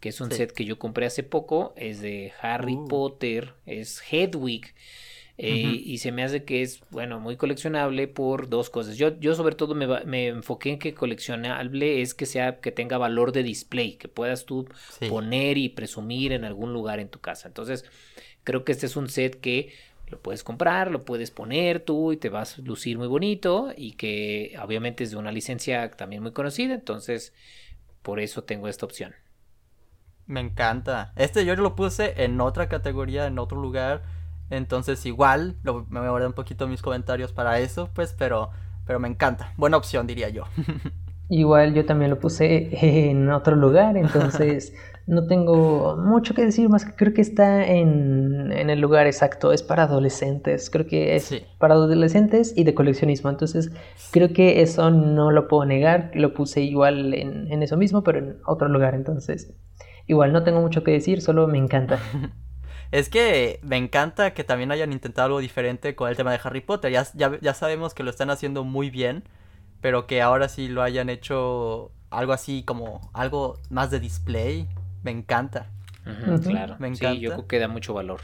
que 0.04 0.10
es 0.10 0.20
un 0.20 0.32
set 0.32 0.52
que 0.52 0.66
yo 0.66 0.78
compré 0.78 1.06
hace 1.06 1.24
poco, 1.24 1.74
es 1.78 2.02
de 2.02 2.34
Harry 2.42 2.76
uh. 2.76 2.90
Potter, 2.90 3.54
es 3.66 4.04
Hedwig, 4.12 4.76
eh, 5.38 5.82
y 5.84 5.98
se 5.98 6.12
me 6.12 6.24
hace 6.24 6.44
que 6.44 6.62
es, 6.62 6.82
bueno, 6.92 7.20
muy 7.20 7.38
coleccionable 7.38 8.08
por 8.08 8.50
dos 8.50 8.70
cosas. 8.70 8.98
Yo, 8.98 9.20
yo 9.20 9.34
sobre 9.34 9.56
todo 9.56 9.74
me, 9.74 9.88
me 10.06 10.28
enfoqué 10.28 10.72
en 10.72 10.80
que 10.80 10.94
coleccionable 10.94 12.02
es 12.02 12.14
que 12.14 12.28
sea, 12.28 12.60
que 12.60 12.72
tenga 12.72 13.00
valor 13.00 13.32
de 13.32 13.42
display, 13.42 13.94
que 13.96 14.08
puedas 14.08 14.46
tú 14.46 14.68
poner 15.10 15.58
y 15.58 15.70
presumir 15.70 16.34
en 16.34 16.46
algún 16.46 16.72
lugar 16.72 17.00
en 17.00 17.10
tu 17.10 17.20
casa. 17.20 17.48
Entonces, 17.48 17.86
creo 18.44 18.64
que 18.64 18.74
este 18.74 18.86
es 18.86 18.96
un 18.96 19.10
set 19.10 19.40
que 19.40 19.74
lo 20.08 20.20
puedes 20.20 20.44
comprar, 20.44 20.92
lo 20.92 21.04
puedes 21.04 21.32
poner 21.32 21.80
tú 21.80 22.12
y 22.12 22.18
te 22.18 22.30
vas 22.30 22.60
a 22.60 22.62
lucir 22.62 23.00
muy 23.00 23.08
bonito 23.08 23.74
y 23.76 23.94
que 23.94 24.56
obviamente 24.62 25.04
es 25.04 25.12
de 25.12 25.18
una 25.18 25.32
licencia 25.32 25.90
también 25.90 26.22
muy 26.22 26.32
conocida, 26.32 26.76
entonces 26.76 27.34
por 28.04 28.20
eso 28.20 28.44
tengo 28.44 28.68
esta 28.68 28.86
opción. 28.86 29.16
Me 30.28 30.42
encanta. 30.42 31.12
Este 31.16 31.44
yo 31.44 31.56
lo 31.56 31.76
puse 31.76 32.24
en 32.24 32.40
otra 32.40 32.70
categoría, 32.70 33.26
en 33.26 33.40
otro 33.40 33.60
lugar 33.60 34.04
entonces 34.54 35.06
igual, 35.06 35.58
me 35.64 35.72
voy 35.72 36.08
a 36.08 36.10
guardar 36.10 36.28
un 36.28 36.34
poquito 36.34 36.68
mis 36.68 36.82
comentarios 36.82 37.32
para 37.32 37.60
eso, 37.60 37.90
pues, 37.94 38.16
pero, 38.18 38.50
pero 38.86 39.00
me 39.00 39.08
encanta. 39.08 39.54
Buena 39.58 39.78
opción, 39.78 40.08
diría 40.08 40.30
yo. 40.30 40.44
Igual 41.30 41.74
yo 41.74 41.86
también 41.86 42.12
lo 42.12 42.20
puse 42.20 42.70
en 43.10 43.32
otro 43.32 43.56
lugar, 43.56 43.98
entonces 43.98 44.74
no 45.08 45.26
tengo 45.26 45.96
mucho 45.98 46.36
que 46.36 46.46
decir 46.46 46.70
más 46.70 46.86
que 46.86 46.94
creo 46.94 47.14
que 47.14 47.22
está 47.22 47.66
en, 47.66 48.52
el 48.52 48.80
lugar 48.80 49.08
exacto, 49.08 49.52
es 49.52 49.64
para 49.64 49.84
adolescentes, 49.84 50.70
creo 50.70 50.86
que 50.86 51.16
es 51.16 51.34
para 51.58 51.74
adolescentes 51.76 52.54
y 52.56 52.66
de 52.66 52.76
coleccionismo, 52.76 53.30
entonces 53.30 53.72
creo 54.12 54.34
que 54.34 54.62
eso 54.62 54.92
no 54.92 55.32
lo 55.32 55.48
puedo 55.48 55.66
negar, 55.66 56.12
lo 56.14 56.34
puse 56.34 56.62
igual 56.62 57.14
en, 57.14 57.52
en 57.52 57.64
eso 57.64 57.78
mismo, 57.78 58.04
pero 58.04 58.20
en 58.20 58.38
otro 58.46 58.68
lugar, 58.68 58.94
entonces 58.94 59.56
igual 60.06 60.34
no 60.34 60.44
tengo 60.44 60.62
mucho 60.62 60.84
que 60.84 60.92
decir, 60.92 61.22
solo 61.22 61.48
me 61.48 61.58
encanta. 61.58 62.00
Es 62.94 63.10
que 63.10 63.60
me 63.64 63.78
encanta 63.78 64.36
que 64.36 64.44
también 64.44 64.72
hayan 64.72 64.94
intentado 64.94 65.26
algo 65.26 65.40
diferente 65.40 65.96
con 65.96 66.12
el 66.12 66.16
tema 66.16 66.32
de 66.32 66.40
Harry 66.44 66.62
Potter. 66.62 66.92
Ya, 66.92 67.08
ya, 67.16 67.54
sabemos 67.56 67.96
que 67.96 68.04
lo 68.04 68.12
están 68.12 68.30
haciendo 68.30 68.64
muy 68.64 68.92
bien, 68.92 69.24
pero 69.82 70.06
que 70.06 70.22
ahora 70.22 70.48
sí 70.48 70.68
lo 70.68 70.84
hayan 70.84 71.10
hecho 71.10 71.92
algo 72.12 72.34
así 72.34 72.62
como 72.62 73.10
algo 73.14 73.60
más 73.72 73.90
de 73.90 74.00
display. 74.00 74.70
Me 75.02 75.10
encanta. 75.10 75.72
Claro. 76.44 76.76
Me 76.78 76.90
encanta. 76.90 77.16
Sí, 77.16 77.20
yo 77.22 77.32
creo 77.32 77.48
que 77.48 77.58
da 77.58 77.68
mucho 77.68 77.96
valor. 77.96 78.22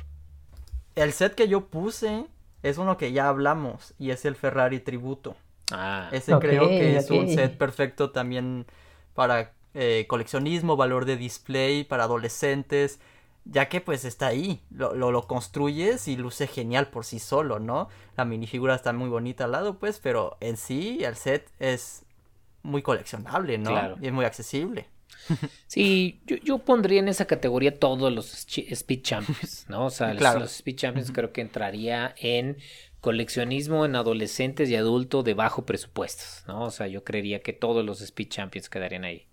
El 0.94 1.14
set 1.14 1.34
que 1.34 1.48
yo 1.48 1.66
puse 1.66 2.28
es 2.62 2.78
uno 2.78 2.96
que 2.96 3.12
ya 3.12 3.28
hablamos 3.28 3.96
y 3.98 4.12
es 4.12 4.24
el 4.24 4.36
Ferrari 4.36 4.80
Tributo. 4.82 5.36
Ah. 5.72 6.10
Ese 6.12 6.38
creo 6.38 6.68
que 6.68 6.96
es 6.96 7.10
un 7.10 7.28
set 7.28 7.58
perfecto 7.58 8.12
también 8.12 8.68
para 9.16 9.52
eh, 9.74 10.06
coleccionismo, 10.08 10.78
valor 10.78 11.06
de 11.06 11.18
display, 11.18 11.86
para 11.86 12.04
adolescentes, 12.04 13.00
ya 13.46 13.70
que 13.70 13.82
pues 13.82 14.06
está 14.06 14.28
ahí, 14.28 14.62
lo, 14.70 14.94
lo, 14.94 15.28
construyes 15.28 16.08
y 16.08 16.16
luce 16.16 16.48
genial 16.48 16.90
por 16.90 17.06
sí 17.06 17.20
solo, 17.20 17.60
¿no? 17.60 17.90
La 18.16 18.26
minifigura 18.26 18.76
está 18.76 18.94
muy 18.94 19.10
bonita 19.10 19.46
al 19.46 19.52
lado, 19.52 19.80
pues, 19.80 20.00
pero 20.00 20.38
en 20.40 20.58
sí 20.58 21.00
el 21.04 21.16
set 21.16 21.52
es 21.60 22.06
muy 22.64 22.82
coleccionable, 22.82 23.58
¿no? 23.58 23.98
Y 24.02 24.08
es 24.08 24.14
muy 24.14 24.26
accesible. 24.26 24.88
Sí, 25.68 26.22
yo, 26.26 26.38
yo, 26.38 26.58
pondría 26.60 27.00
en 27.00 27.08
esa 27.08 27.26
categoría 27.26 27.78
todos 27.78 28.12
los 28.12 28.48
Speed 28.48 29.02
Champions, 29.02 29.66
¿no? 29.68 29.86
O 29.86 29.90
sea, 29.90 30.14
los, 30.14 30.56
Speed 30.56 30.76
Champions 30.76 31.12
creo 31.12 31.32
que 31.32 31.42
entraría 31.42 32.16
en 32.18 32.58
coleccionismo 33.02 33.86
en 33.86 33.96
adolescentes 33.96 34.70
y 34.70 34.76
adultos 34.76 35.24
de 35.24 35.34
bajo 35.34 35.66
presupuestos, 35.66 36.44
¿no? 36.48 36.64
O 36.64 36.72
sea, 36.72 36.88
yo 36.88 37.04
creería 37.04 37.42
que 37.42 37.54
todos 37.54 37.86
los 37.86 38.02
Speed 38.02 38.30
Champions 38.30 38.70
quedarían 38.70 39.06
ahí. 39.06 39.29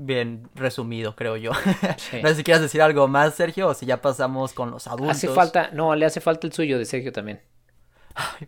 Bien 0.00 0.48
resumido, 0.54 1.16
creo 1.16 1.36
yo. 1.36 1.50
no 2.22 2.28
sé 2.28 2.36
si 2.36 2.44
quieres 2.44 2.62
decir 2.62 2.80
algo 2.80 3.08
más, 3.08 3.34
Sergio, 3.34 3.66
o 3.66 3.74
si 3.74 3.84
ya 3.84 4.00
pasamos 4.00 4.52
con 4.52 4.70
los 4.70 4.86
adultos. 4.86 5.16
Hace 5.16 5.26
falta, 5.26 5.70
no, 5.72 5.96
le 5.96 6.06
hace 6.06 6.20
falta 6.20 6.46
el 6.46 6.52
suyo 6.52 6.78
de 6.78 6.84
Sergio 6.84 7.10
también. 7.10 7.40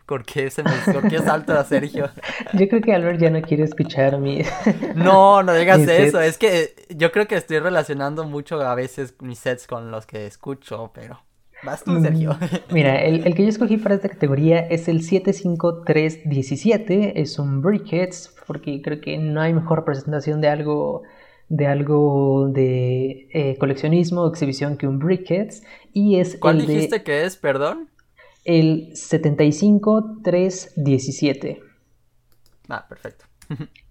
¿por 0.06 0.24
qué, 0.24 0.48
se 0.48 0.62
me, 0.62 0.70
¿por 0.92 1.08
qué 1.08 1.18
salto 1.18 1.52
a 1.52 1.64
Sergio? 1.64 2.08
Yo 2.54 2.68
creo 2.68 2.80
que 2.80 2.94
Albert 2.94 3.18
ya 3.18 3.30
no 3.30 3.42
quiere 3.42 3.64
escuchar 3.64 4.18
mi... 4.18 4.42
No, 4.94 5.42
no 5.42 5.52
digas 5.54 5.80
eso, 5.80 6.20
es 6.20 6.38
que 6.38 6.86
yo 6.90 7.10
creo 7.10 7.26
que 7.26 7.34
estoy 7.34 7.58
relacionando 7.58 8.22
mucho 8.24 8.60
a 8.60 8.76
veces 8.76 9.16
mis 9.20 9.40
sets 9.40 9.66
con 9.66 9.90
los 9.90 10.06
que 10.06 10.26
escucho, 10.26 10.92
pero... 10.94 11.20
Vas 11.64 11.82
tú, 11.82 12.00
Sergio. 12.00 12.34
Mm, 12.34 12.72
mira, 12.72 13.02
el, 13.02 13.26
el, 13.26 13.34
que 13.34 13.42
yo 13.42 13.48
escogí 13.48 13.76
para 13.76 13.96
esta 13.96 14.08
categoría 14.08 14.60
es 14.60 14.86
el 14.88 15.02
75317. 15.02 17.20
Es 17.20 17.40
un 17.40 17.60
Brickheads, 17.60 18.36
porque 18.46 18.80
creo 18.80 19.00
que 19.00 19.18
no 19.18 19.40
hay 19.40 19.52
mejor 19.52 19.84
presentación 19.84 20.40
de 20.40 20.46
algo 20.48 21.02
de 21.50 21.66
algo 21.66 22.48
de 22.48 23.28
eh, 23.34 23.58
coleccionismo, 23.58 24.26
exhibición 24.26 24.78
que 24.78 24.88
un 24.88 24.98
Brickheads. 24.98 25.62
Y 25.92 26.18
es 26.18 26.38
¿Cuál 26.38 26.66
dijiste 26.66 27.02
que 27.02 27.24
es, 27.24 27.36
perdón? 27.36 27.90
el 28.44 28.90
75317. 28.94 31.60
Ah, 32.68 32.86
perfecto. 32.88 33.24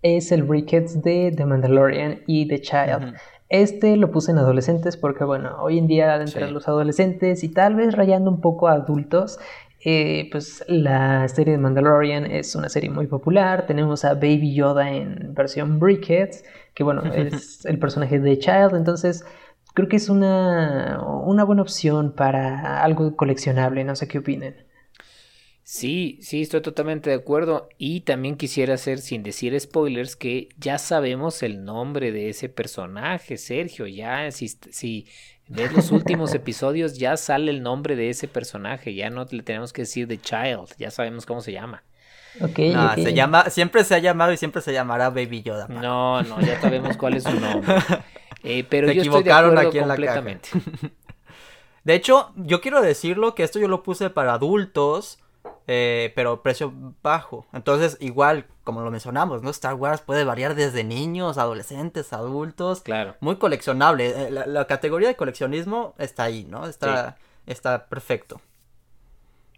es 0.02 0.31
el 0.31 0.44
Brickets 0.44 1.02
de 1.02 1.34
The 1.36 1.45
Mandalorian 1.45 2.22
y 2.26 2.48
The 2.48 2.61
Child. 2.61 3.15
Este 3.49 3.98
lo 3.98 4.10
puse 4.11 4.31
en 4.31 4.38
adolescentes 4.38 4.95
porque, 4.95 5.26
bueno, 5.26 5.57
hoy 5.60 5.80
en 5.80 5.88
día 5.88 6.15
entre 6.22 6.52
los 6.52 6.68
adolescentes 6.68 7.44
y 7.44 7.49
tal 7.49 7.73
vez 7.76 7.95
rayando 7.95 8.30
un 8.30 8.41
poco 8.41 8.68
a 8.68 8.73
adultos, 8.73 9.40
eh, 9.82 10.28
pues 10.32 10.64
la 10.68 11.28
serie 11.30 11.54
de 11.54 11.58
Mandalorian 11.58 12.26
es 12.26 12.56
una 12.56 12.70
serie 12.70 12.90
muy 12.90 13.08
popular. 13.08 13.66
Tenemos 13.66 14.04
a 14.06 14.14
Baby 14.14 14.54
Yoda 14.54 14.92
en 14.92 15.34
versión 15.34 15.80
Brickets, 15.80 16.44
que 16.74 16.84
bueno, 16.84 17.04
es 17.14 17.66
el 17.66 17.80
personaje 17.80 18.20
de 18.20 18.38
Child. 18.38 18.76
Entonces, 18.76 19.24
creo 19.74 19.88
que 19.88 19.96
es 19.96 20.10
una, 20.10 21.02
una 21.24 21.44
buena 21.44 21.62
opción 21.62 22.14
para 22.14 22.84
algo 22.84 23.16
coleccionable, 23.16 23.84
no 23.84 23.96
sé 23.96 24.08
qué 24.08 24.20
opinen. 24.20 24.70
Sí, 25.64 26.18
sí, 26.22 26.42
estoy 26.42 26.62
totalmente 26.62 27.12
de 27.12 27.16
acuerdo. 27.16 27.70
Y 27.78 28.02
también 28.02 28.38
quisiera 28.38 28.74
hacer, 28.74 28.98
sin 28.98 29.22
decir 29.22 29.58
spoilers, 29.60 30.16
que 30.16 30.50
ya 30.58 30.80
sabemos 30.80 31.44
el 31.44 31.64
nombre 31.64 32.12
de 32.12 32.30
ese 32.30 32.50
personaje, 32.50 33.38
Sergio. 33.38 33.86
Ya, 33.86 34.32
si, 34.32 34.48
si 34.48 35.08
ves 35.50 35.74
los 35.74 35.92
últimos 35.92 36.34
episodios, 36.34 36.98
ya 36.98 37.18
sale 37.18 37.52
el 37.52 37.62
nombre 37.62 37.96
de 37.96 38.10
ese 38.10 38.28
personaje. 38.28 38.94
Ya 38.94 39.10
no 39.10 39.26
le 39.30 39.44
tenemos 39.44 39.74
que 39.74 39.82
decir 39.82 40.08
The 40.08 40.20
Child, 40.20 40.76
ya 40.78 40.92
sabemos 40.92 41.26
cómo 41.26 41.42
se 41.42 41.52
llama. 41.52 41.84
Okay, 42.40 42.74
se 42.96 43.14
llama, 43.14 43.50
siempre 43.50 43.84
se 43.84 43.96
ha 43.96 44.00
llamado 44.00 44.32
y 44.32 44.38
siempre 44.38 44.62
se 44.62 44.72
llamará 44.72 45.10
Baby 45.10 45.42
Yoda. 45.42 45.68
No, 45.68 46.22
no, 46.22 46.40
ya 46.42 46.62
sabemos 46.62 46.96
cuál 46.96 47.16
es 47.16 47.24
su 47.24 47.38
nombre. 47.40 47.76
Eh, 48.42 48.66
pero 48.70 48.90
yo 48.90 49.02
equivocaron 49.02 49.50
estoy 49.50 49.64
de 49.64 49.68
aquí 49.68 49.78
en 49.80 49.88
completamente. 49.88 50.50
La 50.54 50.90
de 51.84 51.94
hecho, 51.94 52.32
yo 52.38 52.62
quiero 52.62 52.82
decirlo 52.82 53.36
que 53.36 53.44
esto 53.44 53.60
yo 53.60 53.68
lo 53.68 53.84
puse 53.84 54.10
para 54.10 54.32
adultos, 54.32 55.20
eh, 55.68 56.11
pero 56.15 56.41
precio 56.41 56.73
bajo. 57.02 57.45
Entonces, 57.53 57.98
igual, 57.99 58.48
como 58.64 58.81
lo 58.81 58.91
mencionamos, 58.91 59.41
¿no? 59.41 59.49
Star 59.49 59.76
Wars 59.76 60.02
puede 60.02 60.23
variar 60.23 60.56
desde 60.56 60.84
niños, 60.84 61.38
adolescentes, 61.38 62.14
adultos. 62.14 62.81
Claro. 62.81 63.15
Muy 63.19 63.38
coleccionable. 63.38 64.27
Eh, 64.27 64.31
la, 64.31 64.68
categoría 64.68 65.07
de 65.07 65.15
coleccionismo 65.15 65.95
está 65.98 66.23
ahí, 66.23 66.45
¿no? 66.49 66.68
Está, 66.68 67.18
está 67.45 67.88
perfecto. 67.88 68.41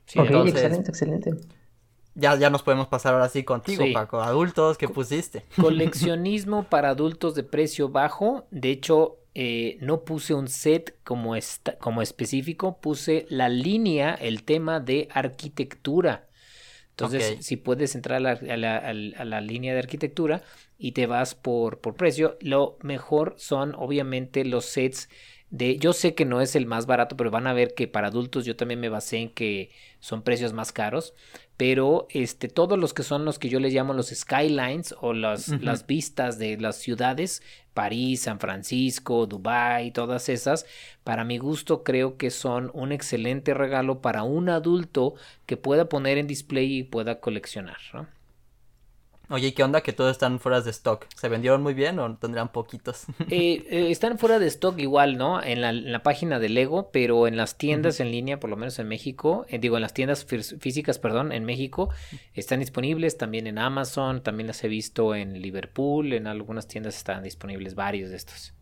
Sí, 0.05 0.19
excelente, 0.19 0.89
excelente. 0.89 1.31
Ya, 2.13 2.35
ya 2.35 2.49
nos 2.49 2.63
podemos 2.63 2.88
pasar 2.88 3.13
ahora 3.13 3.29
sí 3.29 3.43
contigo, 3.43 3.85
Paco. 3.93 4.21
Adultos, 4.21 4.77
¿qué 4.77 4.88
pusiste? 4.88 5.43
Coleccionismo 5.59 6.63
para 6.63 6.89
adultos 6.89 7.35
de 7.35 7.43
precio 7.43 7.89
bajo. 7.89 8.45
De 8.51 8.69
hecho, 8.69 9.17
eh, 9.33 9.77
no 9.79 10.03
puse 10.03 10.33
un 10.33 10.49
set 10.49 10.97
como, 11.03 11.35
como 11.79 12.01
específico, 12.01 12.79
puse 12.81 13.25
la 13.29 13.47
línea, 13.47 14.13
el 14.13 14.43
tema 14.43 14.79
de 14.79 15.07
arquitectura. 15.11 16.27
Entonces, 16.89 17.38
si 17.45 17.55
puedes 17.55 17.95
entrar 17.95 18.17
a 18.17 18.19
la, 18.19 18.31
a, 18.77 18.93
la, 19.25 19.41
línea 19.41 19.73
de 19.73 19.79
arquitectura 19.79 20.43
y 20.77 20.91
te 20.91 21.07
vas 21.07 21.33
por, 21.33 21.79
por 21.79 21.95
precio, 21.95 22.38
lo 22.41 22.77
mejor 22.81 23.33
son 23.38 23.73
obviamente 23.75 24.45
los 24.45 24.65
sets 24.65 25.09
de, 25.51 25.77
yo 25.77 25.91
sé 25.91 26.15
que 26.15 26.25
no 26.25 26.41
es 26.41 26.55
el 26.55 26.65
más 26.65 26.85
barato, 26.85 27.17
pero 27.17 27.29
van 27.29 27.45
a 27.45 27.53
ver 27.53 27.73
que 27.75 27.87
para 27.87 28.07
adultos 28.07 28.45
yo 28.45 28.55
también 28.55 28.79
me 28.79 28.89
basé 28.89 29.17
en 29.17 29.29
que 29.29 29.69
son 29.99 30.23
precios 30.23 30.53
más 30.53 30.71
caros, 30.71 31.13
pero 31.57 32.07
este, 32.09 32.47
todos 32.47 32.79
los 32.79 32.93
que 32.93 33.03
son 33.03 33.25
los 33.25 33.37
que 33.37 33.49
yo 33.49 33.59
les 33.59 33.73
llamo 33.73 33.93
los 33.93 34.09
skylines 34.09 34.95
o 35.01 35.13
las, 35.13 35.49
las 35.61 35.85
vistas 35.85 36.39
de 36.39 36.57
las 36.57 36.77
ciudades, 36.77 37.43
París, 37.73 38.21
San 38.21 38.39
Francisco, 38.39 39.27
Dubai, 39.27 39.91
todas 39.91 40.29
esas, 40.29 40.65
para 41.03 41.25
mi 41.25 41.37
gusto 41.37 41.83
creo 41.83 42.17
que 42.17 42.31
son 42.31 42.71
un 42.73 42.93
excelente 42.93 43.53
regalo 43.53 44.01
para 44.01 44.23
un 44.23 44.49
adulto 44.49 45.15
que 45.45 45.57
pueda 45.57 45.89
poner 45.89 46.17
en 46.17 46.27
display 46.27 46.77
y 46.77 46.83
pueda 46.83 47.19
coleccionar, 47.19 47.77
¿no? 47.93 48.07
Oye, 49.31 49.47
¿y 49.47 49.51
qué 49.53 49.63
onda 49.63 49.79
que 49.79 49.93
todos 49.93 50.11
están 50.11 50.41
fuera 50.41 50.59
de 50.59 50.71
stock? 50.71 51.05
¿Se 51.15 51.29
vendieron 51.29 51.63
muy 51.63 51.73
bien 51.73 51.99
o 51.99 52.17
tendrán 52.17 52.51
poquitos? 52.51 53.05
Eh, 53.29 53.65
eh, 53.69 53.91
están 53.91 54.19
fuera 54.19 54.39
de 54.39 54.47
stock 54.47 54.77
igual, 54.77 55.17
¿no? 55.17 55.41
En 55.41 55.61
la, 55.61 56.03
página 56.03 56.37
de 56.37 56.49
Lego, 56.49 56.89
pero 56.91 57.27
en 57.27 57.37
las 57.37 57.57
tiendas 57.57 58.01
en 58.01 58.11
línea, 58.11 58.41
por 58.41 58.49
lo 58.49 58.57
menos 58.57 58.77
en 58.79 58.89
México, 58.89 59.45
eh, 59.47 59.57
digo, 59.57 59.77
en 59.77 59.83
las 59.83 59.93
tiendas 59.93 60.25
físicas, 60.25 60.99
perdón, 60.99 61.31
en 61.31 61.45
México, 61.45 61.89
están 62.33 62.59
disponibles 62.59 63.17
también 63.17 63.47
en 63.47 63.57
Amazon, 63.57 64.21
también 64.21 64.47
las 64.47 64.61
he 64.65 64.67
visto 64.67 65.15
en 65.15 65.41
Liverpool, 65.41 66.11
en 66.11 66.27
algunas 66.27 66.67
tiendas 66.67 66.97
están 66.97 67.23
disponibles 67.23 67.73
varios 67.73 68.09
de 68.09 68.17
estos. 68.17 68.53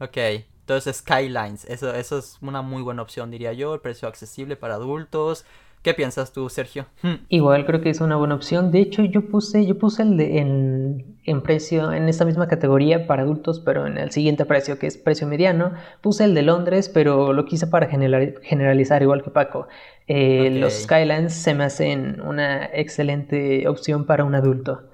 Ok, 0.00 0.16
entonces 0.16 0.96
Skylines, 0.96 1.66
eso, 1.66 1.94
eso 1.94 2.18
es 2.18 2.38
una 2.40 2.62
muy 2.62 2.82
buena 2.82 3.02
opción, 3.02 3.30
diría 3.30 3.52
yo, 3.52 3.74
el 3.74 3.80
precio 3.80 4.08
accesible 4.08 4.56
para 4.56 4.74
adultos, 4.74 5.44
¿Qué 5.84 5.92
piensas 5.92 6.32
tú, 6.32 6.48
Sergio? 6.48 6.86
Hmm. 7.02 7.26
Igual 7.28 7.66
creo 7.66 7.82
que 7.82 7.90
es 7.90 8.00
una 8.00 8.16
buena 8.16 8.34
opción. 8.34 8.70
De 8.70 8.80
hecho, 8.80 9.04
yo 9.04 9.28
puse, 9.28 9.66
yo 9.66 9.76
puse 9.76 10.02
el 10.02 10.16
de 10.16 10.38
en, 10.38 11.42
precio, 11.42 11.92
en 11.92 12.08
esta 12.08 12.24
misma 12.24 12.48
categoría 12.48 13.06
para 13.06 13.20
adultos, 13.20 13.60
pero 13.60 13.86
en 13.86 13.98
el 13.98 14.10
siguiente 14.10 14.46
precio, 14.46 14.78
que 14.78 14.86
es 14.86 14.96
precio 14.96 15.26
mediano. 15.26 15.74
Puse 16.00 16.24
el 16.24 16.34
de 16.34 16.40
Londres, 16.40 16.88
pero 16.88 17.34
lo 17.34 17.44
quise 17.44 17.66
para 17.66 17.86
generalizar, 17.86 19.02
igual 19.02 19.22
que 19.22 19.28
Paco. 19.28 19.68
Eh, 20.06 20.56
los 20.58 20.72
Skylines 20.72 21.34
se 21.34 21.52
me 21.52 21.64
hacen 21.64 22.22
una 22.22 22.64
excelente 22.64 23.68
opción 23.68 24.06
para 24.06 24.24
un 24.24 24.34
adulto. 24.34 24.84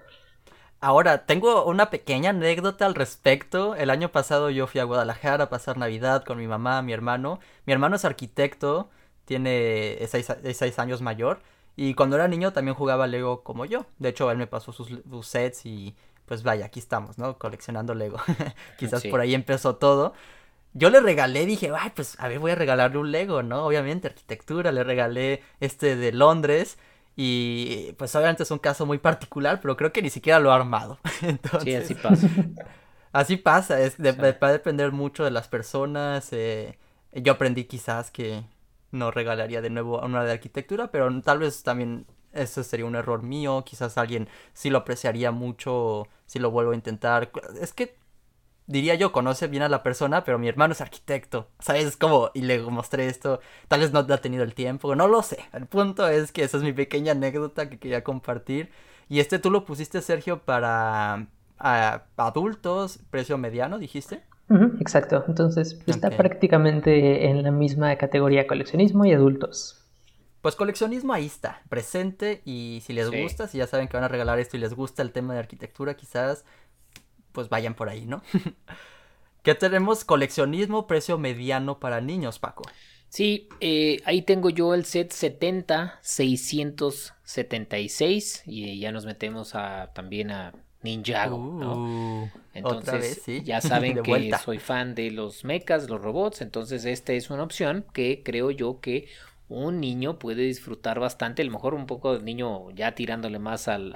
Ahora, 0.81 1.25
tengo 1.25 1.67
una 1.67 1.91
pequeña 1.91 2.31
anécdota 2.31 2.87
al 2.87 2.97
respecto. 2.97 3.77
El 3.77 3.91
año 3.91 4.09
pasado 4.09 4.51
yo 4.51 4.67
fui 4.67 4.81
a 4.81 4.85
Guadalajara 4.85 5.45
a 5.45 5.51
pasar 5.51 5.79
Navidad 5.79 6.25
con 6.25 6.37
mi 6.37 6.49
mamá, 6.49 6.83
mi 6.83 6.93
hermano. 6.93 7.39
Mi 7.65 7.73
hermano 7.73 7.95
es 7.95 8.05
arquitecto 8.05 8.91
tiene 9.31 9.97
seis, 10.09 10.79
años 10.81 11.03
mayor. 11.03 11.41
Y 11.77 11.95
cuando 11.95 12.17
era 12.17 12.27
niño 12.27 12.53
también 12.53 12.75
jugaba 12.75 13.07
Lego 13.07 13.45
como 13.45 13.65
yo. 13.65 13.87
De 14.01 14.09
hecho, 14.09 14.29
él 14.29 14.39
me 14.39 14.49
pasó 14.49 14.73
sus, 14.73 14.91
sets 15.25 15.67
y 15.67 15.95
pues 16.27 16.43
vaya, 16.43 16.67
aquí 16.67 16.81
estamos, 16.81 17.17
¿no? 17.17 17.39
Coleccionando 17.39 17.95
Lego. 17.95 18.19
Quizás 18.77 19.05
por 19.07 19.21
ahí 19.21 19.37
empezó 19.37 19.77
todo. 19.77 20.15
Yo 20.75 20.91
le 20.91 20.99
regalé, 20.99 21.47
dije, 21.47 21.71
ay, 21.79 21.93
pues 21.95 22.19
a 22.19 22.27
ver, 22.27 22.41
voy 22.41 22.51
a 22.51 22.55
regalarle 22.57 22.99
un 22.99 23.13
Lego, 23.13 23.45
¿no? 23.45 23.67
Obviamente, 23.67 24.09
arquitectura, 24.09 24.73
le 24.73 24.83
regalé 24.83 25.45
este 25.61 25.95
de 25.95 26.11
Londres. 26.11 26.77
Y 27.15 27.93
pues 27.99 28.13
obviamente 28.17 28.43
es 28.43 28.51
un 28.51 28.59
caso 28.59 28.85
muy 28.85 28.99
particular, 28.99 29.61
pero 29.61 29.77
creo 29.77 29.93
que 29.93 30.03
ni 30.03 30.11
siquiera 30.11 30.41
lo 30.41 30.51
ha 30.51 30.57
armado. 30.57 30.99
sí, 31.63 31.73
así 31.77 31.95
pasa. 31.95 32.29
así 33.13 33.37
pasa, 33.37 33.81
es, 33.81 33.95
va 34.01 34.49
a 34.49 34.53
depender 34.53 34.91
mucho 34.91 35.23
de 35.23 35.31
las 35.31 35.47
personas. 35.47 36.33
Eh, 36.33 36.77
yo 37.13 37.35
aprendí 37.35 37.67
quizás 37.67 38.11
que 38.11 38.43
no 38.93 39.11
regalaría 39.11 39.61
de 39.61 39.71
nuevo 39.71 40.01
una 40.01 40.25
de 40.25 40.33
arquitectura, 40.33 40.91
pero 40.91 41.09
tal 41.23 41.39
vez 41.39 41.63
también 41.63 42.07
eso 42.33 42.63
sería 42.63 42.87
un 42.87 42.95
error 42.97 43.23
mío, 43.23 43.65
quizás 43.65 43.99
alguien 43.99 44.29
sí 44.53 44.71
lo 44.71 44.79
apreciaría 44.79 45.31
mucho 45.31 46.07
si 46.27 46.39
lo 46.39 46.51
vuelvo 46.51 46.73
a 46.73 46.77
intentar. 46.77 47.31
Es 47.61 47.73
que 47.73 47.97
diría 48.67 48.95
yo, 48.95 49.13
conoce 49.13 49.49
bien 49.49 49.63
a 49.65 49.69
la 49.69 49.83
persona, 49.83 50.23
pero 50.25 50.39
mi 50.39 50.49
hermano 50.49 50.73
es 50.73 50.81
arquitecto, 50.81 51.49
¿sabes? 51.59 51.87
Es 51.87 51.97
como, 51.97 52.31
y 52.35 52.43
le 52.43 52.61
mostré 52.61 53.09
esto, 53.09 53.41
tal 53.69 53.81
vez 53.81 53.93
no 53.93 53.99
ha 54.01 54.19
tenido 54.19 54.45
el 54.45 54.55
tiempo, 54.55 54.95
no 54.95 55.09
lo 55.09 55.23
sé. 55.23 55.39
El 55.53 55.67
punto 55.67 56.09
es 56.09 56.33
que 56.33 56.45
esa 56.45 56.59
es 56.59 56.63
mi 56.63 56.73
pequeña 56.73 57.13
anécdota 57.13 57.69
que 57.69 57.79
quería 57.79 58.05
compartir. 58.05 58.71
Y 59.09 59.21
este 59.21 59.41
tú 59.41 59.51
lo 59.51 59.65
pusiste, 59.65 60.01
Sergio, 60.03 60.43
para 60.45 61.27
a 61.59 62.05
adultos, 62.17 63.01
precio 63.11 63.39
mediano, 63.39 63.79
dijiste. 63.79 64.23
Exacto, 64.81 65.25
entonces 65.29 65.79
está 65.87 66.11
prácticamente 66.11 67.27
en 67.27 67.43
la 67.43 67.51
misma 67.51 67.95
categoría 67.97 68.47
coleccionismo 68.47 69.05
y 69.05 69.13
adultos. 69.13 69.77
Pues 70.43 70.57
coleccionismo 70.57 71.13
ahí 71.13 71.27
está, 71.27 71.63
presente 71.69 72.41
y 72.45 72.83
si 72.85 72.93
les 72.93 73.11
gusta, 73.11 73.47
si 73.47 73.59
ya 73.59 73.67
saben 73.67 73.89
que 73.89 73.97
van 73.97 74.05
a 74.05 74.09
regalar 74.09 74.39
esto 74.39 74.57
y 74.57 74.61
les 74.61 74.75
gusta 74.75 75.03
el 75.03 75.13
tema 75.13 75.35
de 75.35 75.41
arquitectura, 75.41 75.95
quizás 75.95 76.45
pues 77.33 77.49
vayan 77.49 77.75
por 77.75 77.89
ahí, 77.89 78.07
¿no? 78.07 78.23
¿Qué 79.43 79.55
tenemos? 79.55 80.05
Coleccionismo, 80.05 80.87
precio 80.87 81.19
mediano 81.19 81.79
para 81.79 82.01
niños, 82.01 82.39
Paco. 82.39 82.63
Sí, 83.09 83.49
eh, 83.61 84.01
ahí 84.05 84.23
tengo 84.23 84.51
yo 84.51 84.75
el 84.75 84.85
set 84.85 85.13
70 85.13 85.99
676 86.01 88.43
y 88.47 88.79
ya 88.79 88.93
nos 88.93 89.05
metemos 89.05 89.55
a 89.55 89.91
también 89.95 90.31
a 90.31 90.53
Ninjago, 90.83 91.39
¿no? 91.39 92.23
Uh, 92.23 92.29
entonces, 92.55 93.23
ya 93.45 93.61
saben 93.61 94.03
que 94.03 94.33
soy 94.43 94.59
fan 94.59 94.95
de 94.95 95.11
los 95.11 95.45
mechas, 95.45 95.89
los 95.89 96.01
robots, 96.01 96.41
entonces 96.41 96.85
esta 96.85 97.13
es 97.13 97.31
una 97.31 97.43
opción 97.43 97.85
que 97.93 98.23
creo 98.25 98.51
yo 98.51 98.81
que 98.81 99.09
un 99.51 99.81
niño 99.81 100.19
puede 100.19 100.43
disfrutar 100.43 101.01
bastante, 101.01 101.43
a 101.43 101.45
lo 101.45 101.51
mejor 101.51 101.75
un 101.75 101.87
poco 101.87 102.17
de 102.17 102.25
niño 102.25 102.71
ya 102.71 102.95
tirándole 102.95 103.39
más 103.39 103.69
al, 103.69 103.93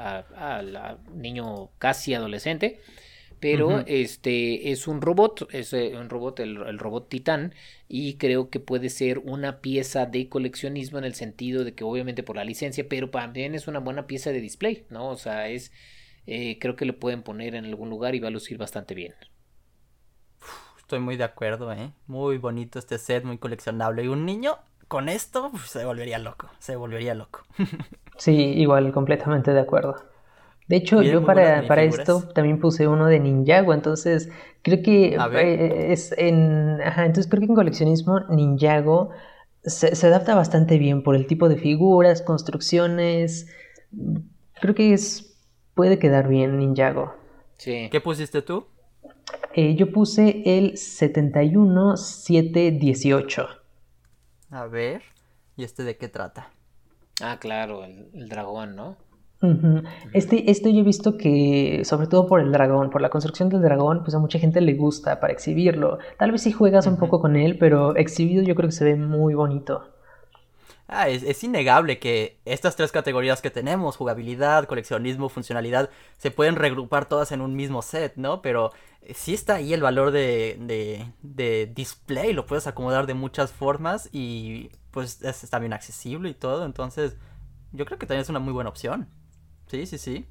niño 1.15 1.71
casi 1.79 2.13
adolescente, 2.13 2.81
pero 3.39 3.85
este 3.87 4.73
es 4.73 4.89
un 4.89 5.01
robot, 5.01 5.49
es 5.53 5.73
eh, 5.75 5.93
un 5.97 6.09
robot, 6.09 6.41
el, 6.41 6.79
robot 6.79 7.09
titán, 7.09 7.55
y 7.89 8.15
creo 8.15 8.51
que 8.51 8.59
puede 8.59 8.89
ser 8.89 9.19
una 9.19 9.61
pieza 9.61 10.07
de 10.07 10.29
coleccionismo 10.29 10.99
en 10.99 11.05
el 11.05 11.15
sentido 11.15 11.63
de 11.63 11.75
que 11.75 11.85
obviamente 11.85 12.23
por 12.23 12.37
la 12.37 12.45
licencia, 12.45 12.87
pero 12.89 13.11
también 13.11 13.55
es 13.55 13.69
una 13.69 13.81
buena 13.81 14.07
pieza 14.07 14.33
de 14.33 14.41
display, 14.41 14.87
¿no? 14.91 15.09
O 15.09 15.17
sea, 15.17 15.49
es, 15.49 15.73
eh, 16.27 16.59
creo 16.59 16.77
que 16.77 16.85
lo 16.85 16.99
pueden 16.99 17.23
poner 17.23 17.55
en 17.55 17.65
algún 17.65 17.91
lugar 17.91 18.15
y 18.15 18.21
va 18.21 18.29
a 18.29 18.31
lucir 18.31 18.59
bastante 18.59 18.95
bien. 18.95 19.15
Estoy 20.79 21.01
muy 21.01 21.17
de 21.17 21.25
acuerdo, 21.25 21.73
¿eh? 21.73 21.93
Muy 22.07 22.39
bonito 22.39 22.79
este 22.79 22.99
set, 22.99 23.25
muy 23.25 23.39
coleccionable. 23.39 24.05
Y 24.05 24.09
un 24.09 24.27
niño 24.27 24.59
con 24.89 25.09
esto 25.09 25.51
se 25.67 25.85
volvería 25.85 26.19
loco, 26.19 26.49
se 26.59 26.77
volvería 26.77 27.15
loco. 27.15 27.43
sí, 28.19 28.33
igual, 28.33 28.93
completamente 28.93 29.53
de 29.53 29.61
acuerdo. 29.61 29.97
De 30.69 30.77
hecho, 30.77 31.03
yo 31.03 31.25
para, 31.25 31.67
para 31.67 31.83
esto 31.83 32.23
también 32.35 32.59
puse 32.59 32.89
uno 32.89 33.07
de 33.07 33.21
Ninjago, 33.21 33.75
entonces 33.75 34.31
creo 34.63 34.83
que 34.83 35.15
eh, 35.15 35.93
es 35.93 36.15
en... 36.17 36.81
Ajá, 36.83 37.05
entonces 37.05 37.31
creo 37.31 37.41
que 37.41 37.47
en 37.47 37.55
coleccionismo 37.55 38.21
Ninjago 38.31 39.11
se, 39.63 39.95
se, 39.95 40.07
adapta 40.07 40.35
bastante 40.35 40.79
bien 40.79 41.03
por 41.03 41.17
el 41.17 41.27
tipo 41.27 41.51
de 41.51 41.57
figuras, 41.57 42.23
construcciones. 42.23 43.47
Creo 44.61 44.75
que 44.75 44.95
es 44.95 45.34
puede 45.75 45.99
quedar 45.99 46.29
bien 46.29 46.59
Ninjago. 46.59 47.15
Sí. 47.59 47.89
¿Qué 47.91 48.01
pusiste 48.01 48.41
tú? 48.43 48.67
Eh, 49.55 49.75
yo 49.77 49.91
puse 49.93 50.43
el 50.45 50.77
71718. 50.77 53.47
A 54.51 54.67
ver, 54.67 55.01
¿y 55.57 55.65
este 55.65 55.85
de 55.85 55.97
qué 55.97 56.09
trata? 56.09 56.51
Ah, 57.23 57.39
claro, 57.41 57.85
el, 57.85 58.29
dragón, 58.29 58.75
¿no? 58.75 58.97
Este, 60.15 60.51
esto 60.51 60.71
yo 60.71 60.81
he 60.81 60.85
visto 60.85 61.19
que, 61.19 61.83
sobre 61.85 62.07
todo 62.07 62.27
por 62.27 62.41
el 62.41 62.51
dragón, 62.51 62.89
por 62.89 63.03
la 63.03 63.11
construcción 63.11 63.51
del 63.51 63.61
dragón, 63.61 64.03
pues 64.03 64.15
a 64.15 64.19
mucha 64.19 64.39
gente 64.39 64.63
le 64.63 64.73
gusta 64.75 65.21
para 65.21 65.35
exhibirlo. 65.35 65.99
Tal 66.19 66.33
vez 66.33 66.41
si 66.43 66.51
juegas 66.51 66.87
un 66.87 66.97
poco 66.97 67.21
con 67.21 67.37
él, 67.37 67.59
pero 67.59 67.95
exhibido 67.95 68.43
yo 68.43 68.55
creo 68.55 68.71
que 68.71 68.75
se 68.75 68.85
ve 68.85 68.97
muy 68.97 69.35
bonito. 69.35 69.94
Ah, 70.87 71.09
es, 71.09 71.43
innegable 71.43 71.99
que 71.99 72.39
estas 72.45 72.77
tres 72.77 72.93
categorías 72.93 73.41
que 73.41 73.51
tenemos, 73.51 73.97
jugabilidad, 73.97 74.67
coleccionismo, 74.67 75.31
funcionalidad, 75.31 75.89
se 76.19 76.31
pueden 76.31 76.57
regrupar 76.57 77.07
todas 77.07 77.33
en 77.33 77.41
un 77.41 77.57
mismo 77.57 77.81
set, 77.81 78.17
¿no? 78.17 78.43
Pero 78.43 78.71
eh, 79.01 79.15
sí 79.15 79.33
está 79.33 79.55
ahí 79.55 79.73
el 79.73 79.81
valor 79.81 80.11
de, 80.11 80.59
de, 80.61 81.11
de 81.23 81.73
display, 81.75 82.35
lo 82.35 82.45
puedes 82.45 82.67
acomodar 82.67 83.07
de 83.07 83.15
muchas 83.15 83.51
formas 83.51 84.11
y 84.13 84.71
pues 84.91 85.23
es, 85.23 85.43
está 85.43 85.59
bien 85.59 85.73
accesible 85.73 86.29
y 86.29 86.35
todo, 86.35 86.67
entonces 86.67 87.17
yo 87.73 87.87
creo 87.87 87.99
que 87.99 88.07
también 88.07 88.23
es 88.23 88.29
una 88.29 88.39
muy 88.39 88.53
buena 88.53 88.71
opción. 88.71 89.09
Sí, 89.67 89.87
sí, 89.87 89.99
sí. 89.99 90.27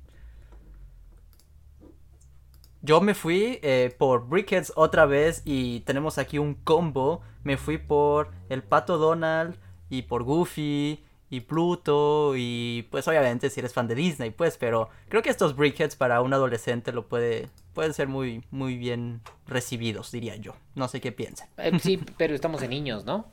Yo 2.82 3.02
me 3.02 3.16
fui 3.16 3.60
eh, 3.64 3.96
por 3.98 4.28
Brickheads 4.28 4.74
otra 4.76 5.06
vez 5.06 5.42
y 5.46 5.82
tenemos 5.82 6.18
aquí 6.18 6.38
un 6.38 6.54
combo. 6.54 7.22
Me 7.44 7.58
fui 7.58 7.78
por 7.78 8.32
el 8.50 8.62
Pato 8.62 8.98
Donald, 8.98 9.58
y 9.94 10.02
por 10.02 10.24
Goofy 10.24 11.04
y 11.30 11.40
Pluto 11.42 12.34
y 12.36 12.88
pues 12.90 13.08
obviamente 13.08 13.50
si 13.50 13.60
eres 13.60 13.74
fan 13.74 13.88
de 13.88 13.96
Disney 13.96 14.32
pues 14.32 14.58
pero 14.58 14.90
creo 15.08 15.22
que 15.22 15.30
estos 15.30 15.56
brickheads 15.56 15.96
para 15.96 16.22
un 16.22 16.34
adolescente 16.34 16.92
lo 16.92 17.08
puede 17.08 17.50
pueden 17.74 17.94
ser 17.94 18.08
muy 18.08 18.44
muy 18.50 18.78
bien 18.78 19.22
recibidos 19.46 20.12
diría 20.12 20.36
yo. 20.36 20.56
No 20.76 20.88
sé 20.88 21.00
qué 21.00 21.12
piensan 21.12 21.48
eh, 21.58 21.78
sí 21.80 21.98
pero 22.18 22.34
estamos 22.34 22.62
en 22.64 22.72
niños 22.72 23.06
no 23.06 23.32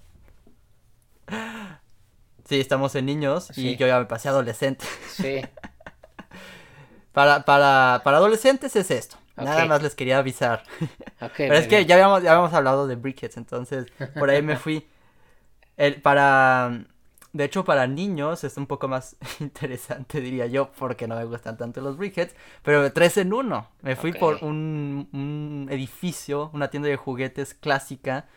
sí 2.44 2.60
estamos 2.60 2.94
en 2.94 3.06
niños 3.06 3.56
y 3.56 3.76
yo 3.76 3.86
ya 3.86 3.98
me 3.98 4.06
pasé 4.06 4.28
adolescente. 4.28 4.84
Sí. 5.08 5.40
Para 7.12 7.44
para 7.44 8.02
para 8.04 8.18
adolescentes 8.18 8.76
es 8.76 8.88
esto. 8.90 9.16
Nada 9.36 9.66
más 9.66 9.82
les 9.82 9.94
quería 9.96 10.18
avisar. 10.18 10.62
Pero 11.36 11.54
es 11.54 11.66
que 11.66 11.84
ya 11.84 11.96
habíamos, 11.96 12.22
ya 12.22 12.30
habíamos 12.30 12.52
hablado 12.52 12.86
de 12.86 12.94
Brickheads, 12.94 13.36
entonces 13.36 13.86
por 14.18 14.30
ahí 14.30 14.42
me 14.42 14.56
fui. 14.56 14.86
El, 15.80 16.02
para. 16.02 16.84
De 17.32 17.44
hecho, 17.44 17.64
para 17.64 17.86
niños 17.86 18.44
es 18.44 18.58
un 18.58 18.66
poco 18.66 18.86
más 18.86 19.16
interesante, 19.40 20.20
diría 20.20 20.46
yo, 20.46 20.70
porque 20.72 21.08
no 21.08 21.16
me 21.16 21.24
gustan 21.24 21.56
tanto 21.56 21.80
los 21.80 21.96
brickheads. 21.96 22.34
Pero 22.62 22.92
tres 22.92 23.16
en 23.16 23.32
uno. 23.32 23.66
Me 23.80 23.96
fui 23.96 24.12
por 24.12 24.44
un, 24.44 25.08
un, 25.12 25.68
edificio, 25.70 26.50
una 26.52 26.68
tienda 26.68 26.90
de 26.90 26.96
juguetes 26.96 27.54
clásica. 27.54 28.28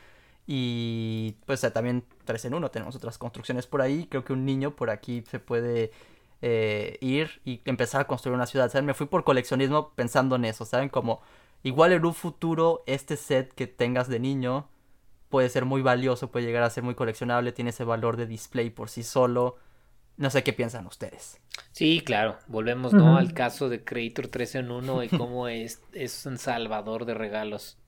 Y 0.48 1.36
pues 1.46 1.60
también 1.74 2.06
tres 2.24 2.46
en 2.46 2.54
uno. 2.54 2.72
Tenemos 2.72 2.96
otras 2.96 3.18
construcciones 3.18 3.68
por 3.68 3.82
ahí. 3.82 4.08
Creo 4.10 4.24
que 4.24 4.32
un 4.32 4.46
niño 4.46 4.72
por 4.72 4.90
aquí 4.90 5.26
se 5.30 5.40
puede 5.40 5.92
eh, 6.42 6.98
ir 7.02 7.42
y 7.44 7.60
empezar 7.66 8.00
a 8.00 8.08
construir 8.08 8.36
una 8.36 8.46
ciudad. 8.46 8.72
¿Saben? 8.72 8.86
Me 8.86 8.94
fui 8.94 9.08
por 9.08 9.26
coleccionismo 9.26 9.90
pensando 9.96 10.38
en 10.38 10.46
eso. 10.46 10.64
¿Saben? 10.64 10.88
Como 10.88 11.20
igual 11.64 11.92
en 11.92 12.06
un 12.06 12.14
futuro 12.14 12.84
este 12.86 13.18
set 13.18 13.54
que 13.54 13.68
tengas 13.68 14.08
de 14.08 14.20
niño 14.20 14.70
puede 15.34 15.50
ser 15.50 15.66
muy 15.66 15.82
valioso, 15.82 16.30
puede 16.30 16.46
llegar 16.46 16.62
a 16.62 16.70
ser 16.70 16.84
muy 16.84 16.94
coleccionable, 16.94 17.52
tiene 17.52 17.72
ese 17.72 17.84
valor 17.84 18.18
de 18.18 18.28
display 18.28 18.70
por 18.70 18.88
sí 18.88 19.02
solo. 19.02 19.56
No 20.16 20.30
sé 20.30 20.44
qué 20.44 20.54
piensan 20.54 20.86
ustedes. 20.86 21.42
Sí, 21.72 22.04
claro, 22.06 22.38
volvemos 22.46 22.94
¿no? 22.94 23.18
al 23.18 23.34
caso 23.34 23.68
de 23.68 23.84
Creator 23.84 24.28
3 24.28 24.56
en 24.56 24.70
1 24.70 25.04
y 25.06 25.10
cómo 25.10 25.48
es, 25.50 25.82
es 25.92 26.28
un 26.28 26.38
salvador 26.38 27.06
de 27.06 27.16
regalos. 27.16 27.80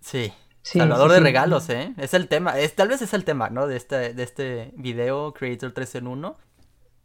Sí, 0.00 0.32
salvador 0.60 1.12
de 1.12 1.20
regalos, 1.20 1.70
¿eh? 1.70 1.94
Es 1.98 2.14
el 2.14 2.26
tema, 2.26 2.58
es, 2.58 2.74
tal 2.74 2.88
vez 2.88 3.00
es 3.00 3.14
el 3.14 3.24
tema, 3.24 3.48
¿no? 3.48 3.68
De 3.68 3.76
este, 3.76 4.12
de 4.12 4.22
este 4.24 4.72
video, 4.76 5.34
Creator 5.34 5.70
3 5.70 5.94
en 5.94 6.06
1. 6.08 6.36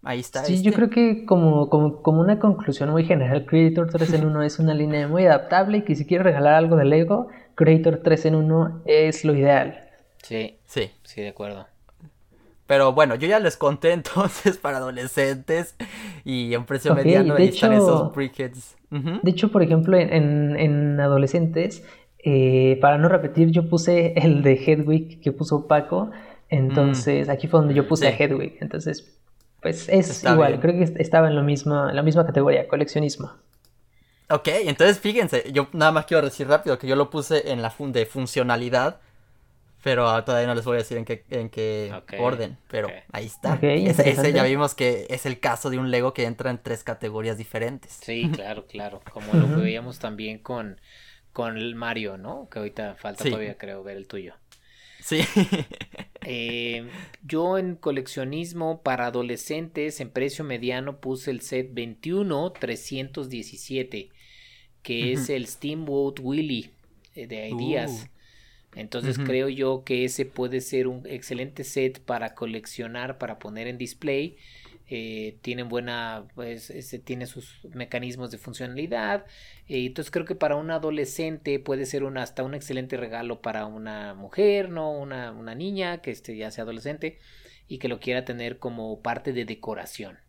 Ahí 0.02 0.22
está. 0.22 0.44
Sí, 0.44 0.64
yo 0.64 0.72
este. 0.72 0.74
creo 0.74 0.90
que 0.90 1.26
como, 1.28 1.70
como, 1.70 2.02
como, 2.02 2.22
una 2.22 2.40
conclusión 2.40 2.90
muy 2.90 3.06
general, 3.06 3.46
Creator 3.46 3.92
3 3.92 4.14
en 4.14 4.26
1 4.26 4.42
es 4.42 4.58
una 4.58 4.74
línea 4.74 5.08
muy 5.08 5.28
adaptable 5.28 5.78
y 5.78 5.82
que 5.84 5.94
si 5.94 6.08
quieres 6.08 6.26
regalar 6.26 6.56
algo 6.56 6.78
de 6.78 6.86
Lego, 6.86 7.28
Creator 7.62 8.02
3 8.04 8.26
en 8.26 8.36
1 8.36 8.82
es 8.86 9.24
lo 9.24 9.36
ideal. 9.36 9.88
Sí, 10.24 10.58
sí, 10.66 10.90
sí, 11.04 11.22
de 11.22 11.30
acuerdo. 11.30 11.68
Pero 12.66 12.94
bueno, 12.94 13.14
yo 13.14 13.28
ya 13.28 13.40
les 13.40 13.56
conté 13.56 13.92
entonces 13.94 14.58
para 14.58 14.78
adolescentes 14.78 15.76
y 16.26 16.56
en 16.56 16.66
precio 16.66 16.96
mediano 16.96 17.36
de 17.36 17.44
hecho, 17.44 17.72
esos 17.72 18.16
brickheads. 18.16 18.76
De 18.90 19.30
hecho, 19.30 19.52
por 19.52 19.62
ejemplo, 19.62 19.96
en, 19.96 20.56
en 20.58 21.00
adolescentes, 21.00 21.84
eh, 22.24 22.80
para 22.82 22.98
no 22.98 23.10
repetir, 23.10 23.52
yo 23.52 23.70
puse 23.70 24.14
el 24.16 24.42
de 24.42 24.54
Hedwig 24.54 25.22
que 25.22 25.32
puso 25.32 25.68
Paco. 25.68 26.10
Entonces, 26.50 27.28
mm. 27.28 27.32
aquí 27.32 27.48
fue 27.48 27.60
donde 27.60 27.76
yo 27.76 27.88
puse 27.88 28.08
a 28.08 28.18
Hedwig. 28.18 28.58
Entonces, 28.60 29.20
pues 29.62 29.88
es 29.88 30.24
igual, 30.24 30.60
creo 30.60 30.74
que 30.74 31.02
estaba 31.02 31.28
en 31.28 31.36
lo 31.36 31.44
mismo, 31.44 31.90
en 31.90 31.96
la 31.96 32.02
misma 32.02 32.26
categoría, 32.26 32.68
coleccionismo. 32.68 33.32
Ok, 34.32 34.48
entonces 34.48 35.00
fíjense, 35.00 35.52
yo 35.52 35.68
nada 35.74 35.92
más 35.92 36.06
quiero 36.06 36.24
decir 36.24 36.48
rápido 36.48 36.78
que 36.80 36.88
yo 36.88 36.96
lo 36.96 37.10
puse 37.10 37.52
en 37.52 37.62
la 37.62 37.70
fun 37.70 37.92
de 37.92 38.06
funcionalidad, 38.06 39.02
pero 39.84 40.24
todavía 40.24 40.48
no 40.48 40.56
les 40.56 40.64
voy 40.64 40.76
a 40.76 40.78
decir 40.80 40.98
en 40.98 41.06
qué, 41.06 41.26
en 41.30 41.50
qué 41.50 41.94
orden, 42.20 42.58
pero 42.70 42.88
ahí 43.12 43.26
está. 43.26 43.60
ese, 43.62 44.32
ya 44.32 44.44
vimos 44.44 44.74
que 44.74 45.08
es 45.10 45.26
el 45.26 45.40
caso 45.40 45.70
de 45.70 45.80
un 45.80 45.92
Lego 45.92 46.14
que 46.14 46.26
entra 46.26 46.50
en 46.50 46.60
tres 46.60 46.84
categorías 46.84 47.38
diferentes. 47.38 48.00
Sí, 48.02 48.30
claro, 48.34 48.66
claro, 48.68 49.02
como 49.12 49.34
lo 49.34 49.48
que 49.48 49.62
veíamos 49.62 50.00
también 50.00 50.38
con, 50.38 50.80
con 51.34 51.58
el 51.58 51.76
Mario, 51.76 52.18
¿no? 52.18 52.48
Que 52.50 52.60
ahorita 52.60 52.96
falta 52.96 53.24
todavía 53.26 53.58
creo 53.58 53.84
ver 53.84 53.98
el 53.98 54.08
tuyo. 54.08 54.36
Sí. 55.02 55.22
Eh, 56.24 56.88
yo 57.24 57.58
en 57.58 57.76
coleccionismo 57.76 58.84
para 58.84 59.08
adolescentes 59.08 60.00
en 60.02 60.12
precio 60.12 60.46
mediano 60.46 61.00
puse 61.00 61.32
el 61.32 61.42
set 61.42 61.74
21 61.74 62.52
317 62.52 64.12
que 64.84 65.14
es 65.14 65.30
el 65.30 65.48
Steamboat 65.48 66.20
Willy 66.22 66.72
eh, 67.16 67.28
de 67.28 67.50
Ideas. 67.50 68.10
Uh. 68.74 68.80
Entonces 68.80 69.20
creo 69.20 69.50
yo 69.50 69.84
que 69.84 70.06
ese 70.06 70.26
puede 70.26 70.62
ser 70.62 70.88
un 70.88 71.06
excelente 71.06 71.64
set 71.66 72.00
para 72.00 72.36
coleccionar, 72.36 73.18
para 73.18 73.38
poner 73.38 73.68
en 73.68 73.78
display. 73.78 74.38
eh, 74.94 75.38
tienen 75.42 75.70
buena, 75.70 76.28
pues, 76.36 76.74
tiene 77.06 77.26
sus 77.26 77.64
mecanismos 77.74 78.30
de 78.30 78.38
funcionalidad. 78.38 79.26
Eh, 79.70 79.86
entonces 79.86 80.12
creo 80.12 80.26
que 80.26 80.36
para 80.36 80.58
un 80.58 80.70
adolescente 80.70 81.60
puede 81.60 81.86
ser 81.86 82.04
un, 82.04 82.18
hasta 82.18 82.44
un 82.44 82.54
excelente 82.56 82.98
regalo 82.98 83.42
para 83.42 83.66
una 83.68 84.14
mujer, 84.16 84.70
¿no? 84.70 84.92
Una, 84.92 85.32
una 85.32 85.56
niña 85.56 86.02
que 86.02 86.12
este, 86.12 86.36
ya 86.36 86.52
sea 86.52 86.64
adolescente 86.66 87.20
y 87.70 87.78
que 87.78 87.88
lo 87.88 88.02
quiera 88.02 88.26
tener 88.26 88.60
como 88.60 89.02
parte 89.02 89.32
de 89.32 89.46
decoración. 89.46 90.20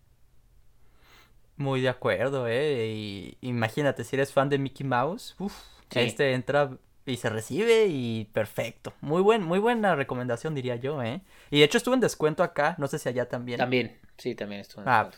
Muy 1.57 1.81
de 1.81 1.89
acuerdo, 1.89 2.49
¿eh? 2.49 2.87
Y 2.89 3.39
imagínate, 3.41 4.05
si 4.05 4.17
eres 4.17 4.33
fan 4.33 4.49
de 4.49 4.59
Mickey 4.59 4.87
Mouse, 4.87 5.35
uff, 5.39 5.55
este 5.95 6.33
entra 6.33 6.71
y 7.05 7.17
se 7.17 7.29
recibe 7.29 7.87
y 7.89 8.29
perfecto. 8.33 8.93
Muy 9.01 9.23
buen, 9.23 9.43
muy 9.43 9.59
buena 9.59 9.95
recomendación 9.95 10.55
diría 10.55 10.77
yo, 10.77 11.03
¿eh? 11.03 11.21
Y 11.51 11.59
de 11.59 11.65
hecho 11.65 11.79
estuvo 11.79 11.95
en 11.95 12.01
descuento 12.01 12.43
acá, 12.43 12.75
no 12.79 12.87
sé 12.87 12.99
si 12.99 13.09
allá 13.09 13.29
también. 13.29 13.59
También, 13.59 13.99
sí, 14.17 14.35
también 14.35 14.61
estuvo 14.61 14.83
en 14.83 14.89
ah, 14.89 15.11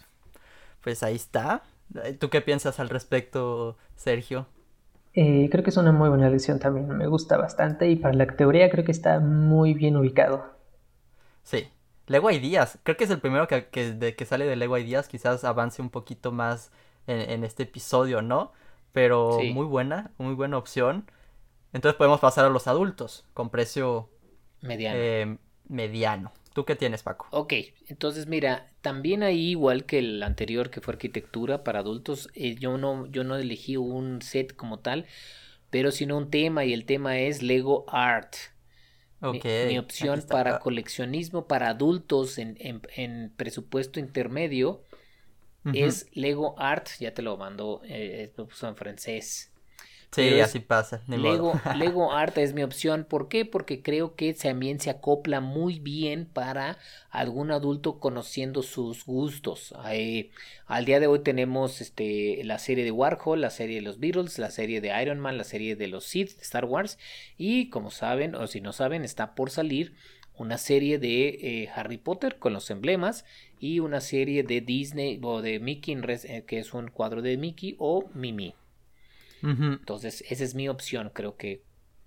Pues 0.81 1.02
ahí 1.02 1.16
está. 1.16 1.62
¿Tú 2.19 2.31
qué 2.31 2.40
piensas 2.40 2.81
al 2.81 2.89
respecto, 2.89 3.77
Sergio? 3.94 4.47
Eh, 5.12 5.48
creo 5.51 5.62
que 5.62 5.70
es 5.70 5.77
una 5.77 5.93
muy 5.93 6.09
buena 6.09 6.27
elección 6.27 6.59
también, 6.59 6.89
me 6.89 7.06
gusta 7.06 7.36
bastante 7.36 7.89
y 7.89 7.97
para 7.97 8.15
la 8.15 8.27
categoría 8.27 8.69
creo 8.69 8.85
que 8.85 8.90
está 8.90 9.20
muy 9.20 9.73
bien 9.74 9.97
ubicado. 9.97 10.44
Sí, 11.44 11.69
Lego 12.06 12.31
Ideas, 12.31 12.78
creo 12.82 12.97
que 12.97 13.05
es 13.05 13.10
el 13.10 13.20
primero 13.20 13.48
que, 13.48 13.62
de, 13.62 14.14
que 14.14 14.26
sale 14.26 14.44
de 14.47 14.56
Lego 14.56 14.76
Ideas, 14.78 15.09
quizás 15.09 15.44
avance 15.44 15.81
un 15.81 15.90
poquito 15.90 16.32
más 16.32 16.70
en, 17.06 17.44
este 17.44 17.64
episodio, 17.64 18.22
¿no? 18.22 18.52
Pero 18.93 19.39
muy 19.52 19.66
buena, 19.66 20.12
muy 20.18 20.35
buena 20.35 20.56
opción. 20.59 21.10
Entonces 21.72 21.97
podemos 21.97 22.20
pasar 22.20 22.44
a 22.44 22.51
los 22.51 22.68
adultos 22.68 23.26
con 23.35 23.51
precio 23.51 24.09
mediano. 24.60 24.98
Eh, 24.98 25.39
mediano. 25.68 26.32
¿Tú 26.52 26.64
qué 26.64 26.76
tienes, 26.76 27.02
Paco? 27.02 27.26
Ok, 27.31 27.52
entonces 27.89 28.28
mira, 28.28 28.70
también 28.81 29.24
ahí 29.24 29.51
igual 29.51 29.86
que 29.86 29.98
el 29.98 30.22
anterior 30.22 30.70
que 30.70 30.81
fue 30.81 30.94
arquitectura 30.94 31.64
para 31.64 31.81
adultos, 31.81 32.28
eh, 32.35 32.55
yo 32.55 32.78
no 32.78 33.06
yo 33.06 33.24
no 33.24 33.35
elegí 33.36 33.76
un 33.76 34.22
set 34.22 34.55
como 34.55 34.78
tal, 34.78 35.06
pero 35.70 35.90
sino 35.90 36.16
un 36.16 36.31
tema 36.31 36.64
y 36.64 36.72
el 36.72 36.85
tema 36.85 37.18
es 37.18 37.43
Lego 37.43 37.85
Art. 37.89 38.36
Okay, 39.25 39.69
mi, 39.69 39.79
opción 39.79 40.23
para 40.29 40.59
coleccionismo 40.59 41.47
para 41.47 41.71
adultos 41.71 42.37
en, 42.37 42.59
en, 42.59 43.33
presupuesto 43.37 43.99
intermedio 43.99 44.83
es 45.73 46.09
Lego 46.13 46.55
Art, 46.59 46.89
ya 47.01 47.15
te 47.15 47.23
lo 47.23 47.39
mando, 47.39 47.81
eh, 47.85 48.31
lo 48.37 48.47
puso 48.47 48.69
en 48.69 48.77
francés. 48.77 49.51
Sí, 50.15 50.41
así 50.41 50.61
pasa. 50.61 51.03
Lego, 51.09 51.61
Lego 51.77 52.12
Art 52.12 52.39
es 52.39 52.55
mi 52.55 52.62
opción. 52.62 53.05
¿Por 53.09 53.28
qué? 53.28 53.45
Porque 53.45 53.82
creo 53.82 54.15
que 54.15 54.32
también 54.35 54.78
se 54.78 54.91
acopla 54.91 55.41
muy 55.41 55.81
bien 55.81 56.27
para 56.27 56.78
algún 57.11 57.51
adulto 57.51 57.99
conociendo 57.99 58.62
sus 58.62 59.05
gustos. 59.05 59.74
al 60.66 60.85
día 60.85 61.01
de 61.01 61.07
hoy 61.07 61.20
tenemos 61.20 61.81
este, 61.81 62.43
la 62.45 62.59
serie 62.59 62.85
de 62.85 62.91
Warhol, 62.91 63.41
la 63.41 63.51
serie 63.51 63.77
de 63.77 63.82
los 63.82 63.99
Beatles, 63.99 64.39
la 64.39 64.51
serie 64.51 64.81
de 64.81 65.03
Iron 65.03 65.20
Man, 65.20 65.36
la 65.36 65.45
serie 65.45 65.77
de 65.77 65.89
los 65.89 66.05
Sith, 66.05 66.41
Star 66.41 66.65
Wars. 66.65 66.99
Y 67.36 67.70
como 67.70 67.91
saben, 67.91 68.35
o 68.35 68.47
si 68.47 68.61
no 68.61 68.73
saben, 68.73 69.05
está 69.05 69.35
por 69.35 69.51
salir 69.51 69.95
una 70.36 70.59
serie 70.59 70.99
de 70.99 71.28
eh, 71.28 71.69
Harry 71.74 71.99
Potter 71.99 72.39
con 72.39 72.53
los 72.53 72.70
emblemas 72.70 73.24
y 73.61 73.81
una 73.81 74.01
serie 74.01 74.43
de 74.43 74.61
Disney 74.61 75.20
o 75.23 75.43
de 75.43 75.61
Mickey, 75.61 75.97
eh, 76.24 76.45
que 76.47 76.59
es 76.59 76.74
un 76.74 76.89
cuadro 76.89 77.23
de 77.23 77.36
Mickey 77.36 77.77
o 77.78 78.09
Mimi. 78.15 78.55
Entonces, 79.45 80.25
esa 80.31 80.45
es 80.45 80.55
mi 80.55 80.69
opción. 80.69 81.11
Creo 81.12 81.37
que, 81.37 81.62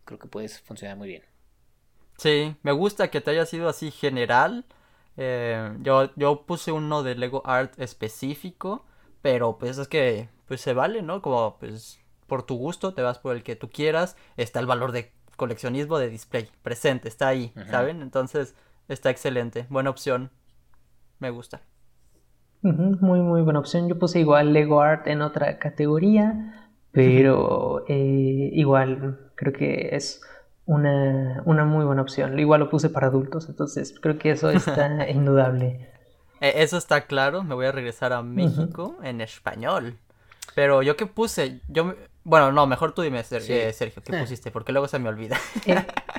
creo 0.06 0.20
que 0.20 0.28
puede 0.28 0.50
funcionar 0.50 0.98
muy 0.98 1.08
bien. 1.08 1.24
Sí, 2.18 2.56
me 2.64 2.72
gusta 2.72 3.10
que 3.12 3.22
te 3.22 3.32
haya 3.32 3.46
sido 3.46 3.70
así 3.70 3.92
general. 3.92 4.66
Eh, 5.18 5.78
yo, 5.82 6.14
yo 6.16 6.46
puse 6.46 6.72
uno 6.72 7.04
de 7.04 7.16
Lego 7.16 7.44
Art 7.46 7.80
específico, 7.80 8.86
pero 9.22 9.58
pues 9.58 9.78
es 9.78 9.88
que 9.88 10.30
pues 10.48 10.62
se 10.62 10.74
vale, 10.74 11.02
¿no? 11.02 11.22
Como 11.22 11.58
pues 11.60 12.00
por 12.28 12.44
tu 12.44 12.56
gusto 12.56 12.94
te 12.94 13.02
vas 13.02 13.20
por 13.20 13.36
el 13.36 13.44
que 13.44 13.56
tú 13.56 13.70
quieras. 13.70 14.16
Está 14.36 14.60
el 14.60 14.66
valor 14.66 14.92
de 14.92 15.14
coleccionismo 15.36 16.00
de 16.00 16.10
display 16.10 16.50
presente, 16.64 17.08
está 17.08 17.28
ahí, 17.28 17.54
¿saben? 17.70 18.02
Entonces 18.02 18.56
está 18.88 19.10
excelente, 19.12 19.68
buena 19.70 19.90
opción, 19.92 20.32
me 21.20 21.30
gusta. 21.30 21.62
muy, 22.62 23.22
muy 23.22 23.42
buena 23.42 23.60
opción. 23.60 23.88
Yo 23.88 23.98
puse 24.00 24.20
igual 24.20 24.54
Lego 24.54 24.82
Art 24.82 25.08
en 25.08 25.22
otra 25.22 25.60
categoría. 25.60 26.67
Pero 26.98 27.86
eh, 27.88 28.50
igual 28.54 29.20
creo 29.36 29.54
que 29.54 29.90
es 29.92 30.20
una, 30.66 31.44
una, 31.46 31.64
muy 31.64 31.86
buena 31.86 32.02
opción. 32.02 32.40
Igual 32.40 32.62
lo 32.62 32.72
puse 32.72 32.90
para 32.90 33.06
adultos, 33.06 33.48
entonces 33.50 33.94
creo 34.02 34.18
que 34.18 34.32
eso 34.32 34.50
está 34.50 35.08
indudable. 35.12 35.92
E, 36.42 36.64
eso 36.64 36.76
está 36.76 37.02
claro, 37.02 37.44
me 37.44 37.54
voy 37.54 37.68
a 37.68 37.72
regresar 37.72 38.14
a 38.14 38.24
México 38.24 38.96
en 39.04 39.22
español. 39.22 40.00
Pero 40.56 40.82
yo 40.82 40.98
qué 40.98 41.06
puse, 41.06 41.62
yo 41.68 41.94
bueno, 42.24 42.52
no, 42.52 42.66
mejor 42.66 42.94
tú 42.94 43.04
dime, 43.04 43.20
eh, 43.20 43.74
Sergio, 43.74 44.02
¿qué 44.04 44.18
pusiste? 44.18 44.50
Porque 44.50 44.72
luego 44.72 44.88
se 44.88 44.98
me 44.98 45.08
olvida. 45.08 45.38
Eh, 45.68 45.76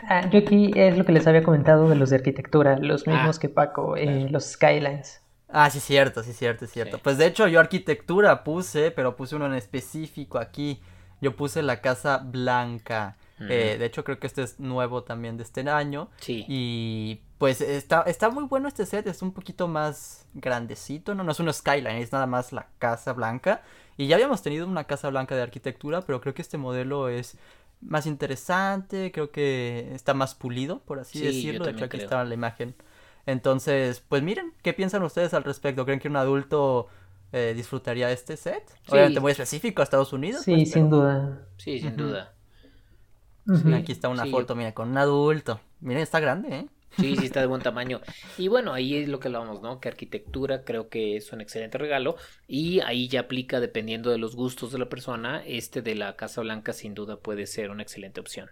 ah, 0.08 0.30
yo 0.30 0.38
aquí 0.38 0.70
es 0.76 0.96
lo 0.96 1.04
que 1.04 1.10
les 1.10 1.26
había 1.26 1.42
comentado 1.42 1.88
de 1.88 1.96
los 1.96 2.10
de 2.10 2.16
arquitectura, 2.16 2.78
los 2.78 3.04
mismos 3.04 3.36
ah, 3.36 3.40
que 3.40 3.48
Paco, 3.48 3.96
los 4.30 4.44
Skylines. 4.44 5.22
Ah, 5.48 5.70
sí, 5.70 5.80
cierto, 5.80 6.22
sí, 6.22 6.32
cierto, 6.32 6.66
cierto. 6.66 6.98
Pues 6.98 7.16
de 7.16 7.26
hecho 7.26 7.46
yo 7.48 7.58
arquitectura 7.60 8.44
puse, 8.44 8.90
pero 8.90 9.16
puse 9.16 9.36
uno 9.36 9.46
en 9.46 9.54
específico 9.54 10.38
aquí. 10.38 10.80
Yo 11.20 11.34
puse 11.36 11.62
la 11.62 11.80
Casa 11.80 12.18
Blanca. 12.18 13.16
Eh, 13.40 13.76
de 13.78 13.84
hecho 13.84 14.02
creo 14.02 14.18
que 14.18 14.26
este 14.26 14.42
es 14.42 14.58
nuevo 14.58 15.04
también 15.04 15.36
de 15.36 15.44
este 15.44 15.68
año. 15.68 16.10
Sí. 16.18 16.44
Y 16.48 17.20
pues 17.38 17.60
está, 17.60 18.02
está 18.02 18.30
muy 18.30 18.44
bueno 18.44 18.66
este 18.66 18.84
set, 18.84 19.06
es 19.06 19.22
un 19.22 19.32
poquito 19.32 19.68
más 19.68 20.26
grandecito, 20.34 21.14
no, 21.14 21.22
no 21.22 21.30
es 21.30 21.38
un 21.38 21.52
skyline, 21.52 22.02
es 22.02 22.10
nada 22.12 22.26
más 22.26 22.52
la 22.52 22.66
Casa 22.78 23.12
Blanca. 23.12 23.62
Y 23.96 24.08
ya 24.08 24.16
habíamos 24.16 24.42
tenido 24.42 24.66
una 24.66 24.84
Casa 24.84 25.08
Blanca 25.08 25.36
de 25.36 25.42
arquitectura, 25.42 26.02
pero 26.02 26.20
creo 26.20 26.34
que 26.34 26.42
este 26.42 26.58
modelo 26.58 27.08
es 27.08 27.36
más 27.80 28.06
interesante, 28.06 29.12
creo 29.12 29.30
que 29.30 29.94
está 29.94 30.14
más 30.14 30.34
pulido, 30.34 30.80
por 30.80 30.98
así 30.98 31.20
decirlo. 31.20 31.64
De 31.64 31.72
hecho 31.72 31.84
aquí 31.84 31.98
está 31.98 32.24
la 32.24 32.34
imagen. 32.34 32.74
Entonces, 33.28 34.02
pues 34.08 34.22
miren, 34.22 34.54
¿qué 34.62 34.72
piensan 34.72 35.02
ustedes 35.02 35.34
al 35.34 35.44
respecto? 35.44 35.84
¿Creen 35.84 36.00
que 36.00 36.08
un 36.08 36.16
adulto 36.16 36.88
eh, 37.30 37.52
disfrutaría 37.54 38.10
este 38.10 38.38
set? 38.38 38.66
Sí. 38.66 38.92
Obviamente 38.92 39.20
muy 39.20 39.32
específico 39.32 39.82
a 39.82 39.84
Estados 39.84 40.14
Unidos. 40.14 40.44
Sí, 40.44 40.54
pues, 40.54 40.70
sin 40.70 40.88
duda. 40.88 41.46
Sí, 41.58 41.78
sin 41.78 41.94
duda. 41.94 42.32
Aquí 43.74 43.92
está 43.92 44.08
una 44.08 44.24
foto, 44.24 44.56
mira, 44.56 44.72
con 44.72 44.88
un 44.88 44.96
adulto. 44.96 45.60
Miren, 45.80 46.04
está 46.04 46.20
grande, 46.20 46.56
¿eh? 46.56 46.66
Sí, 46.96 47.16
sí, 47.16 47.26
está 47.26 47.40
de 47.40 47.46
buen 47.46 47.60
tamaño. 47.60 48.00
Y 48.38 48.48
bueno, 48.48 48.72
ahí 48.72 48.96
es 48.96 49.08
lo 49.10 49.20
que 49.20 49.28
hablamos, 49.28 49.60
¿no? 49.60 49.78
Que 49.78 49.90
arquitectura 49.90 50.64
creo 50.64 50.88
que 50.88 51.18
es 51.18 51.30
un 51.30 51.42
excelente 51.42 51.76
regalo. 51.76 52.16
Y 52.46 52.80
ahí 52.80 53.08
ya 53.08 53.20
aplica, 53.20 53.60
dependiendo 53.60 54.10
de 54.10 54.16
los 54.16 54.36
gustos 54.36 54.72
de 54.72 54.78
la 54.78 54.88
persona, 54.88 55.42
este 55.44 55.82
de 55.82 55.96
la 55.96 56.16
Casa 56.16 56.40
Blanca 56.40 56.72
sin 56.72 56.94
duda 56.94 57.18
puede 57.18 57.46
ser 57.46 57.68
una 57.70 57.82
excelente 57.82 58.20
opción. 58.20 58.48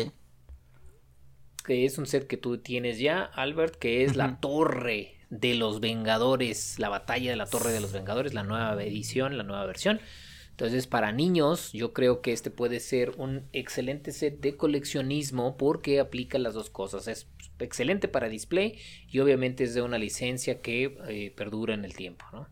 Que 1.64 1.84
es 1.84 1.98
un 1.98 2.06
set 2.06 2.26
que 2.26 2.36
tú 2.36 2.58
tienes 2.58 2.98
ya, 2.98 3.22
Albert, 3.24 3.76
que 3.76 4.04
es 4.04 4.16
la 4.16 4.40
Torre 4.40 5.18
de 5.30 5.54
los 5.54 5.80
Vengadores, 5.80 6.78
la 6.78 6.88
batalla 6.88 7.30
de 7.30 7.36
la 7.36 7.46
Torre 7.46 7.72
de 7.72 7.80
los 7.80 7.92
Vengadores, 7.92 8.34
la 8.34 8.42
nueva 8.42 8.82
edición, 8.82 9.38
la 9.38 9.44
nueva 9.44 9.64
versión. 9.64 10.00
Entonces, 10.50 10.86
para 10.86 11.12
niños, 11.12 11.72
yo 11.72 11.94
creo 11.94 12.20
que 12.20 12.32
este 12.32 12.50
puede 12.50 12.78
ser 12.78 13.14
un 13.16 13.48
excelente 13.52 14.12
set 14.12 14.40
de 14.40 14.56
coleccionismo 14.56 15.56
porque 15.56 15.98
aplica 15.98 16.38
las 16.38 16.52
dos 16.52 16.68
cosas. 16.68 17.08
Es 17.08 17.26
excelente 17.58 18.06
para 18.06 18.28
display 18.28 18.78
y 19.08 19.20
obviamente 19.20 19.64
es 19.64 19.72
de 19.74 19.80
una 19.80 19.98
licencia 19.98 20.60
que 20.60 20.98
eh, 21.08 21.32
perdura 21.34 21.72
en 21.72 21.86
el 21.86 21.94
tiempo, 21.94 22.26
¿no? 22.32 22.48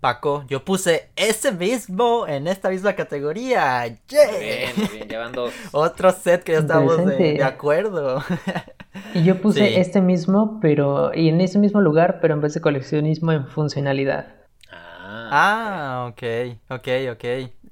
Paco, 0.00 0.44
yo 0.48 0.64
puse 0.64 1.10
ese 1.14 1.52
mismo 1.52 2.26
en 2.26 2.46
esta 2.46 2.70
misma 2.70 2.94
categoría. 2.94 3.84
Bien, 4.08 4.72
bien, 4.92 5.08
llevando 5.08 5.50
Otro 5.72 6.10
set 6.10 6.42
que 6.42 6.52
ya 6.52 6.58
estamos 6.60 7.04
de, 7.04 7.42
acuerdo. 7.44 8.22
Y 9.14 9.24
yo 9.24 9.40
puse 9.40 9.78
este 9.80 10.00
mismo, 10.00 10.58
pero. 10.60 11.12
Y 11.14 11.28
en 11.28 11.40
ese 11.40 11.58
mismo 11.58 11.80
lugar, 11.80 12.18
pero 12.20 12.34
en 12.34 12.40
vez 12.40 12.54
de 12.54 12.60
coleccionismo 12.60 13.32
en 13.32 13.46
funcionalidad. 13.46 14.34
Ah, 14.70 15.00
Ah, 15.32 16.08
ok, 16.10 16.22
ok, 16.70 16.88
ok. 17.12 17.24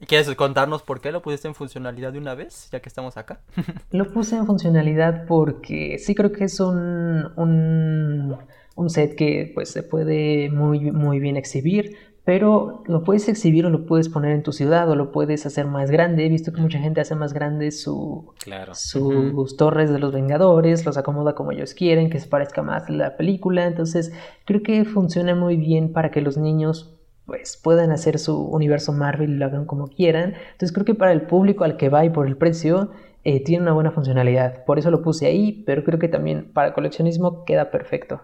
¿Quieres 0.06 0.32
contarnos 0.36 0.82
por 0.82 1.00
qué 1.00 1.10
lo 1.10 1.22
pusiste 1.22 1.48
en 1.48 1.54
funcionalidad 1.54 2.12
de 2.12 2.18
una 2.18 2.34
vez, 2.34 2.68
ya 2.70 2.80
que 2.80 2.88
estamos 2.88 3.16
acá? 3.16 3.40
lo 3.90 4.12
puse 4.12 4.36
en 4.36 4.46
funcionalidad 4.46 5.26
porque 5.26 5.98
sí 5.98 6.14
creo 6.14 6.30
que 6.30 6.44
es 6.44 6.60
un, 6.60 7.32
un, 7.36 8.36
un 8.76 8.90
set 8.90 9.16
que 9.16 9.50
pues 9.54 9.70
se 9.70 9.82
puede 9.82 10.50
muy, 10.50 10.92
muy 10.92 11.18
bien 11.18 11.36
exhibir, 11.36 11.96
pero 12.28 12.82
lo 12.84 13.04
puedes 13.04 13.26
exhibir 13.30 13.64
o 13.64 13.70
lo 13.70 13.86
puedes 13.86 14.10
poner 14.10 14.32
en 14.32 14.42
tu 14.42 14.52
ciudad 14.52 14.90
o 14.90 14.94
lo 14.94 15.12
puedes 15.12 15.46
hacer 15.46 15.66
más 15.66 15.90
grande. 15.90 16.26
He 16.26 16.28
visto 16.28 16.52
que 16.52 16.60
mucha 16.60 16.78
gente 16.78 17.00
hace 17.00 17.14
más 17.14 17.32
grande 17.32 17.70
su, 17.70 18.34
sus 18.74 19.56
torres 19.56 19.90
de 19.90 19.98
los 19.98 20.12
Vengadores, 20.12 20.84
los 20.84 20.98
acomoda 20.98 21.34
como 21.34 21.52
ellos 21.52 21.72
quieren, 21.72 22.10
que 22.10 22.20
se 22.20 22.28
parezca 22.28 22.62
más 22.62 22.86
a 22.86 22.92
la 22.92 23.16
película. 23.16 23.64
Entonces 23.64 24.12
creo 24.44 24.62
que 24.62 24.84
funciona 24.84 25.34
muy 25.34 25.56
bien 25.56 25.94
para 25.94 26.10
que 26.10 26.20
los 26.20 26.36
niños 26.36 26.98
pues 27.24 27.56
puedan 27.56 27.92
hacer 27.92 28.18
su 28.18 28.38
universo 28.38 28.92
Marvel 28.92 29.30
y 29.30 29.36
lo 29.36 29.46
hagan 29.46 29.64
como 29.64 29.86
quieran. 29.86 30.34
Entonces 30.52 30.72
creo 30.74 30.84
que 30.84 30.94
para 30.94 31.12
el 31.12 31.22
público 31.22 31.64
al 31.64 31.78
que 31.78 31.88
va 31.88 32.04
y 32.04 32.10
por 32.10 32.26
el 32.26 32.36
precio 32.36 32.90
eh, 33.24 33.42
tiene 33.42 33.62
una 33.62 33.72
buena 33.72 33.90
funcionalidad. 33.90 34.66
Por 34.66 34.78
eso 34.78 34.90
lo 34.90 35.00
puse 35.00 35.24
ahí, 35.24 35.62
pero 35.64 35.82
creo 35.82 35.98
que 35.98 36.08
también 36.08 36.52
para 36.52 36.74
coleccionismo 36.74 37.46
queda 37.46 37.70
perfecto. 37.70 38.20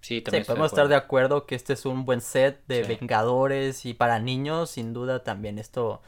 Sí, 0.00 0.20
también 0.22 0.44
podemos 0.44 0.72
estar 0.72 0.88
de 0.88 0.94
acuerdo 0.94 1.46
que 1.46 1.54
este 1.54 1.74
es 1.74 1.84
un 1.84 2.04
buen 2.04 2.20
set 2.20 2.60
de 2.66 2.84
Vengadores 2.84 3.84
y 3.84 3.94
para 3.94 4.18
niños, 4.18 4.70
sin 4.70 4.94
duda 4.94 5.22
también 5.22 5.58
esto 5.58 6.00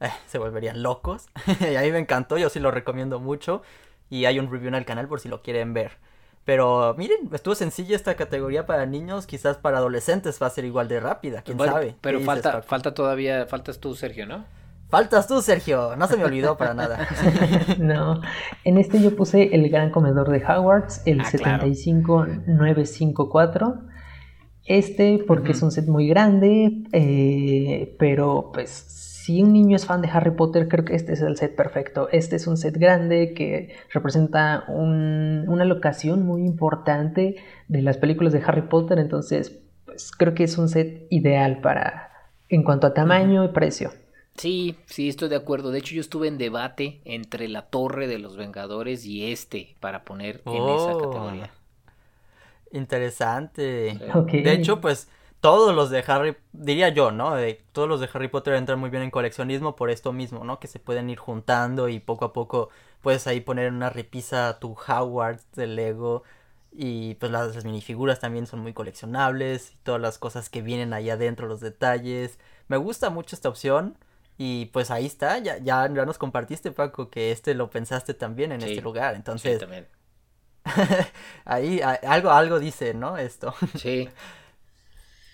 eh, 0.00 0.10
se 0.26 0.38
volverían 0.38 0.82
locos. 0.82 1.26
y 1.60 1.76
a 1.76 1.82
mí 1.82 1.92
me 1.92 1.98
encantó, 1.98 2.38
yo 2.38 2.48
sí 2.48 2.58
lo 2.58 2.70
recomiendo 2.70 3.20
mucho 3.20 3.62
y 4.10 4.24
hay 4.24 4.38
un 4.38 4.50
review 4.50 4.68
en 4.68 4.74
el 4.74 4.84
canal 4.84 5.08
por 5.08 5.20
si 5.20 5.28
lo 5.28 5.42
quieren 5.42 5.74
ver. 5.74 5.92
Pero 6.44 6.94
miren, 6.96 7.28
estuvo 7.32 7.56
sencilla 7.56 7.96
esta 7.96 8.14
categoría 8.14 8.66
para 8.66 8.86
niños, 8.86 9.26
quizás 9.26 9.56
para 9.56 9.78
adolescentes 9.78 10.40
va 10.40 10.46
a 10.46 10.50
ser 10.50 10.64
igual 10.64 10.86
de 10.86 11.00
rápida, 11.00 11.42
quién 11.42 11.58
sabe. 11.58 11.96
Pero 12.00 12.20
falta, 12.20 12.62
falta 12.62 12.94
todavía, 12.94 13.46
faltas 13.46 13.80
tú, 13.80 13.96
Sergio, 13.96 14.26
¿no? 14.26 14.44
Faltas 14.96 15.26
tú, 15.26 15.42
Sergio. 15.42 15.94
No 15.96 16.06
se 16.06 16.16
me 16.16 16.24
olvidó 16.24 16.56
para 16.56 16.72
nada. 16.72 17.06
no. 17.78 18.22
En 18.64 18.78
este 18.78 18.98
yo 18.98 19.14
puse 19.14 19.54
el 19.54 19.68
gran 19.68 19.90
comedor 19.90 20.30
de 20.30 20.42
Hogwarts, 20.42 21.02
el 21.04 21.22
75954. 21.22 23.74
Ah, 23.76 23.82
este 24.64 25.22
porque 25.28 25.52
es 25.52 25.60
un 25.60 25.70
set 25.70 25.86
muy 25.86 26.08
grande, 26.08 26.82
eh, 26.92 27.94
pero 27.98 28.52
pues 28.54 28.70
si 28.70 29.42
un 29.42 29.52
niño 29.52 29.76
es 29.76 29.84
fan 29.84 30.00
de 30.00 30.08
Harry 30.08 30.30
Potter, 30.30 30.66
creo 30.66 30.86
que 30.86 30.94
este 30.94 31.12
es 31.12 31.20
el 31.20 31.36
set 31.36 31.54
perfecto. 31.54 32.08
Este 32.10 32.36
es 32.36 32.46
un 32.46 32.56
set 32.56 32.78
grande 32.78 33.34
que 33.34 33.74
representa 33.92 34.64
una 34.66 35.66
locación 35.66 36.24
muy 36.24 36.46
importante 36.46 37.36
de 37.68 37.82
las 37.82 37.98
películas 37.98 38.32
de 38.32 38.42
Harry 38.46 38.62
Potter, 38.62 38.98
entonces 38.98 39.60
pues 39.84 40.10
creo 40.10 40.32
que 40.32 40.44
es 40.44 40.56
un 40.56 40.70
set 40.70 41.06
ideal 41.10 41.60
para 41.60 42.12
en 42.48 42.64
cuanto 42.64 42.86
a 42.86 42.94
tamaño 42.94 43.44
y 43.44 43.48
precio. 43.48 43.90
Sí, 44.36 44.76
sí, 44.86 45.08
estoy 45.08 45.28
de 45.28 45.36
acuerdo. 45.36 45.70
De 45.70 45.78
hecho, 45.78 45.94
yo 45.94 46.00
estuve 46.00 46.28
en 46.28 46.38
debate 46.38 47.00
entre 47.04 47.48
la 47.48 47.62
Torre 47.62 48.06
de 48.06 48.18
los 48.18 48.36
Vengadores 48.36 49.04
y 49.04 49.32
este 49.32 49.76
para 49.80 50.04
poner 50.04 50.42
en 50.46 50.54
esa 50.54 50.96
oh. 50.96 50.98
categoría. 50.98 51.50
Interesante. 52.72 53.98
De 54.26 54.52
hecho, 54.52 54.80
pues 54.80 55.08
todos 55.40 55.74
los 55.74 55.90
de 55.90 56.04
Harry, 56.06 56.36
diría 56.52 56.88
yo, 56.88 57.12
¿no? 57.12 57.34
De, 57.34 57.62
todos 57.72 57.88
los 57.88 58.00
de 58.00 58.08
Harry 58.12 58.28
Potter 58.28 58.54
entran 58.54 58.78
muy 58.78 58.90
bien 58.90 59.02
en 59.02 59.10
coleccionismo 59.10 59.76
por 59.76 59.90
esto 59.90 60.12
mismo, 60.12 60.44
¿no? 60.44 60.58
Que 60.58 60.66
se 60.66 60.78
pueden 60.80 61.08
ir 61.08 61.18
juntando 61.18 61.88
y 61.88 62.00
poco 62.00 62.24
a 62.24 62.32
poco 62.32 62.70
puedes 63.00 63.26
ahí 63.26 63.40
poner 63.40 63.66
en 63.66 63.74
una 63.74 63.90
repisa 63.90 64.58
tu 64.58 64.76
Howard 64.88 65.40
de 65.54 65.66
Lego. 65.66 66.24
Y 66.72 67.14
pues 67.14 67.32
las, 67.32 67.54
las 67.54 67.64
minifiguras 67.64 68.20
también 68.20 68.46
son 68.46 68.60
muy 68.60 68.74
coleccionables. 68.74 69.72
Y 69.72 69.76
todas 69.82 70.00
las 70.00 70.18
cosas 70.18 70.50
que 70.50 70.62
vienen 70.62 70.92
ahí 70.92 71.08
adentro, 71.10 71.46
los 71.46 71.60
detalles. 71.60 72.38
Me 72.68 72.76
gusta 72.76 73.08
mucho 73.10 73.36
esta 73.36 73.48
opción. 73.48 73.96
Y 74.38 74.66
pues 74.66 74.90
ahí 74.90 75.06
está, 75.06 75.38
ya, 75.38 75.58
ya, 75.58 75.88
nos 75.88 76.18
compartiste, 76.18 76.70
Paco, 76.70 77.08
que 77.10 77.32
este 77.32 77.54
lo 77.54 77.70
pensaste 77.70 78.12
también 78.12 78.52
en 78.52 78.62
este 78.62 78.82
lugar. 78.82 79.14
Entonces, 79.14 79.54
sí, 79.54 79.58
también. 79.58 79.88
ahí 81.44 81.80
algo, 81.80 82.30
algo 82.30 82.58
dice, 82.58 82.92
¿no? 82.94 83.16
Esto. 83.16 83.54
Sí. 83.78 84.08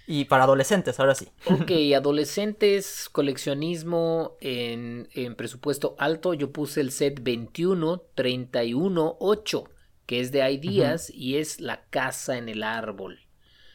y 0.06 0.26
para 0.26 0.44
adolescentes, 0.44 1.00
ahora 1.00 1.14
sí. 1.14 1.28
ok, 1.46 1.70
adolescentes, 1.96 3.08
coleccionismo 3.10 4.36
en, 4.40 5.08
en 5.14 5.34
presupuesto 5.34 5.96
alto, 5.98 6.34
yo 6.34 6.52
puse 6.52 6.80
el 6.80 6.92
set 6.92 7.22
21 7.22 8.02
31 8.14 9.16
8, 9.18 9.64
que 10.06 10.20
es 10.20 10.30
de 10.30 10.48
Ideas 10.48 11.10
y 11.10 11.38
es 11.38 11.60
la 11.60 11.84
casa 11.86 12.38
en 12.38 12.48
el 12.48 12.62
árbol. 12.62 13.18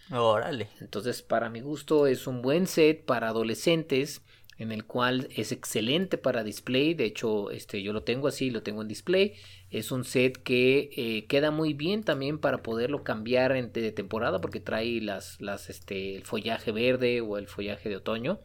Órale. 0.09 0.69
Entonces, 0.79 1.21
para 1.21 1.49
mi 1.49 1.59
gusto, 1.59 2.07
es 2.07 2.27
un 2.27 2.41
buen 2.41 2.65
set 2.67 3.03
para 3.03 3.27
adolescentes 3.27 4.21
en 4.57 4.71
el 4.71 4.85
cual 4.85 5.27
es 5.35 5.51
excelente 5.51 6.17
para 6.17 6.43
display, 6.43 6.93
de 6.93 7.05
hecho 7.05 7.51
este, 7.51 7.83
yo 7.83 7.93
lo 7.93 8.03
tengo 8.03 8.27
así, 8.27 8.49
lo 8.49 8.63
tengo 8.63 8.81
en 8.81 8.87
display, 8.87 9.33
es 9.69 9.91
un 9.91 10.03
set 10.03 10.41
que 10.41 10.89
eh, 10.95 11.25
queda 11.27 11.51
muy 11.51 11.73
bien 11.73 12.03
también 12.03 12.39
para 12.39 12.63
poderlo 12.63 13.03
cambiar 13.03 13.55
en 13.55 13.71
de 13.71 13.91
temporada 13.91 14.41
porque 14.41 14.59
trae 14.59 15.01
las, 15.01 15.39
las, 15.41 15.69
este, 15.69 16.15
el 16.15 16.23
follaje 16.23 16.71
verde 16.71 17.21
o 17.21 17.37
el 17.37 17.47
follaje 17.47 17.89
de 17.89 17.97
otoño 17.97 18.39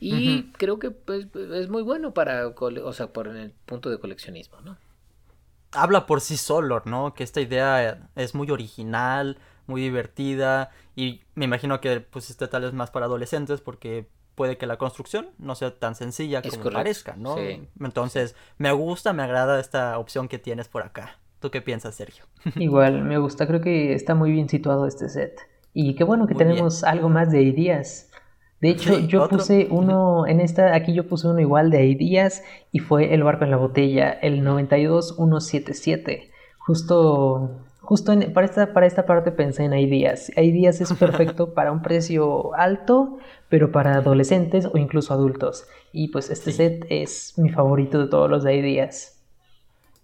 y 0.00 0.52
creo 0.52 0.78
que 0.78 0.90
pues, 0.90 1.26
es 1.34 1.68
muy 1.68 1.82
bueno 1.82 2.12
para, 2.12 2.48
o 2.48 2.92
sea, 2.92 3.12
por 3.12 3.28
el 3.28 3.52
punto 3.64 3.90
de 3.90 3.98
coleccionismo, 3.98 4.60
¿no? 4.60 4.76
Habla 5.72 6.06
por 6.06 6.20
sí 6.20 6.36
solo, 6.36 6.82
¿no? 6.84 7.14
Que 7.14 7.24
esta 7.24 7.40
idea 7.40 8.10
es 8.14 8.34
muy 8.34 8.50
original, 8.50 9.38
muy 9.66 9.80
divertida 9.80 10.70
y 10.94 11.22
me 11.34 11.46
imagino 11.46 11.80
que 11.80 12.00
pues 12.00 12.30
este 12.30 12.48
tal 12.48 12.64
es 12.64 12.72
más 12.72 12.90
para 12.90 13.06
adolescentes 13.06 13.60
porque 13.60 14.06
puede 14.34 14.56
que 14.56 14.66
la 14.66 14.76
construcción 14.76 15.28
no 15.38 15.54
sea 15.54 15.78
tan 15.78 15.94
sencilla 15.94 16.42
como 16.42 16.70
parezca, 16.70 17.14
¿no? 17.16 17.36
Entonces, 17.80 18.34
me 18.58 18.72
gusta, 18.72 19.12
me 19.12 19.22
agrada 19.22 19.60
esta 19.60 19.98
opción 19.98 20.28
que 20.28 20.38
tienes 20.38 20.68
por 20.68 20.82
acá. 20.82 21.18
¿Tú 21.40 21.50
qué 21.50 21.60
piensas, 21.60 21.94
Sergio? 21.94 22.24
Igual, 22.56 23.02
me 23.02 23.18
gusta, 23.18 23.46
creo 23.46 23.60
que 23.60 23.94
está 23.94 24.14
muy 24.14 24.32
bien 24.32 24.48
situado 24.48 24.86
este 24.86 25.08
set. 25.08 25.38
Y 25.72 25.94
qué 25.94 26.04
bueno 26.04 26.26
que 26.26 26.34
tenemos 26.34 26.84
algo 26.84 27.08
más 27.08 27.30
de 27.30 27.42
ideas. 27.42 28.10
De 28.60 28.70
hecho, 28.70 28.98
yo 28.98 29.28
puse 29.28 29.66
uno, 29.70 30.26
en 30.26 30.40
esta, 30.40 30.74
aquí 30.74 30.94
yo 30.94 31.06
puse 31.06 31.28
uno 31.28 31.40
igual 31.40 31.70
de 31.70 31.84
ideas 31.86 32.42
y 32.72 32.78
fue 32.78 33.12
el 33.12 33.22
barco 33.22 33.44
en 33.44 33.50
la 33.50 33.56
botella, 33.56 34.10
el 34.10 34.42
92177. 34.42 36.30
Justo 36.58 37.60
Justo 37.84 38.14
para, 38.32 38.46
esta, 38.46 38.72
para 38.72 38.86
esta 38.86 39.04
parte 39.04 39.30
pensé 39.30 39.64
en 39.64 39.74
Ideas. 39.74 40.30
Ideas 40.36 40.80
es 40.80 40.92
perfecto 40.94 41.52
para 41.54 41.70
un 41.70 41.82
precio 41.82 42.54
alto, 42.54 43.18
pero 43.48 43.70
para 43.72 43.96
adolescentes 43.96 44.66
o 44.72 44.78
incluso 44.78 45.12
adultos. 45.12 45.66
Y 45.92 46.08
pues 46.08 46.30
este 46.30 46.52
set 46.52 46.86
es 46.88 47.34
mi 47.36 47.50
favorito 47.50 47.98
de 47.98 48.08
todos 48.08 48.30
los 48.30 48.42
de 48.42 48.56
Ideas. 48.56 49.22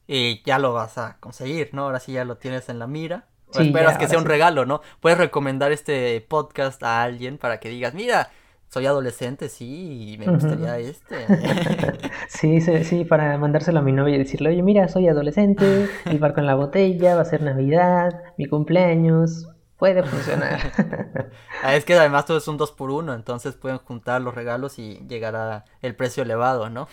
Y 0.07 0.43
ya 0.45 0.59
lo 0.59 0.73
vas 0.73 0.99
a 0.99 1.17
conseguir, 1.21 1.71
¿no? 1.73 1.85
Ahora 1.85 2.01
sí 2.01 2.13
ya 2.13 2.25
lo 2.25 2.37
tienes 2.37 2.69
en 2.69 2.79
la 2.79 2.87
mira. 2.87 3.27
O 3.55 3.61
esperas 3.61 3.99
que 3.99 4.07
sea 4.07 4.19
un 4.19 4.27
regalo, 4.27 4.67
¿no? 4.67 4.81
Puedes 5.01 5.19
recomendar 5.19 5.73
este 5.73 6.21
podcast 6.21 6.83
a 6.83 7.03
alguien 7.03 7.39
para 7.39 7.59
que 7.59 7.69
digas, 7.69 7.95
mira, 7.95 8.31
soy 8.71 8.87
adolescente, 8.87 9.49
sí, 9.49 10.13
y 10.13 10.19
me 10.19 10.29
gustaría 10.29 10.79
este. 10.79 11.27
sí, 12.29 12.61
sí, 12.61 13.05
para 13.05 13.37
mandárselo 13.37 13.81
a 13.81 13.83
mi 13.83 13.91
novia 13.91 14.15
y 14.15 14.19
decirle, 14.19 14.51
oye, 14.51 14.63
mira, 14.63 14.87
soy 14.89 15.09
adolescente, 15.09 15.89
el 16.05 16.19
barco 16.21 16.39
en 16.39 16.47
la 16.47 16.55
botella, 16.55 17.17
va 17.17 17.23
a 17.23 17.25
ser 17.25 17.43
Navidad, 17.43 18.23
mi 18.39 18.47
cumpleaños, 18.47 19.49
puede 19.77 20.03
funcionar. 20.05 20.61
Ah, 21.63 21.77
es 21.77 21.85
que 21.85 21.93
además 21.93 22.25
todo 22.25 22.39
es 22.39 22.49
un 22.49 22.57
2 22.57 22.73
por 22.73 22.91
1 22.91 23.13
entonces 23.13 23.55
pueden 23.55 23.77
juntar 23.77 24.23
los 24.23 24.35
regalos 24.35 24.79
y 24.79 24.95
llegar 25.07 25.37
a 25.37 25.67
el 25.83 25.95
precio 25.95 26.23
elevado, 26.23 26.71
¿no? 26.71 26.89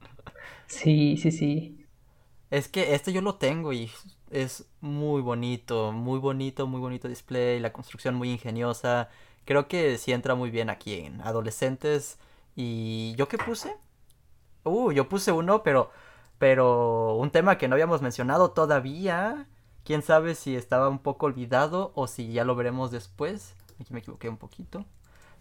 sí, 0.66 1.18
sí, 1.18 1.30
sí. 1.30 1.84
Es 2.50 2.68
que 2.68 2.94
este 2.94 3.12
yo 3.12 3.20
lo 3.20 3.34
tengo 3.34 3.74
y 3.74 3.90
es 4.30 4.64
muy 4.80 5.20
bonito, 5.20 5.92
muy 5.92 6.18
bonito, 6.18 6.66
muy 6.66 6.80
bonito 6.80 7.08
display, 7.08 7.60
la 7.60 7.74
construcción 7.74 8.14
muy 8.14 8.30
ingeniosa 8.30 9.10
creo 9.46 9.68
que 9.68 9.96
sí 9.96 10.12
entra 10.12 10.34
muy 10.34 10.50
bien 10.50 10.68
aquí 10.68 10.94
en 11.00 11.22
adolescentes. 11.22 12.18
¿Y 12.54 13.14
yo 13.16 13.28
qué 13.28 13.38
puse? 13.38 13.74
Uh, 14.64 14.92
yo 14.92 15.08
puse 15.08 15.32
uno, 15.32 15.62
pero, 15.62 15.90
pero 16.38 17.14
un 17.16 17.30
tema 17.30 17.56
que 17.56 17.68
no 17.68 17.74
habíamos 17.74 18.02
mencionado 18.02 18.50
todavía. 18.50 19.46
Quién 19.84 20.02
sabe 20.02 20.34
si 20.34 20.56
estaba 20.56 20.88
un 20.88 20.98
poco 20.98 21.26
olvidado 21.26 21.92
o 21.94 22.08
si 22.08 22.32
ya 22.32 22.44
lo 22.44 22.56
veremos 22.56 22.90
después. 22.90 23.54
Aquí 23.80 23.94
me 23.94 24.00
equivoqué 24.00 24.28
un 24.28 24.36
poquito. 24.36 24.84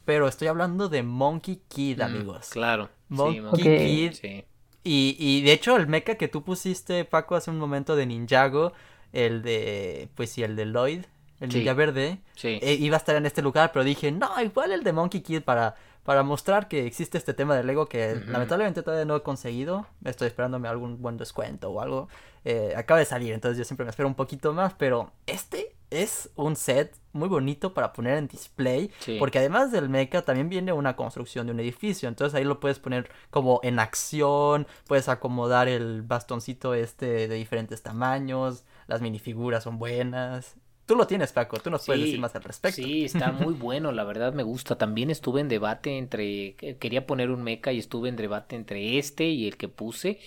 Pero 0.05 0.27
estoy 0.27 0.47
hablando 0.47 0.87
de 0.87 1.01
Monkey 1.01 1.63
Kid, 1.67 1.99
mm, 1.99 2.01
amigos. 2.03 2.49
claro. 2.51 2.89
Monkey, 3.09 3.41
Kid. 3.63 4.13
Sí. 4.13 4.45
Y, 4.83 5.15
y 5.17 5.41
de 5.41 5.51
hecho, 5.51 5.75
el 5.77 5.87
mecha 5.87 6.15
que 6.15 6.27
tú 6.27 6.43
pusiste, 6.43 7.05
Paco, 7.05 7.35
hace 7.35 7.49
un 7.49 7.57
momento 7.57 7.95
de 7.95 8.05
Ninjago, 8.05 8.71
el 9.13 9.41
de, 9.41 10.09
pues 10.13 10.29
sí, 10.29 10.43
el 10.43 10.55
de 10.55 10.65
Lloyd, 10.65 11.05
el 11.39 11.49
Ninja 11.49 11.73
Verde, 11.73 12.19
eh, 12.43 12.77
iba 12.79 12.95
a 12.95 12.99
estar 12.99 13.15
en 13.15 13.25
este 13.25 13.41
lugar, 13.41 13.71
pero 13.73 13.83
dije, 13.83 14.11
no, 14.11 14.29
igual 14.41 14.71
el 14.71 14.83
de 14.83 14.93
Monkey 14.93 15.21
Kid 15.21 15.41
para, 15.41 15.75
para 16.03 16.23
mostrar 16.23 16.67
que 16.67 16.85
existe 16.85 17.17
este 17.17 17.33
tema 17.33 17.55
de 17.55 17.63
Lego 17.63 17.87
que 17.87 18.15
lamentablemente 18.27 18.83
todavía 18.83 19.05
no 19.05 19.15
he 19.15 19.23
conseguido. 19.23 19.85
Estoy 20.03 20.27
esperándome 20.27 20.67
algún 20.67 21.01
buen 21.01 21.17
descuento 21.17 21.69
o 21.71 21.81
algo. 21.81 22.07
Eh, 22.45 22.73
acaba 22.77 22.99
de 22.99 23.05
salir, 23.05 23.33
entonces 23.33 23.57
yo 23.57 23.65
siempre 23.65 23.85
me 23.85 23.89
espero 23.89 24.07
un 24.07 24.15
poquito 24.15 24.53
más, 24.53 24.73
pero 24.75 25.11
este 25.25 25.75
es 25.89 26.29
un 26.35 26.55
set 26.55 26.95
muy 27.11 27.27
bonito 27.27 27.73
para 27.73 27.93
poner 27.93 28.17
en 28.17 28.27
display. 28.27 28.91
Porque 29.19 29.39
además 29.39 29.71
del 29.71 29.89
mecha 29.89 30.21
también 30.21 30.49
viene 30.49 30.73
una 30.73 30.95
construcción 30.95 31.47
de 31.47 31.53
un 31.53 31.59
edificio. 31.59 32.09
Entonces 32.09 32.35
ahí 32.35 32.43
lo 32.43 32.59
puedes 32.59 32.79
poner 32.79 33.09
como 33.29 33.59
en 33.63 33.79
acción. 33.79 34.67
Puedes 34.87 35.09
acomodar 35.09 35.67
el 35.67 36.01
bastoncito 36.01 36.73
este 36.73 37.27
de 37.27 37.35
diferentes 37.35 37.81
tamaños. 37.81 38.65
Las 38.87 39.01
minifiguras 39.01 39.63
son 39.63 39.79
buenas. 39.79 40.55
Tú 40.85 40.95
lo 40.95 41.07
tienes, 41.07 41.33
Paco, 41.33 41.57
tú 41.59 41.71
nos 41.71 41.85
puedes 41.85 42.03
decir 42.03 42.19
más 42.19 42.35
al 42.35 42.43
respecto. 42.43 42.75
Sí, 42.75 43.05
está 43.05 43.31
muy 43.31 43.53
bueno, 43.53 43.91
la 43.91 44.03
verdad 44.03 44.33
me 44.33 44.43
gusta. 44.43 44.77
También 44.77 45.09
estuve 45.09 45.41
en 45.41 45.49
debate 45.49 45.97
entre, 45.97 46.55
quería 46.55 47.07
poner 47.07 47.31
un 47.31 47.41
mecha 47.41 47.71
y 47.71 47.79
estuve 47.79 48.09
en 48.09 48.15
debate 48.15 48.55
entre 48.55 48.99
este 48.99 49.25
y 49.25 49.47
el 49.47 49.57
que 49.57 49.67
puse. 49.67 50.19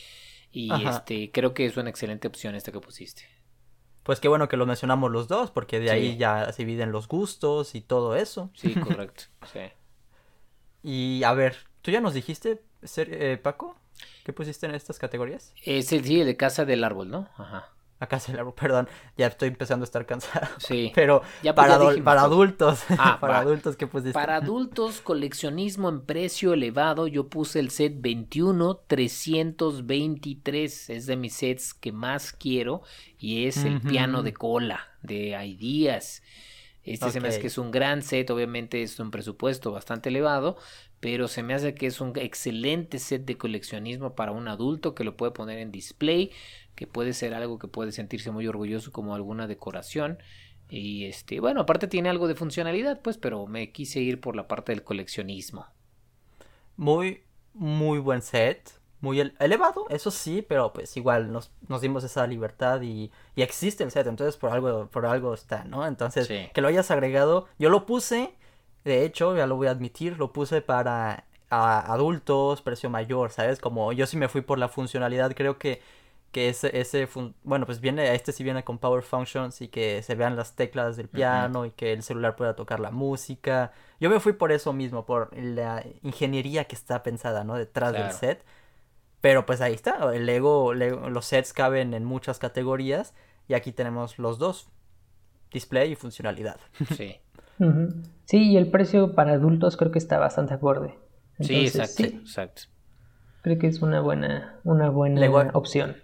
Y 0.51 0.73
este, 0.85 1.31
creo 1.31 1.55
que 1.55 1.67
es 1.67 1.77
una 1.77 1.91
excelente 1.91 2.27
opción 2.27 2.57
este 2.57 2.73
que 2.73 2.81
pusiste. 2.81 3.23
Pues 4.03 4.19
qué 4.19 4.29
bueno 4.29 4.49
que 4.49 4.57
lo 4.57 4.67
mencionamos 4.67 5.13
los 5.13 5.29
dos, 5.29 5.51
porque 5.51 5.79
de 5.79 5.91
ahí 5.91 6.17
ya 6.17 6.51
se 6.53 6.65
dividen 6.65 6.91
los 6.91 7.07
gustos 7.07 7.75
y 7.75 7.81
todo 7.81 8.17
eso. 8.17 8.51
Sí, 8.55 8.75
correcto. 8.81 9.25
sí. 9.53 9.61
Y 10.83 11.23
a 11.23 11.35
ver, 11.35 11.57
¿tú 11.83 11.91
ya 11.91 12.01
nos 12.01 12.15
dijiste, 12.15 12.63
eh, 12.97 13.39
Paco? 13.41 13.77
¿Qué 14.25 14.33
pusiste 14.33 14.67
en 14.67 14.75
estas 14.75 14.99
categorías? 14.99 15.53
Es 15.65 15.93
el, 15.93 16.05
sí, 16.05 16.21
el 16.21 16.27
de 16.27 16.37
Casa 16.37 16.65
del 16.65 16.85
Árbol, 16.85 17.11
¿no? 17.11 17.29
Ajá. 17.37 17.73
Acá 18.01 18.21
se 18.21 18.33
la... 18.33 18.49
Perdón, 18.51 18.89
ya 19.17 19.27
estoy 19.27 19.49
empezando 19.49 19.85
a 19.85 19.87
estar 19.87 20.07
cansado. 20.07 20.49
Sí. 20.59 20.93
Pero 20.95 21.23
ya, 21.43 21.55
pues, 21.55 21.67
para, 21.67 22.05
para 22.05 22.23
adultos. 22.23 22.85
Ah, 22.99 23.19
para 23.21 23.39
adultos, 23.39 23.77
¿qué 23.77 23.87
pusiste? 23.87 24.13
Para 24.13 24.37
adultos, 24.37 25.01
coleccionismo 25.01 25.89
en 25.89 26.01
precio 26.01 26.53
elevado, 26.53 27.07
yo 27.07 27.29
puse 27.29 27.61
el 27.61 27.71
set 27.71 27.95
21 27.97 28.81
323. 28.87 30.91
Es 30.91 31.07
de 31.07 31.17
mis 31.17 31.35
sets 31.35 31.75
que 31.75 31.93
más 31.93 32.33
quiero. 32.33 32.83
Y 33.19 33.47
es 33.47 33.65
el 33.65 33.81
piano 33.81 34.23
de 34.23 34.33
cola 34.33 34.89
de 35.03 35.37
Ideas. 35.45 36.23
Este 36.93 37.11
se 37.11 37.21
me 37.21 37.29
hace 37.29 37.41
que 37.41 37.49
es 37.49 37.59
un 37.59 37.71
gran 37.71 38.03
set, 38.03 38.31
obviamente 38.31 38.83
es 38.83 38.99
un 38.99 39.11
presupuesto 39.11 39.73
bastante 39.73 40.09
elevado, 40.09 40.57
pero 41.01 41.29
se 41.29 41.43
me 41.43 41.55
hace 41.55 41.75
que 41.75 41.87
es 41.87 42.01
un 42.01 42.13
excelente 42.17 42.99
set 42.99 43.25
de 43.25 43.37
coleccionismo 43.37 44.15
para 44.15 44.33
un 44.33 44.49
adulto 44.49 44.95
que 44.95 45.05
lo 45.05 45.17
puede 45.17 45.33
poner 45.33 45.59
en 45.59 45.71
display 45.71 46.31
que 46.79 46.87
puede 46.87 47.13
ser 47.13 47.35
algo 47.35 47.59
que 47.59 47.67
puede 47.67 47.91
sentirse 47.91 48.31
muy 48.31 48.47
orgulloso 48.47 48.93
como 48.93 49.17
alguna 49.17 49.49
decoración. 49.49 50.19
Y 50.69 51.07
este, 51.07 51.41
bueno, 51.41 51.63
aparte 51.63 51.89
tiene 51.89 52.09
algo 52.09 52.29
de 52.29 52.37
funcionalidad, 52.37 53.01
pues, 53.03 53.19
pero 53.19 53.49
me 53.49 53.73
quise 53.73 53.99
ir 53.99 54.21
por 54.21 54.37
la 54.37 54.47
parte 54.47 54.71
del 54.71 54.85
coleccionismo. 54.85 55.67
Muy, 56.77 57.25
muy 57.53 57.99
buen 57.99 58.23
set. 58.23 58.79
Muy 59.01 59.19
elevado, 59.41 59.87
eso 59.91 60.13
sí, 60.13 60.45
pero 60.49 60.73
pues 60.73 60.97
igual 60.97 61.33
nos, 61.33 61.53
nos 61.69 61.81
dimos 61.81 62.03
esa 62.03 62.27
libertad 62.27 62.81
y, 62.83 63.13
y, 63.37 63.43
existe 63.43 63.85
el 63.85 63.93
set, 63.93 64.09
entonces 64.09 64.37
por 64.37 64.51
algo, 64.51 64.89
por 64.89 65.07
algo 65.07 65.35
está, 65.35 65.63
¿no? 65.63 65.87
Entonces, 65.87 66.27
que 66.27 66.61
lo 66.61 66.67
hayas 66.67 66.91
agregado, 66.91 67.47
yo 67.61 67.71
lo 67.71 67.87
puse, 67.87 68.35
de 68.85 69.05
hecho, 69.05 69.37
ya 69.37 69.47
lo 69.47 69.55
voy 69.55 69.69
a 69.69 69.71
admitir, 69.71 70.19
lo 70.19 70.33
puse 70.33 70.63
para 70.63 71.27
adultos, 71.49 72.61
precio 72.61 72.91
mayor, 72.91 73.31
¿sabes? 73.31 73.61
Como 73.61 73.93
yo 73.93 74.05
sí 74.07 74.17
me 74.17 74.29
fui 74.29 74.41
por 74.41 74.59
la 74.59 74.69
funcionalidad, 74.69 75.33
creo 75.37 75.59
que 75.59 75.81
que 76.39 76.49
ese, 76.49 76.79
ese 76.79 77.09
bueno, 77.43 77.67
pues 77.67 77.81
viene, 77.81 78.15
este 78.15 78.31
sí 78.31 78.45
viene 78.45 78.63
con 78.63 78.79
Power 78.79 79.03
Functions 79.03 79.61
y 79.61 79.67
que 79.67 80.03
se 80.05 80.15
vean 80.15 80.37
las 80.37 80.55
teclas 80.55 80.97
del 80.97 81.09
piano 81.09 81.67
y 81.67 81.73
que 81.73 81.93
el 81.93 82.05
celular 82.05 82.37
pueda 82.37 82.55
tocar 82.55 82.79
la 82.79 82.93
música. 82.93 83.73
Yo 83.99 84.09
me 84.09 84.21
fui 84.21 84.35
por 84.35 84.53
eso 84.53 84.73
mismo, 84.73 85.05
por 85.05 85.37
la 85.37 85.85
ingeniería 86.03 86.67
que 86.67 86.77
está 86.77 87.03
pensada, 87.03 87.43
¿no? 87.43 87.57
Detrás 87.57 87.93
del 87.93 88.13
set. 88.13 88.45
Pero 89.21 89.47
pues 89.47 89.61
ahí 89.61 89.75
está, 89.75 90.15
el 90.15 90.27
Lego, 90.27 90.75
los 90.75 91.25
sets 91.25 91.53
caben 91.53 91.93
en 91.93 92.05
muchas 92.05 92.39
categorías 92.39 93.15
y 93.49 93.55
aquí 93.55 93.73
tenemos 93.73 94.21
los 94.21 94.39
dos, 94.39 94.69
display 95.51 95.91
y 95.91 95.97
funcionalidad. 95.97 96.61
Sí. 96.97 97.17
Sí, 98.27 98.53
y 98.53 98.57
el 98.57 98.71
precio 98.71 99.17
para 99.17 99.33
adultos 99.33 99.77
creo 99.77 99.91
que 99.91 99.99
está 99.99 100.17
bastante 100.19 100.55
acorde. 100.55 100.97
sí, 101.41 101.67
exacto, 101.67 102.05
exacto. 102.05 102.63
Creo 103.43 103.59
que 103.59 103.67
es 103.67 103.83
una 103.83 104.01
buena, 104.01 104.61
una 104.63 104.91
buena 104.91 105.51
opción. 105.55 105.97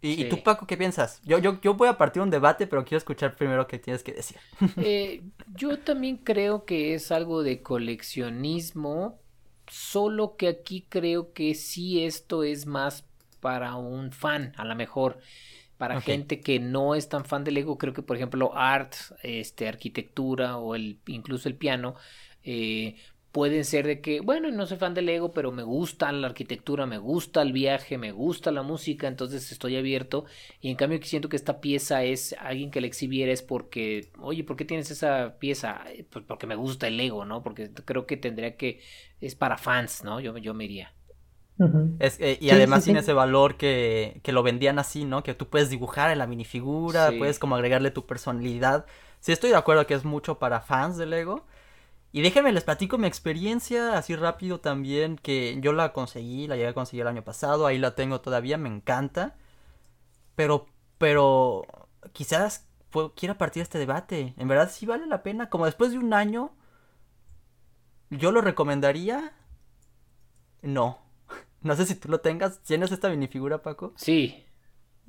¿Y, 0.00 0.26
tú, 0.26 0.40
Paco, 0.44 0.64
qué 0.64 0.76
piensas? 0.76 1.20
Yo, 1.24 1.38
yo, 1.38 1.60
yo 1.60 1.74
voy 1.74 1.88
a 1.88 1.98
partir 1.98 2.22
un 2.22 2.30
debate, 2.30 2.68
pero 2.68 2.84
quiero 2.84 2.98
escuchar 2.98 3.34
primero 3.34 3.66
qué 3.66 3.80
tienes 3.80 4.04
que 4.04 4.12
decir. 4.12 4.36
Eh, 4.76 5.22
yo 5.56 5.80
también 5.80 6.18
creo 6.18 6.64
que 6.64 6.94
es 6.94 7.10
algo 7.10 7.42
de 7.42 7.62
coleccionismo, 7.62 9.18
Solo 9.68 10.36
que 10.36 10.48
aquí 10.48 10.86
creo 10.88 11.32
que 11.32 11.54
sí 11.54 12.04
esto 12.04 12.42
es 12.42 12.66
más 12.66 13.04
para 13.40 13.76
un 13.76 14.12
fan, 14.12 14.52
a 14.56 14.64
lo 14.64 14.74
mejor. 14.74 15.18
Para 15.76 16.00
gente 16.00 16.40
que 16.40 16.58
no 16.58 16.96
es 16.96 17.08
tan 17.08 17.24
fan 17.24 17.44
del 17.44 17.54
Lego, 17.54 17.78
creo 17.78 17.92
que 17.92 18.02
por 18.02 18.16
ejemplo 18.16 18.52
art, 18.56 18.94
este, 19.22 19.68
arquitectura 19.68 20.56
o 20.58 20.74
el, 20.74 21.00
incluso 21.06 21.48
el 21.48 21.56
piano, 21.56 21.94
eh, 22.42 22.96
pueden 23.32 23.64
ser 23.64 23.86
de 23.86 24.00
que, 24.00 24.20
bueno, 24.20 24.50
no 24.50 24.66
soy 24.66 24.78
fan 24.78 24.94
del 24.94 25.06
Lego, 25.06 25.32
pero 25.32 25.52
me 25.52 25.62
gusta 25.62 26.10
la 26.12 26.28
arquitectura, 26.28 26.86
me 26.86 26.98
gusta 26.98 27.42
el 27.42 27.52
viaje, 27.52 27.98
me 27.98 28.12
gusta 28.12 28.50
la 28.50 28.62
música, 28.62 29.06
entonces 29.06 29.52
estoy 29.52 29.76
abierto. 29.76 30.24
Y 30.60 30.70
en 30.70 30.76
cambio 30.76 30.98
siento 31.02 31.28
que 31.28 31.36
esta 31.36 31.60
pieza 31.60 32.02
es 32.04 32.34
alguien 32.38 32.70
que 32.70 32.80
la 32.80 32.86
exhibiera 32.86 33.32
es 33.32 33.42
porque, 33.42 34.10
oye, 34.18 34.44
¿por 34.44 34.56
qué 34.56 34.64
tienes 34.64 34.90
esa 34.90 35.36
pieza? 35.38 35.82
Eh, 35.88 36.06
pues 36.08 36.24
porque 36.26 36.46
me 36.46 36.56
gusta 36.56 36.88
el 36.88 36.96
Lego, 36.96 37.24
¿no? 37.24 37.42
Porque 37.42 37.70
creo 37.84 38.06
que 38.06 38.16
tendría 38.16 38.56
que, 38.56 38.80
es 39.20 39.34
para 39.34 39.58
fans, 39.58 40.04
¿no? 40.04 40.20
Yo, 40.20 40.36
yo 40.38 40.54
me 40.54 40.64
iría. 40.64 40.92
Eh, 41.98 42.38
y 42.40 42.50
además 42.50 42.84
tiene 42.84 43.00
ese 43.00 43.12
valor 43.12 43.56
que, 43.56 44.20
que, 44.22 44.30
lo 44.30 44.44
vendían 44.44 44.78
así, 44.78 45.04
¿no? 45.04 45.24
Que 45.24 45.34
tú 45.34 45.48
puedes 45.48 45.70
dibujar 45.70 46.10
en 46.10 46.18
la 46.18 46.26
minifigura, 46.28 47.10
puedes 47.18 47.38
como 47.38 47.56
agregarle 47.56 47.90
tu 47.90 48.06
personalidad. 48.06 48.86
Sí 49.20 49.32
estoy 49.32 49.50
de 49.50 49.56
acuerdo 49.56 49.86
que 49.86 49.94
es 49.94 50.04
mucho 50.04 50.38
para 50.38 50.60
fans 50.60 50.96
de 50.96 51.06
Lego, 51.06 51.46
y 52.10 52.22
déjenme 52.22 52.52
les 52.52 52.64
platico 52.64 52.96
mi 52.96 53.06
experiencia 53.06 53.98
así 53.98 54.16
rápido 54.16 54.60
también, 54.60 55.16
que 55.16 55.58
yo 55.60 55.72
la 55.72 55.92
conseguí, 55.92 56.46
la 56.46 56.56
llegué 56.56 56.68
a 56.68 56.74
conseguir 56.74 57.02
el 57.02 57.08
año 57.08 57.24
pasado, 57.24 57.66
ahí 57.66 57.78
la 57.78 57.94
tengo 57.94 58.20
todavía, 58.20 58.56
me 58.56 58.68
encanta. 58.68 59.36
Pero, 60.34 60.66
pero, 60.96 61.66
quizás 62.12 62.66
quiera 63.14 63.36
partir 63.36 63.62
este 63.62 63.78
debate. 63.78 64.34
En 64.38 64.48
verdad 64.48 64.70
sí 64.72 64.86
vale 64.86 65.06
la 65.06 65.22
pena, 65.22 65.50
como 65.50 65.66
después 65.66 65.90
de 65.90 65.98
un 65.98 66.14
año, 66.14 66.52
yo 68.10 68.32
lo 68.32 68.40
recomendaría. 68.40 69.32
No. 70.62 70.98
No 71.60 71.74
sé 71.74 71.86
si 71.86 71.96
tú 71.96 72.08
lo 72.08 72.20
tengas. 72.20 72.62
¿Tienes 72.62 72.92
esta 72.92 73.08
minifigura, 73.08 73.62
Paco? 73.62 73.92
Sí. 73.96 74.44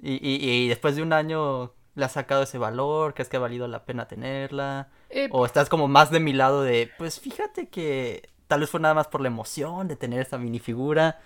Y, 0.02 0.14
y, 0.14 0.64
y 0.64 0.68
después 0.68 0.96
de 0.96 1.04
un 1.04 1.14
año 1.14 1.76
le 2.00 2.06
has 2.06 2.14
sacado 2.14 2.44
ese 2.44 2.58
valor, 2.58 3.14
crees 3.14 3.30
que 3.30 3.38
ha 3.38 3.42
valido 3.42 3.68
la 3.68 3.86
pena 3.86 4.08
tenerla. 4.08 4.90
Eh, 5.10 5.30
o 5.32 5.46
estás 5.46 5.70
como 5.70 5.88
más 5.88 6.12
de 6.12 6.20
mi 6.20 6.34
lado 6.34 6.64
de, 6.64 6.90
pues 6.98 7.20
fíjate 7.20 7.68
que 7.68 8.30
tal 8.48 8.62
vez 8.62 8.70
fue 8.70 8.80
nada 8.80 8.96
más 8.96 9.08
por 9.08 9.22
la 9.22 9.28
emoción 9.28 9.88
de 9.88 9.96
tener 9.96 10.22
esta 10.22 10.38
minifigura. 10.38 11.20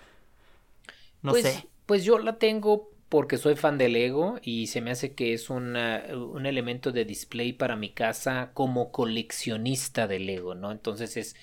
No 1.22 1.32
pues, 1.32 1.44
sé. 1.44 1.68
Pues 1.86 2.04
yo 2.04 2.18
la 2.18 2.38
tengo 2.38 2.90
porque 3.08 3.38
soy 3.38 3.56
fan 3.56 3.78
del 3.78 3.92
Lego 3.92 4.38
y 4.42 4.66
se 4.66 4.80
me 4.80 4.90
hace 4.90 5.14
que 5.14 5.34
es 5.34 5.48
un 5.48 5.76
elemento 5.76 6.90
de 6.92 7.04
display 7.04 7.52
para 7.52 7.76
mi 7.76 7.90
casa 7.90 8.50
como 8.54 8.90
coleccionista 8.90 10.06
de 10.08 10.18
Lego, 10.18 10.54
¿no? 10.54 10.72
Entonces 10.72 11.16
es, 11.16 11.36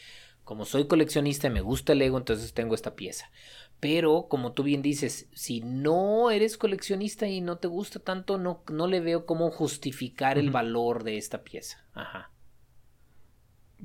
como 0.43 0.65
soy 0.65 0.87
coleccionista 0.87 1.47
y 1.47 1.51
me 1.51 1.61
gusta 1.61 1.93
el 1.93 1.99
Lego, 1.99 2.17
entonces 2.17 2.53
tengo 2.53 2.75
esta 2.75 2.95
pieza. 2.95 3.31
Pero, 3.81 4.27
como 4.29 4.53
tú 4.53 4.61
bien 4.61 4.83
dices, 4.83 5.27
si 5.33 5.61
no 5.61 6.29
eres 6.29 6.55
coleccionista 6.55 7.27
y 7.27 7.41
no 7.41 7.57
te 7.57 7.67
gusta 7.67 7.99
tanto, 7.99 8.37
no, 8.37 8.63
no 8.71 8.85
le 8.85 8.99
veo 8.99 9.25
cómo 9.25 9.49
justificar 9.49 10.37
el 10.37 10.51
valor 10.51 11.03
de 11.03 11.17
esta 11.17 11.43
pieza. 11.43 11.83
Ajá. 11.95 12.29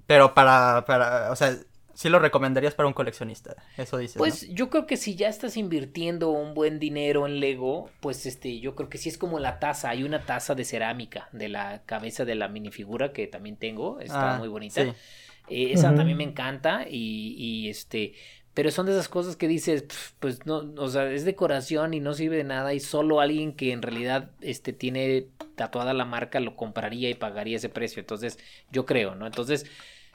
Pero 0.07 0.35
para, 0.35 0.85
para, 0.85 1.33
o 1.33 1.37
sea, 1.37 1.57
sí 1.95 2.11
lo 2.11 2.19
recomendarías 2.19 2.75
para 2.75 2.89
un 2.89 2.93
coleccionista, 2.93 3.57
eso 3.79 3.97
dices. 3.97 4.19
Pues 4.19 4.47
yo 4.51 4.69
creo 4.69 4.87
que 4.87 4.99
si 4.99 5.17
ya 5.17 5.29
estás 5.29 5.57
invirtiendo 5.57 6.29
un 6.29 6.53
buen 6.53 6.79
dinero 6.79 7.27
en 7.27 7.41
Lego, 7.41 7.89
pues 8.01 8.27
este, 8.27 8.61
yo 8.61 8.75
creo 8.75 8.91
que 8.91 8.99
sí 8.99 9.09
es 9.09 9.17
como 9.17 9.39
la 9.39 9.59
taza, 9.59 9.89
hay 9.89 10.03
una 10.03 10.27
taza 10.27 10.55
de 10.55 10.67
cerámica 10.67 11.31
de 11.33 11.49
la 11.49 11.85
cabeza 11.87 12.27
de 12.27 12.35
la 12.35 12.49
minifigura 12.49 13.15
que 13.15 13.27
también 13.29 13.57
tengo, 13.57 13.99
está 14.01 14.35
ah, 14.35 14.39
muy 14.39 14.49
bonita. 14.49 14.83
Eh, 14.83 15.73
esa 15.73 15.95
también 15.95 16.19
me 16.19 16.25
encanta 16.25 16.85
y, 16.87 17.35
y 17.39 17.71
este, 17.71 18.13
pero 18.57 18.71
son 18.71 18.87
de 18.87 18.93
esas 18.93 19.11
cosas 19.11 19.37
que 19.37 19.49
dices, 19.49 19.85
pues 20.19 20.47
no, 20.47 20.73
o 20.79 20.89
sea, 20.89 21.13
es 21.13 21.27
decoración 21.27 21.93
y 21.93 22.01
no 22.01 22.15
sirve 22.15 22.39
de 22.39 22.45
nada 22.45 22.73
y 22.73 22.81
solo 22.81 23.21
alguien 23.21 23.53
que 23.53 23.71
en 23.71 23.83
realidad 23.83 24.31
este, 24.41 24.73
tiene 24.73 25.27
tatuada 25.57 25.93
la 25.93 26.07
marca 26.07 26.41
lo 26.41 26.57
compraría 26.57 27.11
y 27.11 27.15
pagaría 27.15 27.59
ese 27.59 27.69
precio. 27.69 28.01
Entonces, 28.01 28.39
yo 28.73 28.87
creo, 28.87 29.15
¿no? 29.15 29.27
Entonces, 29.27 29.67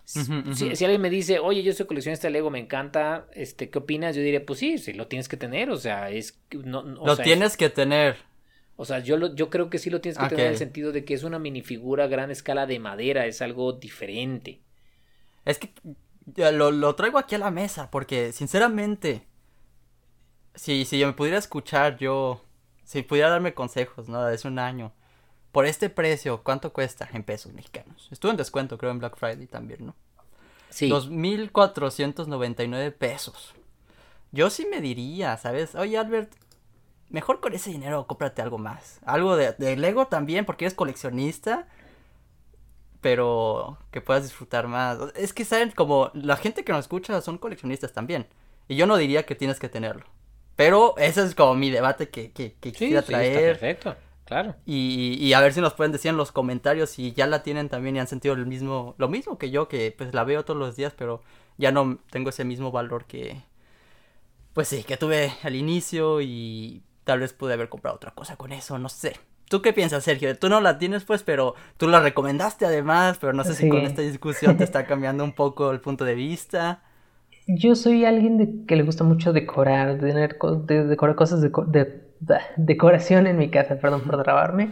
Si, 0.06 0.24
alguien 0.84 1.02
me 1.02 1.12
dice, 1.12 1.38
oye, 1.38 1.62
yo 1.62 1.72
soy 1.72 1.86
coleccionista 1.86 2.30
de 2.30 2.32
Lego, 2.32 2.50
me 2.50 2.58
encanta, 2.58 3.28
este, 3.34 3.70
¿qué 3.70 3.78
opinas? 3.78 4.16
Yo 4.16 4.24
diría, 4.24 4.44
pues 4.44 4.58
sí, 4.58 4.80
sí, 4.80 4.94
lo 4.94 5.06
tienes 5.06 5.30
que 5.30 5.38
tener, 5.38 5.70
o 5.70 5.78
sea, 5.78 6.10
es... 6.10 6.40
No, 6.52 6.82
lo 6.82 7.18
tienes 7.18 7.56
que 7.56 7.70
tener. 7.70 8.18
O 8.76 8.86
sea, 8.86 8.98
yo, 8.98 9.18
lo, 9.18 9.36
yo 9.36 9.52
creo 9.52 9.70
que 9.70 9.78
sí 9.78 9.92
lo 9.92 10.02
tienes 10.02 10.18
que 10.18 10.30
tener 10.30 10.48
en 10.48 10.52
el 10.54 10.58
sentido 10.58 10.92
de 10.92 11.06
que 11.06 11.14
es 11.14 11.22
una 11.22 11.38
minifigura 11.38 12.06
a 12.06 12.08
gran 12.08 12.32
escala 12.32 12.66
de 12.66 12.80
madera, 12.80 13.28
es 13.28 13.44
algo 13.44 13.74
diferente. 13.74 14.62
Es 15.46 15.60
que 15.60 15.72
lo, 16.36 16.72
lo, 16.72 16.96
traigo 16.96 17.18
aquí 17.18 17.36
a 17.36 17.40
la 17.40 17.52
mesa 17.52 17.92
porque, 17.92 18.32
sinceramente, 18.32 19.28
si, 20.56 20.86
si 20.86 21.00
yo 21.00 21.08
me 21.08 21.14
pudiera 21.14 21.38
escuchar, 21.38 21.98
yo, 21.98 22.42
si 22.84 23.04
pudiera 23.04 23.30
darme 23.30 23.54
consejos, 23.54 24.10
¿no? 24.10 24.26
Desde 24.26 24.50
un 24.50 24.60
año, 24.60 24.94
por 25.52 25.66
este 25.66 25.90
precio, 25.90 26.44
¿cuánto 26.44 26.74
cuesta 26.74 27.10
en 27.14 27.24
pesos 27.24 27.54
mexicanos? 27.54 28.08
Estuvo 28.12 28.32
en 28.32 28.38
descuento, 28.38 28.78
creo, 28.78 28.92
en 28.92 29.00
Black 29.00 29.18
Friday 29.18 29.48
también, 29.48 29.86
¿no? 29.86 29.96
Sí. 30.70 30.90
2.499 30.90 32.94
pesos. 32.94 33.54
Yo 34.32 34.50
sí 34.50 34.66
me 34.70 34.80
diría, 34.80 35.36
¿sabes? 35.38 35.76
Oye, 35.76 35.98
Albert, 35.98 36.34
mejor 37.10 37.42
con 37.42 37.54
ese 37.54 37.70
dinero 37.70 38.08
cómprate 38.08 38.42
algo 38.42 38.58
más. 38.58 39.02
Algo 39.06 39.36
de, 39.36 39.52
de 39.54 39.76
Lego 39.76 40.08
también, 40.08 40.46
porque 40.46 40.66
eres 40.66 40.74
coleccionista 40.74 41.68
pero 43.02 43.78
que 43.92 44.00
puedas 44.00 44.24
disfrutar 44.24 44.68
más. 44.68 45.00
Es 45.16 45.34
que 45.34 45.44
saben, 45.44 45.72
como 45.72 46.12
la 46.14 46.38
gente 46.38 46.64
que 46.64 46.72
nos 46.72 46.86
escucha 46.86 47.20
son 47.22 47.38
coleccionistas 47.38 47.92
también. 47.92 48.28
Y 48.68 48.76
yo 48.76 48.86
no 48.86 48.96
diría 48.96 49.26
que 49.26 49.36
tienes 49.36 49.60
que 49.60 49.68
tenerlo. 49.68 50.06
Pero 50.56 50.96
ese 50.98 51.24
es 51.24 51.36
como 51.36 51.56
mi 51.56 51.72
debate 51.72 52.10
que, 52.10 52.32
que, 52.32 52.54
que 52.54 52.72
quisiera 52.72 53.02
traer. 53.02 53.58
perfecto, 53.58 53.96
claro. 54.26 54.56
Y, 54.66 55.18
y, 55.20 55.34
a 55.34 55.42
ver 55.42 55.54
si 55.54 55.62
nos 55.62 55.74
pueden 55.74 55.92
decir 55.92 56.10
en 56.10 56.18
los 56.18 56.32
comentarios 56.32 56.92
si 56.92 57.14
ya 57.14 57.26
la 57.26 57.42
tienen 57.42 57.68
también 57.68 57.96
y 57.96 58.00
han 58.00 58.08
sentido 58.08 58.36
el 58.36 58.46
mismo, 58.46 58.94
lo 58.98 59.10
mismo 59.10 59.38
que 59.38 59.50
yo, 59.50 59.68
que 59.68 59.94
pues 59.98 60.14
la 60.14 60.24
veo 60.24 60.46
todos 60.46 60.60
los 60.60 60.76
días, 60.76 60.94
pero 60.96 61.24
ya 61.58 61.72
no 61.72 61.98
tengo 62.12 62.30
ese 62.30 62.44
mismo 62.44 62.72
valor 62.72 63.06
que, 63.06 63.42
pues 64.54 64.68
sí, 64.68 64.84
que 64.84 64.98
tuve 64.98 65.34
al 65.42 65.56
inicio 65.56 66.22
y 66.22 66.84
tal 67.04 67.20
vez 67.20 67.34
pude 67.34 67.54
haber 67.54 67.70
comprado 67.70 67.96
otra 67.96 68.12
cosa 68.12 68.36
con 68.36 68.52
eso, 68.52 68.78
no 68.78 68.90
sé. 68.90 69.18
¿Tú 69.52 69.62
qué 69.62 69.74
piensas, 69.74 70.06
Sergio? 70.06 70.34
Tú 70.38 70.48
no 70.48 70.62
la 70.62 70.78
tienes, 70.78 71.04
pues, 71.04 71.24
pero 71.24 71.56
tú 71.76 71.90
la 71.90 72.00
recomendaste 72.00 72.66
además, 72.66 73.18
pero 73.20 73.34
no 73.34 73.44
sé 73.44 73.54
si 73.54 73.68
con 73.68 73.82
esta 73.82 74.02
discusión 74.02 74.56
te 74.56 74.64
está 74.64 74.86
cambiando 74.88 75.26
un 75.26 75.34
poco 75.34 75.72
el 75.72 75.82
punto 75.82 76.06
de 76.06 76.16
vista. 76.16 76.84
Yo 77.48 77.76
soy 77.76 78.06
alguien 78.06 78.38
de, 78.38 78.66
que 78.66 78.78
le 78.78 78.84
gusta 78.84 79.04
mucho 79.04 79.34
decorar, 79.34 80.00
tener 80.00 80.38
de, 80.40 80.86
decorar 80.86 81.18
cosas 81.18 81.42
de, 81.42 81.52
decoración 82.56 83.28
en 83.28 83.38
mi 83.38 83.50
casa, 83.50 83.78
perdón 83.78 84.04
por 84.04 84.24
trabarme. 84.24 84.72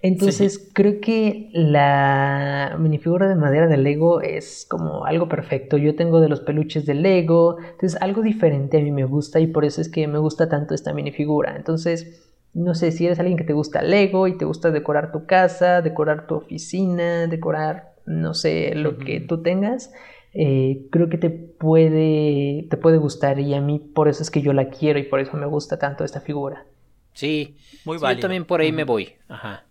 Entonces 0.00 0.70
creo 0.74 1.00
que 1.00 1.50
la 1.52 2.76
minifigura 2.78 3.28
de 3.28 3.34
madera 3.34 3.66
de 3.66 3.78
Lego 3.78 4.20
es 4.20 4.64
como 4.70 5.06
algo 5.06 5.28
perfecto. 5.28 5.76
Yo 5.76 5.96
tengo 5.96 6.20
de 6.20 6.28
los 6.28 6.40
peluches 6.40 6.86
de 6.86 6.94
Lego, 6.94 7.58
entonces 7.58 8.00
algo 8.00 8.22
diferente 8.22 8.78
a 8.78 8.80
mí 8.80 8.92
me 8.92 9.04
gusta 9.04 9.40
y 9.40 9.48
por 9.48 9.64
eso 9.64 9.80
es 9.80 9.88
que 9.88 10.06
me 10.06 10.18
gusta 10.18 10.48
tanto 10.48 10.72
esta 10.72 10.94
minifigura. 10.94 11.56
Entonces 11.56 12.29
no 12.52 12.74
sé 12.74 12.92
si 12.92 13.06
eres 13.06 13.18
alguien 13.18 13.38
que 13.38 13.44
te 13.44 13.52
gusta 13.52 13.82
Lego 13.82 14.26
y 14.26 14.36
te 14.36 14.44
gusta 14.44 14.70
decorar 14.70 15.12
tu 15.12 15.26
casa, 15.26 15.82
decorar 15.82 16.26
tu 16.26 16.36
oficina, 16.36 17.26
decorar, 17.26 17.94
no 18.06 18.34
sé, 18.34 18.74
lo 18.74 18.98
que 18.98 19.20
tú 19.20 19.42
tengas, 19.42 19.92
eh, 20.32 20.86
creo 20.90 21.08
que 21.08 21.18
te 21.18 21.30
puede, 21.30 22.66
te 22.68 22.76
puede 22.76 22.98
gustar 22.98 23.38
y 23.38 23.54
a 23.54 23.60
mí 23.60 23.78
por 23.78 24.08
eso 24.08 24.22
es 24.22 24.30
que 24.30 24.42
yo 24.42 24.52
la 24.52 24.68
quiero 24.68 24.98
y 24.98 25.04
por 25.04 25.20
eso 25.20 25.36
me 25.36 25.46
gusta 25.46 25.78
tanto 25.78 26.04
esta 26.04 26.20
figura. 26.20 26.64
Sí, 27.12 27.56
muy 27.84 27.98
sí, 27.98 28.04
Yo 28.06 28.20
también 28.20 28.44
por 28.44 28.60
ahí 28.60 28.72
me 28.72 28.84
voy. 28.84 29.12
Ajá. 29.28 29.64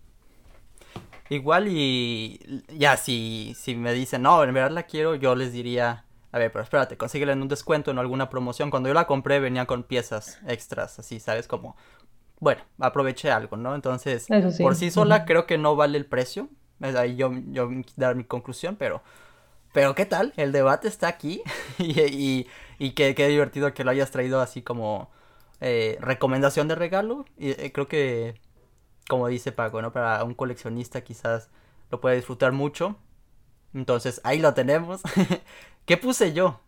Igual 1.28 1.68
y 1.68 2.40
ya 2.76 2.96
si, 2.96 3.54
si 3.56 3.76
me 3.76 3.92
dicen, 3.92 4.22
no, 4.22 4.42
en 4.42 4.52
verdad 4.52 4.72
la 4.72 4.82
quiero, 4.82 5.14
yo 5.14 5.36
les 5.36 5.52
diría, 5.52 6.04
a 6.32 6.38
ver, 6.38 6.50
pero 6.50 6.64
espérate, 6.64 6.96
consíguela 6.96 7.32
en 7.32 7.40
un 7.40 7.48
descuento, 7.48 7.90
en 7.90 7.98
alguna 7.98 8.28
promoción. 8.28 8.70
Cuando 8.70 8.88
yo 8.88 8.94
la 8.94 9.06
compré 9.06 9.38
venía 9.38 9.66
con 9.66 9.84
piezas 9.84 10.40
extras, 10.46 10.98
así, 10.98 11.20
¿sabes? 11.20 11.46
Como 11.46 11.76
bueno, 12.40 12.62
aproveché 12.78 13.30
algo, 13.30 13.56
¿no? 13.58 13.74
Entonces, 13.74 14.26
por 14.58 14.74
sí 14.74 14.90
sola 14.90 15.26
creo 15.26 15.46
que 15.46 15.58
no 15.58 15.76
vale 15.76 15.98
el 15.98 16.06
precio. 16.06 16.48
Es 16.80 16.96
ahí 16.96 17.14
yo, 17.14 17.30
yo 17.48 17.68
dar 17.96 18.16
mi 18.16 18.24
conclusión, 18.24 18.76
pero, 18.76 19.02
pero 19.74 19.94
¿qué 19.94 20.06
tal? 20.06 20.32
El 20.38 20.50
debate 20.50 20.88
está 20.88 21.08
aquí 21.08 21.42
y, 21.78 22.00
y, 22.00 22.46
y 22.78 22.92
qué, 22.92 23.14
divertido 23.28 23.74
que 23.74 23.84
lo 23.84 23.90
hayas 23.90 24.10
traído 24.10 24.40
así 24.40 24.62
como 24.62 25.10
eh, 25.60 25.98
recomendación 26.00 26.66
de 26.66 26.76
regalo. 26.76 27.26
Y 27.36 27.50
eh, 27.50 27.70
creo 27.72 27.86
que, 27.86 28.40
como 29.06 29.28
dice 29.28 29.52
Paco, 29.52 29.82
¿no? 29.82 29.92
Para 29.92 30.24
un 30.24 30.34
coleccionista 30.34 31.02
quizás 31.02 31.50
lo 31.90 32.00
puede 32.00 32.16
disfrutar 32.16 32.52
mucho. 32.52 32.96
Entonces, 33.74 34.22
ahí 34.24 34.38
lo 34.38 34.54
tenemos. 34.54 35.02
¿Qué 35.84 35.98
puse 35.98 36.32
yo? 36.32 36.60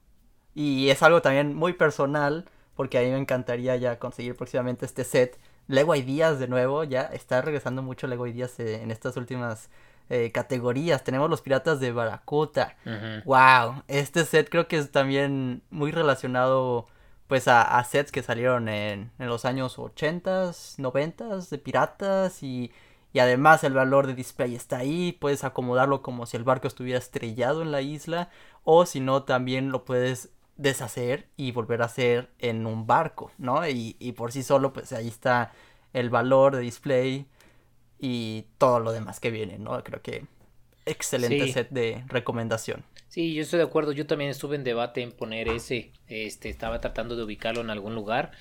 Y 0.55 0.91
es 0.91 1.03
algo 1.03 1.23
también 1.23 1.55
muy 1.55 1.73
personal, 1.73 2.45
porque 2.75 2.99
a 2.99 3.03
mí 3.03 3.11
me 3.11 3.19
encantaría 3.19 3.75
ya 3.77 3.99
conseguir 3.99 4.37
próximamente 4.37 4.85
este 4.85 5.05
set 5.05 5.39
Lego 5.69 5.95
Ideas 5.95 6.39
de 6.39 6.49
nuevo, 6.49 6.85
ya 6.85 7.03
está 7.03 7.41
regresando 7.43 7.83
mucho 7.83 8.07
Lego 8.07 8.27
Ideas 8.27 8.59
eh, 8.61 8.83
en 8.83 8.91
estas 8.91 9.17
últimas 9.17 9.71
eh, 10.11 10.31
categorías. 10.33 11.05
Tenemos 11.05 11.31
los 11.31 11.41
piratas 11.41 11.81
de 11.81 11.93
Baracuta. 11.93 12.77
Wow, 13.25 13.83
este 13.89 14.25
set 14.25 14.51
creo 14.51 14.69
que 14.69 14.79
es 14.79 14.91
también 14.91 15.63
muy 15.71 15.91
relacionado 15.91 16.87
pues 17.29 17.49
a, 17.49 17.83
sets 17.85 18.13
que 18.13 18.23
salieron 18.23 18.69
en, 18.69 19.11
en 19.19 19.27
los 19.27 19.47
años 19.47 19.79
80s, 19.79 20.77
90s 20.77 21.49
de 21.49 21.57
piratas 21.57 22.43
y, 22.43 22.71
y 23.15 23.21
además 23.21 23.65
el 23.65 23.73
valor 23.73 24.07
de 24.07 24.15
display 24.15 24.55
está 24.55 24.79
ahí, 24.79 25.13
puedes 25.13 25.43
acomodarlo 25.43 26.03
como 26.03 26.27
si 26.27 26.37
el 26.37 26.45
barco 26.45 26.69
estuviera 26.69 26.99
estrellado 26.99 27.63
en 27.63 27.73
la 27.73 27.81
isla 27.81 28.29
o 28.65 28.85
si 28.85 29.01
no 29.01 29.23
también 29.23 29.71
lo 29.73 29.87
puedes 29.87 30.31
deshacer 30.57 31.29
y 31.37 31.53
volver 31.53 31.83
a 31.83 31.87
hacer 31.87 32.31
en 32.39 32.67
un 32.67 32.87
barco, 32.87 33.33
¿no? 33.39 33.67
Y, 33.69 33.97
y 33.99 34.13
por 34.13 34.33
sí 34.33 34.43
solo, 34.43 34.73
pues 34.73 34.93
ahí 34.93 35.09
está 35.09 35.53
el 35.93 36.11
valor 36.11 36.57
de 36.57 36.63
display 36.63 37.27
y 37.99 38.47
todo 38.59 38.81
lo 38.81 38.93
demás 38.93 39.21
que 39.21 39.31
viene, 39.31 39.59
¿no? 39.59 39.83
Creo 39.85 40.03
que 40.03 40.27
excelente 40.87 41.53
set 41.53 41.71
de 41.71 42.05
recomendación. 42.09 42.85
Sí, 43.09 43.35
yo 43.35 43.43
estoy 43.43 43.59
de 43.59 43.65
acuerdo. 43.65 43.93
Yo 43.93 44.07
también 44.07 44.31
estuve 44.31 44.57
en 44.57 44.65
debate 44.65 45.03
en 45.03 45.13
poner 45.13 45.49
ese. 45.49 45.93
Este, 46.07 46.49
estaba 46.49 46.81
tratando 46.81 47.15
de 47.15 47.25
ubicarlo 47.25 47.61
en 47.61 47.71
algún 47.71 47.95
lugar. 47.95 48.33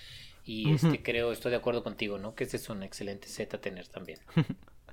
Y 0.44 0.74
este, 0.74 1.04
creo, 1.04 1.32
estoy 1.32 1.52
de 1.52 1.58
acuerdo 1.58 1.84
contigo, 1.84 2.18
¿no? 2.18 2.34
Que 2.36 2.46
ese 2.46 2.58
es 2.58 2.70
un 2.70 2.82
excelente 2.82 3.28
set 3.28 3.54
a 3.54 3.62
tener 3.62 3.88
también. 3.90 4.20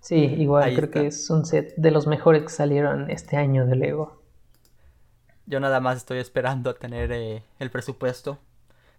Sí, 0.00 0.16
igual, 0.16 0.74
creo 0.74 0.90
que 0.90 1.06
es 1.06 1.30
un 1.30 1.46
set 1.46 1.74
de 1.76 1.90
los 1.90 2.06
mejores 2.06 2.42
que 2.42 2.48
salieron 2.50 3.10
este 3.10 3.36
año 3.36 3.66
de 3.66 3.76
Lego. 3.76 4.22
Yo 5.48 5.60
nada 5.60 5.80
más 5.80 5.96
estoy 5.96 6.18
esperando 6.18 6.70
a 6.70 6.74
tener 6.74 7.10
eh, 7.10 7.42
el 7.58 7.70
presupuesto 7.70 8.38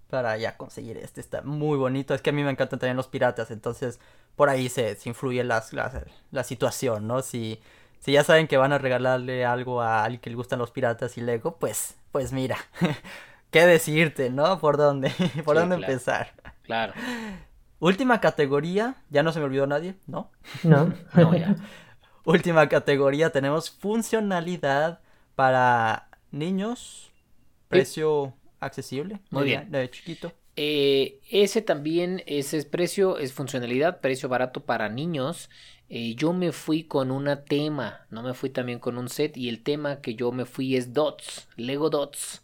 para 0.09 0.35
ya 0.37 0.57
conseguir 0.57 0.97
este. 0.97 1.21
Está 1.21 1.43
muy 1.43 1.77
bonito. 1.77 2.13
Es 2.13 2.21
que 2.21 2.31
a 2.31 2.33
mí 2.33 2.43
me 2.43 2.49
encantan 2.49 2.79
también 2.79 2.97
los 2.97 3.07
piratas. 3.07 3.51
Entonces, 3.51 3.99
por 4.35 4.49
ahí 4.49 4.67
se, 4.67 4.97
influye 5.05 5.43
las, 5.43 5.71
la 5.73 6.43
situación, 6.43 7.07
¿no? 7.07 7.21
Si, 7.21 7.61
si 7.99 8.13
ya 8.13 8.23
saben 8.23 8.47
que 8.47 8.57
van 8.57 8.73
a 8.73 8.77
regalarle 8.77 9.45
algo 9.45 9.81
a 9.81 10.03
alguien 10.03 10.21
que 10.21 10.29
le 10.29 10.35
gustan 10.35 10.59
los 10.59 10.71
piratas 10.71 11.17
y 11.17 11.21
Lego, 11.21 11.57
pues, 11.57 11.95
pues 12.11 12.33
mira. 12.33 12.57
¿Qué 13.51 13.65
decirte, 13.65 14.29
no? 14.29 14.59
¿Por 14.59 14.77
dónde? 14.77 15.11
¿Por 15.45 15.55
dónde 15.55 15.75
empezar? 15.75 16.33
Claro. 16.63 16.93
Última 17.79 18.19
categoría. 18.21 18.95
Ya 19.09 19.23
no 19.23 19.31
se 19.31 19.39
me 19.39 19.45
olvidó 19.45 19.67
nadie, 19.67 19.95
¿no? 20.07 20.31
No. 20.63 20.93
no, 21.13 21.35
ya. 21.35 21.55
Última 22.23 22.67
categoría. 22.69 23.31
Tenemos 23.31 23.69
funcionalidad 23.69 24.99
para 25.35 26.08
niños, 26.31 27.11
precio 27.67 28.33
accesible, 28.59 29.19
muy 29.29 29.45
bien, 29.45 29.71
de 29.71 29.89
chiquito. 29.89 30.31
Eh, 30.55 31.21
ese 31.29 31.61
también, 31.61 32.21
ese 32.25 32.57
es 32.57 32.65
precio, 32.65 33.17
es 33.17 33.31
funcionalidad, 33.31 34.01
precio 34.01 34.27
barato 34.27 34.65
para 34.65 34.89
niños. 34.89 35.49
Eh, 35.87 36.15
yo 36.15 36.33
me 36.33 36.51
fui 36.51 36.83
con 36.83 37.11
una 37.11 37.45
tema, 37.45 38.05
no 38.09 38.21
me 38.23 38.33
fui 38.33 38.49
también 38.49 38.79
con 38.79 38.97
un 38.97 39.09
set 39.09 39.37
y 39.37 39.49
el 39.49 39.63
tema 39.63 40.01
que 40.01 40.15
yo 40.15 40.31
me 40.31 40.45
fui 40.45 40.75
es 40.75 40.93
Dots, 40.93 41.47
Lego 41.55 41.89
Dots. 41.89 42.43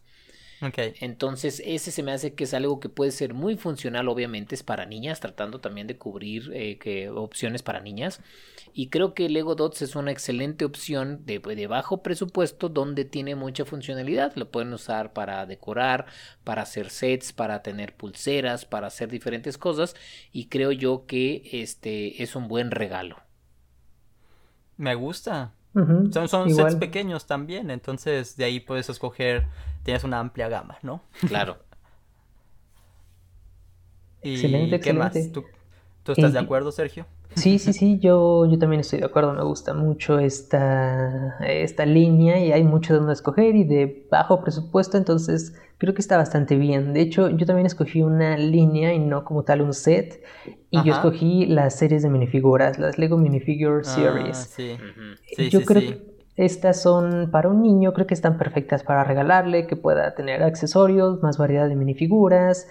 Entonces, 1.00 1.62
ese 1.66 1.92
se 1.92 2.04
me 2.04 2.12
hace 2.12 2.34
que 2.34 2.46
es 2.46 2.54
algo 2.54 2.80
que 2.80 2.90
puede 2.90 3.12
ser 3.12 3.34
muy 3.34 3.58
funcional, 3.58 4.08
obviamente, 4.08 4.56
es 4.56 4.64
para 4.64 4.86
niñas, 4.86 5.20
tratando 5.20 5.60
también 5.60 5.88
de 5.88 5.98
cubrir 5.98 6.52
eh, 6.54 6.78
que, 6.78 7.10
opciones 7.10 7.64
para 7.64 7.80
niñas. 7.80 8.22
Y 8.74 8.90
creo 8.90 9.14
que 9.14 9.30
Lego 9.30 9.56
Dots 9.56 9.82
es 9.82 9.96
una 9.96 10.12
excelente 10.12 10.66
opción 10.66 11.26
de, 11.26 11.40
de, 11.40 11.68
bajo 11.68 12.04
presupuesto 12.04 12.68
donde 12.68 13.06
tiene 13.06 13.36
mucha 13.36 13.66
funcionalidad. 13.66 14.36
Lo 14.36 14.52
pueden 14.52 14.74
usar 14.74 15.14
para 15.14 15.46
decorar, 15.46 16.08
para 16.44 16.64
hacer 16.64 16.90
sets, 16.90 17.32
para 17.32 17.64
tener 17.64 17.96
pulseras, 17.96 18.66
para 18.66 18.88
hacer 18.88 19.10
diferentes 19.10 19.58
cosas. 19.58 19.96
Y 20.32 20.48
creo 20.48 20.72
yo 20.72 21.06
que 21.06 21.50
este 21.54 22.22
es 22.22 22.36
un 22.36 22.48
buen 22.48 22.72
regalo. 22.72 23.18
Me 24.78 24.94
gusta. 24.96 25.54
Son, 25.74 26.30
son 26.30 26.56
sets 26.56 26.76
pequeños 26.76 27.28
también, 27.28 27.70
entonces 27.70 28.38
de 28.38 28.46
ahí 28.46 28.62
puedes 28.62 28.88
escoger, 28.88 29.46
tienes 29.86 30.04
una 30.04 30.20
amplia 30.20 30.50
gama, 30.50 30.78
¿no? 30.84 31.02
Claro. 31.24 31.58
excelente, 34.22 34.80
qué 34.80 34.94
más? 34.94 35.32
¿Tú, 35.32 35.46
tú 36.04 36.12
estás 36.12 36.34
de 36.34 36.40
Y- 36.40 36.46
acuerdo, 36.46 36.72
Sergio? 36.72 37.06
Sí, 37.36 37.60
sí, 37.60 37.74
sí, 37.74 38.00
yo, 38.00 38.46
yo 38.46 38.58
también 38.60 38.80
estoy 38.82 39.00
de 39.00 39.06
acuerdo, 39.06 39.34
me 39.34 39.44
gusta 39.44 39.74
mucho 39.74 40.20
esta, 40.20 41.38
esta 41.48 41.86
línea 41.86 42.40
y 42.44 42.52
hay 42.54 42.64
mucho 42.64 42.94
de 42.94 43.00
donde 43.00 43.14
escoger 43.14 43.56
y 43.56 43.66
de 43.66 44.08
bajo 44.10 44.42
presupuesto, 44.42 44.98
entonces 44.98 45.54
creo 45.78 45.94
que 45.94 46.02
está 46.02 46.18
bastante 46.18 46.56
bien. 46.58 46.94
De 46.94 47.02
hecho, 47.02 47.30
yo 47.30 47.46
también 47.46 47.66
escogí 47.68 48.02
una 48.04 48.38
línea 48.38 48.94
y 48.94 49.00
no 49.00 49.26
como 49.26 49.44
tal 49.44 49.62
un 49.62 49.74
set, 49.74 50.24
y 50.72 50.84
yo 50.84 50.94
escogí 50.94 51.46
las 51.46 51.76
series 51.78 52.04
de 52.04 52.10
minifiguras, 52.10 52.80
las 52.80 52.98
Lego 52.98 53.18
Minifigure 53.18 53.84
Ah, 53.86 53.86
Series. 53.86 54.50
sí. 54.50 54.72
Ujú. 54.74 55.16
Sí, 55.26 55.50
yo 55.50 55.60
sí, 55.60 55.66
creo 55.66 55.82
sí. 55.82 55.88
que 55.88 56.15
estas 56.36 56.82
son 56.82 57.32
para 57.32 57.50
un 57.50 57.62
niño, 57.62 57.94
creo 57.94 58.08
que 58.08 58.14
están 58.14 58.38
perfectas 58.38 58.84
para 58.84 59.04
regalarle, 59.04 59.68
que 59.68 59.76
pueda 59.76 60.16
tener 60.16 60.44
accesorios, 60.44 61.22
más 61.24 61.38
variedad 61.38 61.70
de 61.70 61.76
minifiguras. 61.76 62.68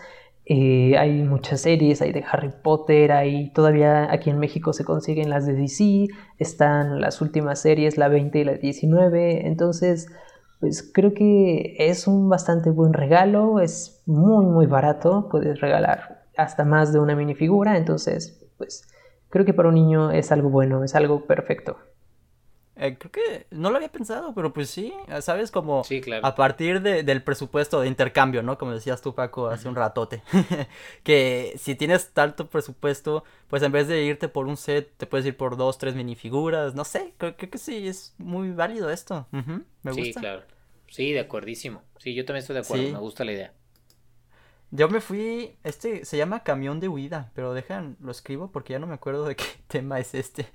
Eh, 0.47 0.99
hay 0.99 1.23
muchas 1.23 1.63
series, 1.63 2.03
hay 2.03 2.13
de 2.13 2.23
Harry 2.31 2.53
Potter, 2.63 3.13
hay 3.13 3.51
todavía 3.55 4.13
aquí 4.13 4.29
en 4.29 4.39
México 4.39 4.75
se 4.75 4.85
consiguen 4.85 5.31
las 5.31 5.47
de 5.47 5.55
DC, 5.55 6.09
están 6.39 7.01
las 7.01 7.23
últimas 7.23 7.61
series, 7.61 7.97
la 7.97 8.09
20 8.09 8.39
y 8.39 8.45
la 8.45 8.53
19, 8.53 9.47
entonces 9.47 10.09
pues 10.61 10.83
creo 10.83 11.15
que 11.15 11.77
es 11.79 12.07
un 12.07 12.29
bastante 12.29 12.69
buen 12.71 12.93
regalo, 12.93 13.59
es 13.61 14.03
muy 14.05 14.45
muy 14.45 14.67
barato, 14.67 15.29
puedes 15.31 15.61
regalar 15.63 16.27
hasta 16.37 16.67
más 16.67 16.93
de 16.93 17.01
una 17.01 17.17
minifigura, 17.17 17.79
entonces 17.79 18.47
pues 18.59 18.87
creo 19.31 19.47
que 19.47 19.55
para 19.55 19.71
un 19.71 19.77
niño 19.77 20.11
es 20.11 20.31
algo 20.31 20.51
bueno, 20.51 20.85
es 20.85 20.95
algo 20.95 21.25
perfecto. 21.27 21.79
Eh, 22.77 22.97
creo 22.99 23.13
que 23.13 23.47
no 23.53 23.71
lo 23.71 23.77
había 23.77 23.93
pensado, 23.93 24.35
pero 24.35 24.53
pues 24.53 24.69
sí, 24.69 24.93
¿sabes? 25.21 25.53
Como 25.53 25.85
Sí, 25.85 26.01
claro. 26.01 26.27
a 26.27 26.35
partir 26.35 26.83
de- 26.83 27.05
del 27.05 27.23
presupuesto 27.23 27.81
de 27.81 27.87
intercambio, 27.87 28.43
¿no? 28.43 28.59
Como 28.59 28.73
decías 28.73 29.01
tú, 29.01 29.15
Paco, 29.15 29.47
hace 29.47 29.69
un 29.69 29.77
ratote. 29.77 30.23
que 31.05 31.55
si 31.57 31.77
tienes 31.77 32.11
tanto 32.13 32.49
presupuesto, 32.51 33.23
pues 33.49 33.63
en 33.63 33.71
vez 33.71 33.87
de 33.87 34.03
irte 34.03 34.29
por 34.29 34.47
un 34.47 34.57
set, 34.57 34.91
te 34.97 35.07
puedes 35.07 35.25
ir 35.25 35.37
por 35.37 35.57
dos, 35.57 35.79
tres 35.79 35.95
minifiguras, 35.95 36.75
no 36.75 36.85
sé, 36.85 37.15
creo, 37.17 37.37
creo 37.37 37.51
que 37.51 37.59
sí, 37.59 37.87
es 37.87 38.13
muy 38.19 38.51
válido 38.51 38.91
esto. 38.91 39.29
Me 39.31 39.93
Sí, 39.93 40.13
claro. 40.13 40.43
Sí, 40.89 41.13
de 41.13 41.21
acuerdísimo. 41.21 41.83
Sí, 41.99 42.13
yo 42.15 42.25
también 42.25 42.41
estoy 42.41 42.55
de 42.55 42.61
acuerdo, 42.63 42.85
Sí. 42.87 42.93
me 42.93 42.99
gusta 42.99 43.25
la 43.25 43.33
idea. 43.33 43.53
Yo 44.73 44.89
me 44.89 45.01
fui, 45.01 45.57
este 45.63 46.05
se 46.05 46.17
llama 46.17 46.43
camión 46.43 46.81
de 46.81 46.89
huida, 46.89 47.31
pero 47.37 47.55
dejan, 47.55 47.97
lo 48.01 48.11
escribo 48.11 48.51
porque 48.51 48.73
ya 48.73 48.81
no 48.81 48.89
me 48.89 48.95
acuerdo 48.95 49.25
de 49.27 49.37
qué 49.37 49.45
tema 49.69 50.01
es 50.01 50.13
este. 50.15 50.49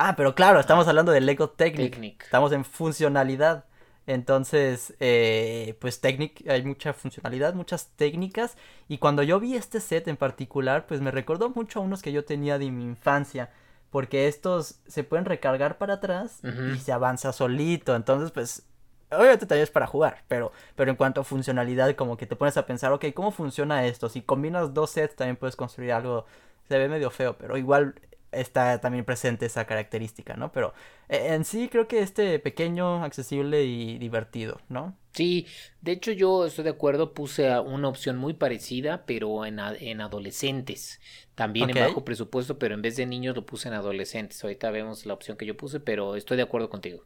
Ah, 0.00 0.14
pero 0.16 0.34
claro, 0.34 0.58
estamos 0.58 0.88
hablando 0.88 1.12
de 1.12 1.20
Lego 1.20 1.50
Technic. 1.50 1.92
Technic. 1.92 2.24
Estamos 2.24 2.52
en 2.52 2.64
funcionalidad. 2.64 3.66
Entonces, 4.06 4.94
eh, 4.98 5.76
pues 5.78 6.00
Technic, 6.00 6.48
hay 6.48 6.64
mucha 6.64 6.92
funcionalidad, 6.94 7.54
muchas 7.54 7.90
técnicas. 7.96 8.56
Y 8.88 8.98
cuando 8.98 9.22
yo 9.22 9.38
vi 9.38 9.54
este 9.54 9.78
set 9.78 10.08
en 10.08 10.16
particular, 10.16 10.86
pues 10.86 11.00
me 11.00 11.10
recordó 11.10 11.50
mucho 11.50 11.78
a 11.78 11.82
unos 11.82 12.02
que 12.02 12.12
yo 12.12 12.24
tenía 12.24 12.58
de 12.58 12.70
mi 12.70 12.84
infancia. 12.84 13.50
Porque 13.90 14.26
estos 14.26 14.80
se 14.86 15.04
pueden 15.04 15.26
recargar 15.26 15.76
para 15.76 15.94
atrás 15.94 16.40
y 16.42 16.78
se 16.78 16.92
avanza 16.92 17.32
solito. 17.32 17.94
Entonces, 17.94 18.30
pues, 18.30 18.62
obviamente 19.10 19.46
también 19.46 19.64
es 19.64 19.70
para 19.70 19.86
jugar. 19.86 20.22
Pero, 20.28 20.52
pero 20.76 20.90
en 20.90 20.96
cuanto 20.96 21.20
a 21.20 21.24
funcionalidad, 21.24 21.94
como 21.94 22.16
que 22.16 22.26
te 22.26 22.36
pones 22.36 22.56
a 22.56 22.66
pensar, 22.66 22.92
ok, 22.92 23.06
¿cómo 23.14 23.32
funciona 23.32 23.84
esto? 23.86 24.08
Si 24.08 24.22
combinas 24.22 24.72
dos 24.72 24.90
sets, 24.90 25.16
también 25.16 25.36
puedes 25.36 25.56
construir 25.56 25.92
algo. 25.92 26.24
Se 26.68 26.78
ve 26.78 26.88
medio 26.88 27.10
feo, 27.10 27.36
pero 27.36 27.56
igual 27.56 27.96
está 28.32 28.80
también 28.80 29.04
presente 29.04 29.46
esa 29.46 29.66
característica, 29.66 30.34
¿no? 30.36 30.52
Pero 30.52 30.72
eh, 31.08 31.34
en 31.34 31.44
sí 31.44 31.68
creo 31.68 31.88
que 31.88 32.00
este 32.02 32.38
pequeño, 32.38 33.04
accesible 33.04 33.64
y 33.64 33.98
divertido, 33.98 34.60
¿no? 34.68 34.96
Sí, 35.12 35.46
de 35.80 35.92
hecho 35.92 36.12
yo 36.12 36.46
estoy 36.46 36.64
de 36.64 36.70
acuerdo, 36.70 37.14
puse 37.14 37.58
una 37.60 37.88
opción 37.88 38.16
muy 38.16 38.34
parecida, 38.34 39.04
pero 39.06 39.44
en, 39.44 39.58
a- 39.60 39.74
en 39.76 40.00
adolescentes. 40.00 41.00
También 41.34 41.68
en 41.70 41.78
bajo 41.78 42.04
presupuesto, 42.04 42.58
pero 42.58 42.74
en 42.74 42.82
vez 42.82 42.96
de 42.96 43.06
niños 43.06 43.34
lo 43.36 43.44
puse 43.46 43.68
en 43.68 43.74
adolescentes. 43.74 44.42
Ahorita 44.44 44.70
vemos 44.70 45.06
la 45.06 45.14
opción 45.14 45.36
que 45.36 45.46
yo 45.46 45.56
puse, 45.56 45.80
pero 45.80 46.14
estoy 46.16 46.36
de 46.36 46.44
acuerdo 46.44 46.70
contigo. 46.70 47.04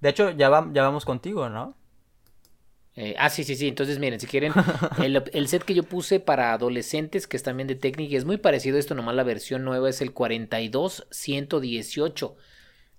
De 0.00 0.08
hecho, 0.08 0.30
ya, 0.30 0.48
va- 0.48 0.68
ya 0.72 0.82
vamos 0.82 1.04
contigo, 1.04 1.48
¿no? 1.48 1.76
Eh, 3.00 3.14
ah, 3.16 3.30
sí, 3.30 3.44
sí, 3.44 3.54
sí. 3.54 3.68
Entonces, 3.68 4.00
miren, 4.00 4.18
si 4.18 4.26
quieren, 4.26 4.52
el, 5.02 5.22
el 5.32 5.48
set 5.48 5.62
que 5.62 5.74
yo 5.74 5.84
puse 5.84 6.18
para 6.18 6.52
adolescentes, 6.52 7.28
que 7.28 7.36
es 7.36 7.44
también 7.44 7.68
de 7.68 7.76
técnica, 7.76 8.16
es 8.16 8.24
muy 8.24 8.38
parecido 8.38 8.76
a 8.76 8.80
esto, 8.80 8.96
nomás 8.96 9.14
la 9.14 9.22
versión 9.22 9.64
nueva 9.64 9.88
es 9.88 10.00
el 10.00 10.12
42118. 10.12 12.36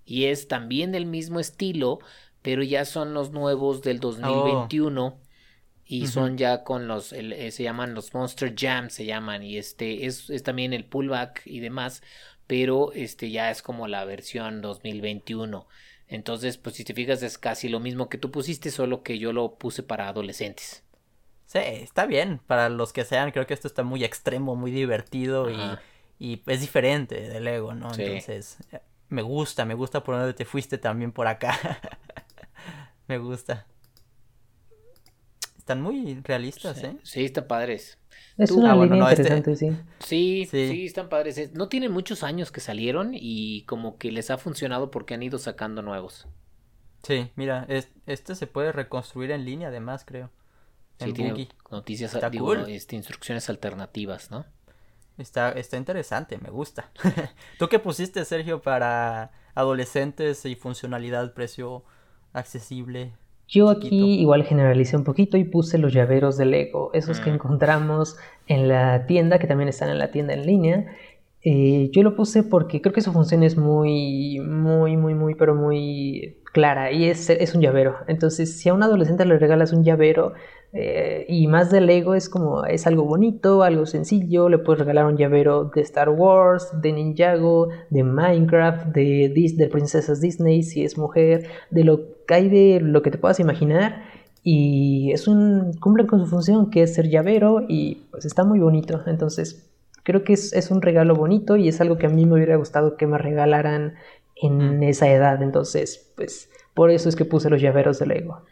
Y 0.06 0.24
es 0.26 0.48
también 0.48 0.92
del 0.92 1.06
mismo 1.06 1.38
estilo, 1.38 2.00
pero 2.42 2.62
ya 2.62 2.84
son 2.84 3.14
los 3.14 3.30
nuevos 3.30 3.82
del 3.82 4.00
2021. 4.00 5.18
Y 5.84 6.04
Ujú. 6.04 6.06
son 6.06 6.38
ya 6.38 6.64
con 6.64 6.88
los, 6.88 7.12
el- 7.12 7.32
eh, 7.32 7.50
se 7.50 7.64
llaman 7.64 7.94
los 7.94 8.14
Monster 8.14 8.54
Jam, 8.56 8.90
se 8.90 9.04
llaman. 9.04 9.42
Y 9.42 9.58
este 9.58 10.06
es, 10.06 10.30
es 10.30 10.42
también 10.42 10.72
el 10.72 10.84
pullback 10.84 11.42
y 11.44 11.60
demás. 11.60 12.02
Pero 12.46 12.92
este 12.92 13.30
ya 13.30 13.50
es 13.50 13.62
como 13.62 13.86
la 13.88 14.04
versión 14.04 14.62
2021. 14.62 15.66
Entonces, 16.10 16.58
pues 16.58 16.74
si 16.74 16.84
te 16.84 16.92
fijas, 16.92 17.22
es 17.22 17.38
casi 17.38 17.68
lo 17.68 17.78
mismo 17.78 18.08
que 18.08 18.18
tú 18.18 18.32
pusiste, 18.32 18.70
solo 18.72 19.04
que 19.04 19.18
yo 19.18 19.32
lo 19.32 19.54
puse 19.54 19.84
para 19.84 20.08
adolescentes. 20.08 20.82
Sí, 21.46 21.60
está 21.60 22.04
bien. 22.06 22.40
Para 22.46 22.68
los 22.68 22.92
que 22.92 23.04
sean, 23.04 23.30
creo 23.30 23.46
que 23.46 23.54
esto 23.54 23.68
está 23.68 23.84
muy 23.84 24.02
extremo, 24.04 24.56
muy 24.56 24.72
divertido 24.72 25.50
y, 25.50 25.78
y 26.18 26.42
es 26.46 26.60
diferente 26.60 27.28
del 27.28 27.44
Lego, 27.44 27.74
¿no? 27.74 27.94
Sí. 27.94 28.02
Entonces, 28.02 28.58
me 29.08 29.22
gusta, 29.22 29.64
me 29.64 29.74
gusta 29.74 30.02
por 30.02 30.16
donde 30.16 30.34
te 30.34 30.44
fuiste 30.44 30.78
también 30.78 31.12
por 31.12 31.28
acá. 31.28 31.56
me 33.06 33.18
gusta. 33.18 33.66
Están 35.58 35.80
muy 35.82 36.20
realistas, 36.24 36.78
Sí, 36.78 36.86
¿eh? 36.86 36.96
sí, 37.04 37.24
están 37.26 37.46
padres. 37.46 37.98
Es 38.38 38.50
una 38.52 38.72
Ah, 38.72 38.74
bueno, 38.74 38.94
línea 38.94 39.04
no, 39.06 39.10
este- 39.10 39.22
interesante, 39.22 39.56
sí. 39.56 39.76
Sí, 40.00 40.48
Sí. 40.50 40.68
sí, 40.70 40.86
están 40.86 41.08
padres. 41.08 41.36
Es- 41.38 41.52
No 41.52 41.68
tienen 41.68 41.92
muchos 41.92 42.22
años 42.22 42.50
que 42.52 42.60
salieron 42.60 43.10
y 43.14 43.62
como 43.62 43.98
que 43.98 44.10
les 44.12 44.30
ha 44.30 44.38
funcionado 44.38 44.90
porque 44.90 45.14
han 45.14 45.22
ido 45.22 45.38
sacando 45.38 45.82
nuevos. 45.82 46.26
Sí, 47.02 47.30
mira, 47.36 47.66
es- 47.68 47.88
este 48.06 48.34
se 48.34 48.46
puede 48.46 48.72
reconstruir 48.72 49.30
en 49.30 49.44
línea 49.44 49.68
además, 49.68 50.04
creo. 50.06 50.30
Sí, 50.98 51.08
En 51.10 51.14
tiene 51.14 51.30
Boogie. 51.30 51.48
noticias, 51.70 52.14
Está 52.14 52.28
digo, 52.30 52.46
cool. 52.46 52.66
este, 52.68 52.96
instrucciones 52.96 53.48
alternativas, 53.48 54.30
¿no? 54.30 54.44
Está, 55.18 55.50
está 55.52 55.76
interesante, 55.76 56.38
me 56.38 56.50
gusta. 56.50 56.90
¿Tú 57.58 57.68
qué 57.68 57.78
pusiste, 57.78 58.24
Sergio, 58.24 58.60
para 58.62 59.32
adolescentes 59.54 60.44
y 60.46 60.54
funcionalidad, 60.56 61.32
precio 61.34 61.84
accesible? 62.32 63.12
Yo 63.50 63.68
aquí 63.68 64.20
igual 64.20 64.44
generalicé 64.44 64.96
un 64.96 65.02
poquito 65.04 65.36
y 65.36 65.42
puse 65.44 65.76
los 65.78 65.92
llaveros 65.92 66.36
de 66.36 66.46
Lego, 66.46 66.90
esos 66.94 67.18
que 67.20 67.30
Mm. 67.30 67.34
encontramos 67.34 68.16
en 68.46 68.68
la 68.68 69.06
tienda, 69.06 69.38
que 69.40 69.48
también 69.48 69.68
están 69.68 69.90
en 69.90 69.98
la 69.98 70.12
tienda 70.12 70.34
en 70.34 70.46
línea. 70.46 70.86
Eh, 71.42 71.90
yo 71.92 72.02
lo 72.02 72.14
puse 72.14 72.42
porque 72.44 72.80
creo 72.80 72.92
que 72.92 73.00
su 73.00 73.12
función 73.12 73.42
es 73.42 73.56
muy, 73.56 74.38
muy, 74.40 74.96
muy, 74.96 75.14
muy, 75.14 75.34
pero 75.34 75.54
muy 75.56 76.36
clara 76.52 76.92
y 76.92 77.06
es, 77.06 77.28
es 77.30 77.54
un 77.54 77.60
llavero. 77.62 77.96
Entonces, 78.08 78.56
si 78.58 78.68
a 78.68 78.74
un 78.74 78.82
adolescente 78.84 79.24
le 79.24 79.38
regalas 79.38 79.72
un 79.72 79.82
llavero 79.82 80.34
eh, 80.72 81.26
y 81.28 81.46
más 81.48 81.70
de 81.70 81.80
Lego 81.80 82.14
es 82.14 82.28
como, 82.28 82.64
es 82.64 82.86
algo 82.86 83.04
bonito, 83.04 83.62
algo 83.62 83.86
sencillo, 83.86 84.48
le 84.48 84.58
puedes 84.58 84.80
regalar 84.80 85.06
un 85.06 85.16
llavero 85.16 85.64
de 85.74 85.80
Star 85.82 86.08
Wars, 86.10 86.68
de 86.80 86.92
Ninjago, 86.92 87.68
de 87.90 88.04
Minecraft, 88.04 88.86
de, 88.88 89.32
Dis- 89.34 89.56
de 89.56 89.68
princesas 89.68 90.20
Disney, 90.20 90.62
si 90.62 90.84
es 90.84 90.96
mujer, 90.96 91.48
de 91.70 91.84
lo 91.84 92.00
que 92.26 92.34
hay 92.34 92.48
de 92.48 92.80
lo 92.80 93.02
que 93.02 93.10
te 93.10 93.18
puedas 93.18 93.40
imaginar. 93.40 94.04
Y 94.42 95.10
es 95.12 95.28
un, 95.28 95.72
cumplen 95.80 96.06
con 96.06 96.20
su 96.20 96.26
función, 96.26 96.70
que 96.70 96.82
es 96.84 96.94
ser 96.94 97.08
llavero, 97.08 97.62
y 97.68 98.06
pues 98.10 98.24
está 98.24 98.44
muy 98.44 98.58
bonito. 98.60 99.02
Entonces, 99.06 99.68
creo 100.02 100.24
que 100.24 100.32
es, 100.34 100.52
es 100.52 100.70
un 100.70 100.80
regalo 100.82 101.14
bonito 101.14 101.56
y 101.56 101.68
es 101.68 101.80
algo 101.80 101.98
que 101.98 102.06
a 102.06 102.10
mí 102.10 102.24
me 102.26 102.34
hubiera 102.34 102.56
gustado 102.56 102.96
que 102.96 103.06
me 103.06 103.18
regalaran 103.18 103.94
en 104.36 104.78
Mm. 104.78 104.82
esa 104.84 105.10
edad. 105.10 105.42
Entonces, 105.42 106.12
pues, 106.16 106.48
por 106.74 106.90
eso 106.90 107.08
es 107.08 107.16
que 107.16 107.24
puse 107.26 107.50
los 107.50 107.60
llaveros 107.60 107.98
de 107.98 108.06
Lego. 108.06 108.42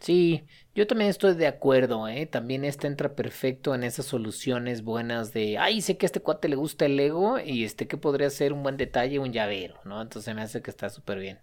Sí, 0.00 0.42
yo 0.76 0.86
también 0.86 1.10
estoy 1.10 1.34
de 1.34 1.46
acuerdo, 1.46 2.06
¿eh? 2.06 2.26
También 2.26 2.64
este 2.64 2.86
entra 2.86 3.14
perfecto 3.14 3.74
en 3.74 3.82
esas 3.82 4.06
soluciones 4.06 4.82
buenas 4.84 5.32
de, 5.32 5.58
ay, 5.58 5.80
sé 5.80 5.96
que 5.96 6.06
a 6.06 6.08
este 6.08 6.20
cuate 6.20 6.48
le 6.48 6.56
gusta 6.56 6.84
el 6.86 6.96
Lego 6.96 7.38
y 7.40 7.64
este 7.64 7.88
que 7.88 7.96
podría 7.96 8.30
ser 8.30 8.52
un 8.52 8.62
buen 8.62 8.76
detalle, 8.76 9.18
un 9.18 9.32
llavero, 9.32 9.80
¿no? 9.84 10.00
Entonces 10.02 10.34
me 10.34 10.42
hace 10.42 10.62
que 10.62 10.70
está 10.70 10.88
súper 10.90 11.18
bien. 11.18 11.38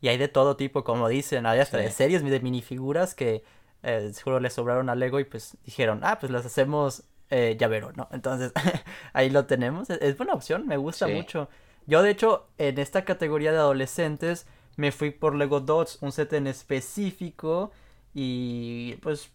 Y 0.00 0.08
hay 0.08 0.16
de 0.18 0.26
todo 0.28 0.56
tipo, 0.56 0.82
como 0.82 1.08
dicen, 1.08 1.46
hay 1.46 1.60
hasta 1.60 1.78
Sí. 1.78 1.84
de 1.84 1.90
series 1.90 2.24
de 2.24 2.40
minifiguras 2.40 3.14
que 3.14 3.44
eh, 3.84 4.10
seguro 4.14 4.40
le 4.40 4.50
sobraron 4.50 4.88
a 4.88 4.94
Lego 4.94 5.20
y 5.20 5.24
pues 5.24 5.56
dijeron, 5.64 6.00
ah, 6.02 6.18
pues 6.18 6.32
las 6.32 6.44
hacemos 6.46 7.04
eh, 7.30 7.56
llavero, 7.58 7.92
¿no? 7.92 8.08
Entonces 8.12 8.52
ahí 9.12 9.30
lo 9.30 9.46
tenemos. 9.46 9.90
Es, 9.90 9.98
es 10.02 10.16
buena 10.16 10.32
opción, 10.34 10.66
me 10.66 10.76
gusta 10.76 11.06
Sí. 11.06 11.12
mucho. 11.12 11.48
Yo 11.86 12.02
de 12.02 12.10
hecho 12.10 12.48
en 12.58 12.78
esta 12.78 13.04
categoría 13.04 13.52
de 13.52 13.58
adolescentes 13.58 14.46
me 14.76 14.90
fui 14.92 15.10
por 15.10 15.34
Lego 15.34 15.60
Dots, 15.60 15.98
un 16.00 16.12
set 16.12 16.32
en 16.32 16.46
específico 16.46 17.72
y 18.14 18.94
pues 19.02 19.30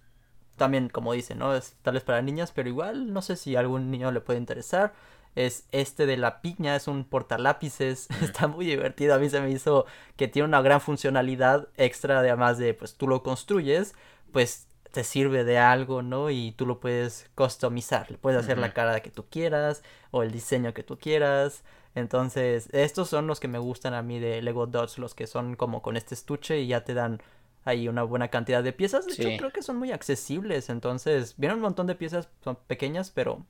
también 0.58 0.90
como 0.90 1.14
dicen, 1.14 1.40
¿no? 1.40 1.56
Es 1.56 1.76
tal 1.84 1.94
vez 1.96 2.04
para 2.04 2.22
niñas, 2.22 2.52
pero 2.54 2.70
igual 2.70 3.14
no 3.14 3.22
sé 3.22 3.36
si 3.36 3.56
a 3.56 3.60
algún 3.62 3.92
niño 3.92 4.12
le 4.12 4.22
puede 4.22 4.40
interesar. 4.40 4.94
Es 5.36 5.68
este 5.72 6.08
de 6.08 6.18
la 6.18 6.42
piña, 6.42 6.76
es 6.76 6.88
un 6.88 7.06
portalápices, 7.06 8.08
está 8.22 8.48
muy 8.48 8.66
divertido, 8.66 9.14
a 9.16 9.20
mí 9.20 9.30
se 9.30 9.40
me 9.40 9.52
hizo 9.52 9.86
que 10.16 10.28
tiene 10.28 10.48
una 10.48 10.62
gran 10.62 10.82
funcionalidad 10.82 11.70
extra, 11.78 12.20
además 12.20 12.58
de 12.58 12.74
pues 12.74 12.96
tú 12.96 13.08
lo 13.08 13.24
construyes, 13.24 13.96
pues 14.32 14.68
te 14.92 15.04
sirve 15.04 15.44
de 15.44 15.60
algo, 15.60 16.02
¿no? 16.02 16.32
Y 16.32 16.54
tú 16.54 16.66
lo 16.66 16.80
puedes 16.80 17.30
customizar, 17.36 18.10
le 18.10 18.18
puedes 18.18 18.40
hacer 18.40 18.58
la 18.58 18.74
cara 18.74 19.00
que 19.02 19.12
tú 19.12 19.26
quieras 19.30 19.84
o 20.12 20.24
el 20.24 20.32
diseño 20.32 20.74
que 20.74 20.84
tú 20.84 20.98
quieras. 20.98 21.64
Entonces, 21.94 22.70
estos 22.74 23.10
son 23.10 23.28
los 23.28 23.40
que 23.40 23.48
me 23.48 23.60
gustan 23.60 23.94
a 23.94 24.02
mí 24.02 24.20
de 24.20 24.42
Lego 24.42 24.66
Dots, 24.66 24.98
los 24.98 25.14
que 25.14 25.28
son 25.28 25.56
como 25.56 25.82
con 25.82 25.98
este 25.98 26.16
estuche 26.16 26.60
y 26.60 26.68
ya 26.68 26.84
te 26.84 26.94
dan 26.94 27.22
ahí 27.68 27.88
una 27.88 28.04
buena 28.04 28.30
cantidad 28.30 28.64
de 28.64 28.74
piezas. 28.74 29.06
De 29.06 29.14
hecho, 29.14 29.30
creo 29.38 29.52
que 29.52 29.62
son 29.62 29.78
muy 29.78 29.92
accesibles. 29.92 30.70
Entonces, 30.70 31.36
vienen 31.38 31.58
un 31.58 31.64
montón 31.64 31.88
de 31.88 31.96
piezas, 31.96 32.30
son 32.44 32.58
pequeñas, 32.68 33.12
pero 33.12 33.46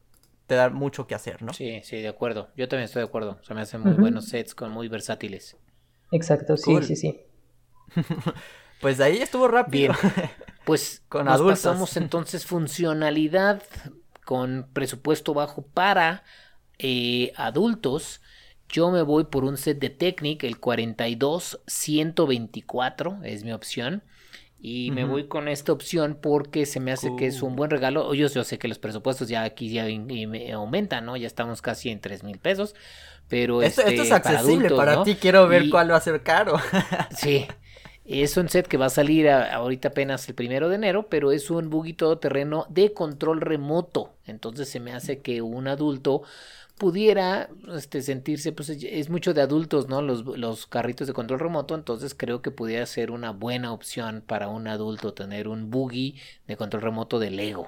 te 0.48 0.56
da 0.56 0.69
mucho 0.69 1.07
que 1.07 1.15
hacer, 1.15 1.44
¿no? 1.44 1.53
Sí, 1.53 1.81
sí, 1.84 1.98
de 1.98 2.07
acuerdo. 2.07 2.49
Yo 2.56 2.68
también 2.68 2.85
estoy 2.85 3.02
de 3.02 3.07
acuerdo. 3.07 3.38
O 3.39 3.44
sea, 3.44 3.56
me 3.56 3.61
hacen 3.61 3.81
muy 3.81 3.94
buenos 3.94 4.26
sets 4.26 4.56
con 4.56 4.72
muy 4.72 4.88
versátiles. 4.88 5.57
Exacto, 6.11 6.57
sí, 6.57 6.81
sí, 6.84 6.95
sí. 6.95 7.22
pues 8.81 8.99
ahí 8.99 9.18
estuvo 9.18 9.48
rápido. 9.48 9.94
Bien. 10.02 10.30
Pues 10.68 11.02
con 11.07 11.27
nos 11.27 11.41
pasamos 11.41 11.95
entonces 11.95 12.45
funcionalidad 12.45 13.64
con 14.26 14.68
presupuesto 14.73 15.34
bajo 15.34 15.61
para 15.61 16.26
eh, 16.77 17.31
adultos. 17.38 18.19
Yo 18.69 18.91
me 18.91 19.02
voy 19.02 19.23
por 19.26 19.44
un 19.45 19.57
set 19.57 19.80
de 19.80 19.89
Technic, 19.89 20.44
el 20.44 20.60
42124 20.60 23.19
es 23.23 23.44
mi 23.44 23.53
opción. 23.53 24.03
Y 24.60 24.89
me 24.89 25.06
voy 25.06 25.27
con 25.27 25.48
esta 25.48 25.72
opción 25.72 26.18
porque 26.19 26.65
se 26.65 26.80
me 26.80 26.91
hace 26.91 27.15
que 27.15 27.27
es 27.27 27.44
un 27.44 27.56
buen 27.56 27.69
regalo. 27.69 28.11
Yo, 28.15 28.27
yo 28.27 28.44
sé 28.44 28.57
que 28.57 28.68
los 28.68 28.80
presupuestos 28.80 29.30
ya 29.30 29.44
aquí 29.44 29.69
ya 29.69 29.85
aumentan, 30.56 31.06
¿no? 31.06 31.15
Ya 31.15 31.27
estamos 31.27 31.61
casi 31.61 31.89
en 31.89 32.02
3 32.02 32.23
mil 32.23 32.39
pesos. 32.39 32.73
Pero 33.27 33.61
esto, 33.61 33.81
esto 33.81 34.02
es 34.02 34.11
este, 34.11 34.15
accesible 34.15 34.72
para, 34.72 35.03
ti. 35.03 35.15
Quiero 35.15 35.48
ver 35.48 35.69
cuál 35.69 35.91
va 35.91 35.98
a 35.98 36.02
ser 36.02 36.23
caro. 36.23 36.57
sí. 37.15 37.45
Es 38.03 38.38
un 38.38 38.48
set 38.48 38.68
que 38.68 38.77
va 38.77 38.85
a 38.85 38.89
salir 38.89 39.30
ahorita 39.30 39.89
apenas 39.89 40.27
el 40.30 40.34
primero 40.34 40.69
de 40.69 40.76
enero, 40.76 41.07
pero 41.10 41.34
es 41.34 41.52
un 41.52 41.69
buggy 41.69 41.91
todoterreno 41.91 42.65
de 42.69 42.94
control 42.94 43.41
remoto. 43.41 44.15
Entonces 44.26 44.69
se 44.69 44.80
me 44.80 44.94
hace 44.94 45.19
que 45.19 45.41
un 45.41 45.68
adulto 45.68 46.23
pudiera 46.78 47.49
este, 47.76 48.02
sentirse, 48.02 48.52
pues 48.52 48.70
es 48.70 49.10
mucho 49.10 49.34
de 49.34 49.41
adultos, 49.41 49.88
¿no? 49.90 50.02
Los, 50.02 50.26
los 50.26 50.68
carritos 50.68 51.08
de 51.08 51.14
control 51.14 51.40
remoto, 51.40 51.76
entonces 51.76 52.16
creo 52.16 52.41
que 52.41 52.52
pudiera 52.52 52.86
ser 52.86 53.12
una 53.12 53.32
buena 53.32 53.74
opción 53.74 54.24
para 54.26 54.48
un 54.49 54.68
adulto 54.68 55.14
tener 55.14 55.48
un 55.48 55.70
buggy 55.72 56.20
de 56.48 56.58
control 56.58 56.84
remoto 56.84 57.20
de 57.20 57.32
Lego. 57.32 57.68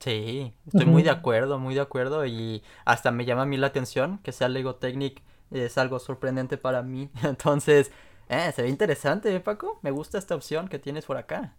Sí, 0.00 0.54
estoy 0.66 0.86
muy 0.86 1.02
de 1.02 1.10
acuerdo, 1.10 1.58
muy 1.58 1.74
de 1.74 1.80
acuerdo 1.80 2.26
y 2.26 2.62
hasta 2.84 3.10
me 3.10 3.24
llama 3.24 3.42
a 3.42 3.46
mí 3.46 3.56
la 3.56 3.68
atención 3.68 4.18
que 4.22 4.32
sea 4.32 4.48
Lego 4.48 4.76
Technic, 4.76 5.22
es 5.50 5.78
algo 5.78 5.98
sorprendente 5.98 6.58
para 6.58 6.82
mí, 6.82 7.10
entonces, 7.22 7.90
eh, 8.28 8.52
se 8.54 8.62
ve 8.62 8.68
interesante, 8.68 9.34
¿eh, 9.34 9.40
Paco? 9.40 9.78
Me 9.82 9.90
gusta 9.90 10.18
esta 10.18 10.34
opción 10.34 10.68
que 10.68 10.78
tienes 10.78 11.06
por 11.06 11.16
acá. 11.16 11.56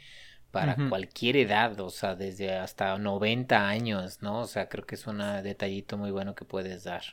para 0.52 0.82
cualquier 0.84 1.36
edad, 1.36 1.78
o 1.80 1.90
sea, 1.90 2.14
desde 2.16 2.54
hasta 2.56 2.96
90 2.98 3.68
años, 3.68 4.22
¿no? 4.22 4.40
O 4.42 4.46
sea, 4.46 4.68
creo 4.68 4.86
que 4.86 4.94
es 4.96 5.06
un 5.06 5.18
detallito 5.18 5.96
muy 5.98 6.10
bueno 6.12 6.34
que 6.36 6.44
puedes 6.44 6.84
dar. 6.84 7.04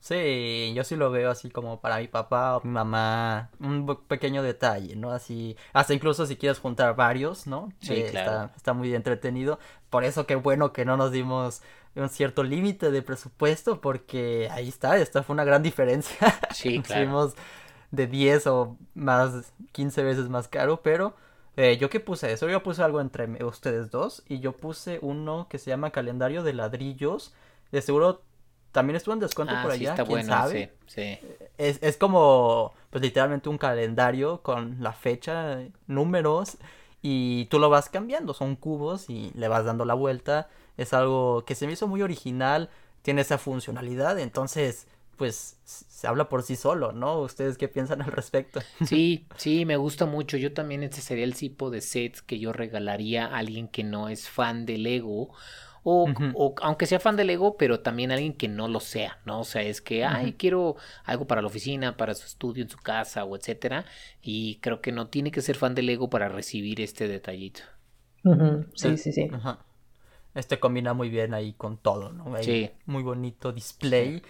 Sí, 0.00 0.72
yo 0.74 0.84
sí 0.84 0.96
lo 0.96 1.10
veo 1.10 1.30
así 1.30 1.50
como 1.50 1.80
para 1.80 1.98
mi 1.98 2.08
papá 2.08 2.56
o 2.56 2.60
mi 2.62 2.70
mamá, 2.70 3.50
un 3.58 3.84
pequeño 4.06 4.42
detalle, 4.42 4.94
¿no? 4.94 5.10
Así, 5.10 5.56
hasta 5.72 5.92
incluso 5.92 6.24
si 6.26 6.36
quieres 6.36 6.60
juntar 6.60 6.94
varios, 6.94 7.46
¿no? 7.46 7.72
Sí, 7.80 7.94
eh, 7.94 8.08
claro. 8.10 8.30
Está, 8.30 8.56
está, 8.56 8.72
muy 8.74 8.94
entretenido. 8.94 9.58
Por 9.90 10.04
eso 10.04 10.26
qué 10.26 10.36
bueno 10.36 10.72
que 10.72 10.84
no 10.84 10.96
nos 10.96 11.10
dimos 11.10 11.62
un 11.96 12.08
cierto 12.08 12.44
límite 12.44 12.90
de 12.90 13.02
presupuesto 13.02 13.80
porque 13.80 14.48
ahí 14.52 14.68
está, 14.68 14.96
esta 14.98 15.22
fue 15.22 15.34
una 15.34 15.44
gran 15.44 15.62
diferencia. 15.62 16.16
Sí, 16.52 16.80
claro. 16.80 17.32
de 17.90 18.06
10 18.06 18.46
o 18.46 18.76
más, 18.94 19.52
15 19.72 20.02
veces 20.02 20.28
más 20.28 20.48
caro, 20.48 20.80
pero 20.82 21.14
eh, 21.56 21.76
yo 21.76 21.90
que 21.90 22.00
puse 22.00 22.32
eso, 22.32 22.48
yo 22.48 22.62
puse 22.62 22.82
algo 22.82 23.00
entre 23.00 23.26
ustedes 23.44 23.90
dos 23.90 24.22
y 24.28 24.38
yo 24.38 24.52
puse 24.52 25.00
uno 25.02 25.48
que 25.50 25.58
se 25.58 25.70
llama 25.70 25.90
calendario 25.90 26.42
de 26.44 26.52
ladrillos. 26.52 27.34
De 27.72 27.82
seguro 27.82 28.22
también 28.72 28.96
estuvo 28.96 29.14
en 29.14 29.20
descuento 29.20 29.54
ah, 29.56 29.62
por 29.62 29.72
allá, 29.72 29.90
está 29.90 30.04
¿quién 30.04 30.08
bueno, 30.08 30.28
sabe? 30.28 30.72
Sí, 30.86 31.18
Es, 31.56 31.78
es 31.82 31.96
como, 31.96 32.74
pues 32.90 33.02
literalmente 33.02 33.48
un 33.48 33.58
calendario 33.58 34.42
con 34.42 34.76
la 34.80 34.92
fecha, 34.92 35.60
números 35.86 36.58
y 37.02 37.46
tú 37.46 37.58
lo 37.58 37.70
vas 37.70 37.88
cambiando, 37.88 38.34
son 38.34 38.56
cubos 38.56 39.08
y 39.10 39.32
le 39.34 39.48
vas 39.48 39.64
dando 39.64 39.84
la 39.84 39.94
vuelta 39.94 40.48
es 40.78 40.94
algo 40.94 41.44
que 41.44 41.54
se 41.54 41.66
me 41.66 41.72
hizo 41.74 41.88
muy 41.88 42.02
original, 42.02 42.70
tiene 43.02 43.20
esa 43.22 43.36
funcionalidad, 43.36 44.18
entonces 44.18 44.86
pues 45.16 45.58
se 45.64 46.06
habla 46.06 46.28
por 46.28 46.44
sí 46.44 46.54
solo, 46.54 46.92
¿no? 46.92 47.18
¿Ustedes 47.20 47.58
qué 47.58 47.66
piensan 47.66 48.00
al 48.02 48.12
respecto? 48.12 48.60
Sí, 48.84 49.26
sí, 49.36 49.64
me 49.64 49.76
gusta 49.76 50.06
mucho. 50.06 50.36
Yo 50.36 50.52
también 50.52 50.84
este 50.84 51.00
sería 51.00 51.24
el 51.24 51.34
tipo 51.34 51.70
de 51.70 51.80
sets 51.80 52.22
que 52.22 52.38
yo 52.38 52.52
regalaría 52.52 53.26
a 53.26 53.38
alguien 53.38 53.66
que 53.68 53.82
no 53.82 54.08
es 54.08 54.28
fan 54.28 54.64
de 54.66 54.78
Lego. 54.78 55.34
O, 55.82 56.10
o, 56.34 56.54
aunque 56.62 56.86
sea 56.86 57.00
fan 57.00 57.16
de 57.16 57.24
Lego, 57.24 57.56
pero 57.56 57.80
también 57.80 58.12
alguien 58.12 58.34
que 58.34 58.48
no 58.48 58.68
lo 58.68 58.80
sea, 58.80 59.18
¿no? 59.24 59.40
O 59.40 59.44
sea, 59.44 59.62
es 59.62 59.80
que, 59.80 60.04
ay, 60.04 60.34
quiero 60.34 60.76
algo 61.04 61.26
para 61.26 61.40
la 61.40 61.48
oficina, 61.48 61.96
para 61.96 62.14
su 62.14 62.26
estudio 62.26 62.62
en 62.62 62.68
su 62.68 62.78
casa 62.78 63.24
o 63.24 63.36
etcétera. 63.36 63.84
Y 64.20 64.56
creo 64.56 64.80
que 64.80 64.92
no 64.92 65.08
tiene 65.08 65.30
que 65.30 65.40
ser 65.40 65.56
fan 65.56 65.74
de 65.74 65.82
Lego 65.82 66.10
para 66.10 66.28
recibir 66.28 66.80
este 66.80 67.08
detallito. 67.08 67.62
Sí, 68.74 68.96
sí, 68.96 69.12
sí. 69.12 69.30
Este 70.34 70.60
combina 70.60 70.92
muy 70.94 71.08
bien 71.08 71.34
ahí 71.34 71.54
con 71.54 71.78
todo, 71.78 72.12
¿no? 72.12 72.36
sí. 72.42 72.70
Muy 72.86 73.02
bonito 73.02 73.52
display 73.52 74.22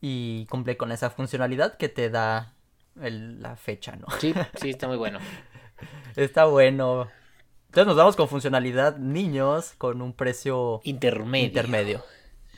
y 0.00 0.46
cumple 0.46 0.76
con 0.76 0.92
esa 0.92 1.10
funcionalidad 1.10 1.76
que 1.76 1.88
te 1.88 2.10
da 2.10 2.54
la 2.94 3.56
fecha, 3.56 3.96
¿no? 3.96 4.06
Sí, 4.18 4.34
sí, 4.60 4.70
está 4.70 4.88
muy 4.88 4.96
bueno. 4.96 5.18
está 6.16 6.44
bueno. 6.46 7.08
Entonces 7.70 7.86
nos 7.86 7.96
vamos 7.96 8.16
con 8.16 8.28
funcionalidad 8.28 8.96
niños 8.96 9.74
con 9.78 10.02
un 10.02 10.12
precio 10.12 10.80
intermedio. 10.82 11.46
intermedio. 11.46 12.04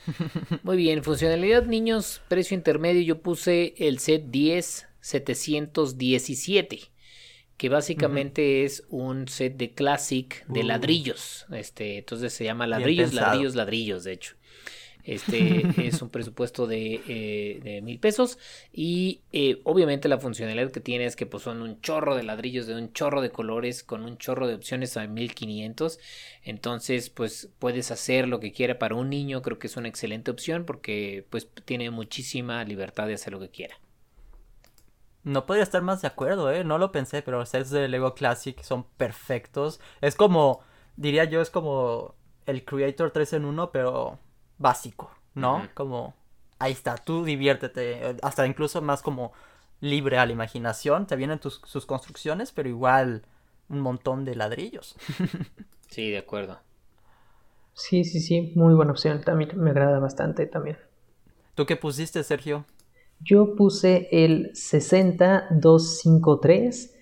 Muy 0.63 0.75
bien, 0.75 1.03
funcionalidad 1.03 1.67
niños, 1.67 2.23
precio 2.27 2.55
intermedio. 2.55 3.03
Yo 3.03 3.21
puse 3.21 3.75
el 3.77 3.99
set 3.99 4.31
10 4.31 4.87
717 5.01 6.79
que 7.57 7.69
básicamente 7.69 8.63
es 8.63 8.85
un 8.89 9.27
set 9.27 9.55
de 9.55 9.75
classic 9.75 10.47
de 10.47 10.61
uh. 10.61 10.63
ladrillos. 10.63 11.45
Este, 11.51 11.99
entonces 11.99 12.33
se 12.33 12.45
llama 12.45 12.65
ladrillos, 12.65 13.13
ladrillos, 13.13 13.53
ladrillos, 13.53 14.03
de 14.05 14.13
hecho. 14.13 14.35
Este 15.03 15.65
es 15.87 16.01
un 16.01 16.09
presupuesto 16.09 16.65
de, 16.65 17.01
eh, 17.07 17.81
mil 17.81 17.99
pesos 17.99 18.37
y 18.71 19.21
eh, 19.33 19.61
obviamente 19.65 20.07
la 20.07 20.19
funcionalidad 20.19 20.71
que 20.71 20.79
tiene 20.79 21.05
es 21.05 21.15
que 21.15 21.25
pues, 21.25 21.43
son 21.43 21.61
un 21.61 21.81
chorro 21.81 22.15
de 22.15 22.23
ladrillos 22.23 22.67
de 22.67 22.75
un 22.75 22.93
chorro 22.93 23.21
de 23.21 23.29
colores 23.29 23.83
con 23.83 24.03
un 24.03 24.17
chorro 24.17 24.47
de 24.47 24.55
opciones 24.55 24.95
a 24.95 25.05
1500 25.05 25.99
entonces 26.43 27.09
pues 27.09 27.49
puedes 27.59 27.91
hacer 27.91 28.27
lo 28.27 28.39
que 28.39 28.53
quiera 28.53 28.79
para 28.79 28.95
un 28.95 29.09
niño 29.09 29.41
creo 29.41 29.59
que 29.59 29.67
es 29.67 29.75
una 29.75 29.89
excelente 29.89 30.31
opción 30.31 30.65
porque 30.65 31.25
pues 31.29 31.49
tiene 31.65 31.89
muchísima 31.91 32.63
libertad 32.63 33.07
de 33.07 33.15
hacer 33.15 33.33
lo 33.33 33.39
que 33.39 33.49
quiera 33.49 33.75
No 35.23 35.45
podría 35.45 35.63
estar 35.63 35.81
más 35.81 36.01
de 36.01 36.07
acuerdo, 36.07 36.51
¿eh? 36.51 36.63
No 36.63 36.77
lo 36.77 36.91
pensé, 36.91 37.21
pero 37.21 37.39
los 37.39 37.49
sets 37.49 37.69
de 37.69 37.87
Lego 37.87 38.13
Classic 38.13 38.61
son 38.61 38.85
perfectos. 38.97 39.79
Es 40.01 40.15
como, 40.15 40.61
diría 40.97 41.23
yo, 41.25 41.41
es 41.41 41.49
como 41.49 42.15
el 42.45 42.65
Creator 42.65 43.11
3 43.11 43.33
en 43.33 43.45
1, 43.45 43.71
pero 43.71 44.19
básico, 44.63 45.11
¿no? 45.35 45.67
Como, 45.75 46.15
ahí 46.57 46.71
está, 46.71 46.95
tú 46.95 47.23
diviértete. 47.23 48.17
Hasta 48.23 48.47
incluso 48.47 48.81
más 48.81 49.03
como 49.03 49.33
libre 49.81 50.17
a 50.17 50.25
la 50.25 50.31
imaginación. 50.31 51.05
Te 51.05 51.15
vienen 51.15 51.37
tus, 51.37 51.61
sus 51.65 51.85
construcciones, 51.85 52.51
pero 52.51 52.69
igual 52.69 53.21
un 53.69 53.81
montón 53.81 54.25
de 54.25 54.35
ladrillos. 54.35 54.95
sí, 55.89 56.09
de 56.09 56.17
acuerdo. 56.17 56.59
Sí, 57.73 58.03
sí, 58.03 58.19
sí, 58.19 58.51
muy 58.55 58.73
buena 58.73 58.93
opción. 58.93 59.21
También 59.21 59.51
me 59.55 59.69
agrada 59.69 59.99
bastante 59.99 60.47
también. 60.47 60.79
¿Tú 61.53 61.67
qué 61.67 61.75
pusiste, 61.75 62.23
Sergio? 62.23 62.65
Yo 63.19 63.55
puse 63.55 64.07
el 64.11 64.55
60253, 64.55 66.95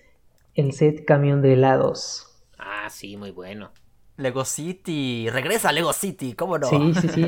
el 0.54 0.72
set 0.72 1.04
camión 1.04 1.42
de 1.42 1.52
helados. 1.54 2.28
Ah, 2.58 2.88
sí, 2.90 3.16
muy 3.16 3.30
bueno. 3.30 3.70
Lego 4.22 4.44
City, 4.44 5.28
regresa 5.30 5.72
Lego 5.72 5.92
City, 5.92 6.34
¿cómo 6.34 6.58
no? 6.58 6.68
Sí, 6.68 6.94
sí, 7.00 7.08
sí, 7.08 7.24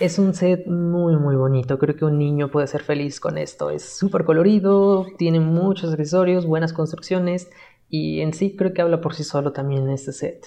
es, 0.00 0.18
un 0.18 0.34
set 0.34 0.66
muy, 0.66 1.16
muy 1.16 1.36
bonito. 1.36 1.78
Creo 1.78 1.96
que 1.96 2.04
un 2.04 2.18
niño 2.18 2.50
puede 2.50 2.66
ser 2.66 2.82
feliz 2.82 3.20
con 3.20 3.36
esto. 3.36 3.70
Es 3.70 3.96
súper 3.98 4.24
colorido, 4.24 5.06
tiene 5.18 5.40
muchos 5.40 5.90
accesorios, 5.92 6.46
buenas 6.46 6.72
construcciones 6.72 7.50
y 7.88 8.20
en 8.20 8.32
sí 8.32 8.56
creo 8.56 8.72
que 8.72 8.82
habla 8.82 9.00
por 9.00 9.14
sí 9.14 9.24
solo 9.24 9.52
también 9.52 9.90
este 9.90 10.12
set. 10.12 10.46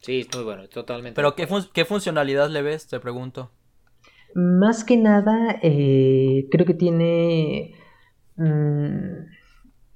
Sí, 0.00 0.20
es 0.20 0.34
muy 0.34 0.44
bueno, 0.44 0.68
totalmente. 0.68 1.14
Pero 1.14 1.34
¿qué, 1.34 1.48
¿qué 1.72 1.84
funcionalidad 1.84 2.50
le 2.50 2.62
ves? 2.62 2.86
Te 2.86 3.00
pregunto. 3.00 3.50
Más 4.34 4.84
que 4.84 4.96
nada, 4.96 5.58
eh, 5.62 6.46
creo 6.50 6.66
que 6.66 6.74
tiene... 6.74 7.74
Mm, 8.36 9.39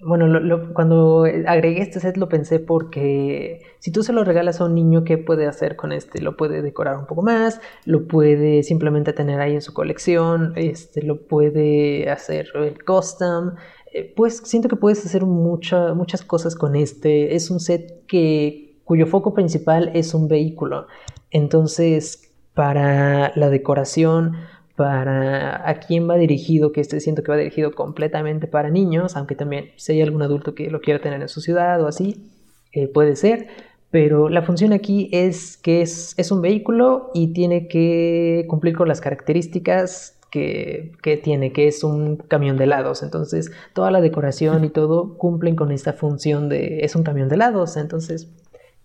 bueno, 0.05 0.73
cuando 0.75 1.25
agregué 1.47 1.83
este 1.83 2.01
set 2.01 2.17
lo 2.17 2.29
pensé 2.29 2.59
porque 2.59 3.63
si 3.79 3.91
tú 3.91 4.03
se 4.03 4.13
lo 4.13 4.25
regalas 4.25 4.61
a 4.61 4.65
un 4.65 4.75
niño, 4.75 5.05
¿qué 5.05 5.19
puede 5.19 5.47
hacer 5.47 5.77
con 5.77 5.93
este? 5.93 6.21
Lo 6.21 6.37
puede 6.37 6.63
decorar 6.63 6.97
un 6.99 7.07
poco 7.07 7.23
más, 7.23 7.61
lo 7.85 8.07
puede 8.07 8.63
simplemente 8.63 9.13
tener 9.13 9.41
ahí 9.41 9.55
en 9.55 9.63
su 9.63 9.73
colección, 9.73 10.53
este, 10.57 11.03
lo 11.03 11.27
puede 11.27 12.11
hacer 12.11 12.49
el 12.55 12.83
custom. 12.85 13.55
Eh, 13.93 14.13
pues 14.15 14.39
siento 14.45 14.69
que 14.69 14.77
puedes 14.77 15.05
hacer 15.05 15.25
muchas 15.25 16.25
cosas 16.25 16.55
con 16.55 16.77
este. 16.77 17.35
Es 17.35 17.51
un 17.51 17.61
set 17.61 18.07
que, 18.07 18.81
cuyo 18.85 19.07
foco 19.07 19.35
principal 19.35 19.91
es 19.95 20.15
un 20.15 20.29
vehículo. 20.29 20.87
Entonces, 21.31 22.33
para 22.55 23.33
la 23.35 23.51
decoración, 23.51 24.37
para 24.77 25.69
a 25.69 25.75
quién 25.81 26.09
va 26.09 26.17
dirigido, 26.17 26.73
que 26.73 26.81
este 26.81 27.01
siento 27.01 27.23
que 27.23 27.31
va 27.31 27.37
dirigido 27.39 27.73
completamente 27.73 28.47
para 28.47 28.71
niños, 28.71 29.17
aunque 29.17 29.37
también 29.37 29.71
si 29.77 29.93
hay 29.93 30.03
algún 30.03 30.23
adulto 30.23 30.55
que 30.55 30.71
lo 30.71 30.81
quiera 30.81 31.01
tener 31.01 31.23
en 31.23 31.29
su 31.29 31.41
ciudad 31.41 31.81
o 31.83 31.87
así, 31.87 32.31
eh, 32.73 32.89
puede 32.89 33.17
ser. 33.17 33.47
Pero 33.91 34.29
la 34.29 34.43
función 34.43 34.73
aquí 34.73 35.09
es 35.13 35.57
que 35.57 35.81
es, 35.81 36.15
es, 36.19 36.33
un 36.33 36.43
vehículo 36.43 37.13
y 37.15 37.33
tiene 37.33 37.69
que 37.69 38.45
cumplir 38.49 38.75
con 38.77 38.89
las 38.89 39.01
características 39.01 40.19
que, 40.33 40.91
que, 41.01 41.17
tiene, 41.17 41.53
que 41.53 41.69
es 41.69 41.85
un 41.85 42.17
camión 42.17 42.57
de 42.57 42.65
helados. 42.65 43.05
Entonces, 43.05 43.53
toda 43.73 43.93
la 43.93 44.01
decoración 44.01 44.65
y 44.65 44.71
todo 44.71 45.17
cumplen 45.17 45.55
con 45.55 45.71
esta 45.71 45.93
función 45.93 46.49
de 46.49 46.81
es 46.81 46.97
un 46.97 47.05
camión 47.05 47.29
de 47.29 47.37
helados. 47.37 47.77
Entonces, 47.77 48.29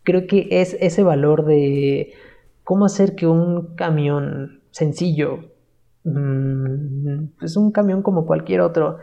creo 0.03 0.27
que 0.27 0.47
es 0.51 0.77
ese 0.79 1.01
valor 1.01 1.45
de 1.45 2.13
cómo 2.63 2.85
hacer 2.85 3.15
que 3.15 3.25
un 3.25 3.73
camión 3.75 4.61
sencillo, 4.69 5.39
mm, 6.03 7.43
es 7.43 7.57
un 7.57 7.71
camión 7.71 8.01
como 8.01 8.25
cualquier 8.25 8.61
otro, 8.61 8.97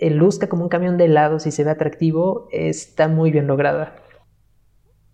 eh, 0.00 0.10
luzca 0.10 0.48
como 0.48 0.64
un 0.64 0.68
camión 0.68 0.96
de 0.96 1.06
helados 1.06 1.46
y 1.46 1.50
se 1.50 1.64
ve 1.64 1.70
atractivo, 1.70 2.48
está 2.52 3.08
muy 3.08 3.30
bien 3.30 3.46
lograda. 3.46 3.96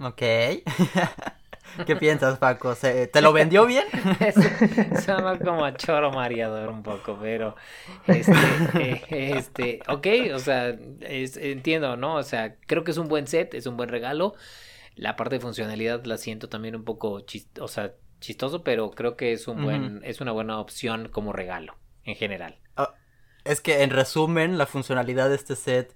Ok. 0.00 0.22
¿Qué 1.86 1.96
piensas, 1.96 2.38
Paco? 2.38 2.74
¿Te 2.74 3.20
lo 3.20 3.32
vendió 3.32 3.66
bien? 3.66 3.84
Suena 5.04 5.38
como 5.38 5.64
a 5.64 5.74
choro 5.74 6.12
mareador 6.12 6.68
un 6.68 6.82
poco, 6.82 7.18
pero 7.20 7.56
este, 8.06 8.32
eh, 8.74 9.32
este, 9.36 9.80
ok, 9.88 10.06
o 10.34 10.38
sea, 10.38 10.76
entiendo, 11.00 11.96
¿no? 11.96 12.16
O 12.16 12.22
sea, 12.22 12.56
creo 12.66 12.84
que 12.84 12.92
es 12.92 12.98
un 12.98 13.08
buen 13.08 13.26
set, 13.26 13.54
es 13.54 13.66
un 13.66 13.76
buen 13.76 13.88
regalo. 13.88 14.34
La 14.94 15.16
parte 15.16 15.36
de 15.36 15.40
funcionalidad 15.40 16.04
la 16.04 16.16
siento 16.16 16.48
también 16.48 16.76
un 16.76 16.84
poco 16.84 17.24
o 17.60 17.68
sea, 17.68 17.94
chistoso, 18.24 18.64
pero 18.64 18.90
creo 18.90 19.16
que 19.16 19.32
es 19.32 19.46
un 19.48 19.62
buen, 19.62 20.00
es 20.04 20.20
una 20.20 20.32
buena 20.32 20.58
opción 20.58 21.08
como 21.08 21.32
regalo, 21.32 21.76
en 22.04 22.16
general. 22.16 22.58
Ah, 22.76 22.94
es 23.44 23.60
que 23.60 23.82
en 23.82 23.90
resumen, 23.90 24.56
la 24.56 24.66
funcionalidad 24.66 25.28
de 25.28 25.36
este 25.36 25.56
set 25.56 25.94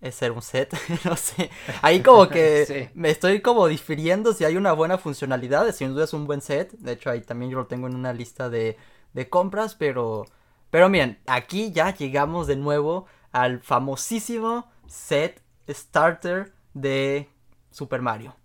es 0.00 0.14
ser 0.14 0.32
un 0.32 0.42
set, 0.42 0.74
no 1.04 1.16
sé. 1.16 1.50
Ahí 1.82 2.02
como 2.02 2.28
que 2.28 2.90
me 2.94 3.10
estoy 3.10 3.40
como 3.40 3.66
difiriendo 3.66 4.32
si 4.32 4.44
hay 4.44 4.56
una 4.56 4.72
buena 4.72 4.98
funcionalidad, 4.98 5.70
sin 5.72 5.92
duda 5.92 6.04
es 6.04 6.12
un 6.12 6.26
buen 6.26 6.42
set. 6.42 6.72
De 6.72 6.92
hecho, 6.92 7.10
ahí 7.10 7.22
también 7.22 7.50
yo 7.50 7.58
lo 7.58 7.66
tengo 7.66 7.86
en 7.86 7.94
una 7.94 8.12
lista 8.12 8.50
de, 8.50 8.76
de 9.12 9.28
compras, 9.28 9.74
pero... 9.74 10.26
Pero 10.70 10.88
miren, 10.88 11.18
aquí 11.26 11.72
ya 11.72 11.92
llegamos 11.92 12.46
de 12.46 12.54
nuevo 12.54 13.06
al 13.32 13.60
famosísimo 13.60 14.70
set 14.86 15.42
starter 15.68 16.52
de 16.74 17.28
Super 17.70 18.02
Mario. 18.02 18.36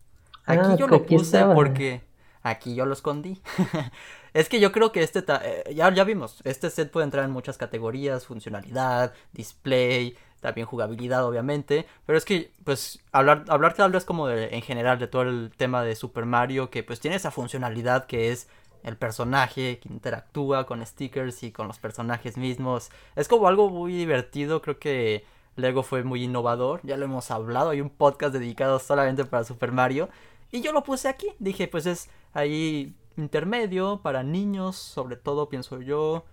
Aquí 0.45 0.61
ah, 0.63 0.75
yo 0.75 0.87
lo 0.87 1.05
puse 1.05 1.43
porque 1.53 2.01
aquí 2.45 2.75
yo 2.75 2.85
lo 2.85 2.93
escondí. 2.93 3.41
es 4.33 4.47
que 4.47 4.59
yo 4.59 4.71
creo 4.71 4.91
que 4.91 5.01
este, 5.01 5.23
eh, 5.27 5.73
ya, 5.73 5.91
ya 5.93 6.03
vimos, 6.03 6.41
este 6.43 6.69
set 6.69 6.91
puede 6.91 7.05
entrar 7.05 7.25
en 7.25 7.31
muchas 7.31 7.57
categorías, 7.57 8.25
funcionalidad, 8.25 9.13
display, 9.33 10.15
también 10.41 10.67
jugabilidad 10.67 11.25
obviamente, 11.25 11.87
pero 12.05 12.17
es 12.17 12.23
que 12.23 12.51
pues 12.63 12.99
hablar, 13.11 13.45
hablar 13.47 13.73
tal 13.73 13.91
vez 13.91 14.05
como 14.05 14.29
en 14.29 14.61
general 14.61 14.99
de 14.99 15.07
todo 15.07 15.23
el 15.23 15.51
tema 15.57 15.83
de 15.83 15.95
Super 15.95 16.25
Mario 16.25 16.69
que 16.69 16.83
pues 16.83 16.99
tiene 16.99 17.17
esa 17.17 17.31
funcionalidad 17.31 18.05
que 18.05 18.31
es 18.31 18.47
el 18.83 18.95
personaje 18.95 19.79
que 19.79 19.89
interactúa 19.89 20.67
con 20.67 20.85
stickers 20.85 21.41
y 21.41 21.51
con 21.51 21.67
los 21.67 21.79
personajes 21.79 22.37
mismos. 22.37 22.91
Es 23.15 23.27
como 23.27 23.47
algo 23.47 23.71
muy 23.71 23.91
divertido, 23.93 24.61
creo 24.61 24.77
que 24.77 25.25
Lego 25.55 25.81
fue 25.81 26.03
muy 26.03 26.23
innovador, 26.23 26.81
ya 26.83 26.95
lo 26.95 27.05
hemos 27.05 27.31
hablado, 27.31 27.71
hay 27.71 27.81
un 27.81 27.89
podcast 27.89 28.33
dedicado 28.33 28.77
solamente 28.77 29.25
para 29.25 29.43
Super 29.45 29.71
Mario 29.71 30.09
y 30.51 30.61
yo 30.61 30.71
lo 30.71 30.83
puse 30.83 31.07
aquí. 31.07 31.27
Dije, 31.39 31.67
pues 31.67 31.85
es 31.85 32.09
ahí 32.33 32.95
intermedio 33.17 34.01
para 34.01 34.23
niños, 34.23 34.75
sobre 34.75 35.15
todo 35.15 35.49
pienso 35.49 35.81
yo. 35.81 36.25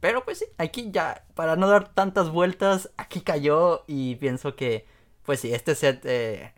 Pero 0.00 0.24
pues 0.24 0.38
sí, 0.38 0.46
aquí 0.58 0.90
ya, 0.90 1.24
para 1.34 1.56
no 1.56 1.66
dar 1.68 1.88
tantas 1.94 2.30
vueltas, 2.30 2.90
aquí 2.96 3.20
cayó 3.20 3.84
y 3.86 4.16
pienso 4.16 4.54
que, 4.54 4.86
pues 5.24 5.40
sí, 5.40 5.52
este 5.52 5.74
set 5.74 6.02
eh, 6.04 6.52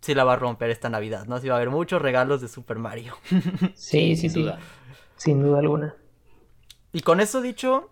sí 0.00 0.14
la 0.14 0.24
va 0.24 0.34
a 0.34 0.36
romper 0.36 0.70
esta 0.70 0.88
Navidad, 0.88 1.26
¿no? 1.26 1.38
Sí 1.40 1.48
va 1.48 1.54
a 1.54 1.56
haber 1.56 1.70
muchos 1.70 2.00
regalos 2.00 2.40
de 2.40 2.48
Super 2.48 2.78
Mario. 2.78 3.16
sí, 3.74 4.16
sin 4.16 4.32
duda. 4.32 4.58
Sin 5.16 5.42
duda 5.42 5.58
alguna. 5.58 5.96
Y 6.92 7.00
con 7.00 7.20
eso 7.20 7.40
dicho, 7.40 7.90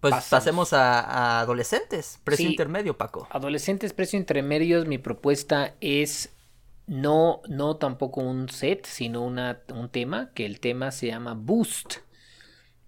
pues 0.00 0.14
pasemos 0.28 0.72
a, 0.72 1.40
adolescentes, 1.40 2.18
precio 2.24 2.48
intermedio, 2.48 2.96
Paco. 2.96 3.28
Adolescentes, 3.30 3.92
precio 3.92 4.18
intermedio, 4.18 4.84
mi 4.84 4.98
propuesta 4.98 5.74
es 5.80 6.34
no, 6.86 7.42
no 7.48 7.76
tampoco 7.76 8.20
un 8.20 8.48
set, 8.48 8.86
sino 8.86 9.22
una, 9.22 9.60
un 9.74 9.88
tema, 9.88 10.30
que 10.34 10.46
el 10.46 10.60
tema 10.60 10.90
se 10.90 11.08
llama 11.08 11.34
Boost. 11.34 11.96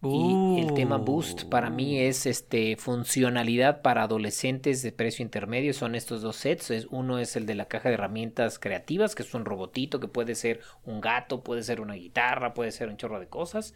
Y 0.07 0.61
el 0.61 0.75
tema 0.75 0.99
Boost 0.99 1.45
para 1.45 1.71
mí 1.71 1.97
uh. 1.97 2.09
es 2.09 2.27
este 2.27 2.77
funcionalidad 2.77 3.81
para 3.81 4.03
adolescentes 4.03 4.83
de 4.83 4.93
precio 4.93 5.23
intermedio. 5.23 5.73
Son 5.73 5.95
estos 5.95 6.21
dos 6.21 6.37
sets. 6.37 6.71
Es, 6.71 6.87
uno 6.91 7.19
es 7.19 7.37
el 7.37 7.47
de 7.47 7.55
la 7.55 7.69
caja 7.69 7.89
de 7.89 7.95
herramientas 7.95 8.59
creativas, 8.59 9.15
que 9.15 9.23
es 9.23 9.33
un 9.33 9.47
robotito 9.47 10.01
que 10.01 10.09
puede 10.09 10.35
ser 10.35 10.61
un 10.85 11.01
gato, 11.01 11.43
puede 11.43 11.63
ser 11.63 11.81
una 11.81 11.95
guitarra, 11.95 12.53
puede 12.53 12.71
ser 12.71 12.91
un 12.91 12.99
chorro 12.99 13.19
de 13.19 13.29
cosas. 13.29 13.73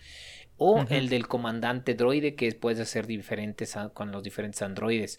O 0.58 0.84
el 0.90 1.08
del 1.08 1.28
comandante 1.28 1.94
droide, 1.94 2.34
que 2.34 2.52
puede 2.52 2.84
ser 2.84 3.06
diferentes 3.06 3.74
con 3.94 4.12
los 4.12 4.22
diferentes 4.22 4.60
androides. 4.60 5.18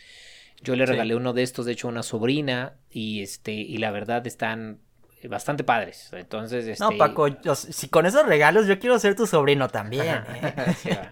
Yo 0.61 0.76
le 0.76 0.85
regalé 0.85 1.15
uno 1.15 1.34
de 1.34 1.41
estos, 1.41 1.65
de 1.65 1.71
hecho, 1.71 1.88
a 1.88 1.91
una 1.91 2.03
sobrina, 2.03 2.76
y 2.91 3.21
este, 3.21 3.53
y 3.53 3.77
la 3.77 3.89
verdad 3.89 4.27
están 4.27 4.80
bastante 5.28 5.64
padres. 5.64 6.10
Entonces, 6.14 6.66
este... 6.68 6.84
No, 6.84 6.98
Paco, 6.98 7.28
si 7.56 7.90
con 7.90 8.06
esos 8.06 8.26
regalos 8.26 8.68
yo 8.68 8.80
quiero 8.80 8.98
ser 9.00 9.16
tu 9.16 9.28
sobrino 9.28 9.68
también. 9.68 10.24
¿eh? 10.34 10.54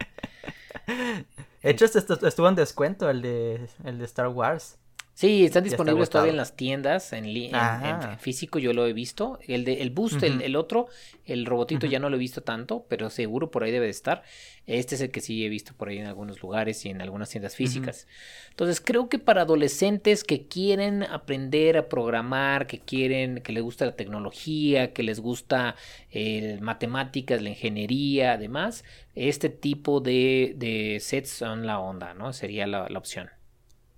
de 1.63 1.69
hecho, 1.69 1.85
este 1.85 1.99
estuvo 1.99 2.47
en 2.47 2.55
descuento 2.55 3.09
el 3.09 3.21
de, 3.21 3.67
el 3.83 3.99
de 3.99 4.05
Star 4.05 4.27
Wars. 4.29 4.77
Sí, 5.17 5.45
están 5.45 5.63
disponibles 5.63 6.11
todavía 6.11 6.29
en 6.29 6.37
las 6.37 6.55
tiendas, 6.55 7.11
en, 7.11 7.25
en, 7.25 8.19
físico 8.19 8.59
yo 8.59 8.71
lo 8.71 8.85
he 8.85 8.93
visto. 8.93 9.39
El 9.47 9.65
de 9.65 9.81
el 9.81 9.89
Boost, 9.89 10.21
el, 10.21 10.55
otro, 10.55 10.89
el 11.25 11.47
robotito 11.47 11.87
ya 11.87 11.97
no 11.97 12.11
lo 12.11 12.17
he 12.17 12.19
visto 12.19 12.41
tanto, 12.41 12.85
pero 12.87 13.09
seguro 13.09 13.49
por 13.49 13.63
ahí 13.63 13.71
debe 13.71 13.85
de 13.85 13.91
estar. 13.91 14.21
Este 14.67 14.93
es 14.93 15.01
el 15.01 15.09
que 15.09 15.21
sí 15.21 15.43
he 15.43 15.49
visto 15.49 15.73
por 15.73 15.89
ahí 15.89 15.97
en 15.97 16.05
algunos 16.05 16.39
lugares 16.43 16.85
y 16.85 16.89
en 16.89 17.01
algunas 17.01 17.31
tiendas 17.31 17.55
físicas. 17.55 18.05
Entonces 18.51 18.79
creo 18.79 19.09
que 19.09 19.17
para 19.17 19.41
adolescentes 19.41 20.23
que 20.23 20.45
quieren 20.45 21.01
aprender 21.01 21.77
a 21.77 21.89
programar, 21.89 22.67
que 22.67 22.77
quieren, 22.77 23.41
que 23.41 23.53
les 23.53 23.63
gusta 23.63 23.87
la 23.87 23.95
tecnología, 23.95 24.93
que 24.93 25.01
les 25.01 25.19
gusta 25.19 25.75
eh, 26.11 26.59
matemáticas, 26.61 27.41
la 27.41 27.49
ingeniería, 27.49 28.33
además, 28.33 28.83
este 29.15 29.49
tipo 29.49 29.99
de, 29.99 30.53
de 30.57 30.99
sets 30.99 31.31
son 31.31 31.65
la 31.65 31.79
onda, 31.79 32.13
¿no? 32.13 32.33
Sería 32.33 32.67
la 32.67 32.85
opción. 32.95 33.31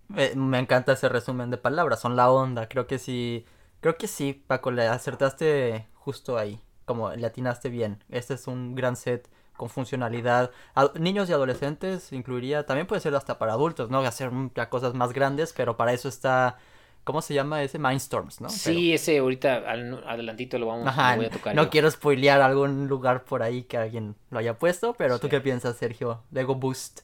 Me, 0.09 0.35
me 0.35 0.59
encanta 0.59 0.93
ese 0.93 1.07
resumen 1.09 1.49
de 1.49 1.57
palabras, 1.57 1.99
son 2.01 2.15
la 2.15 2.29
onda. 2.31 2.67
Creo 2.67 2.87
que 2.87 2.99
sí, 2.99 3.45
creo 3.79 3.97
que 3.97 4.07
sí, 4.07 4.33
Paco, 4.47 4.71
le 4.71 4.87
acertaste 4.87 5.87
justo 5.93 6.37
ahí, 6.37 6.59
como 6.85 7.11
le 7.11 7.25
atinaste 7.25 7.69
bien. 7.69 8.03
Este 8.09 8.33
es 8.33 8.47
un 8.47 8.75
gran 8.75 8.95
set 8.95 9.29
con 9.55 9.69
funcionalidad. 9.69 10.51
A- 10.75 10.91
niños 10.95 11.29
y 11.29 11.33
adolescentes 11.33 12.11
incluiría, 12.13 12.65
también 12.65 12.87
puede 12.87 13.01
ser 13.01 13.13
hasta 13.15 13.37
para 13.37 13.53
adultos, 13.53 13.89
¿no? 13.89 13.99
Hacer 13.99 14.31
ya 14.55 14.69
cosas 14.69 14.93
más 14.93 15.13
grandes, 15.13 15.53
pero 15.53 15.75
para 15.77 15.91
eso 15.93 16.07
está, 16.09 16.57
¿cómo 17.03 17.21
se 17.21 17.33
llama 17.33 17.61
ese? 17.61 17.77
Mindstorms, 17.77 18.39
¿no? 18.41 18.49
Sí, 18.49 18.93
ese 18.93 19.17
ahorita 19.19 19.57
al- 19.69 20.03
adelantito 20.07 20.57
lo 20.57 20.67
vamos 20.67 20.83
Pero- 20.85 20.91
Ajá, 20.91 21.11
lo 21.11 21.17
voy 21.17 21.25
a 21.25 21.29
tocar 21.29 21.55
no 21.55 21.63
yo. 21.63 21.69
quiero 21.69 21.91
spoilear 21.91 22.41
algún 22.41 22.87
lugar 22.87 23.25
por 23.25 23.43
ahí 23.43 23.63
que 23.63 23.77
alguien 23.77 24.15
lo 24.31 24.39
haya 24.39 24.57
puesto, 24.57 24.93
pero 24.97 25.19
¿tú 25.19 25.27
Sí. 25.27 25.31
qué 25.31 25.41
piensas, 25.41 25.75
Sergio? 25.75 26.23
Lego 26.31 26.55
Boost. 26.55 27.01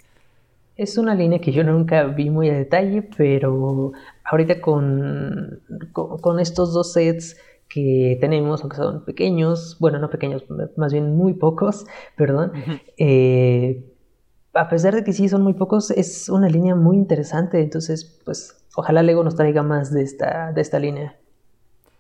Es 0.76 0.97
una 0.97 1.15
línea 1.15 1.39
que 1.39 1.52
yo 1.52 1.64
nunca 1.64 2.03
vi 2.06 2.30
muy 2.30 2.49
a 2.49 2.53
detalle, 2.53 3.02
pero 3.02 3.93
ahorita 4.23 4.60
con, 4.60 5.61
con, 5.93 6.18
con 6.19 6.39
estos 6.39 6.73
dos 6.73 6.93
sets 6.93 7.38
que 7.69 8.18
tenemos, 8.22 8.61
aunque 8.61 8.77
son 8.77 9.06
pequeños, 9.06 9.77
bueno, 9.80 9.99
no 9.99 10.10
pequeños, 10.10 10.43
más 10.77 10.93
bien 10.93 11.15
muy 11.15 11.34
pocos, 11.34 11.85
perdón, 12.15 12.53
eh, 12.97 13.84
a 14.53 14.69
pesar 14.69 14.95
de 14.95 15.03
que 15.03 15.14
sí 15.14 15.27
son 15.27 15.41
muy 15.41 15.53
pocos, 15.53 15.91
es 15.91 16.30
una 16.30 16.47
línea 16.47 16.76
muy 16.76 16.95
interesante, 16.95 17.61
entonces, 17.61 18.19
pues, 18.23 18.64
ojalá 18.76 19.03
Lego 19.03 19.23
nos 19.23 19.35
traiga 19.35 19.64
más 19.64 19.91
de 19.93 20.03
esta, 20.03 20.52
de 20.53 20.61
esta 20.61 20.80
línea. 20.80 21.18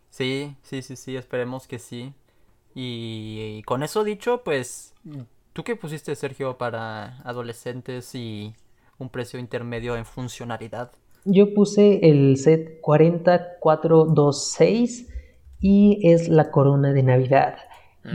Sí, 0.09 0.55
sí, 0.63 0.81
sí, 0.81 0.95
sí, 0.95 1.17
esperemos 1.17 1.67
que 1.67 1.79
sí. 1.79 2.13
Y, 2.73 3.61
con 3.63 3.83
eso 3.83 4.03
dicho, 4.05 4.41
pues, 4.45 4.93
¿tú 5.51 5.63
qué 5.63 5.75
pusiste, 5.75 6.15
Sergio, 6.15 6.57
para 6.57 7.19
adolescentes 7.23 8.15
y 8.15 8.53
un 8.97 9.09
precio 9.09 9.37
intermedio 9.39 9.95
en 9.97 10.05
funcionalidad? 10.05 10.91
Yo 11.25 11.53
puse 11.53 11.99
el 12.09 12.37
set 12.37 12.79
40426 12.81 15.09
y 15.59 15.99
es 16.11 16.29
la 16.29 16.49
corona 16.51 16.93
de 16.93 17.03
Navidad. 17.03 17.55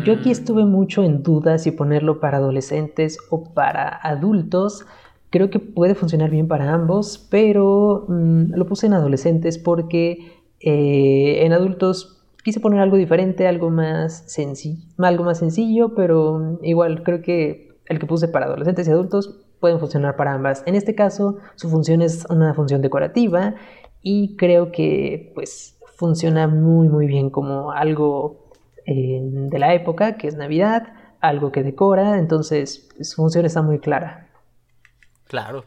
Yo 0.05 0.13
aquí 0.15 0.29
Mm. 0.29 0.33
estuve 0.33 0.65
mucho 0.65 1.03
en 1.03 1.23
duda 1.25 1.59
si 1.59 1.73
ponerlo 1.73 2.21
para 2.21 2.39
adolescentes 2.39 3.19
o 3.31 3.53
para 3.53 3.89
adultos. 3.89 4.87
Creo 5.31 5.51
que 5.51 5.59
puede 5.59 5.97
funcionar 5.97 6.31
bien 6.31 6.47
para 6.47 6.73
ambos, 6.73 7.27
pero 7.31 8.05
mm, 8.09 8.55
lo 8.55 8.67
puse 8.67 8.87
en 8.87 8.95
adolescentes 8.95 9.59
porque 9.59 10.19
eh, 10.61 11.45
en 11.45 11.53
adultos 11.53 12.23
quise 12.45 12.61
poner 12.61 12.79
algo 12.81 12.97
diferente, 12.97 13.49
algo 13.49 13.69
más 13.71 14.23
sencillo, 14.33 14.85
algo 14.99 15.25
más 15.25 15.39
sencillo, 15.39 15.95
pero 15.97 16.39
mm, 16.39 16.59
igual 16.65 17.03
creo 17.03 17.21
que 17.23 17.71
el 17.87 17.99
que 17.99 18.07
puse 18.07 18.29
para 18.29 18.47
adolescentes 18.47 18.87
y 18.87 18.91
adultos 18.93 19.40
pueden 19.61 19.79
funcionar 19.81 20.17
para 20.17 20.35
ambas. 20.35 20.63
En 20.67 20.75
este 20.75 20.95
caso, 20.95 21.39
su 21.57 21.69
función 21.71 22.03
es 22.03 22.25
una 22.31 22.55
función 22.55 22.83
decorativa 22.83 23.55
y 24.03 24.37
creo 24.37 24.73
que 24.73 25.33
pues 25.35 25.77
funciona 25.97 26.49
muy 26.49 26.89
muy 26.89 27.07
bien 27.07 27.31
como 27.31 27.73
algo 27.73 28.51
eh, 28.87 29.21
de 29.23 29.59
la 29.59 29.75
época, 29.75 30.17
que 30.17 30.29
es 30.29 30.37
Navidad, 30.37 30.95
algo 31.21 31.53
que 31.53 31.63
decora, 31.63 32.19
entonces 32.19 32.89
su 33.01 33.17
función 33.17 33.45
está 33.45 33.63
muy 33.63 33.79
clara. 33.79 34.29
Claro, 35.29 35.65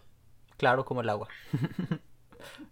claro 0.58 0.86
como 0.86 1.02
el 1.02 1.10
agua. 1.10 1.30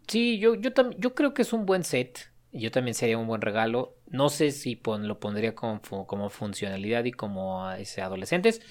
Sí, 0.07 0.39
yo, 0.39 0.55
yo, 0.55 0.71
yo 0.97 1.15
creo 1.15 1.33
que 1.33 1.41
es 1.43 1.53
un 1.53 1.65
buen 1.65 1.83
set. 1.83 2.19
Yo 2.51 2.71
también 2.71 2.95
sería 2.95 3.17
un 3.17 3.27
buen 3.27 3.41
regalo. 3.41 3.95
No 4.07 4.29
sé 4.29 4.51
si 4.51 4.75
pon- 4.75 5.07
lo 5.07 5.19
pondría 5.19 5.55
como, 5.55 5.79
fu- 5.81 6.05
como 6.05 6.29
funcionalidad 6.29 7.05
y 7.05 7.11
como 7.13 7.65
a 7.65 7.79
ese 7.79 8.01
adolescentes, 8.01 8.61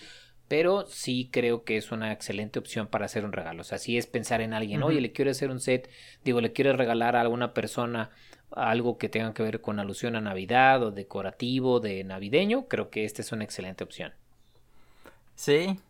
pero 0.51 0.85
sí 0.89 1.31
creo 1.33 1.65
que 1.65 1.77
es 1.77 1.93
una 1.93 2.13
excelente 2.13 2.59
opción 2.59 2.89
para 2.89 3.07
hacer 3.07 3.25
un 3.25 3.33
regalo. 3.33 3.63
O 3.63 3.65
sea, 3.65 3.79
si 3.79 3.97
es 3.97 4.07
pensar 4.09 4.41
en 4.41 4.53
alguien, 4.53 4.83
oye, 4.83 5.01
le 5.01 5.13
quiero 5.13 5.31
hacer 5.31 5.51
un 5.51 5.61
set, 5.61 5.89
digo, 6.25 6.41
le 6.41 6.53
quiero 6.53 6.75
regalar 6.77 7.15
a 7.17 7.21
alguna 7.23 7.55
persona 7.55 8.11
algo 8.51 8.99
que 8.99 9.09
tenga 9.09 9.33
que 9.33 9.45
ver 9.45 9.61
con 9.61 9.79
alusión 9.79 10.17
a 10.17 10.21
Navidad 10.21 10.83
o 10.83 10.91
decorativo, 10.91 11.79
de 11.79 12.03
navideño, 12.05 12.67
creo 12.67 12.91
que 12.91 13.05
esta 13.05 13.23
es 13.23 13.31
una 13.33 13.45
excelente 13.45 13.85
opción. 13.85 14.13
Sí, 15.35 15.81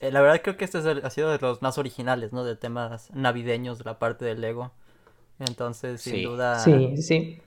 eh, 0.00 0.12
la 0.12 0.20
verdad 0.22 0.42
creo 0.42 0.56
que 0.56 0.64
este 0.66 0.78
es 0.78 0.86
el- 0.86 1.04
ha 1.04 1.10
sido 1.10 1.30
de 1.30 1.38
los 1.38 1.62
más 1.62 1.78
originales, 1.78 2.32
¿no? 2.32 2.44
De 2.44 2.56
temas 2.56 3.10
navideños 3.12 3.78
de 3.78 3.84
la 3.84 3.98
parte 3.98 4.24
del 4.26 4.40
Lego. 4.42 4.72
Entonces, 5.40 6.02
sin 6.02 6.14
Sí. 6.14 6.22
duda, 6.22 6.64
Sí, 6.64 7.02
sí. 7.02 7.42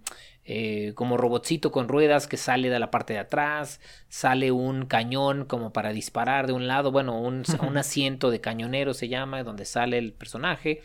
eh, 0.52 0.94
como 0.96 1.16
robotcito 1.16 1.72
con 1.72 1.88
ruedas 1.88 2.26
que 2.26 2.36
sale 2.38 2.72
de 2.72 2.80
la 2.80 2.90
parte 2.90 3.14
de 3.14 3.20
atrás, 3.20 3.80
sale 4.08 4.52
un 4.52 4.88
cañón 4.88 5.46
como 5.46 5.72
para 5.72 5.94
disparar 5.94 6.48
de 6.48 6.54
un 6.54 6.66
lado, 6.66 6.92
bueno, 6.92 7.22
un, 7.22 7.44
un 7.68 7.78
asiento 7.78 8.32
de 8.32 8.42
cañonero 8.42 8.96
se 8.96 9.10
llama, 9.10 9.44
donde 9.44 9.66
sale 9.66 10.00
el 10.00 10.12
personaje. 10.12 10.82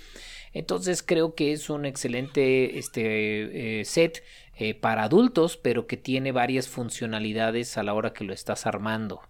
Entonces 0.52 1.02
creo 1.02 1.34
que 1.34 1.52
es 1.52 1.70
un 1.70 1.86
excelente 1.86 2.78
este, 2.78 3.80
eh, 3.80 3.84
set 3.86 4.22
eh, 4.56 4.74
para 4.74 5.04
adultos, 5.04 5.56
pero 5.56 5.86
que 5.86 5.96
tiene 5.96 6.32
varias 6.32 6.68
funcionalidades 6.68 7.76
a 7.78 7.82
la 7.82 7.94
hora 7.94 8.12
que 8.12 8.24
lo 8.24 8.32
estás 8.32 8.66
armando. 8.66 9.22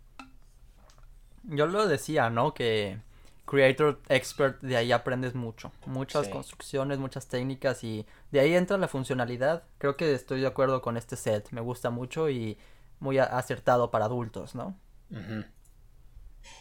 Yo 1.44 1.66
lo 1.66 1.86
decía, 1.86 2.30
¿no? 2.30 2.54
Que 2.54 2.98
Creator 3.46 4.00
Expert, 4.08 4.60
de 4.62 4.76
ahí 4.76 4.92
aprendes 4.92 5.34
mucho. 5.34 5.72
Muchas 5.86 6.26
Sí. 6.26 6.30
construcciones, 6.30 6.98
muchas 6.98 7.28
técnicas 7.28 7.84
y 7.84 8.06
de 8.30 8.40
ahí 8.40 8.54
entra 8.54 8.78
la 8.78 8.88
funcionalidad. 8.88 9.64
Creo 9.78 9.96
que 9.96 10.12
estoy 10.14 10.40
de 10.40 10.46
acuerdo 10.46 10.80
con 10.82 10.96
este 10.96 11.16
set. 11.16 11.48
Me 11.50 11.60
gusta 11.60 11.90
mucho 11.90 12.30
y 12.30 12.58
muy 13.00 13.18
acertado 13.18 13.90
para 13.90 14.06
adultos, 14.06 14.54
¿no? 14.54 14.74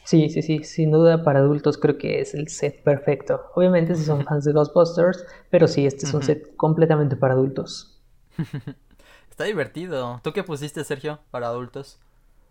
Sí, 0.05 0.29
sí, 0.29 0.41
sí, 0.41 0.63
sin 0.63 0.91
duda 0.91 1.23
para 1.23 1.39
adultos 1.39 1.77
creo 1.77 1.97
que 1.97 2.21
es 2.21 2.33
el 2.33 2.47
set 2.47 2.83
perfecto. 2.83 3.41
Obviamente 3.55 3.95
si 3.95 4.03
son 4.05 4.23
fans 4.25 4.45
de 4.45 4.53
Ghostbusters, 4.53 5.25
pero 5.49 5.67
sí, 5.67 5.85
este 5.85 6.05
es 6.05 6.13
un 6.13 6.23
set 6.23 6.55
completamente 6.55 7.15
para 7.15 7.33
adultos. 7.33 7.92
Está 9.29 9.45
divertido. 9.45 10.19
¿Tú 10.23 10.31
qué 10.33 10.43
pusiste, 10.43 10.83
Sergio, 10.83 11.19
para 11.31 11.47
adultos? 11.47 11.99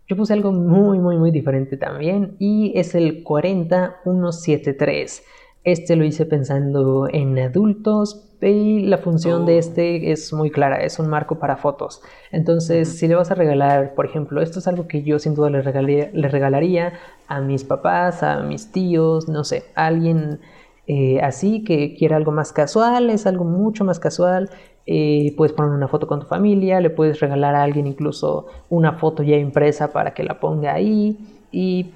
Yo 0.07 0.17
puse 0.17 0.33
algo 0.33 0.51
muy, 0.51 0.99
muy, 0.99 1.15
muy 1.17 1.31
diferente 1.31 1.77
también 1.77 2.35
y 2.39 2.73
es 2.77 2.93
el 2.93 3.23
40173. 3.23 5.23
Este 5.63 5.95
lo 5.95 6.03
hice 6.03 6.25
pensando 6.25 7.07
en 7.09 7.39
adultos 7.39 8.25
y 8.41 8.81
la 8.81 8.97
función 8.97 9.45
de 9.45 9.55
Oh. 9.55 9.59
este 9.59 10.11
es 10.11 10.33
muy 10.33 10.51
clara, 10.51 10.83
es 10.83 10.99
un 10.99 11.07
marco 11.07 11.39
para 11.39 11.55
fotos. 11.55 12.01
Entonces, 12.33 12.97
si 12.97 13.07
le 13.07 13.15
vas 13.15 13.31
a 13.31 13.35
regalar, 13.35 13.93
por 13.95 14.05
ejemplo, 14.05 14.41
esto 14.41 14.59
es 14.59 14.67
algo 14.67 14.89
que 14.89 15.03
yo 15.03 15.19
sin 15.19 15.35
duda 15.35 15.49
le, 15.49 15.63
regalé- 15.63 16.11
le 16.11 16.27
regalaría 16.27 16.99
a 17.29 17.39
mis 17.39 17.63
papás, 17.63 18.23
a 18.23 18.41
mis 18.41 18.73
tíos, 18.73 19.29
no 19.29 19.45
sé, 19.45 19.63
a 19.75 19.85
alguien 19.85 20.41
eh, 20.85 21.21
así 21.21 21.63
que 21.63 21.95
quiera 21.95 22.17
algo 22.17 22.33
más 22.33 22.51
casual, 22.51 23.09
es 23.09 23.25
algo 23.25 23.45
mucho 23.45 23.85
más 23.85 24.01
casual. 24.01 24.49
Eh, 24.85 25.33
puedes 25.37 25.53
poner 25.53 25.71
una 25.71 25.87
foto 25.87 26.07
con 26.07 26.19
tu 26.19 26.25
familia, 26.27 26.81
le 26.81 26.89
puedes 26.89 27.19
regalar 27.19 27.55
a 27.55 27.63
alguien 27.63 27.87
incluso 27.87 28.47
una 28.69 28.93
foto 28.93 29.23
ya 29.23 29.37
impresa 29.37 29.93
para 29.93 30.13
que 30.13 30.23
la 30.23 30.39
ponga 30.39 30.73
ahí 30.73 31.17
y 31.51 31.91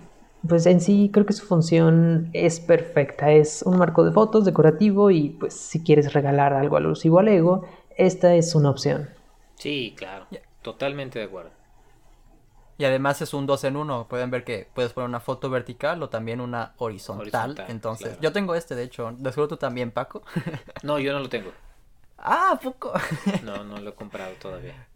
pues 0.47 0.65
en 0.65 0.79
sí 0.79 1.09
creo 1.11 1.25
que 1.25 1.33
su 1.33 1.45
función 1.45 2.29
es 2.33 2.59
perfecta, 2.59 3.31
es 3.31 3.63
un 3.63 3.77
marco 3.77 4.05
de 4.05 4.11
fotos 4.11 4.45
decorativo 4.45 5.11
y 5.11 5.29
pues 5.29 5.53
si 5.53 5.83
quieres 5.83 6.13
regalar 6.13 6.53
algo 6.53 6.77
alusivo 6.77 7.19
al 7.19 7.27
ego, 7.27 7.65
esta 7.97 8.35
es 8.35 8.55
una 8.55 8.69
opción. 8.69 9.09
Sí, 9.55 9.93
claro, 9.97 10.27
totalmente 10.61 11.19
de 11.19 11.25
acuerdo. 11.25 11.49
Y 12.79 12.85
además 12.85 13.21
es 13.23 13.33
un 13.33 13.47
2 13.47 13.63
en 13.63 13.75
1. 13.75 14.07
Pueden 14.07 14.29
ver 14.29 14.43
que 14.43 14.67
puedes 14.73 14.93
poner 14.93 15.09
una 15.09 15.19
foto 15.19 15.49
vertical 15.49 16.01
o 16.03 16.09
también 16.09 16.39
una 16.39 16.73
horizontal. 16.77 17.21
Horizontal, 17.21 17.65
Entonces, 17.69 18.07
claro. 18.09 18.21
yo 18.21 18.31
tengo 18.31 18.53
este, 18.53 18.75
de 18.75 18.83
hecho. 18.83 19.15
¿De 19.17 19.31
seguro 19.31 19.47
tú 19.47 19.57
también, 19.57 19.89
Paco? 19.89 20.21
No, 20.83 20.99
yo 20.99 21.11
no 21.11 21.19
lo 21.19 21.27
tengo. 21.27 21.51
Ah, 22.17 22.51
¿a 22.53 22.59
poco. 22.59 22.93
No, 23.43 23.63
no 23.63 23.77
lo 23.77 23.91
he 23.91 23.95
comprado 23.95 24.33
todavía. 24.41 24.87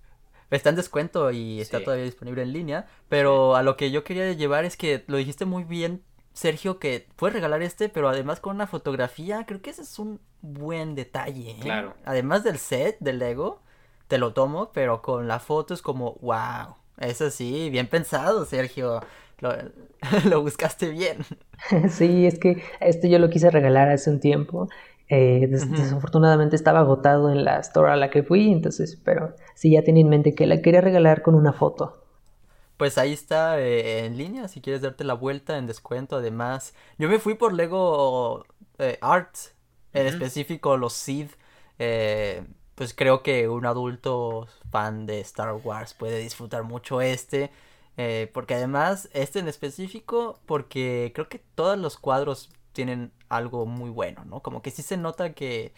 está 0.50 0.70
en 0.70 0.76
descuento 0.76 1.32
y 1.32 1.62
está 1.62 1.84
todavía 1.84 2.06
disponible 2.06 2.44
en 2.44 2.54
línea. 2.54 2.88
Pero 3.10 3.56
a 3.56 3.64
lo 3.64 3.78
que 3.78 3.92
yo 3.92 4.04
quería 4.04 4.32
llevar 4.34 4.66
es 4.66 4.78
que 4.78 5.04
lo 5.08 5.18
dijiste 5.18 5.46
muy 5.46 5.64
bien, 5.64 6.04
Sergio, 6.34 6.80
que 6.80 7.08
puedes 7.16 7.34
regalar 7.34 7.62
este, 7.62 7.90
pero 7.90 8.10
además 8.10 8.40
con 8.40 8.56
una 8.56 8.68
fotografía, 8.68 9.46
creo 9.46 9.62
que 9.62 9.72
ese 9.72 9.82
es 9.82 10.00
un 10.00 10.20
buen 10.42 10.96
detalle. 10.96 11.52
¿eh? 11.52 11.60
Claro. 11.62 11.94
Además 12.06 12.44
del 12.44 12.58
set, 12.58 12.98
del 13.00 13.20
Lego, 13.20 13.62
te 14.08 14.18
lo 14.18 14.34
tomo, 14.34 14.72
pero 14.74 15.02
con 15.02 15.28
la 15.28 15.40
foto 15.40 15.74
es 15.74 15.82
como, 15.82 16.16
wow. 16.22 16.76
Eso 16.98 17.30
sí, 17.32 17.70
bien 17.70 17.88
pensado, 17.88 18.46
Sergio. 18.46 19.02
Lo, 19.40 19.54
lo 20.30 20.42
buscaste 20.42 20.90
bien. 20.90 21.18
Sí, 21.90 22.26
es 22.26 22.40
que 22.40 22.64
esto 22.80 23.08
yo 23.08 23.20
lo 23.20 23.30
quise 23.30 23.52
regalar 23.52 23.88
hace 23.90 24.10
un 24.10 24.20
tiempo 24.20 24.68
eh, 25.14 25.46
desafortunadamente 25.50 26.56
estaba 26.56 26.80
agotado 26.80 27.30
en 27.30 27.44
la 27.44 27.60
store 27.60 27.92
a 27.92 27.98
la 27.98 28.10
que 28.10 28.24
fui, 28.24 28.50
entonces, 28.50 28.96
pero 29.04 29.36
sí 29.56 29.72
ya 29.74 29.84
tenía 29.84 30.04
en 30.04 30.10
mente 30.10 30.34
que 30.34 30.48
la 30.48 30.62
quería 30.62 30.80
regalar 30.80 31.22
con 31.22 31.36
una 31.36 31.52
foto. 31.52 32.06
Pues 32.78 32.98
ahí 32.98 33.12
está 33.12 33.60
eh, 33.60 34.06
en 34.06 34.18
línea, 34.18 34.48
si 34.48 34.62
quieres 34.62 34.82
darte 34.82 35.04
la 35.04 35.14
vuelta 35.14 35.58
en 35.58 35.68
descuento. 35.68 36.16
Además, 36.16 36.74
yo 36.98 37.10
me 37.10 37.20
fui 37.20 37.34
por 37.34 37.52
Lego 37.52 38.46
eh, 38.80 38.98
Arts, 39.02 39.54
en 39.92 40.08
específico 40.08 40.78
los 40.78 40.94
Seed. 40.94 41.28
pues 42.76 42.94
creo 42.94 43.22
que 43.22 43.50
un 43.50 43.66
adulto 43.66 44.48
fan 44.72 45.06
de 45.06 45.20
Star 45.20 45.54
Wars 45.62 45.94
puede 45.94 46.20
disfrutar 46.20 46.64
mucho 46.64 47.02
este. 47.02 47.52
porque 48.32 48.54
además, 48.56 49.10
este 49.12 49.40
en 49.40 49.50
específico, 49.50 50.40
porque 50.46 51.12
creo 51.14 51.28
que 51.28 51.40
todos 51.54 51.78
los 51.78 51.98
cuadros 51.98 52.50
tienen 52.72 53.12
algo 53.36 53.66
muy 53.66 53.90
bueno, 53.90 54.26
¿no? 54.26 54.42
Como 54.42 54.62
que 54.62 54.72
sí 54.72 54.82
se 54.82 54.98
nota 54.98 55.34
que 55.34 55.74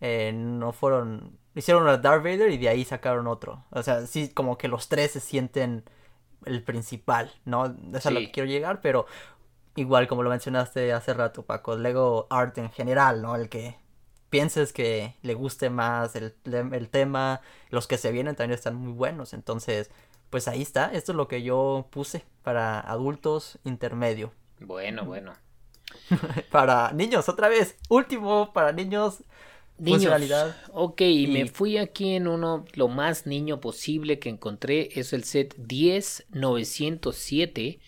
eh, 0.00 0.32
no 0.34 0.72
fueron... 0.72 1.38
Hicieron 1.54 1.86
a 1.86 1.98
Darth 1.98 2.24
Vader 2.24 2.50
y 2.50 2.58
de 2.58 2.68
ahí 2.68 2.84
sacaron 2.84 3.26
otro. 3.28 3.64
O 3.70 3.82
sea, 3.82 4.06
sí, 4.06 4.28
como 4.28 4.58
que 4.58 4.68
los 4.68 4.88
tres 4.88 5.12
se 5.12 5.20
sienten 5.20 5.84
el 6.44 6.62
principal, 6.62 7.32
¿no? 7.44 7.66
Eso 7.66 7.76
es 7.94 8.06
a 8.06 8.10
lo 8.10 8.20
que 8.20 8.32
quiero 8.32 8.48
llegar, 8.48 8.80
pero 8.80 9.06
igual 9.76 10.06
como 10.08 10.22
lo 10.22 10.30
mencionaste 10.30 10.92
hace 10.92 11.14
rato, 11.14 11.44
Paco, 11.44 11.76
Lego 11.76 12.26
Art 12.30 12.58
en 12.58 12.70
general, 12.70 13.22
¿no? 13.22 13.36
El 13.36 13.48
que 13.48 13.76
pienses 14.30 14.72
que 14.72 15.16
le 15.22 15.34
guste 15.34 15.70
más 15.70 16.16
el, 16.16 16.34
el 16.44 16.88
tema, 16.88 17.40
los 17.70 17.86
que 17.86 17.98
se 17.98 18.10
vienen 18.12 18.34
también 18.34 18.56
están 18.56 18.74
muy 18.74 18.92
buenos, 18.92 19.32
entonces, 19.32 19.90
pues 20.30 20.48
ahí 20.48 20.62
está, 20.62 20.86
esto 20.92 21.12
es 21.12 21.16
lo 21.16 21.28
que 21.28 21.42
yo 21.42 21.86
puse 21.90 22.24
para 22.42 22.80
adultos 22.80 23.58
intermedio. 23.64 24.32
Bueno, 24.60 25.04
bueno. 25.04 25.34
para 26.50 26.92
niños, 26.92 27.28
otra 27.28 27.48
vez. 27.48 27.76
Último 27.88 28.52
para 28.52 28.72
niños. 28.72 29.22
Niños. 29.78 30.12
Ok, 30.72 31.00
y... 31.00 31.26
me 31.26 31.46
fui 31.46 31.78
aquí 31.78 32.14
en 32.14 32.28
uno, 32.28 32.64
lo 32.74 32.88
más 32.88 33.26
niño 33.26 33.60
posible 33.60 34.18
que 34.18 34.28
encontré. 34.28 34.90
Es 34.94 35.12
el 35.12 35.24
set 35.24 35.54
10907. 35.56 37.80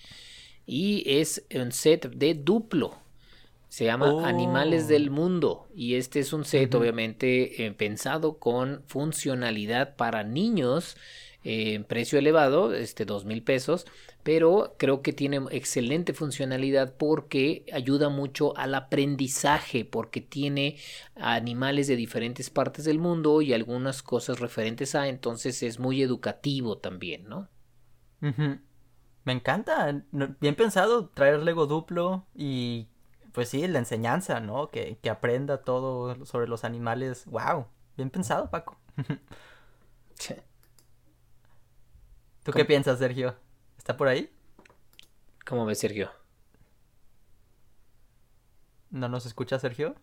Y 0.66 1.04
es 1.06 1.44
un 1.54 1.70
set 1.70 2.10
de 2.10 2.34
duplo. 2.34 2.98
Se 3.68 3.84
llama 3.84 4.26
Animales 4.26 4.84
oh. 4.84 4.88
del 4.88 5.10
Mundo. 5.10 5.68
Y 5.74 5.94
este 5.94 6.20
es 6.20 6.32
un 6.32 6.44
set, 6.44 6.74
obviamente, 6.74 7.66
eh, 7.66 7.72
pensado 7.72 8.38
con 8.38 8.82
funcionalidad 8.86 9.96
para 9.96 10.24
niños. 10.24 10.96
en 11.44 11.84
precio 11.84 12.18
elevado, 12.18 12.74
este 12.74 13.04
dos 13.04 13.24
mil 13.24 13.42
pesos, 13.42 13.86
pero 14.26 14.74
creo 14.76 15.02
que 15.02 15.12
tiene 15.12 15.40
excelente 15.52 16.12
funcionalidad 16.12 16.96
porque 16.96 17.64
ayuda 17.72 18.08
mucho 18.08 18.56
al 18.56 18.74
aprendizaje, 18.74 19.84
porque 19.84 20.20
tiene 20.20 20.78
animales 21.14 21.86
de 21.86 21.94
diferentes 21.94 22.50
partes 22.50 22.86
del 22.86 22.98
mundo 22.98 23.40
y 23.40 23.52
algunas 23.52 24.02
cosas 24.02 24.40
referentes 24.40 24.96
a, 24.96 25.06
entonces 25.06 25.62
es 25.62 25.78
muy 25.78 26.02
educativo 26.02 26.78
también, 26.78 27.28
¿no? 27.28 27.48
Me 28.20 29.32
encanta, 29.32 30.02
bien 30.40 30.56
pensado 30.56 31.08
traer 31.10 31.44
Lego 31.44 31.68
duplo 31.68 32.26
y 32.34 32.88
pues 33.30 33.50
sí, 33.50 33.64
la 33.68 33.78
enseñanza, 33.78 34.40
¿no? 34.40 34.70
Que, 34.70 34.98
que 35.00 35.08
aprenda 35.08 35.62
todo 35.62 36.26
sobre 36.26 36.48
los 36.48 36.64
animales. 36.64 37.26
¡Wow! 37.26 37.68
Bien 37.96 38.10
pensado, 38.10 38.50
Paco. 38.50 38.76
¿Tú 42.42 42.50
qué 42.50 42.64
piensas, 42.64 42.98
Sergio? 42.98 43.45
¿Está 43.86 43.96
por 43.96 44.08
ahí? 44.08 44.28
¿Cómo 45.44 45.64
ves, 45.64 45.78
Sergio? 45.78 46.10
¿No 48.90 49.08
nos 49.08 49.26
escucha, 49.26 49.60
Sergio? 49.60 49.94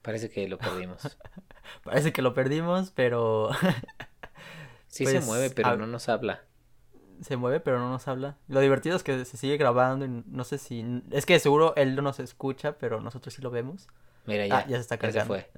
Parece 0.00 0.30
que 0.30 0.48
lo 0.48 0.56
perdimos. 0.56 1.18
Parece 1.84 2.14
que 2.14 2.22
lo 2.22 2.32
perdimos, 2.32 2.92
pero... 2.92 3.50
sí 4.88 5.04
se 5.04 5.16
pues, 5.16 5.26
mueve, 5.26 5.50
pero 5.50 5.76
no 5.76 5.86
nos 5.86 6.08
habla. 6.08 6.44
Se 7.20 7.36
mueve, 7.36 7.60
pero 7.60 7.78
no 7.78 7.90
nos 7.90 8.08
habla. 8.08 8.38
Lo 8.48 8.60
divertido 8.60 8.96
es 8.96 9.02
que 9.02 9.22
se 9.26 9.36
sigue 9.36 9.58
grabando 9.58 10.06
y 10.06 10.24
no 10.24 10.44
sé 10.44 10.56
si... 10.56 11.02
Es 11.10 11.26
que 11.26 11.38
seguro 11.40 11.76
él 11.76 11.94
no 11.94 12.00
nos 12.00 12.20
escucha, 12.20 12.78
pero 12.78 13.02
nosotros 13.02 13.34
sí 13.34 13.42
lo 13.42 13.50
vemos. 13.50 13.86
Mira, 14.24 14.46
ya. 14.46 14.60
Ah, 14.60 14.66
ya 14.66 14.76
se 14.76 14.80
está 14.80 14.96
cargando. 14.96 15.36
Ya 15.36 15.42
se 15.42 15.50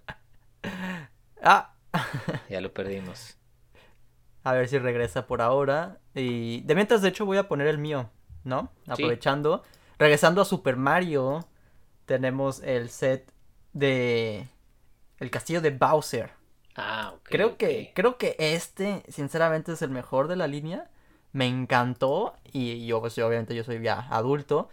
fue. 0.65 0.69
ah. 1.45 1.77
ya 2.51 2.61
lo 2.61 2.75
perdimos. 2.75 3.39
A 4.45 4.53
ver 4.53 4.69
si 4.69 4.79
regresa 4.79 5.27
por 5.27 5.41
ahora. 5.41 5.99
Y 6.15 6.63
de 6.63 6.75
mientras, 6.75 7.03
de 7.03 7.09
hecho, 7.09 7.27
voy 7.27 7.39
a 7.39 7.49
poner 7.49 7.67
el 7.67 7.79
mío, 7.79 8.11
¿no? 8.45 8.71
Aprovechando. 8.89 9.63
Regresando 9.99 10.43
a 10.43 10.45
Super 10.45 10.77
Mario, 10.77 11.47
tenemos 12.07 12.61
el 12.63 12.91
set 12.91 13.33
de 13.73 14.49
el 15.19 15.31
castillo 15.31 15.61
de 15.61 15.71
Bowser. 15.71 16.31
Ah, 16.75 17.13
ok. 17.15 17.29
Creo 17.29 17.57
que 17.57 17.93
creo 17.95 18.19
que 18.19 18.35
este, 18.39 19.05
sinceramente, 19.09 19.73
es 19.73 19.83
el 19.83 19.91
mejor 19.91 20.29
de 20.29 20.37
la 20.37 20.47
línea. 20.47 20.91
Me 21.33 21.47
encantó 21.47 22.35
y 22.53 22.85
yo, 22.87 23.01
pues, 23.01 23.17
obviamente, 23.19 23.55
yo 23.55 23.65
soy 23.65 23.81
ya 23.81 24.09
adulto. 24.11 24.69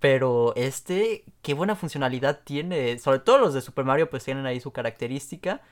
Pero 0.00 0.52
este, 0.54 1.24
qué 1.40 1.54
buena 1.54 1.76
funcionalidad 1.76 2.40
tiene. 2.44 2.98
Sobre 2.98 3.20
todo 3.20 3.38
los 3.38 3.54
de 3.54 3.62
Super 3.62 3.86
Mario, 3.86 4.10
pues 4.10 4.22
tienen 4.22 4.44
ahí 4.44 4.60
su 4.60 4.70
característica. 4.70 5.62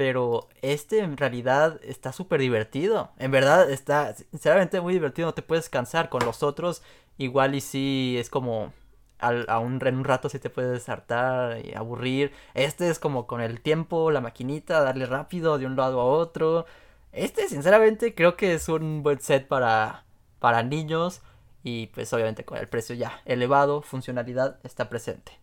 Pero 0.00 0.48
este 0.62 1.00
en 1.00 1.18
realidad 1.18 1.78
está 1.82 2.14
súper 2.14 2.40
divertido. 2.40 3.10
En 3.18 3.30
verdad 3.30 3.70
está 3.70 4.14
sinceramente 4.14 4.80
muy 4.80 4.94
divertido. 4.94 5.26
No 5.26 5.34
te 5.34 5.42
puedes 5.42 5.68
cansar. 5.68 6.08
Con 6.08 6.24
los 6.24 6.42
otros 6.42 6.82
igual 7.18 7.54
y 7.54 7.60
sí 7.60 8.16
es 8.18 8.30
como... 8.30 8.72
a 9.18 9.58
un, 9.58 9.78
en 9.86 9.96
un 9.96 10.04
rato 10.04 10.30
sí 10.30 10.38
te 10.38 10.48
puedes 10.48 10.88
hartar 10.88 11.60
y 11.62 11.74
aburrir. 11.74 12.32
Este 12.54 12.88
es 12.88 12.98
como 12.98 13.26
con 13.26 13.42
el 13.42 13.60
tiempo, 13.60 14.10
la 14.10 14.22
maquinita, 14.22 14.80
darle 14.80 15.04
rápido 15.04 15.58
de 15.58 15.66
un 15.66 15.76
lado 15.76 16.00
a 16.00 16.04
otro. 16.04 16.64
Este 17.12 17.46
sinceramente 17.50 18.14
creo 18.14 18.38
que 18.38 18.54
es 18.54 18.70
un 18.70 19.02
buen 19.02 19.20
set 19.20 19.48
para, 19.48 20.06
para 20.38 20.62
niños. 20.62 21.20
Y 21.62 21.88
pues 21.88 22.10
obviamente 22.14 22.46
con 22.46 22.56
el 22.56 22.68
precio 22.68 22.94
ya 22.94 23.20
elevado, 23.26 23.82
funcionalidad 23.82 24.60
está 24.62 24.88
presente. 24.88 25.38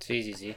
sí, 0.00 0.24
sí, 0.24 0.34
sí. 0.34 0.56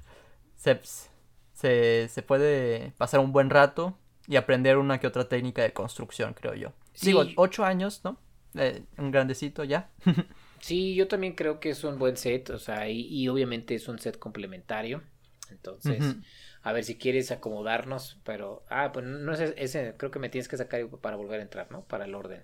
Seps 0.56 1.10
se, 1.56 2.08
se 2.08 2.22
puede 2.22 2.92
pasar 2.98 3.20
un 3.20 3.32
buen 3.32 3.48
rato 3.48 3.96
y 4.28 4.36
aprender 4.36 4.76
una 4.76 5.00
que 5.00 5.06
otra 5.06 5.28
técnica 5.28 5.62
de 5.62 5.72
construcción, 5.72 6.34
creo 6.34 6.54
yo. 6.54 6.72
Sí. 6.92 7.06
Digo, 7.06 7.24
ocho 7.36 7.64
años, 7.64 8.02
¿no? 8.04 8.18
Eh, 8.54 8.82
un 8.98 9.10
grandecito 9.10 9.64
ya. 9.64 9.90
sí, 10.60 10.94
yo 10.94 11.08
también 11.08 11.34
creo 11.34 11.58
que 11.58 11.70
es 11.70 11.82
un 11.82 11.98
buen 11.98 12.18
set, 12.18 12.50
o 12.50 12.58
sea, 12.58 12.88
y, 12.90 13.26
obviamente 13.28 13.74
es 13.74 13.88
un 13.88 13.98
set 13.98 14.18
complementario. 14.18 15.02
Entonces, 15.50 16.16
a 16.62 16.72
ver 16.72 16.84
si 16.84 16.98
quieres 16.98 17.30
acomodarnos, 17.30 18.20
pero, 18.24 18.66
ah, 18.68 18.90
pues 18.92 19.06
no 19.06 19.32
es 19.32 19.40
ese, 19.56 19.94
creo 19.96 20.10
que 20.10 20.18
me 20.18 20.28
tienes 20.28 20.48
que 20.48 20.56
sacar 20.56 20.86
para 20.88 21.16
volver 21.16 21.40
a 21.40 21.44
entrar, 21.44 21.70
¿no? 21.70 21.84
Para 21.84 22.04
el 22.04 22.14
orden. 22.14 22.42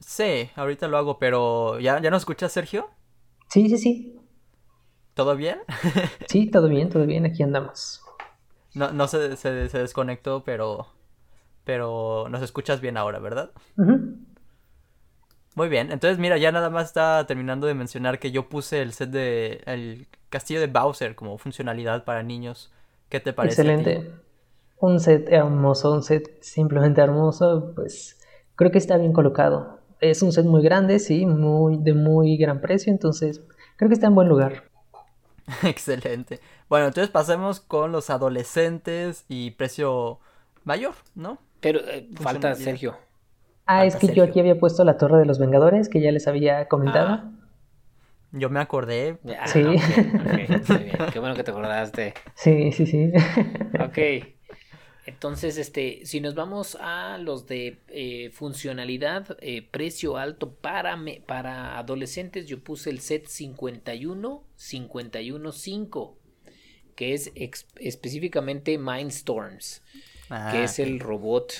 Sí, 0.00 0.48
ahorita 0.54 0.88
lo 0.88 0.96
hago, 0.96 1.18
pero 1.18 1.80
¿ya, 1.80 2.00
¿ya 2.00 2.10
nos 2.10 2.22
escuchas, 2.22 2.52
Sergio? 2.52 2.88
Sí, 3.50 3.68
sí, 3.68 3.76
sí. 3.76 4.20
¿Todo 5.14 5.36
bien? 5.36 5.58
sí, 6.28 6.46
todo 6.46 6.68
bien, 6.68 6.88
todo 6.88 7.04
bien, 7.04 7.26
aquí 7.26 7.42
andamos. 7.42 8.05
No, 8.76 8.92
no 8.92 9.08
se, 9.08 9.36
se, 9.36 9.50
desconectó, 9.50 10.44
pero. 10.44 10.86
Pero 11.64 12.28
nos 12.30 12.42
escuchas 12.42 12.80
bien 12.80 12.96
ahora, 12.96 13.18
¿verdad? 13.18 13.50
Muy 15.56 15.68
bien, 15.68 15.90
entonces 15.90 16.18
mira, 16.18 16.36
ya 16.36 16.52
nada 16.52 16.68
más 16.68 16.88
está 16.88 17.26
terminando 17.26 17.66
de 17.66 17.74
mencionar 17.74 18.18
que 18.18 18.30
yo 18.30 18.48
puse 18.48 18.82
el 18.82 18.92
set 18.92 19.08
de 19.08 19.62
el 19.64 20.06
castillo 20.28 20.60
de 20.60 20.66
Bowser 20.66 21.14
como 21.14 21.38
funcionalidad 21.38 22.04
para 22.04 22.22
niños. 22.22 22.70
¿Qué 23.08 23.18
te 23.18 23.32
parece? 23.32 23.62
Excelente. 23.62 24.12
Un 24.78 25.00
set 25.00 25.26
hermoso, 25.32 25.92
un 25.92 26.02
set 26.02 26.40
simplemente 26.42 27.00
hermoso, 27.00 27.72
pues 27.74 28.20
creo 28.54 28.70
que 28.70 28.78
está 28.78 28.98
bien 28.98 29.14
colocado. 29.14 29.80
Es 30.00 30.22
un 30.22 30.32
set 30.32 30.44
muy 30.44 30.62
grande, 30.62 30.98
sí, 30.98 31.24
muy 31.24 31.78
de 31.78 31.94
muy 31.94 32.36
gran 32.36 32.60
precio, 32.60 32.92
entonces 32.92 33.42
creo 33.76 33.88
que 33.88 33.94
está 33.94 34.08
en 34.08 34.14
buen 34.14 34.28
lugar. 34.28 34.64
Excelente. 35.62 36.40
Bueno, 36.68 36.86
entonces 36.86 37.10
pasemos 37.10 37.60
con 37.60 37.92
los 37.92 38.10
adolescentes 38.10 39.24
y 39.28 39.52
precio 39.52 40.18
mayor, 40.64 40.94
¿no? 41.14 41.38
Pero 41.60 41.80
eh, 41.80 42.08
falta 42.20 42.54
Sergio. 42.54 42.96
Ah, 43.66 43.84
es 43.84 43.96
que 43.96 44.14
yo 44.14 44.22
aquí 44.22 44.38
había 44.38 44.58
puesto 44.58 44.84
la 44.84 44.96
Torre 44.96 45.18
de 45.18 45.26
los 45.26 45.38
Vengadores, 45.38 45.88
que 45.88 46.00
ya 46.00 46.12
les 46.12 46.28
había 46.28 46.68
comentado. 46.68 47.08
Ah. 47.08 47.30
Yo 48.32 48.50
me 48.50 48.60
acordé. 48.60 49.18
sí. 49.46 49.62
bien. 49.62 50.62
Qué 51.12 51.18
bueno 51.18 51.34
que 51.34 51.42
te 51.42 51.50
acordaste. 51.50 52.14
Sí, 52.34 52.70
sí, 52.72 52.86
sí. 52.86 53.12
ok. 53.80 54.35
Entonces, 55.06 55.56
este, 55.56 56.00
si 56.04 56.20
nos 56.20 56.34
vamos 56.34 56.76
a 56.80 57.16
los 57.18 57.46
de 57.46 57.78
eh, 57.88 58.30
funcionalidad, 58.32 59.36
eh, 59.40 59.62
precio 59.62 60.16
alto 60.16 60.52
para, 60.52 60.96
me, 60.96 61.22
para 61.24 61.78
adolescentes, 61.78 62.46
yo 62.46 62.58
puse 62.58 62.90
el 62.90 62.98
set 62.98 63.26
51, 63.28 64.42
51, 64.56 65.52
5, 65.52 66.18
que 66.96 67.14
es 67.14 67.30
específicamente 67.76 68.78
Mindstorms, 68.78 69.82
ah, 70.28 70.48
que 70.50 70.64
es 70.64 70.80
el 70.80 70.98
robot 70.98 71.52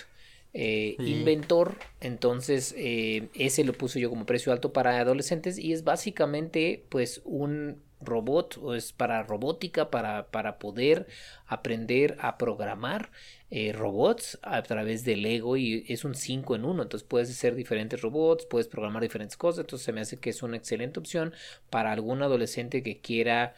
eh, 0.53 0.97
inventor. 0.99 1.77
Entonces, 2.01 2.75
ese 2.77 3.63
lo 3.63 3.75
puse 3.75 4.01
yo 4.01 4.11
como 4.11 4.27
precio 4.27 4.53
alto 4.53 4.73
para 4.73 4.99
adolescentes 4.99 5.57
y 5.57 5.73
es 5.73 5.85
básicamente, 5.85 6.85
pues, 6.89 7.21
un 7.25 7.81
robot 8.01 8.59
o 8.61 8.75
es 8.75 8.93
para 8.93 9.23
robótica, 9.23 9.91
para, 9.91 10.31
para 10.31 10.59
poder 10.59 11.07
aprender 11.47 12.17
a 12.21 12.39
programar 12.39 13.11
eh, 13.51 13.73
robots 13.73 14.39
a 14.43 14.63
través 14.63 15.05
de 15.05 15.17
Lego 15.17 15.57
y 15.57 15.85
es 15.89 16.05
un 16.05 16.15
5 16.15 16.57
en 16.57 16.65
1, 16.65 16.83
entonces 16.83 17.07
puedes 17.07 17.31
hacer 17.31 17.55
diferentes 17.55 18.01
robots, 18.01 18.47
puedes 18.47 18.67
programar 18.67 19.03
diferentes 19.03 19.37
cosas, 19.37 19.61
entonces 19.61 19.85
se 19.85 19.93
me 19.93 20.01
hace 20.01 20.19
que 20.19 20.31
es 20.31 20.43
una 20.43 20.57
excelente 20.57 20.99
opción 20.99 21.33
para 21.71 21.93
algún 21.93 22.23
adolescente 22.23 22.83
que 22.83 23.01
quiera 23.01 23.55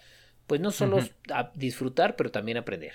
pues 0.47 0.61
no 0.61 0.71
solo 0.71 0.99
disfrutar, 1.55 2.17
pero 2.17 2.31
también 2.31 2.57
aprender. 2.57 2.95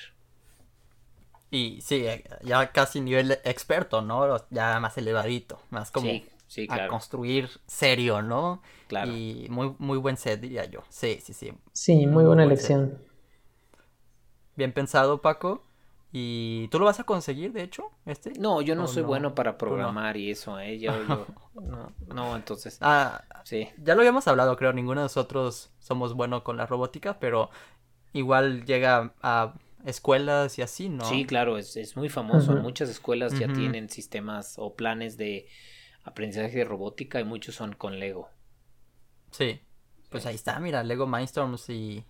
Y 1.51 1.81
sí, 1.81 2.07
eh, 2.07 2.23
ya 2.41 2.71
casi 2.71 2.99
nivel 2.99 3.31
experto, 3.43 4.01
¿no? 4.01 4.43
Ya 4.49 4.79
más 4.79 4.97
elevadito, 4.97 5.59
más 5.69 5.91
como 5.91 6.09
a 6.69 6.87
construir 6.87 7.47
serio, 7.67 8.23
¿no? 8.23 8.63
Claro. 8.87 9.11
Y 9.11 9.47
muy, 9.51 9.75
muy 9.77 9.99
buen 9.99 10.17
set, 10.17 10.41
diría 10.41 10.65
yo. 10.65 10.83
Sí, 10.89 11.19
sí, 11.23 11.33
sí. 11.33 11.53
Sí, 11.71 12.07
muy, 12.07 12.23
buena 12.23 12.43
elección. 12.43 12.97
Bien 14.55 14.71
pensado, 14.71 15.21
Paco. 15.21 15.63
¿Y 16.15 16.67
tú 16.67 16.77
lo 16.77 16.85
vas 16.85 16.99
a 16.99 17.05
conseguir, 17.05 17.53
de 17.53 17.63
hecho, 17.63 17.89
este? 18.05 18.33
No, 18.39 18.61
yo 18.61 18.75
no 18.75 18.87
soy 18.87 19.01
bueno 19.01 19.33
para 19.33 19.57
programar 19.57 20.15
y 20.15 20.29
eso, 20.29 20.59
¿eh? 20.59 20.77
Yo, 20.77 20.93
no, 21.55 21.91
no, 22.13 22.35
entonces... 22.35 22.77
Ah, 22.81 23.23
sí. 23.43 23.67
Ya 23.79 23.95
lo 23.95 24.01
habíamos 24.01 24.27
hablado, 24.27 24.55
creo, 24.55 24.73
ninguno 24.73 25.01
de 25.01 25.05
nosotros 25.05 25.71
somos 25.79 26.13
buenos 26.13 26.43
con 26.43 26.55
la 26.55 26.67
robótica, 26.67 27.19
pero 27.19 27.49
igual 28.13 28.63
llega 28.65 29.15
a 29.23 29.55
escuelas 29.85 30.59
y 30.59 30.61
así, 30.61 30.87
¿no? 30.87 31.03
Sí, 31.05 31.25
claro, 31.25 31.57
es, 31.57 31.75
es 31.77 31.97
muy 31.97 32.09
famoso. 32.09 32.53
Muchas 32.57 32.89
escuelas 32.89 33.37
ya 33.39 33.51
tienen 33.51 33.89
sistemas 33.89 34.55
o 34.59 34.75
planes 34.75 35.17
de 35.17 35.47
aprendizaje 36.03 36.59
de 36.59 36.65
robótica 36.65 37.19
y 37.21 37.23
muchos 37.23 37.55
son 37.55 37.73
con 37.73 37.97
Lego. 37.99 38.29
Sí. 39.31 39.61
Pues 40.11 40.27
ahí 40.27 40.35
está, 40.35 40.59
mira, 40.59 40.83
Lego 40.83 41.07
Mindstorms 41.07 41.69
y 41.69 42.05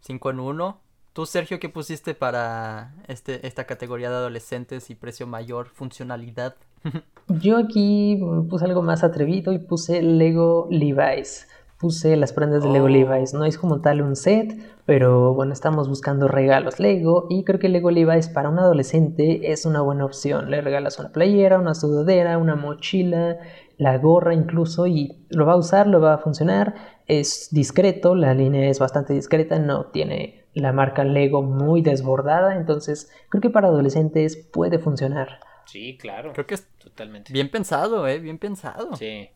5 0.00 0.30
en 0.30 0.38
1. 0.38 0.80
Tú, 1.12 1.26
Sergio, 1.26 1.60
¿qué 1.60 1.68
pusiste 1.68 2.14
para 2.14 2.94
este, 3.06 3.46
esta 3.46 3.64
categoría 3.64 4.08
de 4.10 4.16
adolescentes 4.16 4.88
y 4.90 4.94
precio 4.94 5.26
mayor, 5.26 5.68
funcionalidad? 5.68 6.56
Yo 7.28 7.58
aquí 7.58 8.20
puse 8.48 8.64
algo 8.64 8.82
más 8.82 9.04
atrevido 9.04 9.52
y 9.52 9.58
puse 9.58 10.02
Lego 10.02 10.68
Levi's 10.70 11.46
puse 11.82 12.16
las 12.16 12.32
prendas 12.32 12.62
de 12.62 12.68
Lego 12.68 12.84
oh. 12.84 12.88
Levi's. 12.88 13.34
No 13.34 13.44
es 13.44 13.58
como 13.58 13.80
tal 13.80 14.02
un 14.02 14.14
set, 14.14 14.56
pero 14.86 15.34
bueno, 15.34 15.52
estamos 15.52 15.88
buscando 15.88 16.28
regalos 16.28 16.78
Lego 16.78 17.26
y 17.28 17.42
creo 17.42 17.58
que 17.58 17.68
Lego 17.68 17.90
Levi's 17.90 18.28
para 18.28 18.48
un 18.48 18.60
adolescente 18.60 19.50
es 19.50 19.66
una 19.66 19.80
buena 19.80 20.04
opción. 20.04 20.48
Le 20.48 20.60
regalas 20.60 21.00
una 21.00 21.10
playera, 21.10 21.58
una 21.58 21.74
sudadera, 21.74 22.38
una 22.38 22.54
mochila, 22.54 23.38
la 23.78 23.98
gorra 23.98 24.32
incluso 24.32 24.86
y 24.86 25.26
lo 25.28 25.44
va 25.44 25.54
a 25.54 25.56
usar, 25.56 25.88
lo 25.88 26.00
va 26.00 26.14
a 26.14 26.18
funcionar. 26.18 26.76
Es 27.08 27.48
discreto, 27.50 28.14
la 28.14 28.32
línea 28.32 28.70
es 28.70 28.78
bastante 28.78 29.12
discreta, 29.12 29.58
no 29.58 29.86
tiene 29.86 30.41
la 30.60 30.72
marca 30.72 31.04
Lego 31.04 31.42
muy 31.42 31.82
desbordada, 31.82 32.56
entonces 32.56 33.10
creo 33.28 33.40
que 33.40 33.50
para 33.50 33.68
adolescentes 33.68 34.36
puede 34.36 34.78
funcionar. 34.78 35.40
Sí, 35.66 35.96
claro. 35.96 36.32
Creo 36.32 36.46
que 36.46 36.54
es 36.54 36.68
totalmente 36.78 37.32
bien 37.32 37.50
pensado, 37.50 38.06
eh, 38.06 38.18
bien 38.18 38.38
pensado. 38.38 38.96
Sí. 38.96 39.30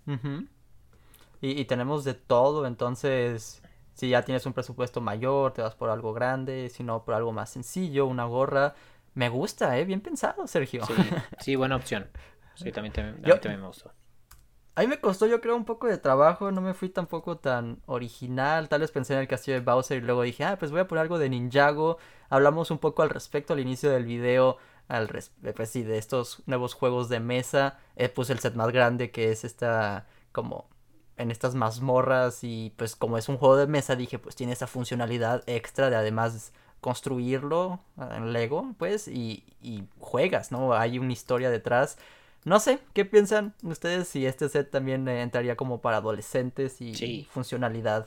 Y, 1.40 1.64
tenemos 1.66 2.04
de 2.04 2.14
todo, 2.14 2.66
entonces 2.66 3.62
si 3.94 4.10
ya 4.10 4.22
tienes 4.22 4.44
un 4.44 4.52
presupuesto 4.52 5.00
mayor, 5.00 5.52
te 5.52 5.62
vas 5.62 5.74
por 5.74 5.90
algo 5.90 6.12
grande, 6.12 6.68
si 6.68 6.82
no 6.82 7.04
por 7.04 7.14
algo 7.14 7.32
más 7.32 7.50
sencillo, 7.50 8.06
una 8.06 8.24
gorra. 8.24 8.74
Me 9.14 9.30
gusta, 9.30 9.78
¿eh? 9.78 9.84
Bien 9.84 10.02
pensado, 10.02 10.46
Sergio. 10.46 10.82
Sí, 11.38 11.56
buena 11.56 11.76
opción. 11.76 12.08
Sí, 12.56 12.72
también, 12.72 12.94
también 12.94 13.60
me 13.60 13.66
gustó. 13.66 13.92
A 14.76 14.82
mí 14.82 14.88
me 14.88 15.00
costó, 15.00 15.24
yo 15.26 15.40
creo, 15.40 15.56
un 15.56 15.64
poco 15.64 15.86
de 15.86 15.96
trabajo, 15.96 16.52
no 16.52 16.60
me 16.60 16.74
fui 16.74 16.90
tampoco 16.90 17.38
tan 17.38 17.80
original. 17.86 18.68
Tal 18.68 18.82
vez 18.82 18.90
pensé 18.90 19.14
en 19.14 19.20
el 19.20 19.26
castillo 19.26 19.56
de 19.56 19.64
Bowser 19.64 19.96
y 19.96 20.00
luego 20.02 20.20
dije, 20.20 20.44
ah, 20.44 20.58
pues 20.58 20.70
voy 20.70 20.80
a 20.80 20.86
poner 20.86 21.00
algo 21.00 21.18
de 21.18 21.30
Ninjago. 21.30 21.96
Hablamos 22.28 22.70
un 22.70 22.76
poco 22.78 23.02
al 23.02 23.08
respecto 23.08 23.54
al 23.54 23.60
inicio 23.60 23.90
del 23.90 24.04
video, 24.04 24.58
al 24.88 25.08
pues 25.08 25.70
sí, 25.70 25.82
de 25.82 25.96
estos 25.96 26.42
nuevos 26.44 26.74
juegos 26.74 27.08
de 27.08 27.20
mesa. 27.20 27.78
Eh, 27.96 28.10
puse 28.10 28.34
el 28.34 28.38
set 28.38 28.54
más 28.54 28.70
grande 28.70 29.10
que 29.10 29.30
es 29.30 29.44
esta 29.44 30.06
como 30.32 30.68
en 31.16 31.30
estas 31.30 31.54
mazmorras 31.54 32.44
y 32.44 32.74
pues 32.76 32.96
como 32.96 33.16
es 33.16 33.30
un 33.30 33.38
juego 33.38 33.56
de 33.56 33.66
mesa 33.66 33.96
dije 33.96 34.18
pues 34.18 34.36
tiene 34.36 34.52
esa 34.52 34.66
funcionalidad 34.66 35.42
extra 35.46 35.88
de 35.88 35.96
además 35.96 36.52
construirlo 36.82 37.80
en 37.96 38.34
Lego 38.34 38.74
pues 38.76 39.08
y 39.08 39.42
juegas, 39.98 40.52
¿no? 40.52 40.74
Hay 40.74 40.98
una 40.98 41.12
historia 41.14 41.48
detrás. 41.48 41.96
No 42.46 42.60
sé, 42.60 42.78
¿qué 42.94 43.04
piensan 43.04 43.54
ustedes 43.64 44.06
si 44.06 44.24
este 44.24 44.48
set 44.48 44.70
también 44.70 45.08
entraría 45.08 45.56
como 45.56 45.80
para 45.80 45.96
adolescentes 45.96 46.80
y 46.80 47.24
funcionalidad? 47.28 48.06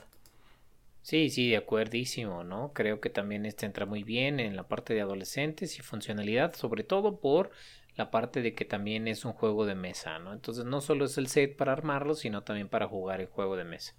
Sí, 1.02 1.28
sí, 1.28 1.50
de 1.50 1.58
acuerdísimo, 1.58 2.42
¿no? 2.42 2.72
Creo 2.72 3.00
que 3.02 3.10
también 3.10 3.44
este 3.44 3.66
entra 3.66 3.84
muy 3.84 4.02
bien 4.02 4.40
en 4.40 4.56
la 4.56 4.66
parte 4.66 4.94
de 4.94 5.02
adolescentes 5.02 5.78
y 5.78 5.82
funcionalidad, 5.82 6.54
sobre 6.54 6.84
todo 6.84 7.20
por 7.20 7.50
la 7.96 8.10
parte 8.10 8.40
de 8.40 8.54
que 8.54 8.64
también 8.64 9.08
es 9.08 9.26
un 9.26 9.34
juego 9.34 9.66
de 9.66 9.74
mesa, 9.74 10.18
¿no? 10.18 10.32
Entonces 10.32 10.64
no 10.64 10.80
solo 10.80 11.04
es 11.04 11.18
el 11.18 11.26
set 11.26 11.54
para 11.56 11.72
armarlo, 11.72 12.14
sino 12.14 12.42
también 12.42 12.70
para 12.70 12.88
jugar 12.88 13.20
el 13.20 13.26
juego 13.26 13.56
de 13.56 13.64
mesa. 13.64 13.94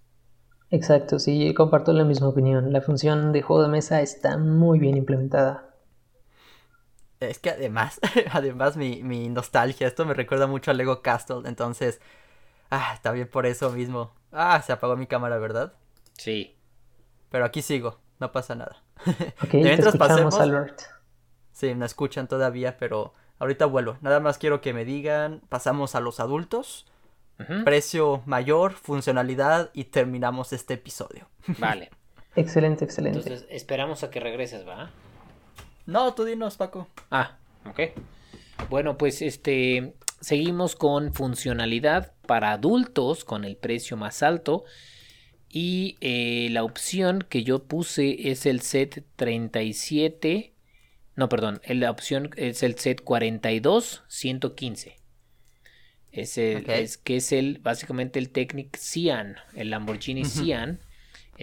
Exacto, 0.71 1.19
sí, 1.19 1.53
comparto 1.53 1.93
la 1.93 2.03
misma 2.03 2.29
opinión. 2.29 2.73
La 2.73 2.81
función 2.81 3.31
de 3.31 3.43
juego 3.43 3.61
de 3.61 3.69
mesa 3.69 4.01
está 4.01 4.37
muy 4.39 4.79
bien 4.79 4.97
implementada. 4.97 5.70
Es 7.21 7.39
que 7.39 7.51
además, 7.51 7.99
además 8.31 8.75
mi, 8.75 9.03
mi 9.03 9.29
nostalgia, 9.29 9.87
esto 9.87 10.05
me 10.05 10.13
recuerda 10.13 10.47
mucho 10.47 10.71
a 10.71 10.73
Lego 10.73 11.01
Castle, 11.01 11.43
entonces, 11.45 12.01
ah, 12.69 12.91
está 12.93 13.11
bien 13.11 13.29
por 13.29 13.45
eso 13.45 13.71
mismo. 13.71 14.13
Ah, 14.31 14.61
se 14.61 14.73
apagó 14.73 14.97
mi 14.97 15.07
cámara, 15.07 15.37
¿verdad? 15.37 15.73
Sí. 16.17 16.57
Pero 17.29 17.45
aquí 17.45 17.61
sigo, 17.61 17.99
no 18.19 18.31
pasa 18.31 18.55
nada. 18.55 18.83
Ok, 19.43 19.53
Mientras 19.53 19.97
pasemos, 19.97 20.37
Albert. 20.39 20.81
Sí, 21.53 21.73
me 21.75 21.85
escuchan 21.85 22.27
todavía, 22.27 22.77
pero 22.77 23.13
Ahorita 23.41 23.65
vuelvo. 23.65 23.97
Nada 24.01 24.19
más 24.19 24.37
quiero 24.37 24.61
que 24.61 24.71
me 24.71 24.85
digan, 24.85 25.41
pasamos 25.49 25.95
a 25.95 25.99
los 25.99 26.19
adultos, 26.19 26.85
precio 27.65 28.21
mayor, 28.27 28.73
funcionalidad 28.73 29.71
y 29.73 29.85
terminamos 29.85 30.53
este 30.53 30.75
episodio. 30.75 31.27
Vale. 31.57 31.89
excelente, 32.35 32.85
excelente. 32.85 33.17
Entonces 33.17 33.47
esperamos 33.49 34.03
a 34.03 34.11
que 34.11 34.19
regreses, 34.19 34.67
¿va? 34.67 34.91
No, 35.91 36.13
tú 36.13 36.25
dinos, 36.25 36.57
Paco. 36.57 36.87
Ah, 37.09 37.37
ok. 37.65 37.79
Bueno, 38.69 38.97
pues 38.97 39.21
este 39.21 39.93
seguimos 40.19 40.75
con 40.75 41.13
funcionalidad 41.13 42.13
para 42.25 42.51
adultos 42.51 43.25
con 43.25 43.43
el 43.43 43.55
precio 43.55 43.97
más 43.97 44.23
alto. 44.23 44.63
Y 45.49 45.97
eh, 45.99 46.47
la 46.51 46.63
opción 46.63 47.25
que 47.27 47.43
yo 47.43 47.63
puse 47.63 48.31
es 48.31 48.45
el 48.45 48.61
set 48.61 49.03
37 49.17 50.51
no, 51.15 51.29
perdón, 51.29 51.61
la 51.67 51.91
opción 51.91 52.29
es 52.35 52.63
el 52.63 52.79
set 52.79 53.03
42 53.03 54.03
115. 54.07 54.97
Es, 56.11 56.37
es 56.37 56.97
que 56.97 57.17
es 57.17 57.31
el 57.31 57.59
básicamente 57.59 58.19
el 58.19 58.29
Technic 58.31 58.77
Cian, 58.77 59.37
el 59.55 59.69
Lamborghini 59.69 60.25
Cian 60.25 60.79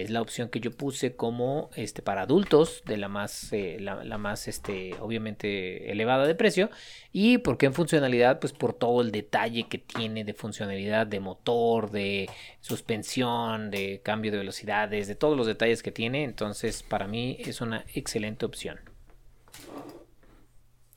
es 0.02 0.10
la 0.10 0.20
opción 0.20 0.48
que 0.48 0.60
yo 0.60 0.70
puse 0.70 1.16
como 1.16 1.70
este 1.74 2.02
para 2.02 2.22
adultos 2.22 2.82
de 2.86 2.96
la 2.96 3.08
más 3.08 3.52
eh, 3.52 3.78
la, 3.80 4.18
más 4.18 4.48
este 4.48 4.94
obviamente 5.00 5.90
elevada 5.90 6.26
de 6.26 6.34
precio 6.34 6.70
y 7.12 7.38
porque 7.38 7.66
en 7.66 7.74
funcionalidad 7.74 8.40
pues 8.40 8.52
por 8.52 8.74
todo 8.74 9.02
el 9.02 9.10
detalle 9.10 9.68
que 9.68 9.78
tiene 9.78 10.24
de 10.24 10.34
funcionalidad 10.34 11.06
de 11.06 11.20
motor 11.20 11.90
de 11.90 12.28
suspensión 12.60 13.70
de 13.70 14.00
cambio 14.02 14.30
de 14.30 14.38
velocidades 14.38 15.08
de 15.08 15.14
todos 15.14 15.36
los 15.36 15.46
detalles 15.46 15.82
que 15.82 15.92
tiene 15.92 16.24
entonces 16.24 16.82
para 16.82 17.06
mí 17.06 17.36
es 17.40 17.60
una 17.60 17.84
excelente 17.94 18.46
opción 18.46 18.78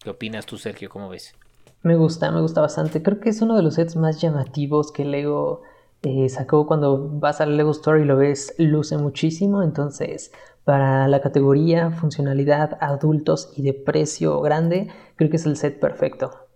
¿Qué 0.04 0.10
opinas 0.10 0.48
tú, 0.48 0.58
Sergio? 0.58 0.90
¿Cómo 0.90 1.10
ves? 1.10 1.36
Me 1.84 1.96
gusta, 1.96 2.32
me 2.32 2.42
gusta 2.42 2.60
bastante. 2.62 3.04
Creo 3.04 3.20
que 3.20 3.30
es 3.30 3.42
uno 3.42 3.56
de 3.56 3.62
los 3.62 3.76
sets 3.76 3.96
más 3.96 4.20
llamativos 4.20 4.92
que 4.92 5.06
Lego 5.06 5.62
eh, 6.04 6.30
sacó 6.30 6.66
cuando 6.66 7.10
vas 7.10 7.42
al 7.42 7.58
Lego 7.58 7.72
Store 7.72 8.02
y 8.02 8.06
lo 8.06 8.18
ves, 8.18 8.56
luce 8.58 8.98
muchísimo. 8.98 9.62
Entonces, 9.62 10.32
para 10.64 11.08
la 11.08 11.22
categoría 11.22 11.92
funcionalidad 11.92 12.78
adultos 12.82 13.52
y 13.56 13.62
de 13.62 13.74
precio 13.74 14.42
grande, 14.42 14.92
creo 15.16 15.30
que 15.30 15.38
es 15.38 15.46
el 15.46 15.58
set 15.58 15.80
perfecto. 15.80 16.48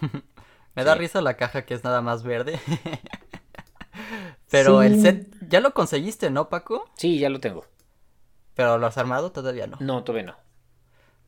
Me 0.74 0.84
da 0.84 0.94
risa 0.94 1.20
la 1.20 1.36
caja 1.36 1.62
que 1.62 1.74
es 1.74 1.82
nada 1.84 2.00
más 2.02 2.22
verde. 2.22 2.58
Pero 4.50 4.82
el 4.82 5.00
set, 5.00 5.34
ya 5.48 5.60
lo 5.60 5.72
conseguiste, 5.72 6.30
¿no, 6.30 6.48
Paco? 6.48 6.84
Sí, 6.94 7.18
ya 7.18 7.30
lo 7.30 7.40
tengo. 7.40 7.64
¿Pero 8.54 8.78
lo 8.78 8.86
has 8.86 8.98
armado? 8.98 9.30
Todavía 9.30 9.66
no. 9.66 9.76
No, 9.80 10.04
todavía 10.04 10.32
no. 10.32 10.36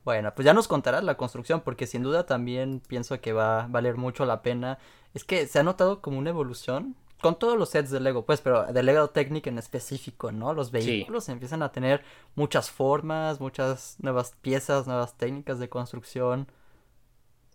Bueno, 0.04 0.34
pues 0.34 0.44
ya 0.44 0.52
nos 0.52 0.66
contarás 0.66 1.04
la 1.04 1.16
construcción, 1.16 1.60
porque 1.60 1.86
sin 1.86 2.02
duda 2.02 2.26
también 2.26 2.80
pienso 2.80 3.20
que 3.20 3.32
va 3.32 3.64
a 3.64 3.66
valer 3.68 3.96
mucho 3.96 4.24
la 4.24 4.42
pena. 4.42 4.78
Es 5.14 5.24
que 5.24 5.46
se 5.46 5.60
ha 5.60 5.62
notado 5.62 6.00
como 6.00 6.18
una 6.18 6.30
evolución 6.30 6.96
con 7.22 7.38
todos 7.38 7.56
los 7.56 7.70
sets 7.70 7.90
de 7.90 8.00
Lego, 8.00 8.26
pues, 8.26 8.40
pero 8.40 8.64
de 8.70 8.82
Lego 8.82 9.08
Technic 9.08 9.46
en 9.46 9.56
específico, 9.56 10.32
¿no? 10.32 10.52
Los 10.52 10.72
vehículos 10.72 11.28
empiezan 11.28 11.62
a 11.62 11.70
tener 11.70 12.02
muchas 12.34 12.70
formas, 12.70 13.40
muchas 13.40 13.96
nuevas 14.00 14.34
piezas, 14.42 14.88
nuevas 14.88 15.16
técnicas 15.16 15.60
de 15.60 15.68
construcción. 15.68 16.48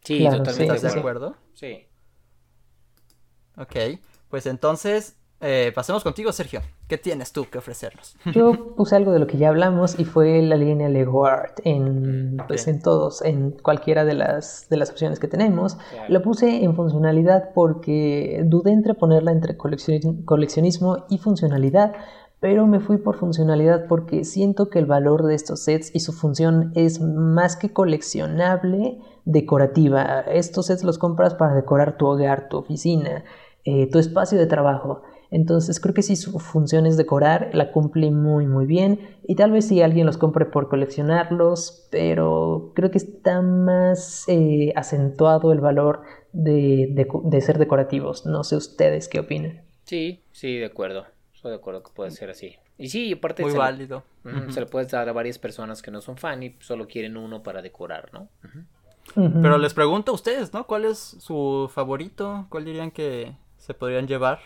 Sí, 0.04 0.24
totalmente. 0.24 0.74
¿Estás 0.74 0.94
de 0.94 1.00
acuerdo? 1.00 1.36
Sí. 1.54 1.86
Ok, 3.58 3.76
pues 4.30 4.46
entonces 4.46 5.18
eh, 5.40 5.72
pasemos 5.76 6.04
contigo, 6.04 6.32
Sergio. 6.32 6.62
¿Qué 6.88 6.98
tienes 6.98 7.32
tú 7.32 7.46
que 7.52 7.58
ofrecernos? 7.58 8.16
Yo 8.34 8.76
puse 8.76 8.96
algo 8.96 9.12
de 9.12 9.20
lo 9.20 9.28
que 9.28 9.38
ya 9.38 9.50
hablamos 9.50 10.00
y 10.00 10.06
fue 10.06 10.42
la 10.42 10.56
línea 10.56 10.90
Lego 10.90 11.26
Art 11.26 11.60
en, 11.64 12.38
pues, 12.48 12.68
en 12.68 12.82
todos, 12.82 13.22
en 13.22 13.52
cualquiera 13.52 14.06
de 14.06 14.16
las, 14.16 14.68
de 14.70 14.78
las 14.78 14.90
opciones 14.90 15.20
que 15.20 15.28
tenemos. 15.28 15.78
Lo 16.10 16.22
puse 16.22 16.64
en 16.64 16.76
funcionalidad 16.76 17.52
porque 17.54 18.42
dudé 18.46 18.72
entre 18.72 18.94
ponerla 18.94 19.32
entre 19.32 19.58
coleccionismo 19.58 21.06
y 21.10 21.18
funcionalidad, 21.20 21.94
pero 22.40 22.68
me 22.68 22.80
fui 22.80 22.98
por 22.98 23.18
funcionalidad 23.18 23.88
porque 23.88 24.24
siento 24.24 24.70
que 24.70 24.80
el 24.80 24.86
valor 24.86 25.24
de 25.24 25.36
estos 25.36 25.62
sets 25.62 25.92
y 25.94 26.00
su 26.00 26.14
función 26.14 26.72
es 26.76 27.02
más 27.02 27.56
que 27.58 27.74
coleccionable, 27.74 29.00
decorativa. 29.26 30.22
Estos 30.22 30.68
sets 30.68 30.84
los 30.84 30.98
compras 30.98 31.34
para 31.34 31.54
decorar 31.56 31.98
tu 31.98 32.06
hogar, 32.08 32.48
tu 32.48 32.58
oficina, 32.58 33.24
eh, 33.66 33.90
tu 33.92 34.00
espacio 34.00 34.38
de 34.38 34.46
trabajo. 34.46 35.02
Entonces 35.30 35.80
creo 35.80 35.94
que 35.94 36.02
si 36.02 36.16
su 36.16 36.40
función 36.40 36.86
es 36.86 36.98
decorar, 36.98 37.50
la 37.54 37.72
cumple 37.72 38.12
muy 38.12 38.48
muy 38.48 38.66
bien. 38.66 39.00
Y 39.24 39.36
tal 39.36 39.52
vez 39.52 39.68
si 39.68 39.82
alguien 39.82 40.06
los 40.06 40.18
compre 40.18 40.46
por 40.46 40.70
coleccionarlos, 40.70 41.88
pero 41.92 42.72
creo 42.76 42.92
que 42.92 42.98
está 42.98 43.42
más 43.42 44.24
eh, 44.28 44.72
acentuado 44.76 45.52
el 45.52 45.60
valor 45.60 46.02
de, 46.34 47.42
ser 47.42 47.58
decorativos. 47.58 48.26
No 48.26 48.44
sé 48.44 48.56
ustedes 48.56 49.08
qué 49.08 49.20
opinan. 49.20 49.62
Sí, 49.84 50.24
sí, 50.32 50.58
de 50.58 50.66
acuerdo. 50.66 51.06
Estoy 51.34 51.52
de 51.52 51.58
acuerdo 51.58 51.84
que 51.84 51.92
puede 51.94 52.12
ser 52.12 52.30
así. 52.30 52.56
Y 52.78 52.90
sí, 52.90 53.14
aparte 53.14 53.44
muy 53.44 53.54
válido. 53.54 54.04
Se 54.50 54.60
le 54.60 54.66
puede 54.66 54.86
dar 54.88 55.08
a 55.10 55.14
varias 55.14 55.40
personas 55.40 55.82
que 55.82 55.92
no 55.92 56.02
son 56.02 56.18
fan 56.18 56.44
y 56.44 56.56
solo 56.60 56.88
quieren 56.88 57.18
uno 57.18 57.44
para 57.44 57.62
decorar, 57.62 58.12
¿no? 58.14 58.30
Pero 59.16 59.58
les 59.58 59.74
pregunto 59.74 60.12
a 60.12 60.16
ustedes, 60.16 60.54
¿no? 60.54 60.68
¿Cuál 60.68 60.86
es 60.86 60.98
su 60.98 61.70
favorito? 61.74 62.46
¿Cuál 62.50 62.66
dirían 62.66 62.92
que 62.92 63.36
se 63.58 63.74
podrían 63.74 64.08
llevar? 64.08 64.40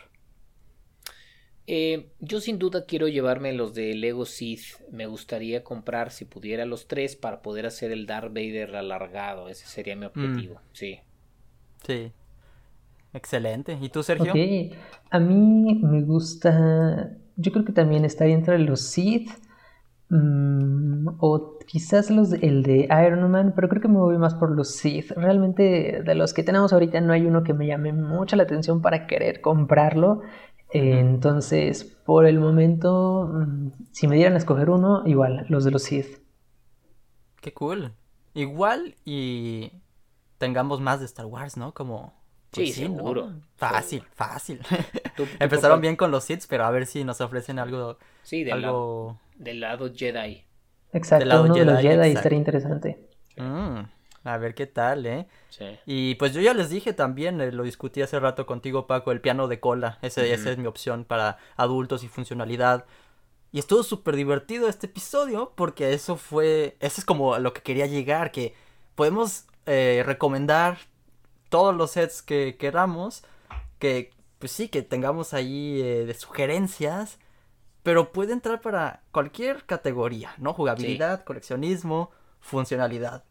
Eh, 1.74 2.12
yo 2.20 2.42
sin 2.42 2.60
duda 2.60 2.86
quiero 2.86 3.08
llevarme 3.08 3.54
los 3.54 3.74
de 3.74 3.96
Lego 3.96 4.26
Sith. 4.26 4.82
Me 4.92 5.06
gustaría 5.06 5.64
comprar, 5.64 6.12
si 6.12 6.26
pudiera, 6.26 6.66
los 6.66 6.90
tres 6.90 7.16
para 7.16 7.42
poder 7.42 7.66
hacer 7.66 7.94
el 7.94 8.06
Darth 8.08 8.34
Vader 8.34 8.76
alargado. 8.76 9.48
Ese 9.48 9.68
sería 9.68 9.96
mi 9.96 10.06
objetivo, 10.06 10.56
mm. 10.56 10.74
sí. 10.74 11.00
Sí. 11.88 12.12
Excelente. 13.14 13.78
¿Y 13.82 13.88
tú, 13.88 14.04
Sergio? 14.04 14.34
A 15.12 15.20
mí 15.20 15.80
me 15.82 16.02
gusta. 16.02 17.14
Yo 17.38 17.54
creo 17.54 17.64
que 17.64 17.72
también 17.72 18.04
estaría 18.04 18.36
entre 18.36 18.60
los 18.60 18.82
Sith. 18.82 19.30
Mm, 20.10 21.08
o 21.20 21.58
quizás 21.66 22.12
los, 22.12 22.34
el 22.34 22.64
de 22.64 22.90
Iron 23.08 23.32
Man, 23.32 23.54
pero 23.56 23.70
creo 23.70 23.82
que 23.82 23.88
me 23.88 23.98
voy 23.98 24.18
más 24.18 24.36
por 24.36 24.52
los 24.52 24.76
Sith. 24.76 25.12
Realmente 25.12 26.04
de 26.04 26.16
los 26.16 26.34
que 26.34 26.44
tenemos 26.44 26.74
ahorita 26.74 27.00
no 27.00 27.14
hay 27.14 27.26
uno 27.26 27.44
que 27.44 27.54
me 27.54 27.66
llame 27.66 27.94
mucho 27.94 28.36
la 28.36 28.44
atención 28.44 28.82
para 28.82 29.08
querer 29.08 29.40
comprarlo. 29.40 30.22
Entonces, 30.74 31.84
por 31.84 32.26
el 32.26 32.40
momento, 32.40 33.30
mm, 33.34 33.72
si 33.92 34.08
me 34.08 34.16
dieran 34.16 34.34
a 34.34 34.38
escoger 34.38 34.70
uno, 34.70 35.04
igual, 35.06 35.46
los 35.50 35.64
de 35.64 35.72
los 35.72 35.84
Sith. 35.84 36.22
Qué 37.42 37.54
cool. 37.54 37.94
Igual 38.34 38.96
y 39.04 39.72
tengamos 40.38 40.80
más 40.80 41.00
de 41.00 41.06
Star 41.06 41.26
Wars, 41.26 41.58
¿no? 41.58 41.74
Como... 41.74 42.20
Pues 42.52 42.74
sí, 42.74 42.84
seguro. 42.84 43.32
Fácil, 43.56 44.04
fácil. 44.14 44.60
Empezaron 45.40 45.80
bien 45.80 45.96
con 45.96 46.12
los 46.12 46.26
Sith, 46.26 46.44
pero 46.50 46.66
a 46.66 46.72
ver 46.72 46.86
si 46.86 47.04
nos 47.04 47.22
ofrecen 47.22 47.60
algo... 47.60 47.98
Sí, 48.24 48.44
del, 48.44 48.62
lado, 48.62 49.18
del 49.38 49.62
lado 49.62 49.92
Jedi. 49.94 50.44
Exacto, 50.92 51.26
lado 51.26 51.44
uno 51.46 51.56
de 51.56 51.66
los 51.66 51.82
Jedi 51.82 52.10
estaría 52.12 52.38
interesante. 52.38 53.10
Mm. 53.38 53.82
A 54.24 54.38
ver 54.38 54.54
qué 54.54 54.68
tal, 54.68 55.06
¿eh? 55.08 55.28
Sí. 55.50 55.66
Y 55.86 56.16
pues 56.16 56.34
yo 56.34 56.42
ya 56.42 56.54
les 56.54 56.70
dije 56.70 56.94
también, 56.94 57.42
eh, 57.42 57.52
lo 57.52 57.64
discutí 57.64 58.02
hace 58.02 58.20
rato 58.20 58.46
contigo, 58.46 58.86
Paco, 58.86 59.12
el 59.12 59.22
piano 59.22 59.48
de 59.48 59.60
cola. 59.60 59.98
Ese, 60.02 60.32
Esa 60.34 60.52
es 60.52 60.58
mi 60.58 60.68
opción 60.68 61.06
para 61.06 61.38
adultos 61.58 62.04
y 62.04 62.08
funcionalidad. 62.08 62.86
Y 63.52 63.60
estuvo 63.60 63.84
súper 63.84 64.16
divertido 64.16 64.70
este 64.70 64.88
episodio 64.88 65.54
porque 65.56 65.94
eso 65.94 66.18
fue, 66.18 66.78
eso 66.80 67.02
es 67.02 67.06
como 67.06 67.38
lo 67.40 67.52
que 67.54 67.62
quería 67.62 67.88
llegar, 67.88 68.32
que 68.32 68.54
podemos 68.96 69.46
eh, 69.66 70.04
recomendar 70.06 70.78
todos 71.50 71.76
los 71.76 71.92
sets 71.92 72.22
que 72.22 72.58
queramos, 72.58 73.24
que 73.80 74.12
pues 74.38 74.52
sí, 74.52 74.70
que 74.70 74.84
tengamos 74.84 75.34
ahí 75.34 75.82
eh, 75.82 76.06
de 76.06 76.14
sugerencias, 76.14 77.18
pero 77.84 78.12
puede 78.12 78.34
entrar 78.34 78.62
para 78.62 79.02
cualquier 79.12 79.66
categoría, 79.66 80.34
¿no? 80.38 80.54
Jugabilidad, 80.54 81.24
coleccionismo, 81.24 82.12
funcionalidad 82.40 83.24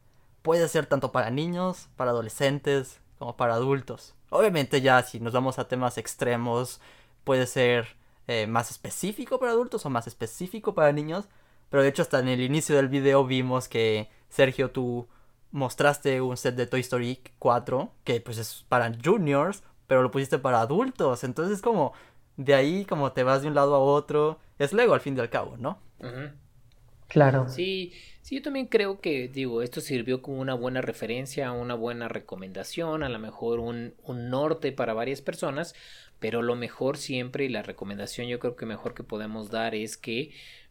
puede 0.42 0.68
ser 0.68 0.86
tanto 0.86 1.12
para 1.12 1.30
niños, 1.30 1.88
para 1.96 2.10
adolescentes, 2.10 3.00
como 3.18 3.36
para 3.36 3.54
adultos. 3.54 4.14
Obviamente 4.30 4.80
ya 4.80 5.02
si 5.02 5.20
nos 5.20 5.32
vamos 5.32 5.58
a 5.58 5.68
temas 5.68 5.98
extremos, 5.98 6.80
puede 7.24 7.46
ser 7.46 7.96
eh, 8.28 8.46
más 8.46 8.70
específico 8.70 9.38
para 9.38 9.52
adultos 9.52 9.84
o 9.84 9.90
más 9.90 10.06
específico 10.06 10.74
para 10.74 10.92
niños. 10.92 11.26
Pero 11.68 11.82
de 11.82 11.88
hecho 11.88 12.02
hasta 12.02 12.18
en 12.20 12.28
el 12.28 12.40
inicio 12.40 12.76
del 12.76 12.88
video 12.88 13.24
vimos 13.26 13.68
que 13.68 14.08
Sergio 14.28 14.70
tú 14.70 15.08
mostraste 15.52 16.20
un 16.20 16.36
set 16.36 16.54
de 16.54 16.66
Toy 16.66 16.80
Story 16.80 17.20
4 17.38 17.90
que 18.04 18.20
pues 18.20 18.38
es 18.38 18.64
para 18.68 18.92
juniors, 19.04 19.62
pero 19.86 20.02
lo 20.02 20.10
pusiste 20.10 20.38
para 20.38 20.60
adultos. 20.60 21.24
Entonces 21.24 21.56
es 21.56 21.62
como 21.62 21.92
de 22.36 22.54
ahí 22.54 22.84
como 22.84 23.12
te 23.12 23.22
vas 23.22 23.42
de 23.42 23.48
un 23.48 23.54
lado 23.54 23.74
a 23.74 23.78
otro. 23.80 24.38
Es 24.58 24.72
Lego 24.72 24.94
al 24.94 25.00
fin 25.00 25.16
y 25.16 25.20
al 25.20 25.30
cabo, 25.30 25.56
¿no? 25.58 25.78
Claro. 27.08 27.48
Sí, 27.48 27.92
sí, 28.30 28.36
yo 28.36 28.42
también 28.42 28.66
creo 28.66 29.00
que, 29.00 29.26
digo, 29.28 29.60
esto 29.62 29.80
sirvió 29.80 30.22
como 30.22 30.40
una 30.40 30.54
buena 30.54 30.80
referencia, 30.80 31.50
una 31.50 31.74
buena 31.74 32.06
recomendación, 32.06 33.02
a 33.02 33.08
lo 33.08 33.18
mejor 33.18 33.58
un, 33.58 33.94
un 34.04 34.30
norte 34.30 34.70
para 34.70 34.94
varias 34.94 35.20
personas, 35.20 35.74
pero 36.20 36.40
lo 36.40 36.54
mejor 36.54 36.96
siempre 36.96 37.44
y 37.44 37.48
la 37.48 37.62
recomendación 37.62 38.28
yo 38.28 38.38
creo 38.38 38.54
que 38.54 38.66
mejor 38.66 38.94
que 38.94 39.02
podemos 39.02 39.50
dar 39.50 39.74
es 39.74 39.96
que 39.96 40.30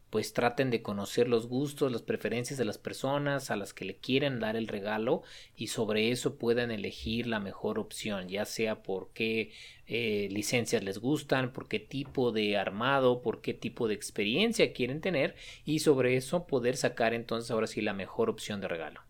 pues 0.10 0.34
traten 0.34 0.70
de 0.72 0.82
conocer 0.82 1.28
los 1.28 1.48
gustos, 1.48 1.92
las 1.92 2.02
preferencias 2.02 2.58
de 2.58 2.66
las 2.66 2.78
personas 2.78 3.52
a 3.52 3.56
las 3.56 3.74
que 3.74 3.86
le 3.86 3.98
quieren 3.98 4.40
dar 4.40 4.56
el 4.56 4.68
regalo 4.68 5.24
y 5.56 5.68
sobre 5.68 6.12
eso 6.12 6.38
puedan 6.38 6.72
elegir 6.72 7.28
la 7.28 7.40
mejor 7.40 7.80
opción, 7.80 8.28
ya 8.28 8.46
sea 8.46 8.82
por 8.82 9.12
qué 9.14 9.52
eh, 9.86 10.28
licencias 10.32 10.84
les 10.84 11.00
gustan, 11.00 11.54
por 11.54 11.68
qué 11.68 11.80
tipo 11.80 12.32
de 12.32 12.58
armado, 12.58 13.22
por 13.22 13.42
qué 13.42 13.54
tipo 13.54 13.88
de 13.88 13.94
experiencia 13.94 14.74
quieren 14.74 15.02
tener 15.02 15.36
y 15.66 15.80
sobre 15.80 16.16
eso 16.16 16.48
poder 16.48 16.78
sacar 16.78 17.14
entonces 17.14 17.52
ahora 17.52 17.68
sí 17.68 17.82
la 17.82 17.94
mejor 17.94 18.30
opción 18.30 18.62
de 18.62 18.68
regalo. 18.68 19.02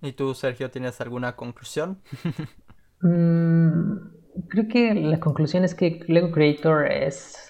¿Y 0.00 0.12
tú, 0.12 0.32
Sergio, 0.34 0.70
tienes 0.70 1.00
alguna 1.00 1.36
conclusión? 1.36 2.02
Mm, 3.00 3.96
creo 4.48 4.66
que 4.68 4.92
la 4.94 5.20
conclusión 5.20 5.64
es 5.64 5.76
que 5.76 6.00
Lego 6.08 6.32
Creator 6.32 6.90
es 6.90 7.47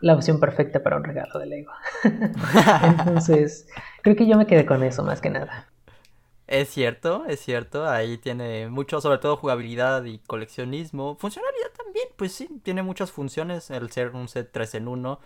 la 0.00 0.14
opción 0.14 0.40
perfecta 0.40 0.82
para 0.82 0.96
un 0.96 1.04
regalo 1.04 1.38
de 1.38 1.46
Lego. 1.46 1.72
Entonces, 2.82 3.68
creo 4.02 4.16
que 4.16 4.26
yo 4.26 4.36
me 4.36 4.46
quedé 4.46 4.66
con 4.66 4.82
eso 4.82 5.02
más 5.02 5.20
que 5.20 5.30
nada. 5.30 5.68
Es 6.46 6.68
cierto, 6.68 7.24
es 7.26 7.40
cierto, 7.40 7.88
ahí 7.88 8.18
tiene 8.18 8.68
mucho, 8.68 9.00
sobre 9.00 9.18
todo 9.18 9.36
jugabilidad 9.36 10.04
y 10.04 10.18
coleccionismo. 10.18 11.16
Funcionalidad 11.16 11.70
también, 11.76 12.06
pues 12.16 12.32
sí, 12.32 12.48
tiene 12.62 12.82
muchas 12.82 13.10
funciones 13.10 13.70
el 13.70 13.90
ser 13.90 14.10
un 14.10 14.28
set 14.28 14.50
3 14.52 14.76
en 14.76 14.88
1. 14.88 15.20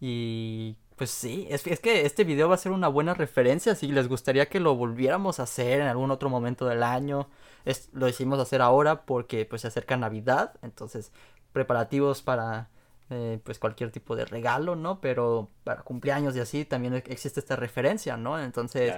Y 0.00 0.76
pues 0.96 1.10
sí, 1.10 1.46
es, 1.50 1.66
es, 1.66 1.80
que 1.80 2.04
este 2.04 2.24
video 2.24 2.48
va 2.48 2.56
a 2.56 2.58
ser 2.58 2.72
una 2.72 2.88
buena 2.88 3.14
referencia. 3.14 3.74
Si 3.76 3.88
les 3.88 4.08
gustaría 4.08 4.48
que 4.48 4.58
lo 4.60 4.74
volviéramos 4.74 5.38
a 5.38 5.44
hacer 5.44 5.80
en 5.80 5.86
algún 5.86 6.10
otro 6.10 6.30
momento 6.30 6.66
del 6.66 6.82
año, 6.82 7.28
es, 7.64 7.88
lo 7.92 8.06
decidimos 8.06 8.40
hacer 8.40 8.60
ahora 8.60 9.02
porque 9.06 9.44
pues 9.46 9.62
se 9.62 9.68
acerca 9.68 9.96
Navidad. 9.96 10.54
Entonces, 10.62 11.12
preparativos 11.52 12.22
para 12.22 12.70
eh, 13.08 13.38
pues 13.44 13.58
cualquier 13.60 13.92
tipo 13.92 14.16
de 14.16 14.24
regalo, 14.24 14.74
¿no? 14.74 15.00
Pero 15.00 15.48
para 15.62 15.82
cumpleaños 15.82 16.34
y 16.34 16.40
así 16.40 16.64
también 16.64 16.94
existe 16.94 17.38
esta 17.38 17.54
referencia, 17.54 18.16
¿no? 18.16 18.40
Entonces, 18.40 18.94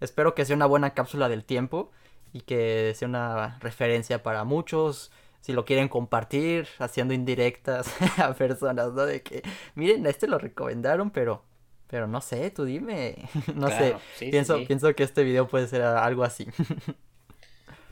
espero 0.00 0.34
que 0.34 0.44
sea 0.46 0.56
una 0.56 0.66
buena 0.66 0.94
cápsula 0.94 1.28
del 1.28 1.44
tiempo 1.44 1.90
y 2.32 2.40
que 2.40 2.94
sea 2.96 3.06
una 3.06 3.58
referencia 3.60 4.22
para 4.22 4.44
muchos. 4.44 5.12
Si 5.40 5.52
lo 5.52 5.64
quieren 5.64 5.88
compartir, 5.88 6.68
haciendo 6.78 7.12
indirectas 7.12 7.94
a 8.18 8.32
personas, 8.32 8.92
¿no? 8.92 9.04
De 9.04 9.22
que, 9.22 9.42
miren, 9.74 10.06
este 10.06 10.26
lo 10.26 10.38
recomendaron, 10.38 11.10
pero, 11.10 11.44
pero 11.86 12.06
no 12.06 12.22
sé, 12.22 12.50
tú 12.50 12.64
dime. 12.64 13.28
no 13.54 13.68
sé. 13.68 13.96
pienso, 14.18 14.58
pienso 14.66 14.94
que 14.94 15.02
este 15.02 15.22
video 15.22 15.48
puede 15.48 15.66
ser 15.68 15.82
algo 15.82 16.24
así. 16.24 16.46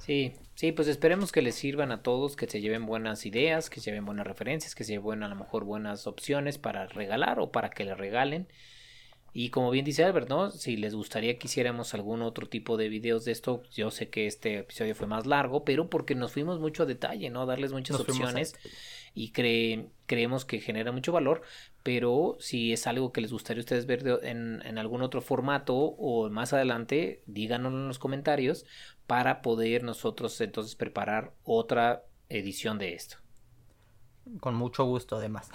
sí, 0.09 0.33
Sí, 0.59 0.73
pues 0.73 0.89
esperemos 0.89 1.31
que 1.31 1.41
les 1.41 1.55
sirvan 1.55 1.93
a 1.93 2.03
todos, 2.03 2.35
que 2.35 2.49
se 2.49 2.61
lleven 2.61 2.85
buenas 2.85 3.25
ideas, 3.27 3.71
que 3.71 3.79
se 3.79 3.93
lleven 3.93 4.05
buenas 4.05 4.27
referencias, 4.27 4.75
que 4.75 4.83
se 4.83 4.95
lleven 4.95 5.23
a 5.23 5.29
lo 5.29 5.37
mejor 5.37 5.63
buenas 5.63 6.09
opciones 6.09 6.59
para 6.59 6.89
regalar 6.89 7.39
o 7.39 7.53
para 7.53 7.71
que 7.71 7.85
le 7.85 7.95
regalen. 7.95 8.49
Y 9.33 9.51
como 9.51 9.71
bien 9.71 9.85
dice 9.85 10.03
Albert, 10.03 10.29
¿no? 10.29 10.51
Si 10.51 10.77
les 10.77 10.97
gustaría 10.97 11.39
que 11.39 11.47
hiciéramos 11.47 11.95
algún 11.95 12.23
otro 12.23 12.49
tipo 12.49 12.77
de 12.77 12.89
videos 12.89 13.25
de 13.25 13.31
esto, 13.31 13.63
yo 13.71 13.93
sé 13.93 14.11
que 14.11 14.27
este 14.27 14.59
episodio 14.59 14.97
fue 14.97 15.07
más 15.07 15.27
largo, 15.27 15.65
pero 15.65 15.89
porque 15.89 16.17
nos 16.17 16.33
fuimos 16.33 16.59
mucho 16.59 16.83
a 16.83 16.87
detalle, 16.87 17.31
¿no? 17.31 17.47
Darles 17.47 17.73
muchas 17.73 18.01
opciones 18.01 18.57
y 19.15 19.31
creemos 19.31 20.45
que 20.45 20.61
genera 20.61 20.91
mucho 20.91 21.13
valor, 21.13 21.43
pero 21.85 22.37
si 22.41 22.73
es 22.73 22.89
algo 22.89 23.13
que 23.13 23.21
les 23.21 23.31
gustaría 23.31 23.61
a 23.61 23.63
ustedes 23.63 23.87
ver 23.87 24.21
en, 24.25 24.61
en, 24.67 24.77
algún 24.77 25.03
otro 25.03 25.21
formato 25.21 25.77
o 25.77 26.29
más 26.31 26.53
adelante, 26.53 27.23
díganoslo 27.27 27.79
en 27.79 27.87
los 27.87 28.01
comentarios 28.01 28.67
para 29.09 29.41
poder 29.41 29.85
nosotros 29.85 30.39
entonces 30.43 30.77
preparar 30.77 31.33
otra 31.43 32.05
edición 32.29 32.79
de 32.79 32.95
esto. 32.95 33.17
Con 34.39 34.55
mucho 34.55 34.85
gusto, 34.85 35.17
además. 35.17 35.51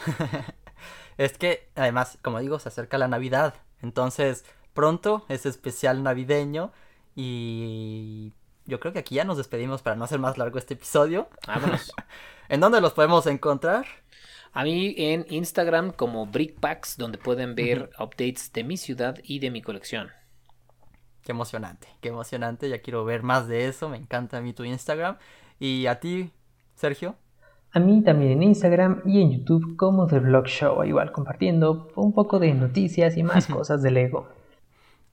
es 1.18 1.38
que, 1.38 1.70
además, 1.76 2.18
como 2.24 2.40
digo, 2.40 2.58
se 2.58 2.70
acerca 2.70 2.98
la 2.98 3.08
Navidad. 3.08 3.54
Entonces, 3.84 4.44
pronto 4.74 5.24
es 5.30 5.46
especial 5.46 6.02
navideño. 6.02 6.74
Y 7.16 8.34
yo 8.66 8.80
creo 8.80 8.92
que 8.92 9.00
aquí 9.00 9.16
ya 9.16 9.24
nos 9.24 9.38
despedimos 9.38 9.84
para 9.84 9.96
no 9.96 10.06
hacer 10.06 10.18
más 10.18 10.40
largo 10.40 10.58
este 10.58 10.74
episodio. 10.74 11.30
Vámonos. 11.46 11.94
¿En 12.50 12.60
dónde 12.60 12.82
los 12.82 12.94
podemos 12.94 13.28
encontrar? 13.28 13.86
A 14.52 14.64
mí 14.64 14.96
en 14.98 15.28
Instagram 15.30 15.92
como 15.92 16.26
Brickpacks, 16.26 16.98
donde 16.98 17.20
pueden 17.20 17.54
ver 17.54 17.92
updates 18.00 18.52
de 18.52 18.64
mi 18.64 18.78
ciudad 18.78 19.20
y 19.24 19.38
de 19.38 19.52
mi 19.52 19.62
colección. 19.62 20.10
Qué 21.24 21.32
emocionante, 21.32 21.88
qué 22.02 22.10
emocionante. 22.10 22.70
Ya 22.70 22.82
quiero 22.82 23.06
ver 23.06 23.24
más 23.24 23.48
de 23.48 23.68
eso. 23.68 23.90
Me 23.90 23.98
encanta 23.98 24.38
a 24.38 24.42
mí 24.42 24.54
tu 24.54 24.64
Instagram. 24.64 25.18
¿Y 25.60 25.86
a 25.88 26.00
ti, 26.00 26.32
Sergio? 26.76 27.16
A 27.72 27.80
mí 27.80 28.04
también 28.04 28.34
en 28.34 28.44
Instagram 28.44 29.02
y 29.06 29.22
en 29.22 29.32
YouTube 29.32 29.76
como 29.78 30.06
The 30.06 30.20
Vlog 30.20 30.46
Show, 30.46 30.84
igual 30.84 31.12
compartiendo 31.12 31.90
un 31.96 32.14
poco 32.14 32.38
de 32.38 32.54
noticias 32.54 33.18
y 33.18 33.24
más 33.24 33.48
cosas 33.48 33.82
de 33.82 33.90
Lego. 33.90 34.28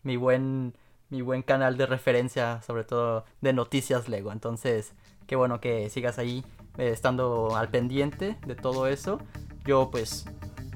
Mi 0.02 0.16
buen, 0.16 0.74
mi 1.08 1.22
buen 1.22 1.42
canal 1.42 1.78
de 1.78 1.86
referencia, 1.86 2.60
sobre 2.62 2.84
todo 2.84 3.24
de 3.40 3.52
noticias 3.52 4.08
Lego. 4.08 4.32
Entonces, 4.32 4.92
qué 5.26 5.36
bueno 5.36 5.60
que 5.60 5.88
sigas 5.88 6.18
ahí 6.18 6.44
eh, 6.76 6.90
estando 6.90 7.56
al 7.56 7.70
pendiente 7.70 8.36
de 8.46 8.54
todo 8.56 8.88
eso. 8.88 9.20
Yo 9.64 9.90
pues 9.90 10.26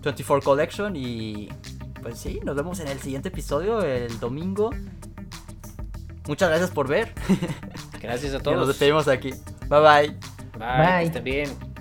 24 0.02 0.43
Collection 0.43 0.97
y 0.97 1.48
pues 2.01 2.19
sí, 2.19 2.40
nos 2.44 2.56
vemos 2.56 2.81
en 2.81 2.89
el 2.89 2.98
siguiente 2.98 3.28
episodio 3.28 3.82
el 3.82 4.20
domingo. 4.20 4.70
Muchas 6.27 6.49
gracias 6.49 6.71
por 6.71 6.89
ver. 6.89 7.13
Gracias 8.01 8.35
a 8.35 8.39
todos. 8.43 8.57
nos 8.57 8.69
despedimos 8.69 9.09
aquí. 9.09 9.31
Bye 9.69 9.81
bye. 9.81 10.09
Bye. 10.59 10.77
bye. 10.79 10.99
Que 11.01 11.05
estén 11.05 11.25
bien. 11.25 11.74